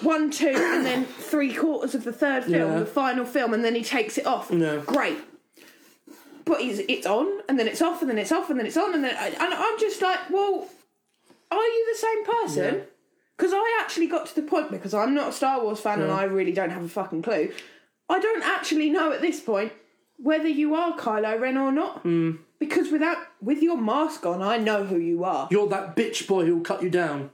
one, 0.00 0.30
two, 0.30 0.48
and 0.56 0.84
then 0.86 1.04
three 1.32 1.54
quarters 1.54 1.94
of 1.94 2.04
the 2.04 2.12
third 2.12 2.44
film, 2.44 2.72
Yeah. 2.72 2.78
the 2.80 2.86
final 2.86 3.24
film, 3.24 3.52
and 3.54 3.64
then 3.64 3.74
he 3.74 3.82
takes 3.82 4.16
it 4.18 4.26
off, 4.26 4.50
Yeah. 4.50 4.82
great 4.86 5.18
but 6.44 6.60
it's, 6.60 6.80
it's 6.88 7.06
on 7.08 7.26
and 7.48 7.58
then 7.58 7.66
it's 7.66 7.82
off 7.82 8.00
and 8.02 8.08
then 8.08 8.18
it's 8.18 8.30
off 8.30 8.48
and 8.50 8.58
then 8.60 8.66
it's 8.66 8.76
on 8.76 8.94
and 8.94 9.02
then 9.02 9.16
and 9.16 9.36
I'm 9.54 9.78
just 9.80 10.00
like, 10.00 10.30
well, 10.30 10.68
are 11.50 11.56
you 11.74 11.92
the 11.92 11.98
same 11.98 12.24
person? 12.24 12.74
Yeah. 12.76 12.80
Because 13.36 13.52
I 13.52 13.78
actually 13.82 14.06
got 14.06 14.26
to 14.26 14.34
the 14.36 14.42
point 14.42 14.70
because 14.70 14.94
I'm 14.94 15.12
not 15.12 15.30
a 15.30 15.32
Star 15.32 15.60
Wars 15.60 15.80
fan 15.80 16.00
and 16.00 16.12
I 16.12 16.22
really 16.22 16.52
don't 16.52 16.70
have 16.70 16.84
a 16.84 16.88
fucking 16.88 17.22
clue. 17.22 17.50
I 18.08 18.18
don't 18.20 18.42
actually 18.42 18.90
know 18.90 19.12
at 19.12 19.20
this 19.20 19.40
point 19.40 19.72
whether 20.18 20.48
you 20.48 20.74
are 20.74 20.96
Kylo 20.96 21.40
Ren 21.40 21.56
or 21.56 21.72
not. 21.72 22.00
Hmm. 22.02 22.36
Because 22.58 22.90
without 22.90 23.18
with 23.42 23.62
your 23.62 23.76
mask 23.76 24.24
on, 24.24 24.40
I 24.40 24.56
know 24.56 24.84
who 24.84 24.96
you 24.98 25.24
are. 25.24 25.46
You're 25.50 25.68
that 25.68 25.94
bitch 25.94 26.26
boy 26.26 26.46
who'll 26.46 26.60
cut 26.62 26.82
you 26.82 26.88
down. 26.88 27.30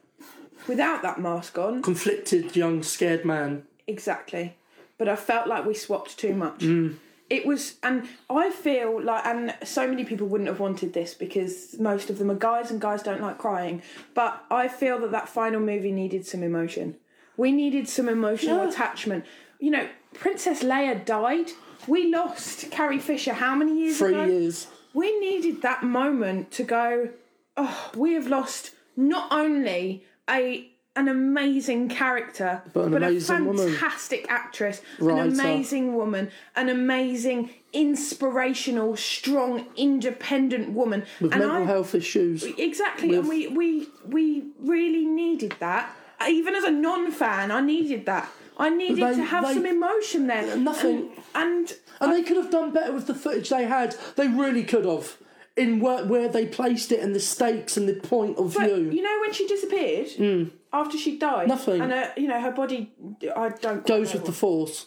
Without 0.66 1.02
that 1.02 1.20
mask 1.20 1.58
on, 1.58 1.82
Conflicted, 1.82 2.56
young, 2.56 2.82
scared 2.82 3.24
man. 3.24 3.64
Exactly. 3.86 4.56
But 4.98 5.08
I 5.08 5.16
felt 5.16 5.46
like 5.46 5.64
we 5.64 5.74
swapped 5.74 6.18
too 6.18 6.34
much. 6.34 6.60
Mm. 6.60 6.96
It 7.30 7.46
was, 7.46 7.76
and 7.82 8.06
I 8.28 8.50
feel 8.50 9.00
like, 9.02 9.24
and 9.24 9.54
so 9.64 9.86
many 9.88 10.04
people 10.04 10.26
wouldn't 10.26 10.48
have 10.48 10.60
wanted 10.60 10.92
this 10.92 11.14
because 11.14 11.78
most 11.78 12.10
of 12.10 12.18
them 12.18 12.30
are 12.30 12.34
guys 12.36 12.70
and 12.70 12.80
guys 12.80 13.02
don't 13.02 13.20
like 13.22 13.38
crying. 13.38 13.82
But 14.14 14.44
I 14.50 14.68
feel 14.68 14.98
that 15.00 15.12
that 15.12 15.28
final 15.28 15.60
movie 15.60 15.92
needed 15.92 16.26
some 16.26 16.42
emotion. 16.42 16.96
We 17.36 17.50
needed 17.52 17.88
some 17.88 18.08
emotional 18.08 18.58
Yeah. 18.64 18.68
attachment. 18.68 19.24
You 19.58 19.70
know, 19.70 19.88
Princess 20.14 20.62
Leia 20.62 21.04
died. 21.04 21.50
We 21.86 22.12
lost 22.12 22.70
Carrie 22.70 22.98
Fisher 22.98 23.32
how 23.34 23.54
many 23.54 23.78
years 23.84 23.98
Three 23.98 24.12
ago? 24.14 24.24
years. 24.24 24.66
we 24.94 25.18
needed 25.20 25.62
that 25.62 25.82
moment 25.82 26.50
to 26.52 26.62
go 26.62 27.08
oh 27.56 27.90
we 27.96 28.12
have 28.14 28.26
lost 28.28 28.70
not 28.96 29.30
only 29.32 30.04
a 30.30 30.68
an 30.94 31.08
amazing 31.08 31.88
character 31.88 32.62
But 32.74 32.86
an 32.88 32.94
amazing 33.02 33.36
a 33.36 33.44
woman. 33.44 33.68
fantastic 33.72 34.26
actress 34.30 34.80
Writer. 35.00 35.22
an 35.22 35.32
amazing 35.32 35.94
woman 35.94 36.30
an 36.54 36.68
amazing 36.68 37.50
inspirational 37.72 38.96
strong 38.96 39.66
independent 39.76 40.70
woman 40.70 41.04
With 41.20 41.32
and 41.32 41.40
mental 41.40 41.62
I, 41.62 41.66
health 41.66 41.94
issues. 41.94 42.44
exactly 42.44 43.14
and 43.16 43.26
we 43.28 43.48
we 43.48 43.88
we 44.06 44.44
really 44.60 45.04
needed 45.06 45.54
that 45.60 45.90
even 46.28 46.54
as 46.54 46.64
a 46.64 46.70
non-fan 46.70 47.50
i 47.50 47.60
needed 47.60 48.06
that 48.06 48.28
i 48.58 48.68
needed 48.68 48.98
They- 48.98 49.16
to 49.16 49.22
have 49.24 49.46
they- 49.46 49.54
some 49.54 49.66
emotion 49.66 50.26
there 50.26 50.56
Nothing. 50.56 51.10
and 51.34 51.72
And 52.00 52.12
they 52.12 52.22
could 52.22 52.36
have 52.36 52.50
done 52.50 52.72
better 52.72 52.92
with 52.92 53.06
the 53.06 53.14
footage 53.14 53.48
they 53.48 53.64
had. 53.64 53.96
They 54.16 54.26
really 54.28 54.64
could 54.64 54.84
have. 54.84 55.16
In 55.54 55.80
where, 55.80 56.04
where 56.06 56.28
they 56.28 56.46
placed 56.46 56.90
it 56.92 57.00
and 57.00 57.14
the 57.14 57.20
stakes 57.20 57.76
and 57.76 57.86
the 57.88 57.94
point 57.94 58.38
of 58.38 58.52
view. 58.56 58.90
you 58.90 59.02
know 59.02 59.18
when 59.20 59.32
she 59.34 59.46
disappeared 59.46 60.08
mm. 60.18 60.50
after 60.72 60.96
she 60.96 61.18
died, 61.18 61.48
Nothing. 61.48 61.80
and 61.82 61.92
her, 61.92 62.12
you 62.16 62.26
know 62.26 62.40
her 62.40 62.52
body. 62.52 62.90
I 63.36 63.50
don't 63.50 63.86
goes 63.86 64.14
with 64.14 64.24
the 64.24 64.32
force. 64.32 64.86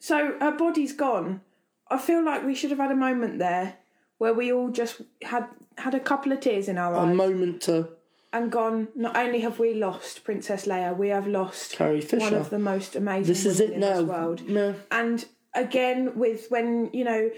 So 0.00 0.34
her 0.40 0.52
body's 0.52 0.92
gone. 0.92 1.42
I 1.90 1.98
feel 1.98 2.24
like 2.24 2.44
we 2.44 2.54
should 2.54 2.70
have 2.70 2.80
had 2.80 2.90
a 2.90 2.96
moment 2.96 3.38
there 3.38 3.76
where 4.18 4.34
we 4.34 4.52
all 4.52 4.70
just 4.70 5.00
had 5.22 5.46
had 5.78 5.94
a 5.94 6.00
couple 6.00 6.32
of 6.32 6.40
tears 6.40 6.68
in 6.68 6.76
our 6.76 6.94
eyes. 6.94 7.10
A 7.12 7.14
moment 7.14 7.62
to 7.62 7.88
and 8.32 8.50
gone. 8.52 8.88
Not 8.94 9.16
only 9.16 9.40
have 9.40 9.58
we 9.58 9.74
lost 9.74 10.24
Princess 10.24 10.66
Leia, 10.66 10.96
we 10.96 11.08
have 11.08 11.26
lost 11.26 11.72
Carrie 11.72 12.00
Fisher. 12.00 12.24
one 12.24 12.34
of 12.34 12.50
the 12.50 12.58
most 12.58 12.96
amazing 12.96 13.26
This 13.26 13.46
is 13.46 13.60
it 13.60 13.70
in 13.70 13.80
now. 13.80 13.96
this 14.00 14.04
world. 14.04 14.40
Yeah. 14.46 14.72
And 14.90 15.24
again, 15.54 16.18
with 16.18 16.46
when 16.50 16.90
you 16.92 17.04
know. 17.04 17.30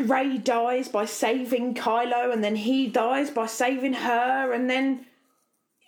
Rey 0.00 0.38
dies 0.38 0.88
by 0.88 1.04
saving 1.04 1.74
Kylo, 1.74 2.32
and 2.32 2.42
then 2.42 2.56
he 2.56 2.86
dies 2.86 3.30
by 3.30 3.44
saving 3.44 3.92
her, 3.92 4.50
and 4.50 4.70
then 4.70 5.04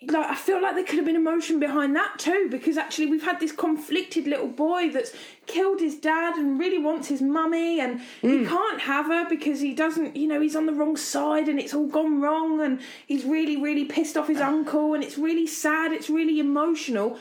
like 0.03 0.27
I 0.27 0.35
feel 0.35 0.61
like 0.61 0.75
there 0.75 0.83
could 0.83 0.97
have 0.97 1.05
been 1.05 1.15
emotion 1.15 1.59
behind 1.59 1.95
that 1.95 2.19
too, 2.19 2.47
because 2.51 2.77
actually 2.77 3.07
we've 3.07 3.23
had 3.23 3.39
this 3.39 3.51
conflicted 3.51 4.27
little 4.27 4.47
boy 4.47 4.89
that's 4.89 5.11
killed 5.47 5.79
his 5.79 5.95
dad 5.95 6.35
and 6.35 6.59
really 6.59 6.77
wants 6.77 7.07
his 7.07 7.21
mummy, 7.21 7.79
and 7.79 8.01
he 8.21 8.39
mm. 8.39 8.47
can't 8.47 8.81
have 8.81 9.07
her 9.07 9.27
because 9.27 9.59
he 9.59 9.73
doesn't, 9.73 10.15
you 10.15 10.27
know, 10.27 10.39
he's 10.39 10.55
on 10.55 10.67
the 10.67 10.73
wrong 10.73 10.95
side 10.95 11.47
and 11.47 11.59
it's 11.59 11.73
all 11.73 11.87
gone 11.87 12.21
wrong, 12.21 12.61
and 12.61 12.79
he's 13.07 13.25
really, 13.25 13.57
really 13.57 13.85
pissed 13.85 14.17
off 14.17 14.27
his 14.27 14.39
uncle, 14.39 14.93
and 14.93 15.03
it's 15.03 15.17
really 15.17 15.47
sad, 15.47 15.91
it's 15.91 16.09
really 16.11 16.39
emotional, 16.39 17.17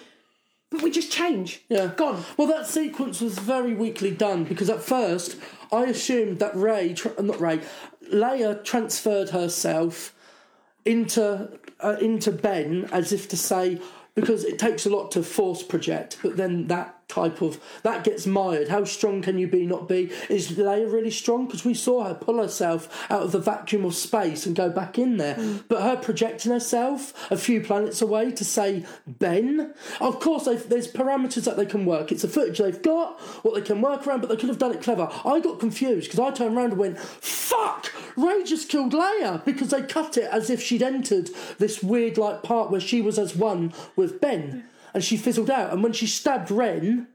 but 0.71 0.83
we 0.83 0.91
just 0.91 1.11
change. 1.11 1.63
Yeah. 1.71 1.93
Gone. 1.97 2.25
Well, 2.37 2.49
that 2.49 2.67
sequence 2.67 3.23
was 3.23 3.39
very 3.39 3.73
weakly 3.73 4.11
done 4.11 4.45
because 4.45 4.69
at 4.69 4.83
first 4.83 5.37
I 5.73 5.85
assumed 5.85 6.41
that 6.41 6.55
Rey, 6.55 6.93
tra- 6.93 7.23
not 7.23 7.41
Rey, 7.41 7.61
Leia 8.13 8.63
transferred 8.65 9.31
herself 9.31 10.13
into 10.85 11.59
uh, 11.81 11.97
into 12.01 12.33
Ben 12.33 12.89
as 12.93 13.13
if 13.13 13.29
to 13.29 13.37
say, 13.37 13.81
because 14.15 14.45
it 14.45 14.59
takes 14.59 14.87
a 14.87 14.91
lot 14.91 15.11
to 15.13 15.23
force 15.23 15.63
project, 15.63 16.19
but 16.23 16.37
then 16.37 16.69
that 16.69 16.96
type 17.09 17.41
of 17.41 17.61
that 17.83 18.05
gets 18.05 18.27
mired. 18.27 18.69
How 18.69 18.85
strong 18.85 19.23
can 19.23 19.39
you 19.39 19.47
be, 19.47 19.65
not 19.65 19.89
be? 19.89 20.11
Is 20.29 20.53
Leia 20.53 20.91
really 20.91 21.11
strong? 21.11 21.47
Because 21.47 21.65
we 21.65 21.75
saw 21.75 22.05
her 22.05 22.15
pull 22.15 22.39
herself 22.39 23.07
out 23.11 23.23
of 23.23 23.33
the 23.33 23.39
vacuum 23.39 23.85
of 23.85 23.95
space 23.95 24.47
and 24.47 24.57
go 24.57 24.69
back 24.69 24.99
in 24.99 25.17
there, 25.17 25.35
hmm. 25.35 25.59
but 25.69 25.83
her 25.83 25.97
projecting 25.97 26.53
herself 26.53 27.31
a 27.31 27.37
few 27.37 27.61
planets 27.61 28.03
away 28.03 28.33
to 28.33 28.45
say 28.45 28.85
Ben. 29.07 29.75
Of 30.01 30.21
course, 30.21 30.45
there's 30.45 30.93
parameters 30.93 31.45
that 31.45 31.57
they 31.57 31.67
can 31.67 31.85
work. 31.87 32.11
It's 32.11 32.23
the 32.23 32.29
footage 32.29 32.59
they've 32.59 32.83
got, 32.83 33.21
what 33.45 33.55
they 33.55 33.61
can 33.61 33.81
work 33.81 34.07
around, 34.07 34.21
but 34.21 34.29
they 34.29 34.37
could 34.37 34.49
have 34.49 34.59
done 34.59 34.75
it 34.75 34.83
clever. 34.83 35.09
I 35.25 35.41
got 35.41 35.61
confused 35.61 36.11
because 36.11 36.21
I 36.21 36.31
turned 36.33 36.57
around 36.57 36.73
and 36.73 36.79
went, 36.79 36.99
"Fuck!" 36.99 37.93
Rey 38.17 38.43
just 38.45 38.69
killed 38.69 38.93
Leia 38.93 39.45
because 39.45 39.71
they 39.71 39.83
cut 39.83 40.17
it 40.17 40.29
as 40.31 40.51
if 40.51 40.61
she'd 40.61 40.83
entered 40.83 41.31
this 41.59 41.83
weird 41.83 42.19
like 42.19 42.43
part 42.43 42.71
where 42.71 42.81
she 42.81 43.01
was 43.01 43.19
as 43.19 43.37
one 43.37 43.73
with 43.95 44.21
Ben, 44.21 44.51
hmm. 44.51 44.76
And 44.97 45.05
she 45.05 45.19
fizzled 45.19 45.51
out. 45.51 45.75
And 45.75 45.83
when 45.83 45.93
she 45.93 46.07
stabbed 46.07 46.51
Ren. 46.51 47.09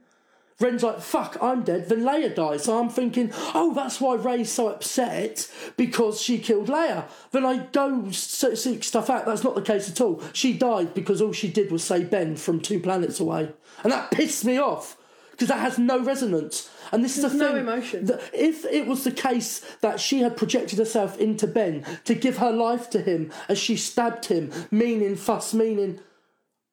Ren's 0.59 0.83
like, 0.83 0.99
fuck, 1.01 1.35
I'm 1.41 1.63
dead. 1.63 1.89
Then 1.89 2.01
Leia 2.01 2.35
dies. 2.35 2.65
So 2.65 2.77
I'm 2.79 2.89
thinking, 2.89 3.31
oh, 3.55 3.73
that's 3.73 3.99
why 3.99 4.13
Rey's 4.13 4.51
so 4.51 4.67
upset 4.67 5.51
because 5.75 6.21
she 6.21 6.37
killed 6.37 6.67
Leia. 6.67 7.05
Then 7.31 7.47
I 7.47 7.65
go 7.71 8.11
seek 8.11 8.83
stuff 8.83 9.09
out. 9.09 9.25
That's 9.25 9.43
not 9.43 9.55
the 9.55 9.63
case 9.63 9.89
at 9.89 9.99
all. 9.99 10.21
She 10.33 10.53
died 10.53 10.93
because 10.93 11.19
all 11.19 11.33
she 11.33 11.49
did 11.49 11.71
was 11.71 11.83
say 11.83 12.03
Ben 12.03 12.35
from 12.35 12.59
two 12.59 12.79
planets 12.79 13.19
away. 13.19 13.49
And 13.81 13.91
that 13.91 14.11
pissed 14.11 14.45
me 14.45 14.59
off 14.59 14.97
because 15.31 15.47
that 15.47 15.61
has 15.61 15.79
no 15.79 15.97
resonance. 15.99 16.69
And 16.91 17.03
this 17.03 17.17
is 17.17 17.23
a 17.23 17.29
There's 17.29 17.39
no 17.39 17.47
thing. 17.53 17.57
emotion. 17.61 18.05
that 18.05 18.21
if 18.31 18.63
it 18.65 18.85
was 18.85 19.03
the 19.03 19.11
case 19.11 19.61
that 19.81 19.99
she 19.99 20.19
had 20.19 20.37
projected 20.37 20.77
herself 20.77 21.17
into 21.17 21.47
Ben 21.47 21.83
to 22.05 22.13
give 22.13 22.37
her 22.37 22.51
life 22.51 22.87
to 22.91 23.01
him 23.01 23.31
as 23.49 23.57
she 23.57 23.75
stabbed 23.75 24.25
him, 24.25 24.51
meaning 24.69 25.15
fuss, 25.15 25.55
meaning 25.55 25.99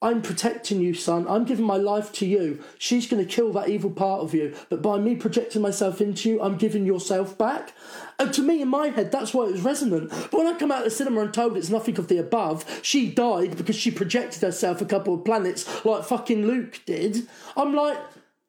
I'm 0.01 0.21
protecting 0.21 0.79
you, 0.79 0.93
son. 0.93 1.25
I'm 1.27 1.43
giving 1.43 1.65
my 1.65 1.75
life 1.75 2.13
to 2.13 2.25
you. 2.25 2.63
She's 2.77 3.05
going 3.05 3.25
to 3.25 3.29
kill 3.29 3.51
that 3.51 3.67
evil 3.67 3.91
part 3.91 4.21
of 4.21 4.33
you. 4.33 4.55
But 4.69 4.81
by 4.81 4.97
me 4.97 5.15
projecting 5.15 5.61
myself 5.61 5.99
into 5.99 6.29
you, 6.29 6.41
I'm 6.41 6.57
giving 6.57 6.85
yourself 6.85 7.37
back. 7.37 7.73
And 8.17 8.33
to 8.33 8.41
me, 8.41 8.61
in 8.61 8.69
my 8.69 8.87
head, 8.87 9.11
that's 9.11 9.33
why 9.33 9.47
it 9.47 9.51
was 9.51 9.61
resonant. 9.61 10.09
But 10.09 10.33
when 10.33 10.47
I 10.47 10.57
come 10.57 10.71
out 10.71 10.79
of 10.79 10.83
the 10.85 10.91
cinema 10.91 11.21
and 11.21 11.33
told 11.33 11.57
it's 11.57 11.69
nothing 11.69 11.99
of 11.99 12.07
the 12.07 12.17
above, 12.17 12.79
she 12.81 13.11
died 13.11 13.57
because 13.57 13.75
she 13.75 13.91
projected 13.91 14.41
herself 14.41 14.79
a 14.79 14.85
couple 14.85 15.13
of 15.13 15.25
planets 15.25 15.83
like 15.83 16.05
fucking 16.05 16.47
Luke 16.47 16.79
did. 16.85 17.27
I'm 17.57 17.73
like, 17.73 17.97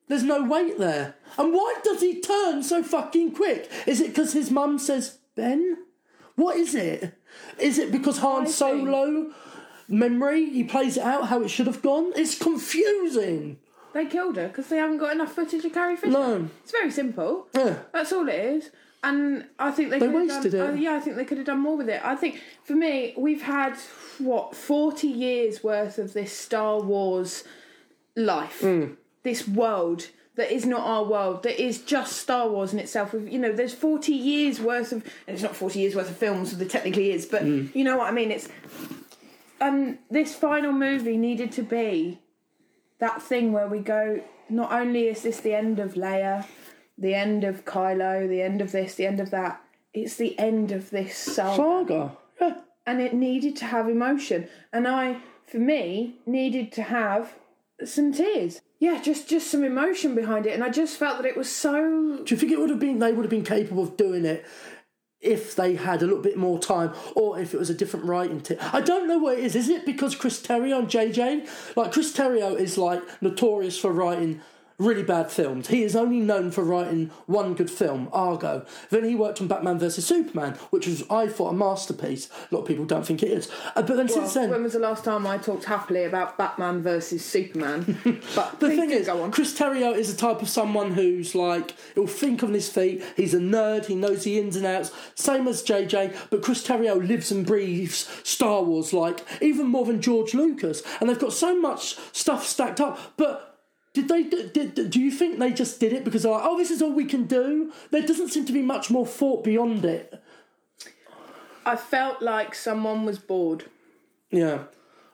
there's 0.06 0.22
no 0.22 0.44
weight 0.44 0.78
there. 0.78 1.16
And 1.36 1.52
why 1.52 1.76
does 1.82 2.00
he 2.00 2.20
turn 2.20 2.62
so 2.62 2.84
fucking 2.84 3.32
quick? 3.32 3.68
Is 3.86 4.00
it 4.00 4.08
because 4.08 4.34
his 4.34 4.52
mum 4.52 4.78
says, 4.78 5.18
Ben? 5.34 5.78
What 6.36 6.56
is 6.56 6.76
it? 6.76 7.12
Is 7.58 7.78
it 7.78 7.90
because 7.90 8.18
Han 8.18 8.46
Solo 8.46 9.32
memory, 9.90 10.48
he 10.50 10.64
plays 10.64 10.96
it 10.96 11.02
out 11.02 11.28
how 11.28 11.42
it 11.42 11.48
should 11.48 11.66
have 11.66 11.82
gone? 11.82 12.12
It's 12.16 12.38
confusing. 12.38 13.58
They 13.92 14.06
killed 14.06 14.36
her 14.36 14.48
because 14.48 14.68
they 14.68 14.76
haven't 14.76 14.98
got 14.98 15.12
enough 15.12 15.32
footage 15.32 15.64
of 15.64 15.72
Carrie 15.72 15.96
Fisher. 15.96 16.12
No. 16.12 16.48
It's 16.62 16.70
very 16.72 16.90
simple. 16.90 17.48
Yeah. 17.54 17.78
That's 17.92 18.12
all 18.12 18.28
it 18.28 18.34
is. 18.36 18.70
And 19.02 19.46
I 19.58 19.70
think 19.70 19.90
they, 19.90 19.98
They 19.98 20.06
could 20.06 20.14
have 20.14 20.28
wasted 20.42 20.52
done, 20.52 20.70
it. 20.70 20.72
uh, 20.72 20.74
yeah, 20.74 20.94
I 20.94 21.00
think 21.00 21.16
they 21.16 21.24
could 21.24 21.38
have 21.38 21.46
done 21.46 21.58
more 21.60 21.76
with 21.76 21.88
it. 21.88 22.00
I 22.04 22.14
think 22.14 22.40
for 22.64 22.74
me, 22.74 23.14
we've 23.16 23.40
had 23.42 23.74
what 24.18 24.54
forty 24.54 25.08
years 25.08 25.64
worth 25.64 25.98
of 25.98 26.12
this 26.12 26.36
Star 26.36 26.80
Wars 26.80 27.44
life, 28.14 28.60
Hmm. 28.60 28.88
this 29.22 29.48
world 29.48 30.08
that 30.36 30.52
is 30.54 30.66
not 30.66 30.82
our 30.82 31.02
world, 31.04 31.42
that 31.44 31.60
is 31.60 31.78
just 31.80 32.16
Star 32.18 32.48
Wars 32.48 32.72
in 32.74 32.78
itself. 32.78 33.14
With 33.14 33.32
you 33.32 33.38
know, 33.38 33.52
there's 33.52 33.72
forty 33.74 34.12
years 34.12 34.60
worth 34.60 34.92
of, 34.92 35.02
and 35.26 35.34
it's 35.34 35.42
not 35.42 35.56
forty 35.56 35.80
years 35.80 35.96
worth 35.96 36.10
of 36.10 36.16
films, 36.18 36.50
so 36.50 36.56
there 36.56 36.68
technically 36.68 37.10
is, 37.10 37.24
but 37.24 37.40
Hmm. 37.42 37.66
you 37.72 37.84
know 37.84 37.96
what 37.96 38.06
I 38.06 38.10
mean. 38.12 38.30
It's 38.30 38.48
and 39.60 39.98
this 40.10 40.34
final 40.34 40.72
movie 40.72 41.16
needed 41.16 41.52
to 41.52 41.62
be 41.62 42.20
that 42.98 43.20
thing 43.22 43.52
where 43.52 43.68
we 43.68 43.80
go. 43.80 44.22
Not 44.48 44.72
only 44.72 45.08
is 45.08 45.22
this 45.22 45.40
the 45.40 45.54
end 45.54 45.78
of 45.78 45.94
Leia, 45.94 46.46
the 46.98 47.14
end 47.14 47.44
of 47.44 47.64
Kylo, 47.64 48.28
the 48.28 48.42
end 48.42 48.60
of 48.60 48.72
this, 48.72 48.94
the 48.94 49.06
end 49.06 49.20
of 49.20 49.30
that. 49.30 49.62
It's 49.92 50.16
the 50.16 50.38
end 50.38 50.72
of 50.72 50.90
this 50.90 51.16
saga, 51.16 51.56
Saga. 51.56 52.16
Yeah. 52.40 52.60
and 52.86 53.00
it 53.00 53.12
needed 53.14 53.56
to 53.56 53.66
have 53.66 53.88
emotion. 53.88 54.48
And 54.72 54.86
I, 54.86 55.18
for 55.46 55.58
me, 55.58 56.16
needed 56.26 56.72
to 56.72 56.82
have 56.82 57.34
some 57.84 58.12
tears. 58.12 58.60
Yeah, 58.78 59.00
just 59.00 59.28
just 59.28 59.50
some 59.50 59.64
emotion 59.64 60.14
behind 60.14 60.46
it, 60.46 60.54
and 60.54 60.64
I 60.64 60.70
just 60.70 60.96
felt 60.96 61.18
that 61.18 61.26
it 61.26 61.36
was 61.36 61.50
so. 61.50 62.22
Do 62.24 62.34
you 62.34 62.38
think 62.38 62.52
it 62.52 62.58
would 62.58 62.70
have 62.70 62.78
been 62.78 62.98
they 62.98 63.12
would 63.12 63.24
have 63.24 63.30
been 63.30 63.44
capable 63.44 63.82
of 63.82 63.96
doing 63.96 64.24
it 64.24 64.44
if 65.20 65.54
they 65.54 65.74
had 65.74 66.02
a 66.02 66.06
little 66.06 66.22
bit 66.22 66.36
more 66.36 66.58
time, 66.58 66.92
or 67.14 67.38
if 67.38 67.52
it 67.52 67.58
was 67.58 67.70
a 67.70 67.74
different 67.74 68.06
writing 68.06 68.40
team? 68.40 68.58
I 68.72 68.80
don't 68.80 69.06
know 69.06 69.18
what 69.18 69.38
it 69.38 69.44
is. 69.44 69.54
Is 69.54 69.68
it 69.68 69.84
because 69.84 70.14
Chris 70.14 70.40
Terrio 70.40 70.78
and 70.78 70.88
JJ? 70.88 71.76
Like 71.76 71.92
Chris 71.92 72.12
Terrio 72.12 72.58
is 72.58 72.78
like 72.78 73.02
notorious 73.22 73.78
for 73.78 73.92
writing 73.92 74.40
really 74.80 75.02
bad 75.02 75.30
films. 75.30 75.68
He 75.68 75.82
is 75.84 75.94
only 75.94 76.20
known 76.20 76.50
for 76.50 76.64
writing 76.64 77.10
one 77.26 77.54
good 77.54 77.70
film, 77.70 78.08
Argo. 78.12 78.64
Then 78.88 79.04
he 79.04 79.14
worked 79.14 79.40
on 79.40 79.46
Batman 79.46 79.78
vs 79.78 80.04
Superman, 80.04 80.54
which 80.70 80.86
was 80.86 81.04
I 81.10 81.28
thought 81.28 81.50
a 81.50 81.52
masterpiece. 81.52 82.28
A 82.50 82.54
lot 82.54 82.62
of 82.62 82.66
people 82.68 82.86
don't 82.86 83.06
think 83.06 83.22
it 83.22 83.30
is. 83.30 83.50
Uh, 83.76 83.82
but 83.82 83.96
then 83.96 84.08
since 84.08 84.34
then, 84.34 84.50
When 84.50 84.62
was 84.62 84.72
the 84.72 84.78
last 84.78 85.04
time 85.04 85.26
I 85.26 85.38
talked 85.38 85.64
happily 85.64 86.04
about 86.04 86.38
Batman 86.38 86.82
versus 86.82 87.24
Superman? 87.24 87.98
But 88.34 88.60
The 88.60 88.70
thing 88.70 88.90
is, 88.90 89.06
go 89.06 89.22
on. 89.22 89.30
Chris 89.30 89.56
Terrio 89.56 89.94
is 89.94 90.12
the 90.12 90.18
type 90.18 90.40
of 90.40 90.48
someone 90.48 90.92
who's 90.92 91.34
like, 91.34 91.74
he'll 91.94 92.06
think 92.06 92.42
on 92.42 92.54
his 92.54 92.68
feet, 92.68 93.02
he's 93.16 93.34
a 93.34 93.38
nerd, 93.38 93.86
he 93.86 93.94
knows 93.94 94.24
the 94.24 94.38
ins 94.38 94.56
and 94.56 94.64
outs, 94.64 94.92
same 95.14 95.46
as 95.46 95.62
JJ, 95.62 96.14
but 96.30 96.42
Chris 96.42 96.66
Terrio 96.66 97.06
lives 97.06 97.30
and 97.30 97.44
breathes 97.44 98.08
Star 98.24 98.62
Wars 98.62 98.92
like, 98.92 99.24
even 99.42 99.66
more 99.66 99.84
than 99.84 100.00
George 100.00 100.32
Lucas. 100.34 100.82
And 101.00 101.08
they've 101.10 101.18
got 101.18 101.32
so 101.32 101.58
much 101.60 101.96
stuff 102.12 102.46
stacked 102.46 102.80
up, 102.80 102.98
but. 103.16 103.49
Did 103.92 104.08
they? 104.08 104.22
Did, 104.22 104.90
do 104.90 105.00
you 105.00 105.10
think 105.10 105.38
they 105.38 105.52
just 105.52 105.80
did 105.80 105.92
it 105.92 106.04
because 106.04 106.22
they're 106.22 106.32
like, 106.32 106.44
oh, 106.44 106.56
this 106.56 106.70
is 106.70 106.80
all 106.80 106.92
we 106.92 107.04
can 107.04 107.24
do? 107.24 107.72
There 107.90 108.02
doesn't 108.02 108.28
seem 108.28 108.44
to 108.46 108.52
be 108.52 108.62
much 108.62 108.90
more 108.90 109.06
thought 109.06 109.42
beyond 109.42 109.84
it. 109.84 110.22
I 111.66 111.76
felt 111.76 112.22
like 112.22 112.54
someone 112.54 113.04
was 113.04 113.18
bored. 113.18 113.64
Yeah. 114.30 114.64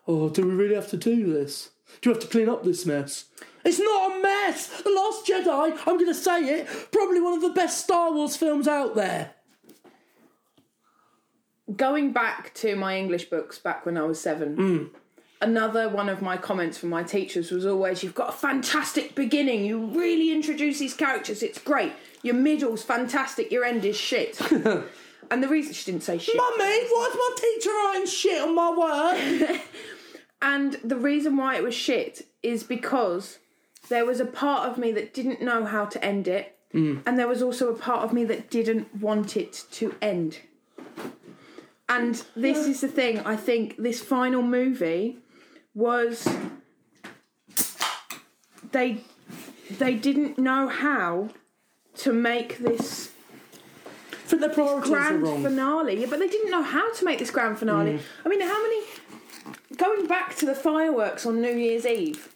Oh, 0.06 0.28
do 0.28 0.46
we 0.46 0.54
really 0.54 0.74
have 0.74 0.90
to 0.90 0.96
do 0.96 1.32
this? 1.32 1.70
Do 2.00 2.10
you 2.10 2.14
have 2.14 2.22
to 2.22 2.28
clean 2.28 2.48
up 2.48 2.64
this 2.64 2.86
mess? 2.86 3.24
It's 3.64 3.80
not 3.80 4.12
a 4.12 4.22
mess! 4.22 4.68
The 4.82 4.90
Last 4.90 5.26
Jedi, 5.26 5.72
I'm 5.86 5.96
going 5.96 6.06
to 6.06 6.14
say 6.14 6.40
it, 6.42 6.68
probably 6.92 7.20
one 7.20 7.32
of 7.32 7.40
the 7.40 7.50
best 7.50 7.82
Star 7.82 8.12
Wars 8.12 8.36
films 8.36 8.68
out 8.68 8.94
there. 8.94 9.32
going 11.74 12.12
back 12.12 12.54
to 12.54 12.76
my 12.76 12.96
English 12.96 13.28
books 13.28 13.58
back 13.58 13.84
when 13.84 13.98
I 13.98 14.04
was 14.04 14.20
seven, 14.20 14.54
hmm. 14.54 14.84
Another 15.40 15.88
one 15.88 16.08
of 16.08 16.22
my 16.22 16.36
comments 16.36 16.78
from 16.78 16.88
my 16.88 17.02
teachers 17.02 17.50
was 17.50 17.66
always, 17.66 18.02
You've 18.02 18.14
got 18.14 18.30
a 18.30 18.36
fantastic 18.36 19.14
beginning. 19.14 19.64
You 19.64 19.86
really 19.86 20.32
introduce 20.32 20.78
these 20.78 20.94
characters. 20.94 21.42
It's 21.42 21.58
great. 21.58 21.92
Your 22.22 22.34
middle's 22.34 22.82
fantastic. 22.82 23.50
Your 23.52 23.64
end 23.64 23.84
is 23.84 23.96
shit. 23.96 24.40
and 24.50 25.42
the 25.42 25.48
reason 25.48 25.72
she 25.72 25.90
didn't 25.90 26.04
say 26.04 26.18
shit. 26.18 26.36
Mummy, 26.36 26.58
why's 26.58 27.14
my 27.14 27.36
teacher 27.36 27.70
writing 27.70 28.06
shit 28.06 28.42
on 28.42 28.54
my 28.54 28.70
work? 29.50 29.60
And 30.42 30.74
the 30.84 30.96
reason 30.96 31.36
why 31.36 31.56
it 31.56 31.62
was 31.62 31.74
shit 31.74 32.26
is 32.42 32.62
because 32.62 33.38
there 33.88 34.04
was 34.04 34.20
a 34.20 34.26
part 34.26 34.68
of 34.68 34.78
me 34.78 34.92
that 34.92 35.14
didn't 35.14 35.42
know 35.42 35.64
how 35.64 35.86
to 35.86 36.04
end 36.04 36.28
it, 36.28 36.58
mm. 36.74 37.02
and 37.06 37.18
there 37.18 37.28
was 37.28 37.42
also 37.42 37.72
a 37.72 37.76
part 37.76 38.02
of 38.04 38.12
me 38.12 38.24
that 38.24 38.50
didn't 38.50 38.94
want 38.96 39.36
it 39.36 39.64
to 39.72 39.94
end. 40.02 40.40
And 41.88 42.22
this 42.34 42.66
is 42.66 42.80
the 42.80 42.88
thing, 42.88 43.20
I 43.20 43.36
think 43.36 43.76
this 43.76 44.02
final 44.02 44.42
movie 44.42 45.18
was 45.76 46.26
they 48.72 49.04
they 49.70 49.94
didn't 49.94 50.38
know 50.38 50.66
how 50.68 51.28
to 51.98 52.12
make 52.12 52.58
this 52.58 53.12
for 54.24 54.36
the 54.36 54.50
are 54.60 54.80
grand 54.80 55.22
finale. 55.42 56.00
Yeah, 56.00 56.06
but 56.10 56.18
they 56.18 56.26
didn't 56.26 56.50
know 56.50 56.62
how 56.62 56.92
to 56.94 57.04
make 57.04 57.18
this 57.20 57.30
grand 57.30 57.58
finale. 57.58 57.92
Mm. 57.92 58.00
I 58.24 58.28
mean, 58.28 58.40
how 58.40 58.60
many? 58.62 58.82
Going 59.76 60.06
back 60.06 60.34
to 60.36 60.46
the 60.46 60.54
fireworks 60.54 61.26
on 61.26 61.40
New 61.40 61.54
Year's 61.54 61.86
Eve, 61.86 62.28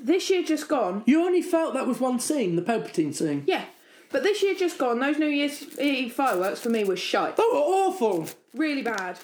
this 0.00 0.30
year 0.30 0.42
just 0.44 0.68
gone. 0.68 1.02
You 1.06 1.24
only 1.24 1.42
felt 1.42 1.74
that 1.74 1.86
was 1.86 1.98
one 1.98 2.20
scene, 2.20 2.54
the 2.54 2.62
Palpatine 2.62 3.14
scene. 3.14 3.42
Yeah, 3.46 3.64
but 4.12 4.22
this 4.22 4.42
year 4.42 4.54
just 4.54 4.78
gone. 4.78 5.00
Those 5.00 5.18
New 5.18 5.26
Year's 5.26 5.78
Eve 5.78 6.12
fireworks 6.12 6.60
for 6.60 6.68
me 6.68 6.84
were 6.84 6.96
shite, 6.96 7.36
They 7.36 7.42
were 7.50 7.58
awful. 7.58 8.28
really 8.54 8.82
bad. 8.82 9.18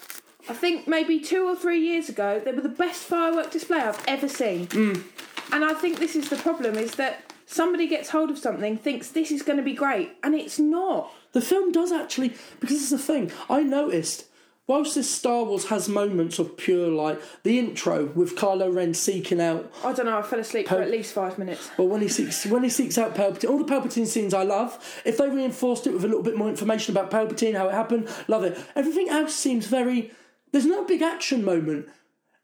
I 0.49 0.53
think 0.53 0.87
maybe 0.87 1.19
two 1.19 1.47
or 1.47 1.55
three 1.55 1.79
years 1.79 2.09
ago 2.09 2.41
they 2.43 2.51
were 2.51 2.61
the 2.61 2.69
best 2.69 3.03
firework 3.03 3.51
display 3.51 3.79
I've 3.79 4.03
ever 4.07 4.27
seen. 4.27 4.67
Mm. 4.67 5.03
And 5.51 5.63
I 5.63 5.73
think 5.73 5.99
this 5.99 6.15
is 6.15 6.29
the 6.29 6.37
problem: 6.37 6.75
is 6.75 6.95
that 6.95 7.33
somebody 7.45 7.87
gets 7.87 8.09
hold 8.09 8.31
of 8.31 8.37
something, 8.37 8.77
thinks 8.77 9.09
this 9.09 9.31
is 9.31 9.41
going 9.41 9.57
to 9.57 9.63
be 9.63 9.73
great, 9.73 10.11
and 10.23 10.33
it's 10.35 10.59
not. 10.59 11.11
The 11.33 11.41
film 11.41 11.71
does 11.71 11.91
actually, 11.91 12.33
because 12.59 12.75
it's 12.75 12.85
is 12.85 12.89
the 12.91 12.97
thing, 12.97 13.31
I 13.49 13.63
noticed, 13.63 14.25
whilst 14.67 14.95
this 14.95 15.09
Star 15.09 15.43
Wars 15.43 15.65
has 15.65 15.89
moments 15.89 16.39
of 16.39 16.57
pure, 16.57 16.87
like, 16.87 17.21
the 17.43 17.59
intro 17.59 18.05
with 18.05 18.35
Kylo 18.35 18.73
Ren 18.73 18.93
seeking 18.93 19.41
out 19.41 19.71
I 19.83 19.93
don't 19.93 20.05
know. 20.05 20.17
I 20.17 20.21
fell 20.21 20.39
asleep 20.39 20.67
for 20.67 20.81
at 20.81 20.91
least 20.91 21.13
five 21.13 21.37
minutes. 21.37 21.69
But 21.75 21.85
when 21.85 22.01
he 22.01 22.07
seeks 22.07 22.45
when 22.45 22.63
he 22.63 22.69
seeks 22.69 22.97
out 22.97 23.15
Palpatine, 23.15 23.49
all 23.49 23.57
the 23.57 23.71
Palpatine 23.71 24.07
scenes 24.07 24.33
I 24.33 24.43
love. 24.43 25.01
If 25.05 25.17
they 25.17 25.29
reinforced 25.29 25.87
it 25.87 25.93
with 25.93 26.03
a 26.03 26.07
little 26.07 26.23
bit 26.23 26.37
more 26.37 26.49
information 26.49 26.95
about 26.95 27.11
Palpatine, 27.11 27.55
how 27.55 27.67
it 27.67 27.73
happened, 27.73 28.07
love 28.27 28.43
it. 28.43 28.57
Everything 28.75 29.09
else 29.09 29.33
seems 29.33 29.67
very. 29.67 30.11
There's 30.53 30.67
no 30.67 30.85
big 30.85 31.01
action 31.01 31.43
moment. 31.43 31.89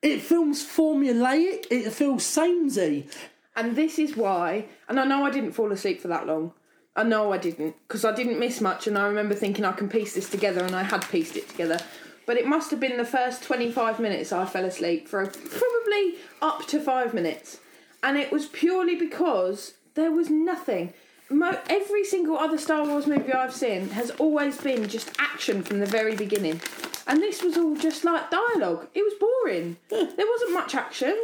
It 0.02 0.22
feels 0.22 0.65
formulaic. 0.65 1.68
It 1.69 1.91
feels 1.91 2.26
samey. 2.26 3.07
And 3.56 3.76
this 3.76 3.99
is 3.99 4.18
why, 4.18 4.65
and 4.88 4.99
I 4.99 5.06
know 5.06 5.26
I 5.26 5.30
didn't 5.30 5.52
fall 5.52 5.72
asleep 5.72 6.02
for 6.02 6.07
that 6.07 6.26
long. 6.26 6.53
I 6.95 7.03
know 7.03 7.31
I 7.31 7.38
didn't, 7.38 7.76
because 7.88 8.03
I 8.03 8.15
didn't 8.15 8.40
miss 8.40 8.61
much, 8.61 8.88
and 8.88 8.98
I 8.98 9.06
remember 9.06 9.36
thinking 9.36 9.64
I 9.64 9.73
can 9.73 9.90
piece 9.90 10.15
this 10.15 10.30
together, 10.30 10.64
and 10.64 10.76
I 10.76 10.84
had 10.84 11.07
pieced 11.10 11.38
it 11.38 11.48
together. 11.49 11.77
But 12.26 12.38
it 12.38 12.48
must 12.48 12.72
have 12.72 12.80
been 12.80 12.98
the 12.98 13.06
first 13.06 13.44
25 13.44 13.99
minutes 13.99 14.31
I 14.31 14.45
fell 14.45 14.65
asleep 14.65 15.07
for 15.07 15.26
probably 15.26 16.15
up 16.41 16.65
to 16.68 16.80
five 16.80 17.14
minutes. 17.14 17.60
And 18.02 18.18
it 18.18 18.31
was 18.31 18.48
purely 18.48 18.95
because 18.95 19.73
there 19.94 20.11
was 20.11 20.30
nothing. 20.30 20.94
Mo- 21.30 21.60
every 21.69 22.03
single 22.03 22.38
other 22.38 22.57
Star 22.57 22.85
Wars 22.85 23.06
movie 23.06 23.34
I've 23.34 23.53
seen 23.53 23.89
has 23.89 24.10
always 24.11 24.57
been 24.57 24.88
just 24.88 25.11
action 25.19 25.61
from 25.61 25.80
the 25.80 25.85
very 25.85 26.15
beginning. 26.15 26.61
And 27.06 27.22
this 27.22 27.43
was 27.43 27.57
all 27.57 27.76
just 27.76 28.03
like 28.03 28.30
dialogue. 28.31 28.88
It 28.93 29.03
was 29.03 29.14
boring. 29.19 29.77
There 29.89 30.27
wasn't 30.27 30.53
much 30.53 30.76
action. 30.76 31.18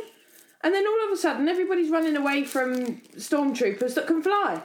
And 0.63 0.73
then 0.73 0.85
all 0.87 1.05
of 1.05 1.11
a 1.11 1.17
sudden, 1.17 1.47
everybody's 1.47 1.91
running 1.91 2.15
away 2.15 2.43
from 2.43 3.01
stormtroopers 3.17 3.93
that 3.95 4.07
can 4.07 4.21
fly. 4.23 4.63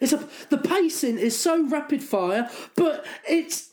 It's 0.00 0.12
a, 0.12 0.26
the 0.48 0.58
pacing 0.58 1.18
is 1.18 1.38
so 1.38 1.66
rapid 1.66 2.02
fire, 2.02 2.50
but 2.74 3.04
it's 3.28 3.70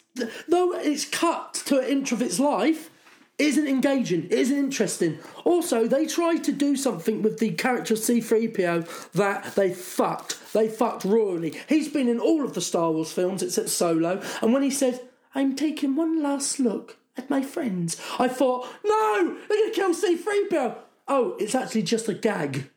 though 0.47 0.73
it's 0.73 1.05
cut 1.05 1.53
to 1.65 1.79
an 1.79 1.85
inch 1.85 2.11
of 2.11 2.21
its 2.21 2.39
life. 2.39 2.90
Isn't 3.37 3.67
engaging. 3.67 4.27
isn't 4.29 4.57
interesting. 4.57 5.17
Also, 5.45 5.87
they 5.87 6.05
tried 6.05 6.43
to 6.43 6.51
do 6.51 6.75
something 6.75 7.23
with 7.23 7.39
the 7.39 7.51
character 7.51 7.95
of 7.95 7.99
C3PO 7.99 9.11
that 9.13 9.55
they 9.55 9.73
fucked. 9.73 10.53
They 10.53 10.67
fucked 10.67 11.05
royally. 11.05 11.55
He's 11.67 11.87
been 11.87 12.07
in 12.07 12.19
all 12.19 12.45
of 12.45 12.53
the 12.53 12.61
Star 12.61 12.91
Wars 12.91 13.11
films 13.11 13.41
except 13.41 13.69
Solo, 13.69 14.21
and 14.41 14.53
when 14.53 14.61
he 14.61 14.69
said, 14.69 15.01
"I'm 15.33 15.55
taking 15.55 15.95
one 15.95 16.21
last 16.21 16.59
look 16.59 16.97
at 17.17 17.29
my 17.31 17.41
friends," 17.41 17.97
I 18.19 18.27
thought, 18.27 18.67
"No, 18.85 19.35
they're 19.49 19.57
gonna 19.57 19.71
kill 19.71 19.93
C3PO." 19.93 20.75
Oh, 21.07 21.35
it's 21.39 21.55
actually 21.55 21.83
just 21.83 22.07
a 22.07 22.13
gag. 22.13 22.69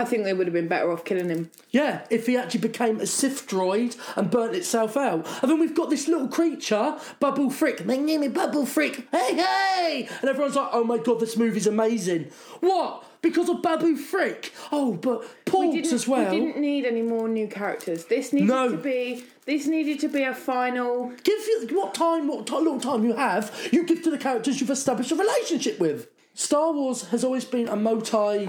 I 0.00 0.04
think 0.04 0.24
they 0.24 0.32
would 0.32 0.46
have 0.46 0.54
been 0.54 0.66
better 0.68 0.90
off 0.90 1.04
killing 1.04 1.28
him. 1.28 1.50
Yeah, 1.70 2.06
if 2.08 2.26
he 2.26 2.36
actually 2.36 2.60
became 2.60 3.00
a 3.00 3.06
Sith 3.06 3.46
droid 3.46 3.96
and 4.16 4.30
burnt 4.30 4.54
itself 4.56 4.96
out. 4.96 5.26
And 5.42 5.50
then 5.50 5.60
we've 5.60 5.74
got 5.74 5.90
this 5.90 6.08
little 6.08 6.26
creature, 6.28 6.98
Babu 7.20 7.50
Frick. 7.50 7.84
My 7.84 7.96
name 7.96 8.22
is 8.22 8.32
Babu 8.32 8.64
Frick. 8.64 9.06
Hey, 9.12 9.34
hey! 9.34 10.08
And 10.20 10.30
everyone's 10.30 10.56
like, 10.56 10.70
oh 10.72 10.84
my 10.84 10.96
god, 10.98 11.20
this 11.20 11.36
movie's 11.36 11.66
amazing. 11.66 12.30
What? 12.60 13.04
Because 13.20 13.50
of 13.50 13.60
Babu 13.60 13.96
Frick? 13.96 14.52
Oh, 14.72 14.94
but 14.94 15.22
Porgs 15.44 15.92
as 15.92 16.08
well. 16.08 16.32
We 16.32 16.40
didn't 16.40 16.58
need 16.58 16.86
any 16.86 17.02
more 17.02 17.28
new 17.28 17.46
characters. 17.46 18.06
This 18.06 18.32
needed 18.32 18.48
No. 18.48 18.70
to 18.70 18.76
be. 18.78 19.24
This 19.44 19.66
needed 19.66 20.00
to 20.00 20.08
be 20.08 20.22
a 20.22 20.32
final. 20.34 21.12
Give 21.22 21.38
you 21.46 21.68
what 21.72 21.92
time, 21.92 22.26
what 22.28 22.46
ti- 22.46 22.54
little 22.54 22.80
time 22.80 23.04
you 23.04 23.12
have, 23.14 23.68
you 23.70 23.84
give 23.84 24.02
to 24.04 24.10
the 24.10 24.16
characters 24.18 24.60
you've 24.60 24.70
established 24.70 25.12
a 25.12 25.16
relationship 25.16 25.78
with. 25.78 26.08
Star 26.32 26.72
Wars 26.72 27.08
has 27.08 27.22
always 27.22 27.44
been 27.44 27.68
a 27.68 27.76
multi 27.76 28.48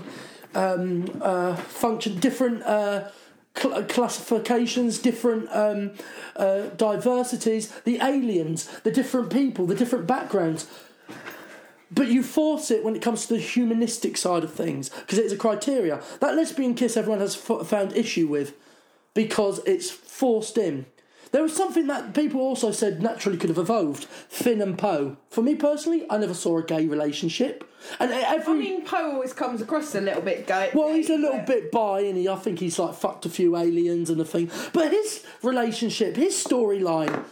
um, 0.55 1.19
uh, 1.21 1.55
function, 1.55 2.19
different 2.19 2.63
uh, 2.63 3.09
cl- 3.55 3.83
classifications, 3.83 4.99
different 4.99 5.47
um, 5.51 5.91
uh, 6.35 6.67
diversities, 6.77 7.69
the 7.81 7.97
aliens, 7.97 8.65
the 8.83 8.91
different 8.91 9.31
people, 9.31 9.65
the 9.65 9.75
different 9.75 10.07
backgrounds. 10.07 10.67
But 11.93 12.07
you 12.07 12.23
force 12.23 12.71
it 12.71 12.85
when 12.85 12.95
it 12.95 13.01
comes 13.01 13.25
to 13.25 13.33
the 13.33 13.39
humanistic 13.39 14.15
side 14.15 14.43
of 14.43 14.53
things 14.53 14.89
because 14.89 15.17
it's 15.17 15.33
a 15.33 15.37
criteria. 15.37 16.01
That 16.21 16.35
lesbian 16.35 16.73
kiss 16.73 16.95
everyone 16.95 17.19
has 17.19 17.35
f- 17.35 17.67
found 17.67 17.95
issue 17.95 18.27
with 18.27 18.53
because 19.13 19.59
it's 19.65 19.89
forced 19.89 20.57
in. 20.57 20.85
There 21.31 21.41
was 21.41 21.55
something 21.55 21.87
that 21.87 22.13
people 22.13 22.41
also 22.41 22.71
said 22.71 23.01
naturally 23.01 23.37
could 23.37 23.49
have 23.49 23.57
evolved 23.57 24.03
Finn 24.05 24.61
and 24.61 24.77
Poe. 24.77 25.15
For 25.29 25.41
me 25.41 25.55
personally, 25.55 26.05
I 26.09 26.17
never 26.17 26.33
saw 26.33 26.57
a 26.57 26.63
gay 26.63 26.85
relationship. 26.85 27.63
And 27.99 28.11
every. 28.11 28.53
I 28.53 28.57
mean, 28.57 28.85
Poe 28.85 29.13
always 29.13 29.31
comes 29.33 29.61
across 29.61 29.95
a 29.95 30.01
little 30.01 30.21
bit 30.21 30.45
gay. 30.45 30.71
well, 30.73 30.93
he's 30.93 31.09
a 31.09 31.17
little 31.17 31.39
bit 31.39 31.71
bi, 31.71 32.01
and 32.01 32.17
he, 32.17 32.27
I 32.27 32.35
think 32.35 32.59
he's 32.59 32.77
like 32.77 32.95
fucked 32.95 33.25
a 33.25 33.29
few 33.29 33.55
aliens 33.55 34.09
and 34.09 34.19
a 34.19 34.25
thing. 34.25 34.51
But 34.73 34.91
his 34.91 35.25
relationship, 35.41 36.17
his 36.17 36.35
storyline, 36.35 37.23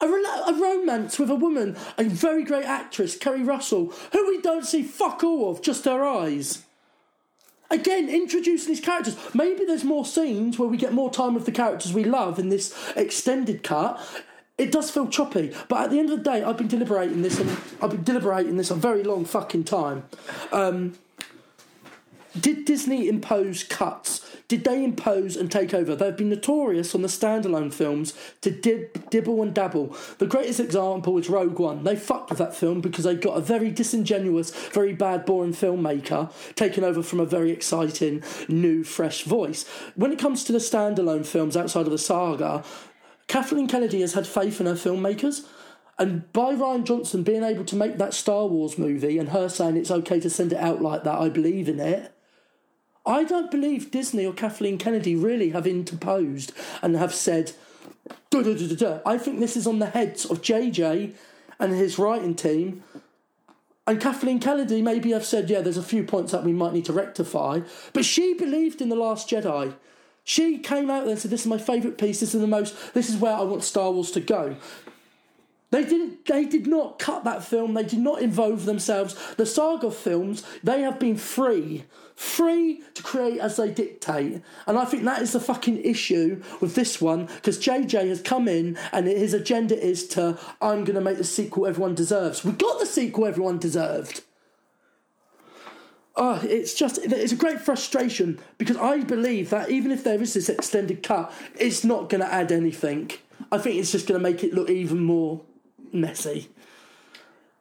a, 0.00 0.06
rela- 0.06 0.48
a 0.48 0.54
romance 0.60 1.18
with 1.18 1.30
a 1.30 1.36
woman, 1.36 1.76
a 1.98 2.04
very 2.04 2.44
great 2.44 2.64
actress, 2.64 3.16
Keri 3.16 3.42
Russell, 3.42 3.92
who 4.12 4.28
we 4.28 4.40
don't 4.40 4.64
see 4.64 4.82
fuck 4.82 5.22
all 5.22 5.50
of, 5.50 5.62
just 5.62 5.84
her 5.84 6.02
eyes. 6.04 6.64
Again, 7.72 8.10
introducing 8.10 8.68
these 8.68 8.84
characters. 8.84 9.16
Maybe 9.32 9.64
there's 9.64 9.82
more 9.82 10.04
scenes 10.04 10.58
where 10.58 10.68
we 10.68 10.76
get 10.76 10.92
more 10.92 11.10
time 11.10 11.32
with 11.32 11.46
the 11.46 11.52
characters 11.52 11.94
we 11.94 12.04
love 12.04 12.38
in 12.38 12.50
this 12.50 12.74
extended 12.96 13.62
cut. 13.62 13.98
It 14.58 14.70
does 14.70 14.90
feel 14.90 15.08
choppy, 15.08 15.54
but 15.68 15.84
at 15.84 15.90
the 15.90 15.98
end 15.98 16.10
of 16.10 16.18
the 16.18 16.22
day, 16.22 16.44
I've 16.44 16.58
been 16.58 16.68
deliberating 16.68 17.22
this, 17.22 17.40
and 17.40 17.48
I've 17.80 17.90
been 17.90 18.04
deliberating 18.04 18.58
this 18.58 18.70
a 18.70 18.74
very 18.74 19.02
long 19.02 19.24
fucking 19.24 19.64
time. 19.64 20.04
Um, 20.52 20.98
did 22.38 22.66
Disney 22.66 23.08
impose 23.08 23.64
cuts? 23.64 24.31
Did 24.52 24.64
they 24.64 24.84
impose 24.84 25.34
and 25.34 25.50
take 25.50 25.72
over? 25.72 25.96
They've 25.96 26.14
been 26.14 26.28
notorious 26.28 26.94
on 26.94 27.00
the 27.00 27.08
standalone 27.08 27.72
films 27.72 28.12
to 28.42 28.50
dib, 28.50 29.08
dibble 29.08 29.40
and 29.40 29.54
dabble. 29.54 29.96
The 30.18 30.26
greatest 30.26 30.60
example 30.60 31.16
is 31.16 31.30
Rogue 31.30 31.58
One. 31.58 31.84
They 31.84 31.96
fucked 31.96 32.28
with 32.28 32.38
that 32.38 32.54
film 32.54 32.82
because 32.82 33.04
they 33.04 33.14
got 33.14 33.38
a 33.38 33.40
very 33.40 33.70
disingenuous, 33.70 34.50
very 34.68 34.92
bad, 34.92 35.24
boring 35.24 35.54
filmmaker 35.54 36.30
taken 36.54 36.84
over 36.84 37.02
from 37.02 37.18
a 37.18 37.24
very 37.24 37.50
exciting, 37.50 38.22
new, 38.46 38.84
fresh 38.84 39.22
voice. 39.22 39.66
When 39.94 40.12
it 40.12 40.18
comes 40.18 40.44
to 40.44 40.52
the 40.52 40.58
standalone 40.58 41.24
films 41.24 41.56
outside 41.56 41.86
of 41.86 41.90
the 41.90 41.96
saga, 41.96 42.62
Kathleen 43.28 43.68
Kennedy 43.68 44.02
has 44.02 44.12
had 44.12 44.26
faith 44.26 44.60
in 44.60 44.66
her 44.66 44.74
filmmakers. 44.74 45.46
And 45.98 46.30
by 46.34 46.54
Rian 46.54 46.84
Johnson 46.84 47.22
being 47.22 47.42
able 47.42 47.64
to 47.64 47.76
make 47.76 47.96
that 47.96 48.12
Star 48.12 48.46
Wars 48.46 48.76
movie 48.76 49.16
and 49.16 49.30
her 49.30 49.48
saying 49.48 49.78
it's 49.78 49.90
okay 49.90 50.20
to 50.20 50.28
send 50.28 50.52
it 50.52 50.58
out 50.58 50.82
like 50.82 51.04
that, 51.04 51.18
I 51.18 51.30
believe 51.30 51.70
in 51.70 51.80
it. 51.80 52.12
I 53.04 53.24
don't 53.24 53.50
believe 53.50 53.90
Disney 53.90 54.24
or 54.24 54.32
Kathleen 54.32 54.78
Kennedy 54.78 55.16
really 55.16 55.50
have 55.50 55.66
interposed 55.66 56.52
and 56.82 56.96
have 56.96 57.14
said, 57.14 57.52
duh, 58.30 58.42
duh, 58.42 58.54
duh. 58.54 59.00
I 59.04 59.18
think 59.18 59.40
this 59.40 59.56
is 59.56 59.66
on 59.66 59.80
the 59.80 59.86
heads 59.86 60.24
of 60.24 60.40
JJ 60.40 61.14
and 61.58 61.72
his 61.72 61.98
writing 61.98 62.34
team. 62.34 62.84
And 63.86 64.00
Kathleen 64.00 64.38
Kennedy 64.38 64.80
maybe 64.82 65.10
have 65.10 65.24
said, 65.24 65.50
yeah, 65.50 65.60
there's 65.60 65.76
a 65.76 65.82
few 65.82 66.04
points 66.04 66.30
that 66.30 66.44
we 66.44 66.52
might 66.52 66.72
need 66.72 66.84
to 66.84 66.92
rectify. 66.92 67.60
But 67.92 68.04
she 68.04 68.34
believed 68.34 68.80
in 68.80 68.88
The 68.88 68.96
Last 68.96 69.28
Jedi. 69.28 69.74
She 70.22 70.58
came 70.58 70.88
out 70.88 71.02
there 71.02 71.12
and 71.12 71.18
said, 71.18 71.32
this 71.32 71.40
is 71.40 71.48
my 71.48 71.58
favourite 71.58 71.98
piece, 71.98 72.20
this 72.20 72.32
is 72.32 72.40
the 72.40 72.46
most, 72.46 72.94
this 72.94 73.10
is 73.10 73.16
where 73.16 73.34
I 73.34 73.42
want 73.42 73.64
Star 73.64 73.90
Wars 73.90 74.12
to 74.12 74.20
go. 74.20 74.56
They 75.72 75.84
didn't. 75.84 76.26
They 76.26 76.44
did 76.44 76.66
not 76.66 76.98
cut 76.98 77.24
that 77.24 77.42
film. 77.42 77.72
They 77.72 77.82
did 77.82 77.98
not 77.98 78.20
involve 78.20 78.66
themselves. 78.66 79.16
The 79.36 79.46
saga 79.46 79.90
films. 79.90 80.44
They 80.62 80.82
have 80.82 81.00
been 81.00 81.16
free, 81.16 81.86
free 82.14 82.82
to 82.94 83.02
create 83.02 83.40
as 83.40 83.56
they 83.56 83.70
dictate. 83.70 84.42
And 84.66 84.78
I 84.78 84.84
think 84.84 85.04
that 85.04 85.22
is 85.22 85.32
the 85.32 85.40
fucking 85.40 85.82
issue 85.82 86.42
with 86.60 86.74
this 86.74 87.00
one 87.00 87.26
because 87.26 87.58
JJ 87.58 88.08
has 88.08 88.22
come 88.22 88.48
in 88.48 88.78
and 88.92 89.06
his 89.06 89.34
agenda 89.34 89.78
is 89.78 90.06
to 90.08 90.38
I'm 90.60 90.84
going 90.84 90.96
to 90.96 91.00
make 91.00 91.18
the 91.18 91.24
sequel 91.24 91.66
everyone 91.66 91.94
deserves. 91.94 92.44
We 92.44 92.52
got 92.52 92.80
the 92.80 92.86
sequel 92.86 93.26
everyone 93.26 93.58
deserved. 93.58 94.22
Oh, 96.14 96.40
it's 96.42 96.74
just 96.74 96.98
it's 96.98 97.32
a 97.32 97.36
great 97.36 97.60
frustration 97.60 98.38
because 98.58 98.76
I 98.76 98.98
believe 98.98 99.50
that 99.50 99.70
even 99.70 99.90
if 99.90 100.04
there 100.04 100.20
is 100.20 100.34
this 100.34 100.50
extended 100.50 101.02
cut, 101.02 101.32
it's 101.58 101.84
not 101.84 102.10
going 102.10 102.20
to 102.20 102.32
add 102.32 102.52
anything. 102.52 103.10
I 103.50 103.58
think 103.58 103.76
it's 103.76 103.92
just 103.92 104.06
going 104.06 104.20
to 104.20 104.22
make 104.22 104.44
it 104.44 104.52
look 104.52 104.68
even 104.68 105.00
more 105.00 105.40
messy. 105.92 106.50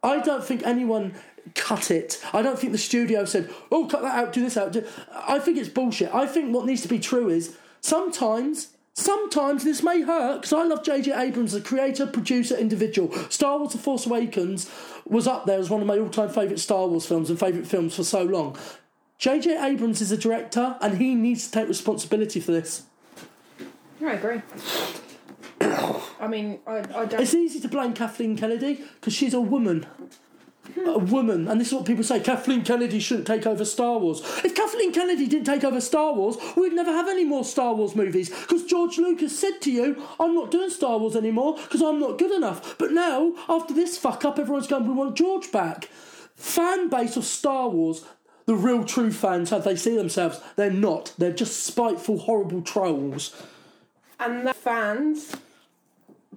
I 0.03 0.19
don't 0.19 0.43
think 0.43 0.63
anyone 0.63 1.13
cut 1.55 1.91
it. 1.91 2.23
I 2.33 2.41
don't 2.41 2.57
think 2.57 2.71
the 2.71 2.77
studio 2.77 3.25
said, 3.25 3.49
"Oh, 3.71 3.85
cut 3.85 4.01
that 4.01 4.15
out, 4.15 4.33
do 4.33 4.41
this 4.41 4.57
out." 4.57 4.71
Do... 4.71 4.85
I 5.13 5.39
think 5.39 5.57
it's 5.57 5.69
bullshit. 5.69 6.13
I 6.13 6.27
think 6.27 6.53
what 6.53 6.65
needs 6.65 6.81
to 6.81 6.87
be 6.87 6.99
true 6.99 7.29
is 7.29 7.57
sometimes. 7.81 8.69
Sometimes 8.93 9.63
this 9.63 9.81
may 9.81 10.01
hurt 10.01 10.41
because 10.41 10.51
I 10.51 10.63
love 10.63 10.83
J.J. 10.83 11.13
Abrams, 11.13 11.53
the 11.53 11.61
creator, 11.61 12.05
producer, 12.05 12.57
individual. 12.57 13.09
Star 13.29 13.57
Wars: 13.57 13.71
The 13.71 13.77
Force 13.77 14.05
Awakens 14.05 14.69
was 15.05 15.27
up 15.27 15.45
there 15.45 15.57
as 15.57 15.69
one 15.69 15.79
of 15.79 15.87
my 15.87 15.97
all-time 15.97 16.27
favourite 16.27 16.59
Star 16.59 16.87
Wars 16.87 17.05
films 17.05 17.29
and 17.29 17.39
favourite 17.39 17.65
films 17.65 17.95
for 17.95 18.03
so 18.03 18.21
long. 18.21 18.57
J.J. 19.17 19.57
Abrams 19.63 20.01
is 20.01 20.11
a 20.11 20.17
director, 20.17 20.75
and 20.81 20.97
he 20.97 21.15
needs 21.15 21.45
to 21.45 21.51
take 21.51 21.69
responsibility 21.69 22.41
for 22.41 22.51
this. 22.51 22.83
I 24.03 24.13
agree. 24.13 24.41
I 26.19 26.27
mean, 26.27 26.59
I, 26.65 26.79
I 26.79 27.05
don't. 27.05 27.21
It's 27.21 27.33
easy 27.33 27.59
to 27.59 27.67
blame 27.67 27.93
Kathleen 27.93 28.35
Kennedy 28.35 28.83
because 28.95 29.13
she's 29.13 29.33
a 29.33 29.41
woman. 29.41 29.85
A 30.85 30.99
woman, 30.99 31.47
and 31.47 31.59
this 31.59 31.67
is 31.69 31.73
what 31.73 31.85
people 31.85 32.03
say 32.03 32.19
Kathleen 32.19 32.63
Kennedy 32.63 32.99
shouldn't 32.99 33.27
take 33.27 33.45
over 33.45 33.65
Star 33.65 33.97
Wars. 33.97 34.21
If 34.43 34.55
Kathleen 34.55 34.93
Kennedy 34.93 35.27
didn't 35.27 35.45
take 35.45 35.63
over 35.63 35.81
Star 35.81 36.13
Wars, 36.13 36.37
we'd 36.55 36.73
never 36.73 36.91
have 36.91 37.07
any 37.09 37.25
more 37.25 37.43
Star 37.43 37.73
Wars 37.73 37.95
movies 37.95 38.29
because 38.29 38.63
George 38.65 38.97
Lucas 38.97 39.37
said 39.37 39.59
to 39.61 39.71
you, 39.71 40.01
I'm 40.19 40.33
not 40.35 40.51
doing 40.51 40.69
Star 40.69 40.97
Wars 40.97 41.15
anymore 41.15 41.55
because 41.55 41.81
I'm 41.81 41.99
not 41.99 42.17
good 42.17 42.31
enough. 42.31 42.77
But 42.77 42.91
now, 42.91 43.33
after 43.49 43.73
this 43.73 43.97
fuck 43.97 44.23
up, 44.23 44.39
everyone's 44.39 44.67
going, 44.67 44.87
We 44.87 44.93
want 44.93 45.15
George 45.17 45.51
back. 45.51 45.85
Fan 46.35 46.89
base 46.89 47.17
of 47.17 47.25
Star 47.25 47.67
Wars, 47.69 48.05
the 48.45 48.55
real 48.55 48.83
true 48.83 49.11
fans, 49.11 49.49
how 49.49 49.59
they 49.59 49.75
see 49.75 49.95
themselves, 49.95 50.39
they're 50.55 50.71
not. 50.71 51.13
They're 51.17 51.33
just 51.33 51.63
spiteful, 51.63 52.19
horrible 52.19 52.61
trolls. 52.61 53.35
and 54.19 54.47
the 54.47 54.53
fans, 54.53 55.35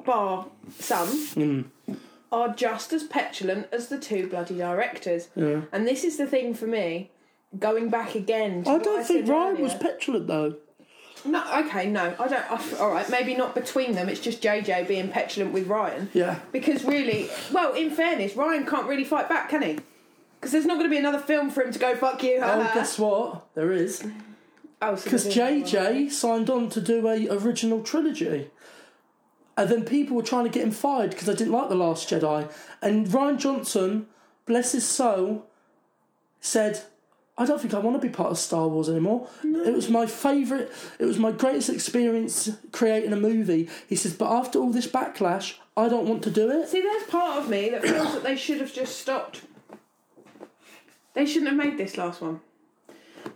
bar 0.05 0.46
some, 0.78 1.09
mm. 1.09 1.64
Are 2.35 2.48
just 2.52 2.93
as 2.93 3.05
petulant 3.05 3.69
as 3.70 3.86
the 3.86 3.97
two 3.97 4.27
bloody 4.27 4.59
directors. 4.59 5.28
Yeah. 5.36 5.61
And 5.70 5.86
this 5.86 6.02
is 6.02 6.16
the 6.16 6.27
thing 6.27 6.52
for 6.52 6.66
me, 6.66 7.12
going 7.61 7.90
back 7.90 8.16
again. 8.16 8.65
To 8.65 8.70
I 8.70 8.78
don't 8.78 9.05
think 9.05 9.27
said 9.27 9.32
Rian 9.32 9.61
was 9.61 9.73
petulant 9.74 10.27
though. 10.27 10.56
No, 11.24 11.44
okay, 11.61 11.86
no, 11.89 12.12
I 12.19 12.27
don't. 12.27 12.51
I, 12.51 12.78
all 12.81 12.90
right, 12.90 13.09
maybe 13.09 13.36
not 13.36 13.55
between 13.55 13.94
them. 13.94 14.09
It's 14.09 14.19
just 14.19 14.43
JJ 14.43 14.89
being 14.89 15.11
petulant 15.11 15.52
with 15.52 15.69
Rian. 15.69 16.09
Yeah. 16.12 16.40
Because 16.51 16.85
really, 16.85 17.31
well, 17.52 17.73
in 17.74 17.90
fairness, 17.93 18.32
Rian 18.32 18.66
can't 18.66 18.89
really 18.89 19.05
fight 19.05 19.28
back, 19.28 19.51
can 19.51 19.62
he? 19.62 19.78
Because 20.40 20.51
there's 20.51 20.66
not 20.66 20.74
going 20.74 20.90
to 20.90 20.90
be 20.90 20.98
another 20.98 21.20
film 21.20 21.51
for 21.51 21.62
him 21.62 21.73
to 21.73 21.78
go 21.78 21.94
fuck 21.94 22.20
you. 22.24 22.39
Oh, 22.39 22.40
haha." 22.40 22.74
guess 22.74 22.98
what? 22.98 23.47
There 23.55 23.70
is. 23.70 24.05
Oh, 24.82 24.97
so 24.97 25.05
Because 25.05 25.24
one. 25.24 25.35
JJ 25.35 26.11
signed 26.11 26.51
on 26.51 26.69
to 26.70 26.81
do 26.81 27.06
a 27.06 27.28
original 27.28 27.85
trilogy. 27.85 28.51
And 29.56 29.68
then 29.68 29.85
people 29.85 30.16
were 30.16 30.22
trying 30.22 30.44
to 30.44 30.51
get 30.51 30.64
him 30.64 30.72
fired 30.72 31.10
because 31.10 31.26
they 31.26 31.35
didn't 31.35 31.52
like 31.52 31.68
The 31.68 31.76
Last 31.76 32.09
Jedi. 32.09 32.51
And 32.82 33.06
Rian 33.06 33.39
Johnson, 33.39 34.06
bless 34.47 34.72
his 34.72 34.86
soul, 34.86 35.47
said, 36.40 36.82
I 37.36 37.47
don't 37.47 37.60
think 37.60 37.74
I 37.74 37.78
want 37.78 38.01
to 38.01 38.06
be 38.06 38.12
part 38.12 38.31
of 38.31 38.39
Star 38.39 38.68
Wars 38.68 38.89
anymore. 38.89 39.28
It 39.43 39.74
was 39.74 39.89
my 39.89 40.06
favourite, 40.06 40.68
it 40.98 41.05
was 41.05 41.18
my 41.18 41.32
greatest 41.32 41.68
experience 41.68 42.51
creating 42.70 43.12
a 43.12 43.16
movie. 43.16 43.68
He 43.89 43.97
says, 43.97 44.14
but 44.14 44.31
after 44.31 44.59
all 44.59 44.70
this 44.70 44.86
backlash, 44.86 45.55
I 45.76 45.89
don't 45.89 46.09
want 46.09 46.22
to 46.24 46.31
do 46.31 46.51
it. 46.51 46.68
See, 46.68 46.81
there's 46.81 47.05
part 47.05 47.39
of 47.39 47.48
me 47.48 47.70
that 47.70 47.82
feels 47.82 48.12
that 48.12 48.22
they 48.22 48.36
should 48.36 48.60
have 48.60 48.72
just 48.72 49.01
stopped. 49.01 49.43
They 51.14 51.26
shouldn't 51.26 51.48
have 51.48 51.56
made 51.56 51.78
this 51.78 51.97
last 51.97 52.20
one. 52.20 52.40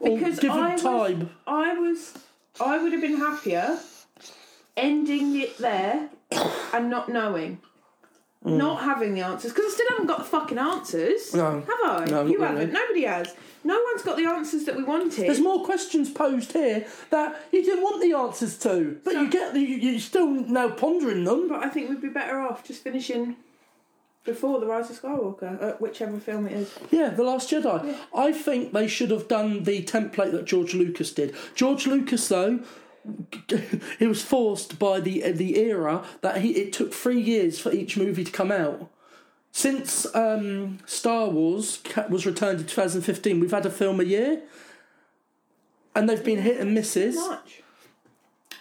Because 0.03 0.45
I 0.45 0.75
was. 0.75 1.29
I 1.47 1.75
was, 1.75 2.15
I 2.61 2.83
would 2.83 2.93
have 2.93 3.01
been 3.01 3.17
happier 3.17 3.79
ending 4.79 5.41
it 5.41 5.59
there 5.59 6.09
and 6.73 6.89
not 6.89 7.09
knowing, 7.09 7.61
not 8.45 8.83
having 8.83 9.15
the 9.15 9.21
answers. 9.23 9.53
Because 9.53 9.67
I 9.67 9.75
still 9.75 9.89
haven't 9.91 10.07
got 10.07 10.19
the 10.19 10.25
fucking 10.25 10.59
answers. 10.59 11.33
Mm. 11.33 11.37
No. 11.37 11.61
have 11.61 12.03
I? 12.03 12.05
No, 12.11 12.27
you 12.27 12.41
haven't. 12.41 12.59
really. 12.59 12.73
Nobody 12.73 13.05
has. 13.05 13.35
No 13.65 13.79
one's 13.91 14.03
got 14.03 14.17
the 14.17 14.25
answers 14.27 14.65
that 14.65 14.77
we 14.77 14.85
wanted. 14.85 15.27
There's 15.27 15.41
more 15.41 15.65
questions 15.65 16.11
posed 16.11 16.53
here 16.53 16.87
that 17.11 17.43
you 17.53 17.63
didn't 17.65 17.83
want 17.83 18.01
the 18.01 18.13
answers 18.17 18.57
to, 18.59 18.99
but 19.05 19.15
you 19.15 19.29
get 19.29 19.55
you, 19.55 19.61
you're 19.61 20.01
still 20.01 20.29
now 20.31 20.71
pondering 20.71 21.25
them. 21.25 21.49
But 21.49 21.65
I 21.65 21.69
think 21.69 21.91
we'd 21.91 22.01
be 22.01 22.09
better 22.09 22.39
off 22.41 22.65
just 22.65 22.83
finishing 22.85 23.37
before 24.25 24.61
the 24.61 24.67
Rise 24.67 24.91
of 24.91 25.01
Skywalker, 25.01 25.61
uh, 25.63 25.73
whichever 25.79 26.19
film 26.21 26.47
it 26.47 26.53
is. 26.53 26.73
Yeah, 26.91 27.09
The 27.09 27.23
Last 27.25 27.51
Jedi. 27.51 27.97
I 28.15 28.31
think 28.33 28.73
they 28.73 28.87
should 28.87 29.11
have 29.11 29.27
done 29.27 29.65
the 29.65 29.83
template 29.83 30.33
that 30.33 30.45
George 30.45 30.75
Lucas 30.75 31.13
did. 31.13 31.35
George 31.55 31.87
Lucas, 31.87 32.29
though, 32.29 32.61
he 33.99 34.07
was 34.07 34.23
forced 34.23 34.79
by 34.79 35.01
the 35.01 35.33
the 35.33 35.59
era 35.59 36.05
that 36.21 36.41
he 36.41 36.51
it 36.53 36.73
took 36.73 36.93
three 36.93 37.21
years 37.21 37.59
for 37.59 37.73
each 37.73 37.97
movie 37.97 38.25
to 38.25 38.33
come 38.33 38.53
out. 38.53 38.91
Since 39.51 40.07
um, 40.15 40.79
Star 40.87 41.29
Wars 41.29 41.81
was 42.09 42.27
returned 42.27 42.61
in 42.61 42.67
2015, 42.67 43.41
we've 43.41 43.51
had 43.51 43.67
a 43.67 43.71
film 43.71 43.99
a 43.99 44.05
year, 44.05 44.43
and 45.95 46.09
they've 46.09 46.25
been 46.25 46.43
hit 46.43 46.61
and 46.61 46.75
misses. 46.75 47.17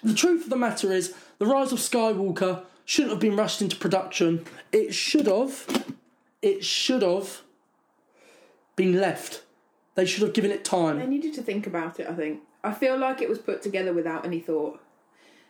The 0.03 0.13
truth 0.13 0.45
of 0.45 0.49
the 0.49 0.55
matter 0.55 0.91
is, 0.93 1.13
The 1.37 1.45
Rise 1.45 1.71
of 1.71 1.79
Skywalker 1.79 2.63
shouldn't 2.85 3.11
have 3.11 3.19
been 3.19 3.35
rushed 3.35 3.61
into 3.61 3.75
production. 3.75 4.45
It 4.71 4.93
should 4.93 5.27
have. 5.27 5.85
It 6.41 6.63
should 6.63 7.01
have 7.01 7.41
been 8.75 8.99
left. 8.99 9.43
They 9.95 10.05
should 10.05 10.23
have 10.23 10.33
given 10.33 10.51
it 10.51 10.63
time. 10.63 10.99
They 10.99 11.07
needed 11.07 11.33
to 11.33 11.41
think 11.41 11.67
about 11.67 11.99
it, 11.99 12.07
I 12.07 12.13
think. 12.13 12.41
I 12.67 12.73
feel 12.73 12.97
like 12.97 13.21
it 13.21 13.29
was 13.29 13.39
put 13.39 13.61
together 13.61 13.93
without 13.93 14.25
any 14.25 14.39
thought. 14.39 14.79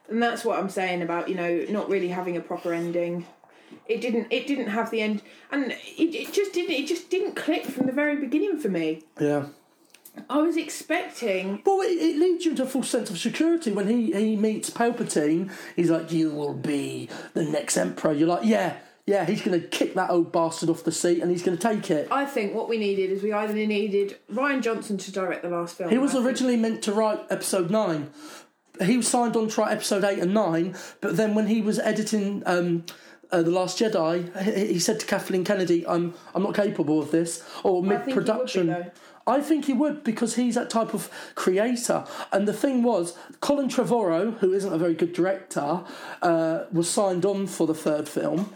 And 0.08 0.22
that's 0.22 0.46
what 0.46 0.60
I'm 0.60 0.70
saying 0.70 1.02
about, 1.02 1.28
you 1.28 1.36
know, 1.36 1.66
not 1.70 1.90
really 1.90 2.10
having 2.10 2.38
a 2.38 2.42
proper 2.42 2.74
ending. 2.74 3.26
It 3.88 4.00
didn't 4.00 4.28
it 4.32 4.48
didn't 4.48 4.68
have 4.68 4.92
the 4.92 5.02
end 5.02 5.22
and 5.52 5.72
it, 5.72 6.16
it 6.16 6.32
just 6.32 6.54
didn't 6.54 6.72
it 6.72 6.88
just 6.88 7.10
didn't 7.10 7.36
click 7.36 7.66
from 7.66 7.86
the 7.86 7.92
very 7.92 8.16
beginning 8.16 8.60
for 8.60 8.70
me. 8.70 9.04
Yeah. 9.20 9.48
I 10.30 10.38
was 10.38 10.58
expecting 10.58 11.62
Well, 11.66 11.82
it, 11.82 11.92
it 11.92 12.18
leads 12.18 12.46
you 12.46 12.56
to 12.56 12.64
a 12.64 12.66
full 12.66 12.84
sense 12.84 13.10
of 13.10 13.18
security 13.18 13.72
when 13.72 13.88
he, 13.88 14.12
he 14.14 14.36
meets 14.36 14.70
Palpatine. 14.70 15.52
He's 15.76 15.92
like, 15.92 16.12
"You 16.12 16.32
will 16.32 16.56
be 16.56 17.10
the 17.34 17.44
next 17.44 17.78
emperor." 17.78 18.14
You're 18.14 18.28
like, 18.28 18.46
"Yeah, 18.46 18.78
yeah." 19.08 19.26
He's 19.26 19.42
going 19.42 19.60
to 19.60 19.68
kick 19.68 19.96
that 19.96 20.12
old 20.12 20.32
bastard 20.32 20.70
off 20.70 20.84
the 20.84 20.92
seat, 20.92 21.22
and 21.22 21.32
he's 21.32 21.42
going 21.42 21.58
to 21.58 21.62
take 21.68 21.90
it. 21.90 22.08
I 22.12 22.26
think 22.26 22.54
what 22.54 22.70
we 22.70 22.78
needed 22.78 23.10
is 23.10 23.24
we 23.24 23.34
either 23.34 23.54
needed 23.54 24.18
Rian 24.32 24.62
Johnson 24.62 24.98
to 25.00 25.12
direct 25.12 25.42
the 25.42 25.50
last 25.50 25.76
film. 25.78 25.90
He 25.90 25.98
was 25.98 26.12
I 26.12 26.14
think- 26.16 26.26
originally 26.28 26.58
meant 26.58 26.84
to 26.84 26.92
write 26.94 27.20
episode 27.32 27.72
nine. 27.72 28.12
He 28.80 28.96
was 28.96 29.08
signed 29.08 29.36
on 29.36 29.48
to 29.48 29.62
write 29.62 29.72
episode 29.72 30.04
eight 30.04 30.20
and 30.20 30.36
nine, 30.36 30.76
but 31.02 31.18
then 31.18 31.34
when 31.34 31.48
he 31.48 31.62
was 31.64 31.80
editing 31.80 32.44
um, 32.46 32.86
uh, 33.32 33.42
the 33.42 33.50
Last 33.50 33.80
Jedi, 33.80 34.18
he, 34.44 34.74
he 34.74 34.80
said 34.80 35.00
to 35.00 35.06
Kathleen 35.08 35.44
Kennedy, 35.44 35.84
"I'm 35.88 36.14
I'm 36.36 36.44
not 36.44 36.54
capable 36.54 37.02
of 37.02 37.10
this." 37.10 37.44
Or 37.64 37.84
I 37.84 37.88
think 37.90 37.92
he 37.92 37.98
would 37.98 38.06
mid 38.06 38.14
production. 38.14 38.92
I 39.26 39.42
think 39.42 39.66
he 39.66 39.74
would 39.74 40.04
because 40.06 40.36
he's 40.36 40.56
that 40.56 40.70
type 40.70 40.94
of 40.94 41.10
creator. 41.36 42.06
And 42.32 42.48
the 42.48 42.54
thing 42.54 42.82
was, 42.84 43.18
Colin 43.42 43.68
Trevorrow, 43.68 44.38
who 44.38 44.54
isn't 44.54 44.72
a 44.72 44.78
very 44.78 44.94
good 44.94 45.12
director, 45.12 45.84
uh, 46.22 46.66
was 46.72 46.88
signed 46.90 47.26
on 47.26 47.46
for 47.48 47.68
the 47.68 47.74
third 47.74 48.08
film. 48.08 48.56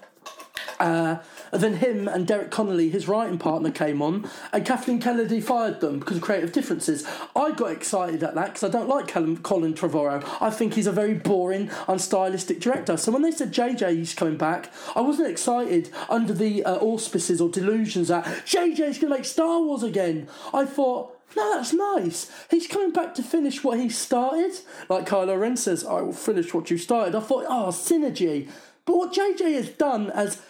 Uh, 0.82 1.22
then 1.52 1.76
him 1.76 2.08
and 2.08 2.26
Derek 2.26 2.50
Connolly, 2.50 2.90
his 2.90 3.08
writing 3.08 3.38
partner, 3.38 3.70
came 3.70 4.02
on, 4.02 4.28
and 4.52 4.66
Kathleen 4.66 5.00
Kennedy 5.00 5.40
fired 5.40 5.80
them 5.80 6.00
because 6.00 6.18
of 6.18 6.24
creative 6.24 6.52
differences. 6.52 7.08
I 7.36 7.52
got 7.52 7.72
excited 7.72 8.24
at 8.24 8.34
that 8.34 8.48
because 8.48 8.64
I 8.64 8.70
don't 8.70 8.90
like 8.90 9.08
Colin 9.08 9.38
Trevorrow. 9.38 10.28
I 10.42 10.50
think 10.50 10.74
he's 10.74 10.88
a 10.88 10.92
very 10.92 11.14
boring, 11.14 11.70
unstylistic 11.88 12.60
director. 12.60 12.98
So 12.98 13.12
when 13.12 13.22
they 13.22 13.32
said 13.32 13.54
JJ's 13.54 14.16
coming 14.16 14.38
back, 14.38 14.74
I 14.96 15.02
wasn't 15.02 15.30
excited 15.30 15.92
under 16.10 16.34
the 16.34 16.66
uh, 16.66 16.78
auspices 16.78 17.40
or 17.40 17.50
delusions 17.50 18.08
that 18.08 18.26
JJ's 18.26 18.98
going 18.98 19.00
to 19.00 19.10
make 19.10 19.26
Star 19.26 19.62
Wars 19.62 19.84
again. 19.84 20.28
I 20.54 20.66
thought. 20.66 21.18
No, 21.34 21.56
that's 21.56 21.72
nice. 21.72 22.30
He's 22.50 22.68
coming 22.68 22.92
back 22.92 23.16
to 23.16 23.24
finish 23.24 23.64
what 23.64 23.80
he 23.80 23.88
started. 23.88 24.52
Like 24.90 25.08
Kylo 25.08 25.40
Ren 25.40 25.56
says, 25.56 25.86
I 25.86 26.02
will 26.02 26.12
finish 26.12 26.54
what 26.54 26.70
you 26.70 26.78
started. 26.78 27.16
I 27.16 27.22
thought, 27.22 27.46
oh, 27.48 27.68
synergy. 27.68 28.50
But 28.84 28.98
what 28.98 29.14
JJ 29.14 29.54
has 29.54 29.70
done 29.70 30.10
as 30.10 30.42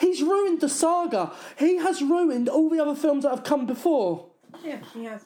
He's 0.00 0.22
ruined 0.22 0.60
the 0.62 0.68
saga. 0.68 1.30
He 1.58 1.76
has 1.76 2.00
ruined 2.00 2.48
all 2.48 2.70
the 2.70 2.80
other 2.80 2.94
films 2.94 3.24
that 3.24 3.30
have 3.30 3.44
come 3.44 3.66
before. 3.66 4.26
Yeah, 4.64 4.78
he 4.94 5.04
has. 5.04 5.24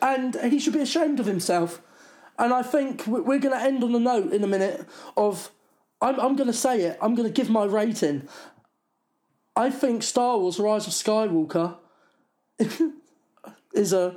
And 0.00 0.34
he 0.36 0.58
should 0.60 0.72
be 0.74 0.80
ashamed 0.80 1.18
of 1.20 1.26
himself. 1.26 1.82
And 2.38 2.52
I 2.54 2.62
think 2.62 3.06
we- 3.06 3.20
we're 3.20 3.38
going 3.40 3.58
to 3.58 3.60
end 3.62 3.82
on 3.82 3.94
a 3.94 3.98
note 3.98 4.32
in 4.32 4.44
a 4.44 4.46
minute 4.46 4.86
of. 5.16 5.50
I'm, 6.00 6.20
I'm 6.20 6.36
going 6.36 6.46
to 6.46 6.52
say 6.52 6.82
it. 6.82 6.98
I'm 7.00 7.14
going 7.14 7.26
to 7.28 7.32
give 7.32 7.48
my 7.50 7.64
rating. 7.64 8.28
I 9.56 9.70
think 9.70 10.02
Star 10.02 10.38
Wars 10.38 10.58
Rise 10.60 10.86
of 10.86 10.92
Skywalker 10.92 11.76
is 13.72 13.92
a 13.92 14.14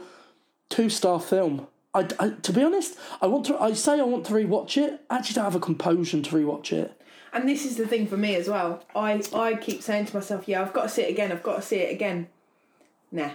two 0.70 0.90
star 0.90 1.20
film. 1.20 1.68
I, 1.94 2.08
I- 2.20 2.30
to 2.30 2.54
be 2.54 2.62
honest, 2.64 2.98
I 3.22 3.28
want 3.28 3.46
to. 3.48 3.58
I 3.60 3.74
say 3.74 4.00
I 4.00 4.04
want 4.04 4.26
to 4.28 4.34
rewatch 4.34 4.78
it. 4.78 5.02
I 5.10 5.18
actually 5.18 5.36
don't 5.36 5.46
have 5.46 5.56
a 5.56 5.60
compulsion 5.60 6.22
to 6.24 6.36
rewatch 6.36 6.72
it. 6.74 6.99
And 7.32 7.48
this 7.48 7.66
is 7.66 7.78
the 7.78 7.88
thing 7.88 8.08
for 8.08 8.18
me 8.18 8.36
as 8.36 8.48
well. 8.50 8.84
I, 8.96 9.22
I 9.34 9.56
keep 9.56 9.82
saying 9.82 10.06
to 10.08 10.16
myself, 10.16 10.48
yeah, 10.48 10.62
I've 10.62 10.74
got 10.74 10.84
to 10.84 10.90
see 10.90 11.04
it 11.04 11.12
again, 11.12 11.32
I've 11.32 11.44
got 11.44 11.58
to 11.58 11.62
see 11.62 11.78
it 11.78 11.94
again. 11.94 12.28
Nah. 13.12 13.32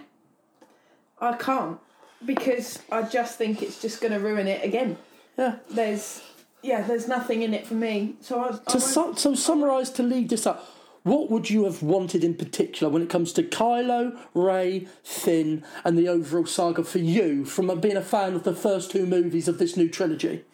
I 1.21 1.35
can't. 1.37 1.79
Because 2.25 2.81
I 2.91 3.03
just 3.03 3.39
think 3.39 3.63
it's 3.63 3.81
just 3.81 4.01
going 4.01 4.13
to 4.13 4.19
ruin 4.19 4.47
it 4.49 4.65
again. 4.65 4.97
Yeah. 5.39 5.57
There's, 5.71 6.23
yeah, 6.63 6.83
there's 6.83 7.07
nothing 7.07 7.43
in 7.43 7.55
it 7.55 7.67
for 7.67 7.75
me. 7.75 8.15
So 8.21 8.41
I, 8.41 8.49
I 8.67 8.73
To 8.73 8.81
su- 8.81 9.15
so 9.17 9.35
summarise 9.35 9.91
to 9.91 10.03
lead 10.03 10.29
this 10.29 10.47
up, 10.47 10.67
what 11.03 11.31
would 11.31 11.51
you 11.51 11.65
have 11.65 11.83
wanted 11.83 12.25
in 12.25 12.35
particular 12.35 12.91
when 12.91 13.03
it 13.03 13.11
comes 13.11 13.33
to 13.35 13.43
Kylo, 13.43 14.19
Rey, 14.33 14.89
Finn, 15.03 15.63
and 15.85 15.99
the 15.99 16.09
overall 16.09 16.47
saga 16.47 16.83
for 16.83 16.99
you 16.99 17.45
from 17.45 17.79
being 17.79 17.97
a 17.97 18.03
fan 18.03 18.35
of 18.35 18.45
the 18.45 18.55
first 18.55 18.91
two 18.91 19.07
movies 19.07 19.47
of 19.47 19.59
this 19.59 19.77
new 19.77 19.89
trilogy? 19.89 20.45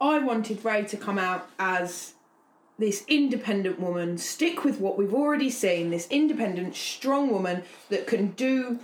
I 0.00 0.20
wanted 0.20 0.64
Rey 0.64 0.84
to 0.84 0.96
come 0.96 1.18
out 1.18 1.50
as 1.58 2.14
this 2.78 3.04
independent 3.08 3.80
woman, 3.80 4.18
stick 4.18 4.64
with 4.64 4.78
what 4.78 4.96
we've 4.96 5.14
already 5.14 5.50
seen, 5.50 5.90
this 5.90 6.06
independent, 6.08 6.76
strong 6.76 7.30
woman 7.30 7.64
that 7.88 8.06
can 8.06 8.28
do 8.32 8.78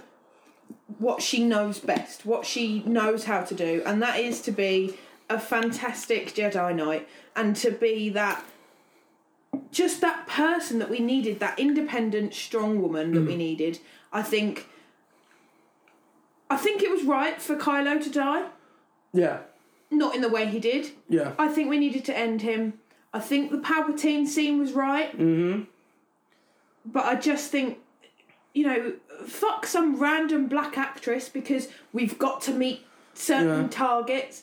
what 0.99 1.23
she 1.23 1.45
knows 1.45 1.79
best, 1.79 2.27
what 2.27 2.45
she 2.45 2.83
knows 2.85 3.25
how 3.25 3.43
to 3.43 3.55
do, 3.55 3.83
and 3.87 4.03
that 4.03 4.19
is 4.19 4.41
to 4.43 4.53
be 4.53 4.97
a 5.31 5.39
fantastic 5.39 6.35
Jedi 6.35 6.75
Knight 6.75 7.09
and 7.35 7.57
to 7.57 7.71
be 7.71 8.09
that 8.11 8.45
just 9.71 10.01
that 10.01 10.27
person 10.27 10.79
that 10.81 10.91
we 10.91 10.99
needed, 10.99 11.39
that 11.41 11.59
independent, 11.59 12.35
strong 12.35 12.83
woman 12.83 13.13
that 13.15 13.23
we 13.23 13.35
mm. 13.35 13.39
needed. 13.39 13.79
I 14.13 14.23
think 14.23 14.69
I 16.51 16.57
think 16.57 16.83
it 16.83 16.91
was 16.91 17.05
right 17.05 17.41
for 17.41 17.57
Kylo 17.57 18.03
to 18.03 18.11
die, 18.11 18.49
Yeah, 19.13 19.39
not 19.91 20.15
in 20.15 20.21
the 20.21 20.29
way 20.29 20.47
he 20.47 20.59
did. 20.59 20.91
yeah. 21.09 21.33
I 21.39 21.49
think 21.49 21.69
we 21.71 21.79
needed 21.79 22.05
to 22.07 22.17
end 22.17 22.43
him. 22.43 22.75
I 23.15 23.21
think 23.21 23.51
the 23.53 23.59
Palpatine 23.59 24.27
scene 24.27 24.59
was 24.59 24.73
right. 24.73 25.13
Mm-hmm. 25.17 25.63
But 26.85 27.05
I 27.07 27.15
just 27.15 27.51
think, 27.51 27.79
you 28.53 28.67
know, 28.67 28.93
fuck 29.25 29.67
some 29.67 29.99
random 30.01 30.49
black 30.49 30.77
actress 30.77 31.29
because 31.29 31.69
we've 31.93 32.19
got 32.19 32.43
to 32.43 32.53
meet 32.53 32.85
certain 33.15 33.63
Yeah. 33.63 33.69
targets. 33.71 34.43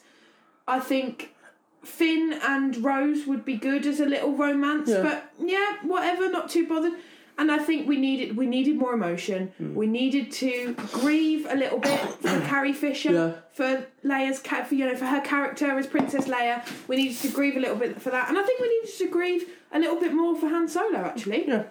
I 0.67 0.79
think 0.79 1.35
Finn 1.83 2.39
and 2.41 2.77
Rose 2.77 3.27
would 3.27 3.43
be 3.43 3.55
good 3.57 3.85
as 3.85 3.99
a 3.99 4.05
little 4.05 4.31
romance, 4.31 4.89
Yeah. 4.89 5.01
but 5.03 5.33
yeah, 5.37 5.75
whatever, 5.83 6.29
not 6.31 6.49
too 6.49 6.65
bothered. 6.65 6.93
And 7.41 7.51
I 7.51 7.57
think 7.57 7.87
we 7.87 7.97
needed 7.97 8.37
we 8.37 8.45
needed 8.45 8.75
more 8.77 8.93
emotion. 8.93 9.51
Hmm. 9.57 9.73
We 9.73 9.87
needed 9.87 10.31
to 10.43 10.75
grieve 10.99 11.47
a 11.49 11.55
little 11.55 11.79
bit 11.79 11.99
for 12.21 12.39
Carrie 12.49 12.71
Fisher, 12.85 13.11
Yeah. 13.11 13.31
for 13.51 13.87
Leia's 14.05 14.39
for 14.67 14.75
you 14.75 14.85
know 14.85 14.95
for 14.95 15.05
her 15.07 15.21
character 15.21 15.67
as 15.79 15.87
Princess 15.87 16.25
Leia. 16.27 16.57
We 16.87 16.97
needed 16.97 17.17
to 17.25 17.29
grieve 17.29 17.57
a 17.57 17.59
little 17.59 17.77
bit 17.83 17.99
for 17.99 18.11
that, 18.11 18.29
and 18.29 18.37
I 18.37 18.43
think 18.43 18.59
we 18.61 18.69
needed 18.69 18.95
to 18.99 19.07
grieve 19.09 19.49
a 19.71 19.79
little 19.79 19.99
bit 19.99 20.13
more 20.13 20.35
for 20.39 20.49
Han 20.49 20.67
Solo. 20.67 20.99
Actually, 20.99 21.47
Yeah. 21.47 21.63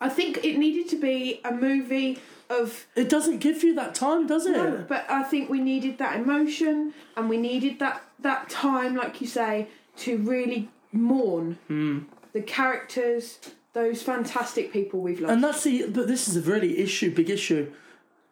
I 0.00 0.08
think 0.08 0.44
it 0.44 0.56
needed 0.58 0.88
to 0.90 0.96
be 0.96 1.40
a 1.44 1.50
movie 1.52 2.18
of 2.48 2.86
It 2.94 3.08
doesn't 3.08 3.38
give 3.38 3.64
you 3.64 3.74
that 3.74 3.96
time, 3.96 4.28
does 4.28 4.46
it? 4.46 4.52
no, 4.52 4.84
but 4.88 5.04
I 5.10 5.24
think 5.24 5.50
we 5.50 5.60
needed 5.60 5.98
that 5.98 6.20
emotion 6.20 6.94
and 7.16 7.28
we 7.28 7.36
needed 7.36 7.80
that 7.80 7.96
that 8.20 8.48
time, 8.48 8.94
like 8.94 9.20
you 9.20 9.26
say, 9.26 9.66
to 10.04 10.18
really 10.18 10.68
mourn 10.92 11.58
Hmm. 11.66 11.98
the 12.32 12.42
characters, 12.42 13.40
those 13.78 14.02
fantastic 14.02 14.72
people 14.72 15.00
we've 15.00 15.20
lost. 15.20 15.32
And 15.32 15.44
that's 15.44 15.62
the. 15.62 15.86
But 15.86 16.08
this 16.08 16.28
is 16.28 16.36
a 16.36 16.40
really 16.40 16.78
issue, 16.78 17.14
big 17.14 17.30
issue. 17.30 17.72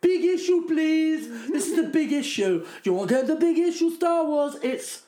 Big 0.00 0.24
issue, 0.24 0.66
please. 0.66 1.28
this 1.48 1.68
is 1.68 1.76
the 1.76 1.88
big 1.88 2.12
issue. 2.12 2.66
You 2.84 2.92
want 2.92 3.08
to 3.08 3.14
get 3.14 3.26
the 3.26 3.36
big 3.36 3.58
issue, 3.58 3.90
Star 3.90 4.24
Wars? 4.24 4.56
It's 4.62 5.02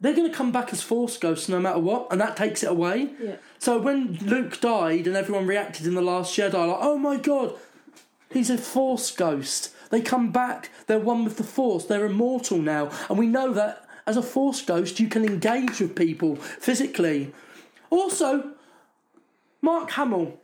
they're 0.00 0.14
going 0.14 0.30
to 0.30 0.36
come 0.36 0.52
back 0.52 0.72
as 0.72 0.82
Force 0.82 1.16
ghosts 1.16 1.48
no 1.48 1.58
matter 1.58 1.78
what, 1.78 2.06
and 2.10 2.20
that 2.20 2.36
takes 2.36 2.62
it 2.62 2.70
away. 2.70 3.10
Yeah. 3.20 3.36
So 3.58 3.78
when 3.78 4.14
Luke 4.22 4.60
died 4.60 5.06
and 5.06 5.16
everyone 5.16 5.46
reacted 5.46 5.86
in 5.86 5.94
the 5.94 6.02
Last 6.02 6.36
Jedi, 6.36 6.52
like, 6.54 6.78
oh 6.80 6.98
my 6.98 7.16
god, 7.16 7.54
he's 8.30 8.50
a 8.50 8.58
Force 8.58 9.10
ghost. 9.10 9.74
They 9.90 10.00
come 10.00 10.30
back. 10.30 10.70
They're 10.86 10.98
one 10.98 11.24
with 11.24 11.38
the 11.38 11.44
Force. 11.44 11.84
They're 11.86 12.06
immortal 12.06 12.58
now, 12.58 12.90
and 13.08 13.18
we 13.18 13.26
know 13.26 13.52
that 13.54 13.86
as 14.06 14.16
a 14.16 14.22
Force 14.22 14.62
ghost, 14.62 15.00
you 15.00 15.08
can 15.08 15.24
engage 15.24 15.80
with 15.80 15.96
people 15.96 16.36
physically. 16.36 17.32
Also, 17.90 18.52
Mark 19.60 19.90
Hamill 19.92 20.38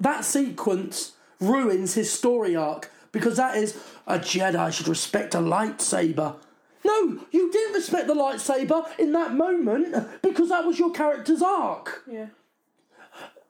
that 0.00 0.24
sequence 0.24 1.12
ruins 1.40 1.94
his 1.94 2.12
story 2.12 2.54
arc 2.56 2.90
because 3.12 3.36
that 3.36 3.56
is 3.56 3.82
a 4.06 4.18
Jedi 4.18 4.72
should 4.72 4.88
respect 4.88 5.34
a 5.34 5.38
lightsaber. 5.38 6.36
No, 6.84 7.20
you 7.30 7.50
didn't 7.50 7.74
respect 7.74 8.06
the 8.06 8.14
lightsaber 8.14 8.86
in 8.98 9.12
that 9.12 9.32
moment 9.32 10.22
because 10.22 10.50
that 10.50 10.64
was 10.64 10.78
your 10.78 10.92
character's 10.92 11.42
arc. 11.42 12.02
yeah. 12.10 12.26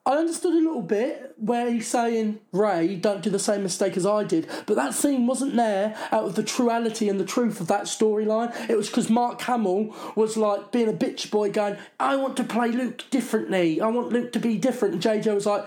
I 0.07 0.19
understood 0.19 0.53
a 0.55 0.59
little 0.59 0.83
bit 0.83 1.35
where 1.37 1.69
he's 1.69 1.89
saying, 1.89 2.39
Rey, 2.53 2.95
don't 2.95 3.23
do 3.23 3.29
the 3.29 3.41
same 3.41 3.65
mistake 3.65 3.97
as 3.97 4.07
I 4.07 4.23
did, 4.23 4.47
but 4.67 4.77
that 4.77 4.95
scene 4.95 5.27
wasn't 5.27 5.57
there 5.57 5.99
out 6.13 6.23
of 6.25 6.37
the 6.37 6.45
truality 6.45 7.11
and 7.11 7.19
the 7.19 7.25
truth 7.25 7.61
of 7.61 7.67
that 7.67 7.83
storyline. 7.83 8.55
It 8.71 8.77
was 8.77 8.87
because 8.87 9.11
Mark 9.11 9.41
Hamill 9.43 9.93
was 10.15 10.37
like 10.37 10.71
being 10.71 10.89
a 10.89 10.93
bitch 10.93 11.29
boy 11.33 11.51
going, 11.51 11.77
I 11.99 12.15
want 12.15 12.37
to 12.37 12.45
play 12.45 12.69
Luke 12.69 13.03
differently. 13.11 13.81
I 13.81 13.89
want 13.89 14.11
Luke 14.11 14.33
to 14.35 14.39
be 14.39 14.57
different. 14.59 14.95
And 14.95 15.03
JJ 15.03 15.35
was 15.35 15.45
like, 15.45 15.67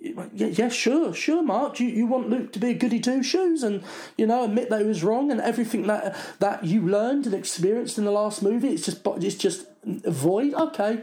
yeah, 0.00 0.46
yeah, 0.46 0.68
sure, 0.68 1.12
sure, 1.12 1.42
Mark. 1.42 1.80
You, 1.80 1.88
you 1.88 2.06
want 2.06 2.30
Luke 2.30 2.52
to 2.52 2.60
be 2.60 2.70
a 2.70 2.74
goody 2.74 3.00
two 3.00 3.22
shoes 3.22 3.62
and 3.62 3.82
you 4.18 4.26
know 4.26 4.44
admit 4.44 4.68
that 4.68 4.82
he 4.82 4.86
was 4.86 5.02
wrong 5.02 5.32
and 5.32 5.40
everything 5.40 5.86
that 5.86 6.14
that 6.40 6.62
you 6.62 6.82
learned 6.82 7.24
and 7.24 7.34
experienced 7.34 7.96
in 7.96 8.04
the 8.04 8.10
last 8.10 8.42
movie. 8.42 8.68
It's 8.68 8.84
just 8.84 9.00
it's 9.04 9.34
just 9.34 9.66
void. 9.84 10.52
Okay, 10.52 11.02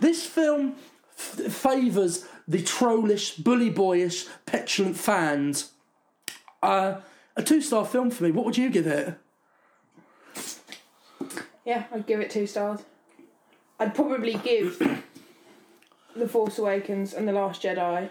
this 0.00 0.26
film 0.26 0.74
f- 1.16 1.52
favours 1.52 2.26
the 2.48 2.62
trollish, 2.62 3.36
bully 3.36 3.70
boyish, 3.70 4.26
petulant 4.46 4.96
fans. 4.96 5.72
Uh, 6.62 7.00
a 7.36 7.42
two 7.42 7.60
star 7.60 7.84
film 7.84 8.10
for 8.10 8.24
me. 8.24 8.30
What 8.30 8.44
would 8.44 8.56
you 8.56 8.70
give 8.70 8.86
it? 8.86 9.14
Yeah, 11.64 11.84
I'd 11.92 12.06
give 12.06 12.20
it 12.20 12.30
two 12.30 12.46
stars. 12.46 12.80
I'd 13.78 13.94
probably 13.94 14.34
give 14.34 14.78
The 16.16 16.28
Force 16.28 16.58
Awakens 16.58 17.14
and 17.14 17.26
The 17.26 17.32
Last 17.32 17.62
Jedi 17.62 18.10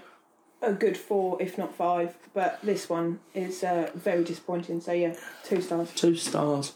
a 0.62 0.74
good 0.74 0.98
four, 0.98 1.42
if 1.42 1.58
not 1.58 1.76
five. 1.76 2.16
But 2.34 2.60
this 2.64 2.90
one 2.90 3.20
is 3.34 3.64
uh, 3.64 3.90
very 3.96 4.24
disappointing. 4.24 4.82
So 4.82 4.92
yeah, 4.92 5.16
two 5.44 5.62
stars. 5.62 5.92
Two 5.94 6.16
stars. 6.16 6.74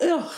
Ugh. 0.00 0.32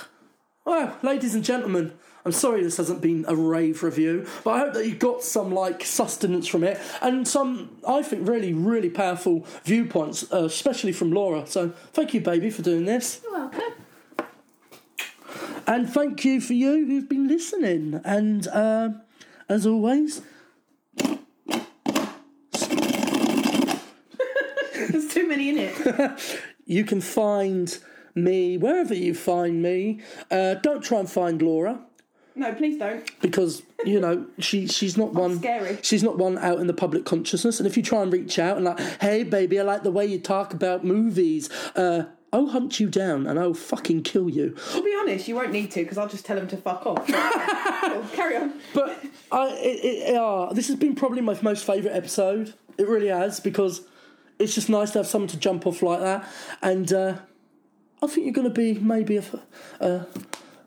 Well, 0.64 0.96
ladies 1.02 1.34
and 1.34 1.42
gentlemen, 1.44 1.92
I'm 2.24 2.32
sorry 2.32 2.62
this 2.62 2.76
hasn't 2.76 3.00
been 3.00 3.24
a 3.26 3.34
rave 3.34 3.82
review, 3.82 4.26
but 4.44 4.50
I 4.52 4.58
hope 4.60 4.74
that 4.74 4.86
you 4.86 4.94
got 4.94 5.24
some 5.24 5.52
like 5.52 5.84
sustenance 5.84 6.46
from 6.46 6.62
it 6.62 6.78
and 7.00 7.26
some, 7.26 7.76
I 7.86 8.02
think, 8.02 8.28
really, 8.28 8.52
really 8.52 8.90
powerful 8.90 9.44
viewpoints, 9.64 10.30
uh, 10.32 10.44
especially 10.44 10.92
from 10.92 11.10
Laura. 11.10 11.46
So 11.46 11.70
thank 11.92 12.14
you, 12.14 12.20
baby, 12.20 12.50
for 12.50 12.62
doing 12.62 12.84
this. 12.84 13.20
You're 13.24 13.32
welcome. 13.32 13.72
And 15.66 15.88
thank 15.88 16.24
you 16.24 16.40
for 16.40 16.52
you 16.52 16.86
who've 16.86 17.08
been 17.08 17.26
listening. 17.26 18.00
And 18.04 18.46
uh, 18.48 18.90
as 19.48 19.66
always, 19.66 20.22
There's 24.90 25.14
too 25.14 25.28
many 25.28 25.48
in 25.48 25.58
it. 25.58 26.40
you 26.66 26.84
can 26.84 27.00
find 27.00 27.76
me 28.14 28.58
wherever 28.58 28.94
you 28.94 29.14
find 29.14 29.62
me. 29.62 30.00
Uh, 30.30 30.54
don't 30.54 30.82
try 30.82 31.00
and 31.00 31.10
find 31.10 31.40
Laura. 31.40 31.80
No, 32.34 32.52
please 32.54 32.78
don't. 32.78 33.04
because 33.20 33.62
you 33.84 34.00
know 34.00 34.26
she 34.38 34.66
she's 34.66 34.96
not 34.96 35.12
one 35.24 35.38
scary. 35.38 35.78
she's 35.82 36.02
not 36.02 36.16
one 36.18 36.38
out 36.38 36.58
in 36.60 36.66
the 36.66 36.72
public 36.74 37.04
consciousness 37.04 37.58
and 37.60 37.66
if 37.66 37.76
you 37.76 37.82
try 37.82 38.00
and 38.02 38.12
reach 38.12 38.38
out 38.38 38.56
and 38.56 38.64
like 38.64 38.78
hey 39.00 39.22
baby 39.24 39.58
i 39.58 39.62
like 39.62 39.82
the 39.82 39.90
way 39.90 40.06
you 40.06 40.18
talk 40.20 40.54
about 40.54 40.84
movies 40.84 41.50
uh 41.76 42.04
i'll 42.32 42.46
hunt 42.46 42.78
you 42.80 42.88
down 42.88 43.26
and 43.26 43.38
i'll 43.38 43.52
fucking 43.54 44.02
kill 44.02 44.30
you 44.30 44.56
To 44.72 44.82
be 44.82 44.96
honest, 45.00 45.26
you 45.28 45.34
won't 45.34 45.50
need 45.52 45.70
to 45.72 45.80
because 45.82 45.98
I'll 45.98 46.08
just 46.08 46.24
tell 46.24 46.38
him 46.38 46.46
to 46.48 46.56
fuck 46.56 46.86
off. 46.86 47.06
Carry 48.12 48.36
on. 48.36 48.54
but 48.72 49.04
i 49.30 49.48
it, 49.60 49.84
it, 50.10 50.16
uh, 50.16 50.52
this 50.52 50.68
has 50.68 50.76
been 50.76 50.94
probably 50.94 51.20
my 51.20 51.36
most 51.42 51.64
favorite 51.66 51.92
episode 51.94 52.54
it 52.78 52.88
really 52.88 53.08
has 53.08 53.40
because 53.40 53.82
it's 54.38 54.54
just 54.54 54.68
nice 54.70 54.92
to 54.92 54.98
have 55.00 55.06
someone 55.06 55.28
to 55.28 55.36
jump 55.36 55.66
off 55.66 55.82
like 55.82 56.00
that 56.00 56.26
and 56.62 56.92
uh 56.92 57.16
i 58.02 58.06
think 58.06 58.24
you're 58.24 58.32
going 58.34 58.48
to 58.48 58.54
be 58.54 58.74
maybe 58.80 59.16
a, 59.18 59.24
a 59.80 60.06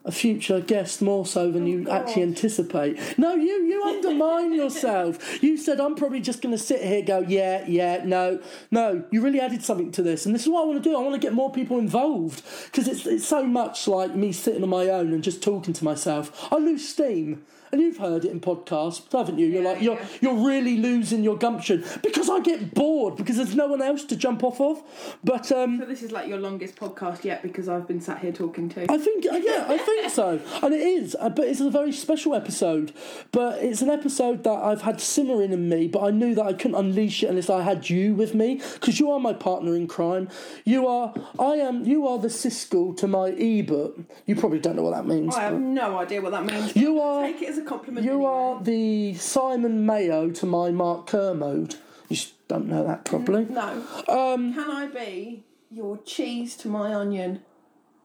a 0.06 0.12
future 0.12 0.62
guest 0.62 1.02
more 1.02 1.26
so 1.26 1.52
than 1.52 1.64
oh, 1.64 1.68
you 1.68 1.90
actually 1.90 2.22
anticipate. 2.24 3.18
No, 3.18 3.34
you 3.34 3.64
you 3.66 3.84
undermine 3.88 4.54
yourself. 4.54 5.44
You 5.44 5.58
said 5.58 5.82
I'm 5.82 5.96
probably 5.96 6.22
just 6.22 6.42
going 6.42 6.56
to 6.56 6.64
sit 6.64 6.82
here, 6.82 7.02
go 7.02 7.20
yeah, 7.20 7.66
yeah, 7.68 8.04
no, 8.06 8.40
no. 8.72 9.04
You 9.12 9.22
really 9.22 9.42
added 9.42 9.64
something 9.64 9.92
to 9.94 10.04
this, 10.04 10.26
and 10.26 10.34
this 10.34 10.44
is 10.44 10.50
what 10.50 10.64
I 10.64 10.66
want 10.66 10.84
to 10.84 10.90
do. 10.90 10.96
I 10.96 11.02
want 11.02 11.16
to 11.16 11.20
get 11.20 11.34
more 11.34 11.52
people 11.52 11.80
involved 11.80 12.44
because 12.66 12.88
it's 12.88 13.06
it's 13.06 13.28
so 13.28 13.46
much 13.46 13.88
like 13.88 14.16
me 14.16 14.32
sitting 14.32 14.64
on 14.64 14.70
my 14.70 14.88
own 14.88 15.12
and 15.12 15.24
just 15.24 15.42
talking 15.42 15.74
to 15.74 15.84
myself. 15.84 16.48
I 16.52 16.58
lose 16.58 16.88
steam. 16.88 17.44
And 17.72 17.82
you've 17.82 17.98
heard 17.98 18.26
it 18.26 18.32
in 18.32 18.40
podcasts, 18.40 19.12
haven't 19.12 19.38
you? 19.40 19.48
You're 19.48 19.64
like 19.64 19.82
you're 19.82 19.96
yeah. 19.96 20.08
you're 20.22 20.46
really 20.48 20.78
losing 20.78 21.24
your 21.24 21.38
gumption 21.38 21.84
because 22.04 22.30
I 22.30 22.40
get 22.40 22.74
bored 22.74 23.16
because 23.18 23.38
there's 23.38 23.56
no 23.56 23.68
one 23.68 23.82
else 23.82 24.04
to 24.06 24.16
jump 24.16 24.44
off 24.44 24.62
of. 24.62 24.82
But 25.24 25.52
um, 25.52 25.80
So 25.80 25.86
this 25.86 26.04
is 26.04 26.12
like 26.12 26.28
your 26.28 26.38
longest 26.38 26.76
podcast 26.76 27.24
yet 27.24 27.42
because 27.42 27.68
I've 27.68 27.88
been 27.88 28.02
sat 28.02 28.20
here 28.20 28.32
talking 28.32 28.70
to. 28.70 28.84
I 28.92 28.98
think, 28.98 29.26
uh, 29.32 29.36
yeah, 29.38 29.66
I 29.68 29.78
think 29.78 30.10
so, 30.10 30.40
and 30.64 30.74
it 30.74 30.82
is. 30.82 31.16
uh, 31.20 31.30
But 31.30 31.48
it's 31.48 31.60
a 31.60 31.70
very 31.70 31.92
special 31.92 32.34
episode. 32.36 32.94
But 33.32 33.62
it's 33.64 33.82
an 33.82 33.90
episode 33.90 34.44
that 34.44 34.54
I've 34.54 34.82
had 34.82 35.02
simmering 35.02 35.52
in 35.52 35.68
me. 35.70 35.88
But 35.88 36.04
I 36.04 36.12
knew 36.12 36.36
that 36.36 36.46
I 36.46 36.54
couldn't 36.54 36.76
unleash 36.76 37.24
it 37.24 37.28
unless 37.30 37.50
I 37.50 37.62
had 37.62 37.90
you 37.90 38.14
with 38.14 38.34
me, 38.34 38.62
because 38.76 39.00
you 39.00 39.12
are 39.12 39.20
my 39.20 39.34
partner 39.34 39.76
in 39.76 39.88
crime. 39.88 40.30
You 40.64 40.88
are, 40.88 41.14
I 41.40 41.56
am, 41.56 41.86
you 41.86 42.08
are 42.08 42.18
the 42.20 42.28
Siskel 42.30 42.96
to 42.98 43.08
my 43.08 43.30
Ebert. 43.32 43.94
You 44.26 44.36
probably 44.36 44.60
don't 44.60 44.76
know 44.76 44.84
what 44.84 44.96
that 44.96 45.06
means. 45.06 45.36
I 45.36 45.42
have 45.44 45.60
no 45.60 45.98
idea 45.98 46.22
what 46.22 46.32
that 46.32 46.46
means. 46.46 46.76
You 46.76 47.00
are, 47.02 47.26
Take 47.56 47.62
it 47.62 47.62
as 47.62 47.66
a 47.66 47.70
compliment. 47.70 48.06
you 48.06 48.12
anyway. 48.14 48.30
are 48.30 48.64
the 48.64 49.14
Simon 49.16 49.86
Mayo 49.86 50.30
to 50.32 50.46
my 50.46 50.72
Mark 50.72 51.08
Kermode. 51.08 51.76
You 52.10 52.18
don't 52.48 52.68
know 52.68 52.86
that 52.86 53.06
properly. 53.06 53.46
No. 53.50 53.84
Um, 54.08 54.54
Can 54.54 54.70
I 54.72 54.88
be 54.88 55.44
your 55.72 55.98
cheese 56.04 56.56
to 56.58 56.68
my 56.68 56.94
onion? 56.94 57.42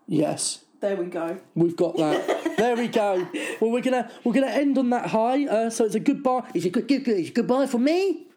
yes. 0.07 0.65
There 0.81 0.97
we 0.97 1.05
go. 1.07 1.39
We've 1.55 1.77
got 1.77 1.95
that. 1.99 2.55
there 2.57 2.75
we 2.75 2.89
go. 2.89 3.29
Well, 3.61 3.71
we're 3.71 3.83
gonna 3.83 4.11
we're 4.25 4.33
gonna 4.33 4.47
end 4.47 4.79
on 4.79 4.89
that 4.91 5.09
high. 5.11 5.45
Uh, 5.45 5.69
so 5.69 5.85
it's 5.85 5.95
a 5.95 6.01
goodbye. 6.01 6.51
It's 6.55 6.65
a 6.65 6.71
good, 6.71 6.89
good, 6.89 7.05
good. 7.05 7.19
It's 7.19 7.29
a 7.29 7.33
goodbye 7.35 7.67
from 7.67 7.85
me, 7.85 8.29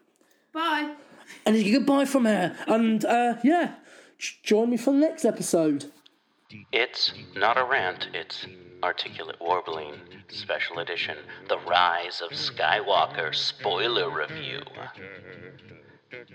Bye. 0.52 0.94
and 1.46 1.56
it's 1.56 1.66
a 1.66 1.72
goodbye 1.72 2.04
from 2.04 2.26
her. 2.26 2.54
And 2.66 3.02
uh, 3.06 3.36
yeah, 3.42 3.76
join 4.18 4.68
me 4.68 4.76
for 4.76 4.92
the 4.92 4.98
next 4.98 5.24
episode. 5.24 5.86
It's 6.70 7.14
not 7.34 7.56
a 7.56 7.64
rant, 7.64 8.08
it's 8.12 8.44
Articulate 8.84 9.40
Warbling, 9.40 9.94
Special 10.28 10.80
Edition 10.80 11.16
The 11.48 11.58
Rise 11.60 12.20
of 12.20 12.32
Skywalker 12.32 13.34
Spoiler 13.34 14.10
Review. 14.10 14.60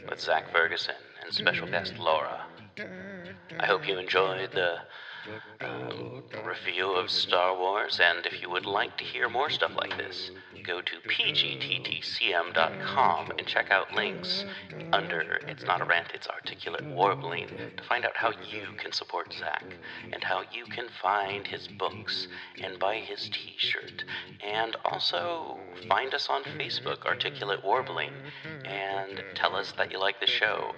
With 0.10 0.20
Zak 0.20 0.52
Ferguson 0.52 0.96
and 1.24 1.32
special 1.32 1.68
guest 1.68 2.00
Laura. 2.00 2.48
I 3.60 3.68
hope 3.68 3.88
you 3.88 4.00
enjoyed 4.00 4.52
the 4.52 4.78
um, 5.62 6.24
review 6.46 6.92
of 6.92 7.10
Star 7.10 7.58
Wars, 7.58 8.00
and 8.02 8.26
if 8.26 8.42
you 8.42 8.50
would 8.50 8.66
like 8.66 8.98
to 8.98 9.04
hear 9.04 9.30
more 9.30 9.50
stuff 9.50 9.72
like 9.76 9.98
this, 9.98 10.32
go 10.66 10.82
to 10.82 10.92
pgttcm.com 11.10 13.32
and 13.38 13.48
check 13.48 13.72
out 13.72 13.94
links 13.94 14.46
under 14.94 15.40
It's 15.48 15.64
Not 15.64 15.82
a 15.82 15.86
Rant, 15.86 16.10
It's 16.14 16.28
Articulate 16.28 16.86
Warbling 16.86 17.48
to 17.78 17.84
find 17.84 18.06
out 18.06 18.16
how 18.16 18.30
you 18.30 18.74
can 18.78 18.92
support 18.92 19.34
Zak 19.34 19.64
and 20.12 20.24
how 20.24 20.44
you 20.52 20.66
can 20.66 20.88
find 21.02 21.48
his 21.48 21.68
books 21.68 22.28
and 22.62 22.78
buy 22.80 22.98
his 22.98 23.30
t 23.30 23.54
shirt. 23.58 24.04
And 24.46 24.76
also 24.86 25.58
find 25.88 26.14
us 26.14 26.28
on 26.30 26.44
Facebook, 26.44 27.06
Articulate 27.06 27.64
Warbling, 27.64 28.12
and 28.66 29.24
tell 29.36 29.56
us 29.56 29.74
that 29.78 29.92
you 29.92 30.00
like 30.00 30.20
the 30.20 30.28
show 30.28 30.74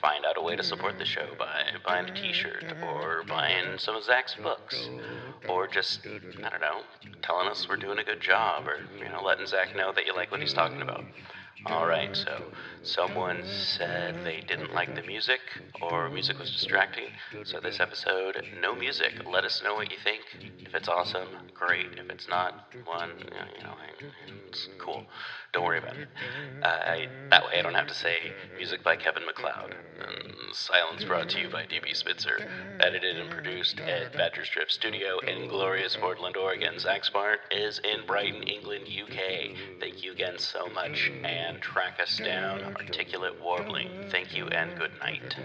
find 0.00 0.24
out 0.24 0.36
a 0.36 0.42
way 0.42 0.56
to 0.56 0.62
support 0.62 0.98
the 0.98 1.04
show 1.04 1.26
by 1.38 1.62
buying 1.86 2.08
a 2.08 2.14
t-shirt 2.14 2.64
or 2.82 3.22
buying 3.28 3.78
some 3.78 3.96
of 3.96 4.04
Zak's 4.04 4.34
books 4.34 4.88
or 5.48 5.66
just, 5.66 6.06
I 6.06 6.48
don't 6.48 6.60
know, 6.60 6.82
telling 7.22 7.48
us 7.48 7.68
we're 7.68 7.76
doing 7.76 7.98
a 7.98 8.04
good 8.04 8.20
job 8.20 8.66
or, 8.66 8.78
you 8.98 9.08
know, 9.08 9.22
letting 9.22 9.46
Zak 9.46 9.74
know 9.76 9.92
that 9.92 10.06
you 10.06 10.14
like 10.14 10.30
what 10.30 10.40
he's 10.40 10.54
talking 10.54 10.82
about. 10.82 11.04
All 11.66 11.86
right, 11.86 12.16
so 12.16 12.42
someone 12.82 13.44
said 13.44 14.24
they 14.24 14.40
didn't 14.48 14.72
like 14.72 14.94
the 14.94 15.02
music 15.02 15.40
or 15.82 16.08
music 16.08 16.38
was 16.38 16.50
distracting. 16.50 17.04
So 17.44 17.60
this 17.60 17.80
episode, 17.80 18.42
no 18.62 18.74
music. 18.74 19.12
Let 19.30 19.44
us 19.44 19.60
know 19.62 19.74
what 19.74 19.90
you 19.90 19.98
think. 20.02 20.22
If 20.58 20.74
it's 20.74 20.88
awesome, 20.88 21.28
great. 21.52 21.98
If 21.98 22.08
it's 22.08 22.28
not, 22.28 22.72
one, 22.86 23.10
you 23.18 23.62
know, 23.62 23.74
it's 24.48 24.70
cool. 24.78 25.04
Don't 25.52 25.64
worry 25.64 25.78
about 25.78 25.96
it. 25.96 26.08
I, 26.62 27.08
that 27.30 27.44
way 27.44 27.58
I 27.58 27.62
don't 27.62 27.74
have 27.74 27.88
to 27.88 27.94
say 27.94 28.32
music 28.56 28.84
by 28.84 28.96
Kevin 28.96 29.24
MacLeod. 29.26 29.74
And 29.98 30.54
silence 30.54 31.04
brought 31.04 31.28
to 31.30 31.40
you 31.40 31.48
by 31.48 31.64
DB 31.64 31.94
Spitzer. 31.94 32.38
Edited 32.78 33.18
and 33.18 33.30
produced 33.30 33.80
at 33.80 34.12
Badger's 34.12 34.48
Drift 34.48 34.70
Studio 34.70 35.18
in 35.20 35.48
glorious 35.48 35.96
Portland, 35.96 36.36
Oregon. 36.36 36.78
Zak 36.78 37.04
Smart 37.04 37.40
is 37.50 37.80
in 37.80 38.06
Brighton, 38.06 38.42
England, 38.44 38.86
UK. 38.86 39.56
Thank 39.80 40.04
you 40.04 40.12
again 40.12 40.38
so 40.38 40.68
much 40.68 41.10
and 41.24 41.60
track 41.60 41.98
us 42.00 42.18
down. 42.18 42.76
Articulate 42.76 43.40
Warbling. 43.42 44.08
Thank 44.10 44.34
you 44.36 44.46
and 44.48 44.78
good 44.78 44.92
night. 45.00 45.36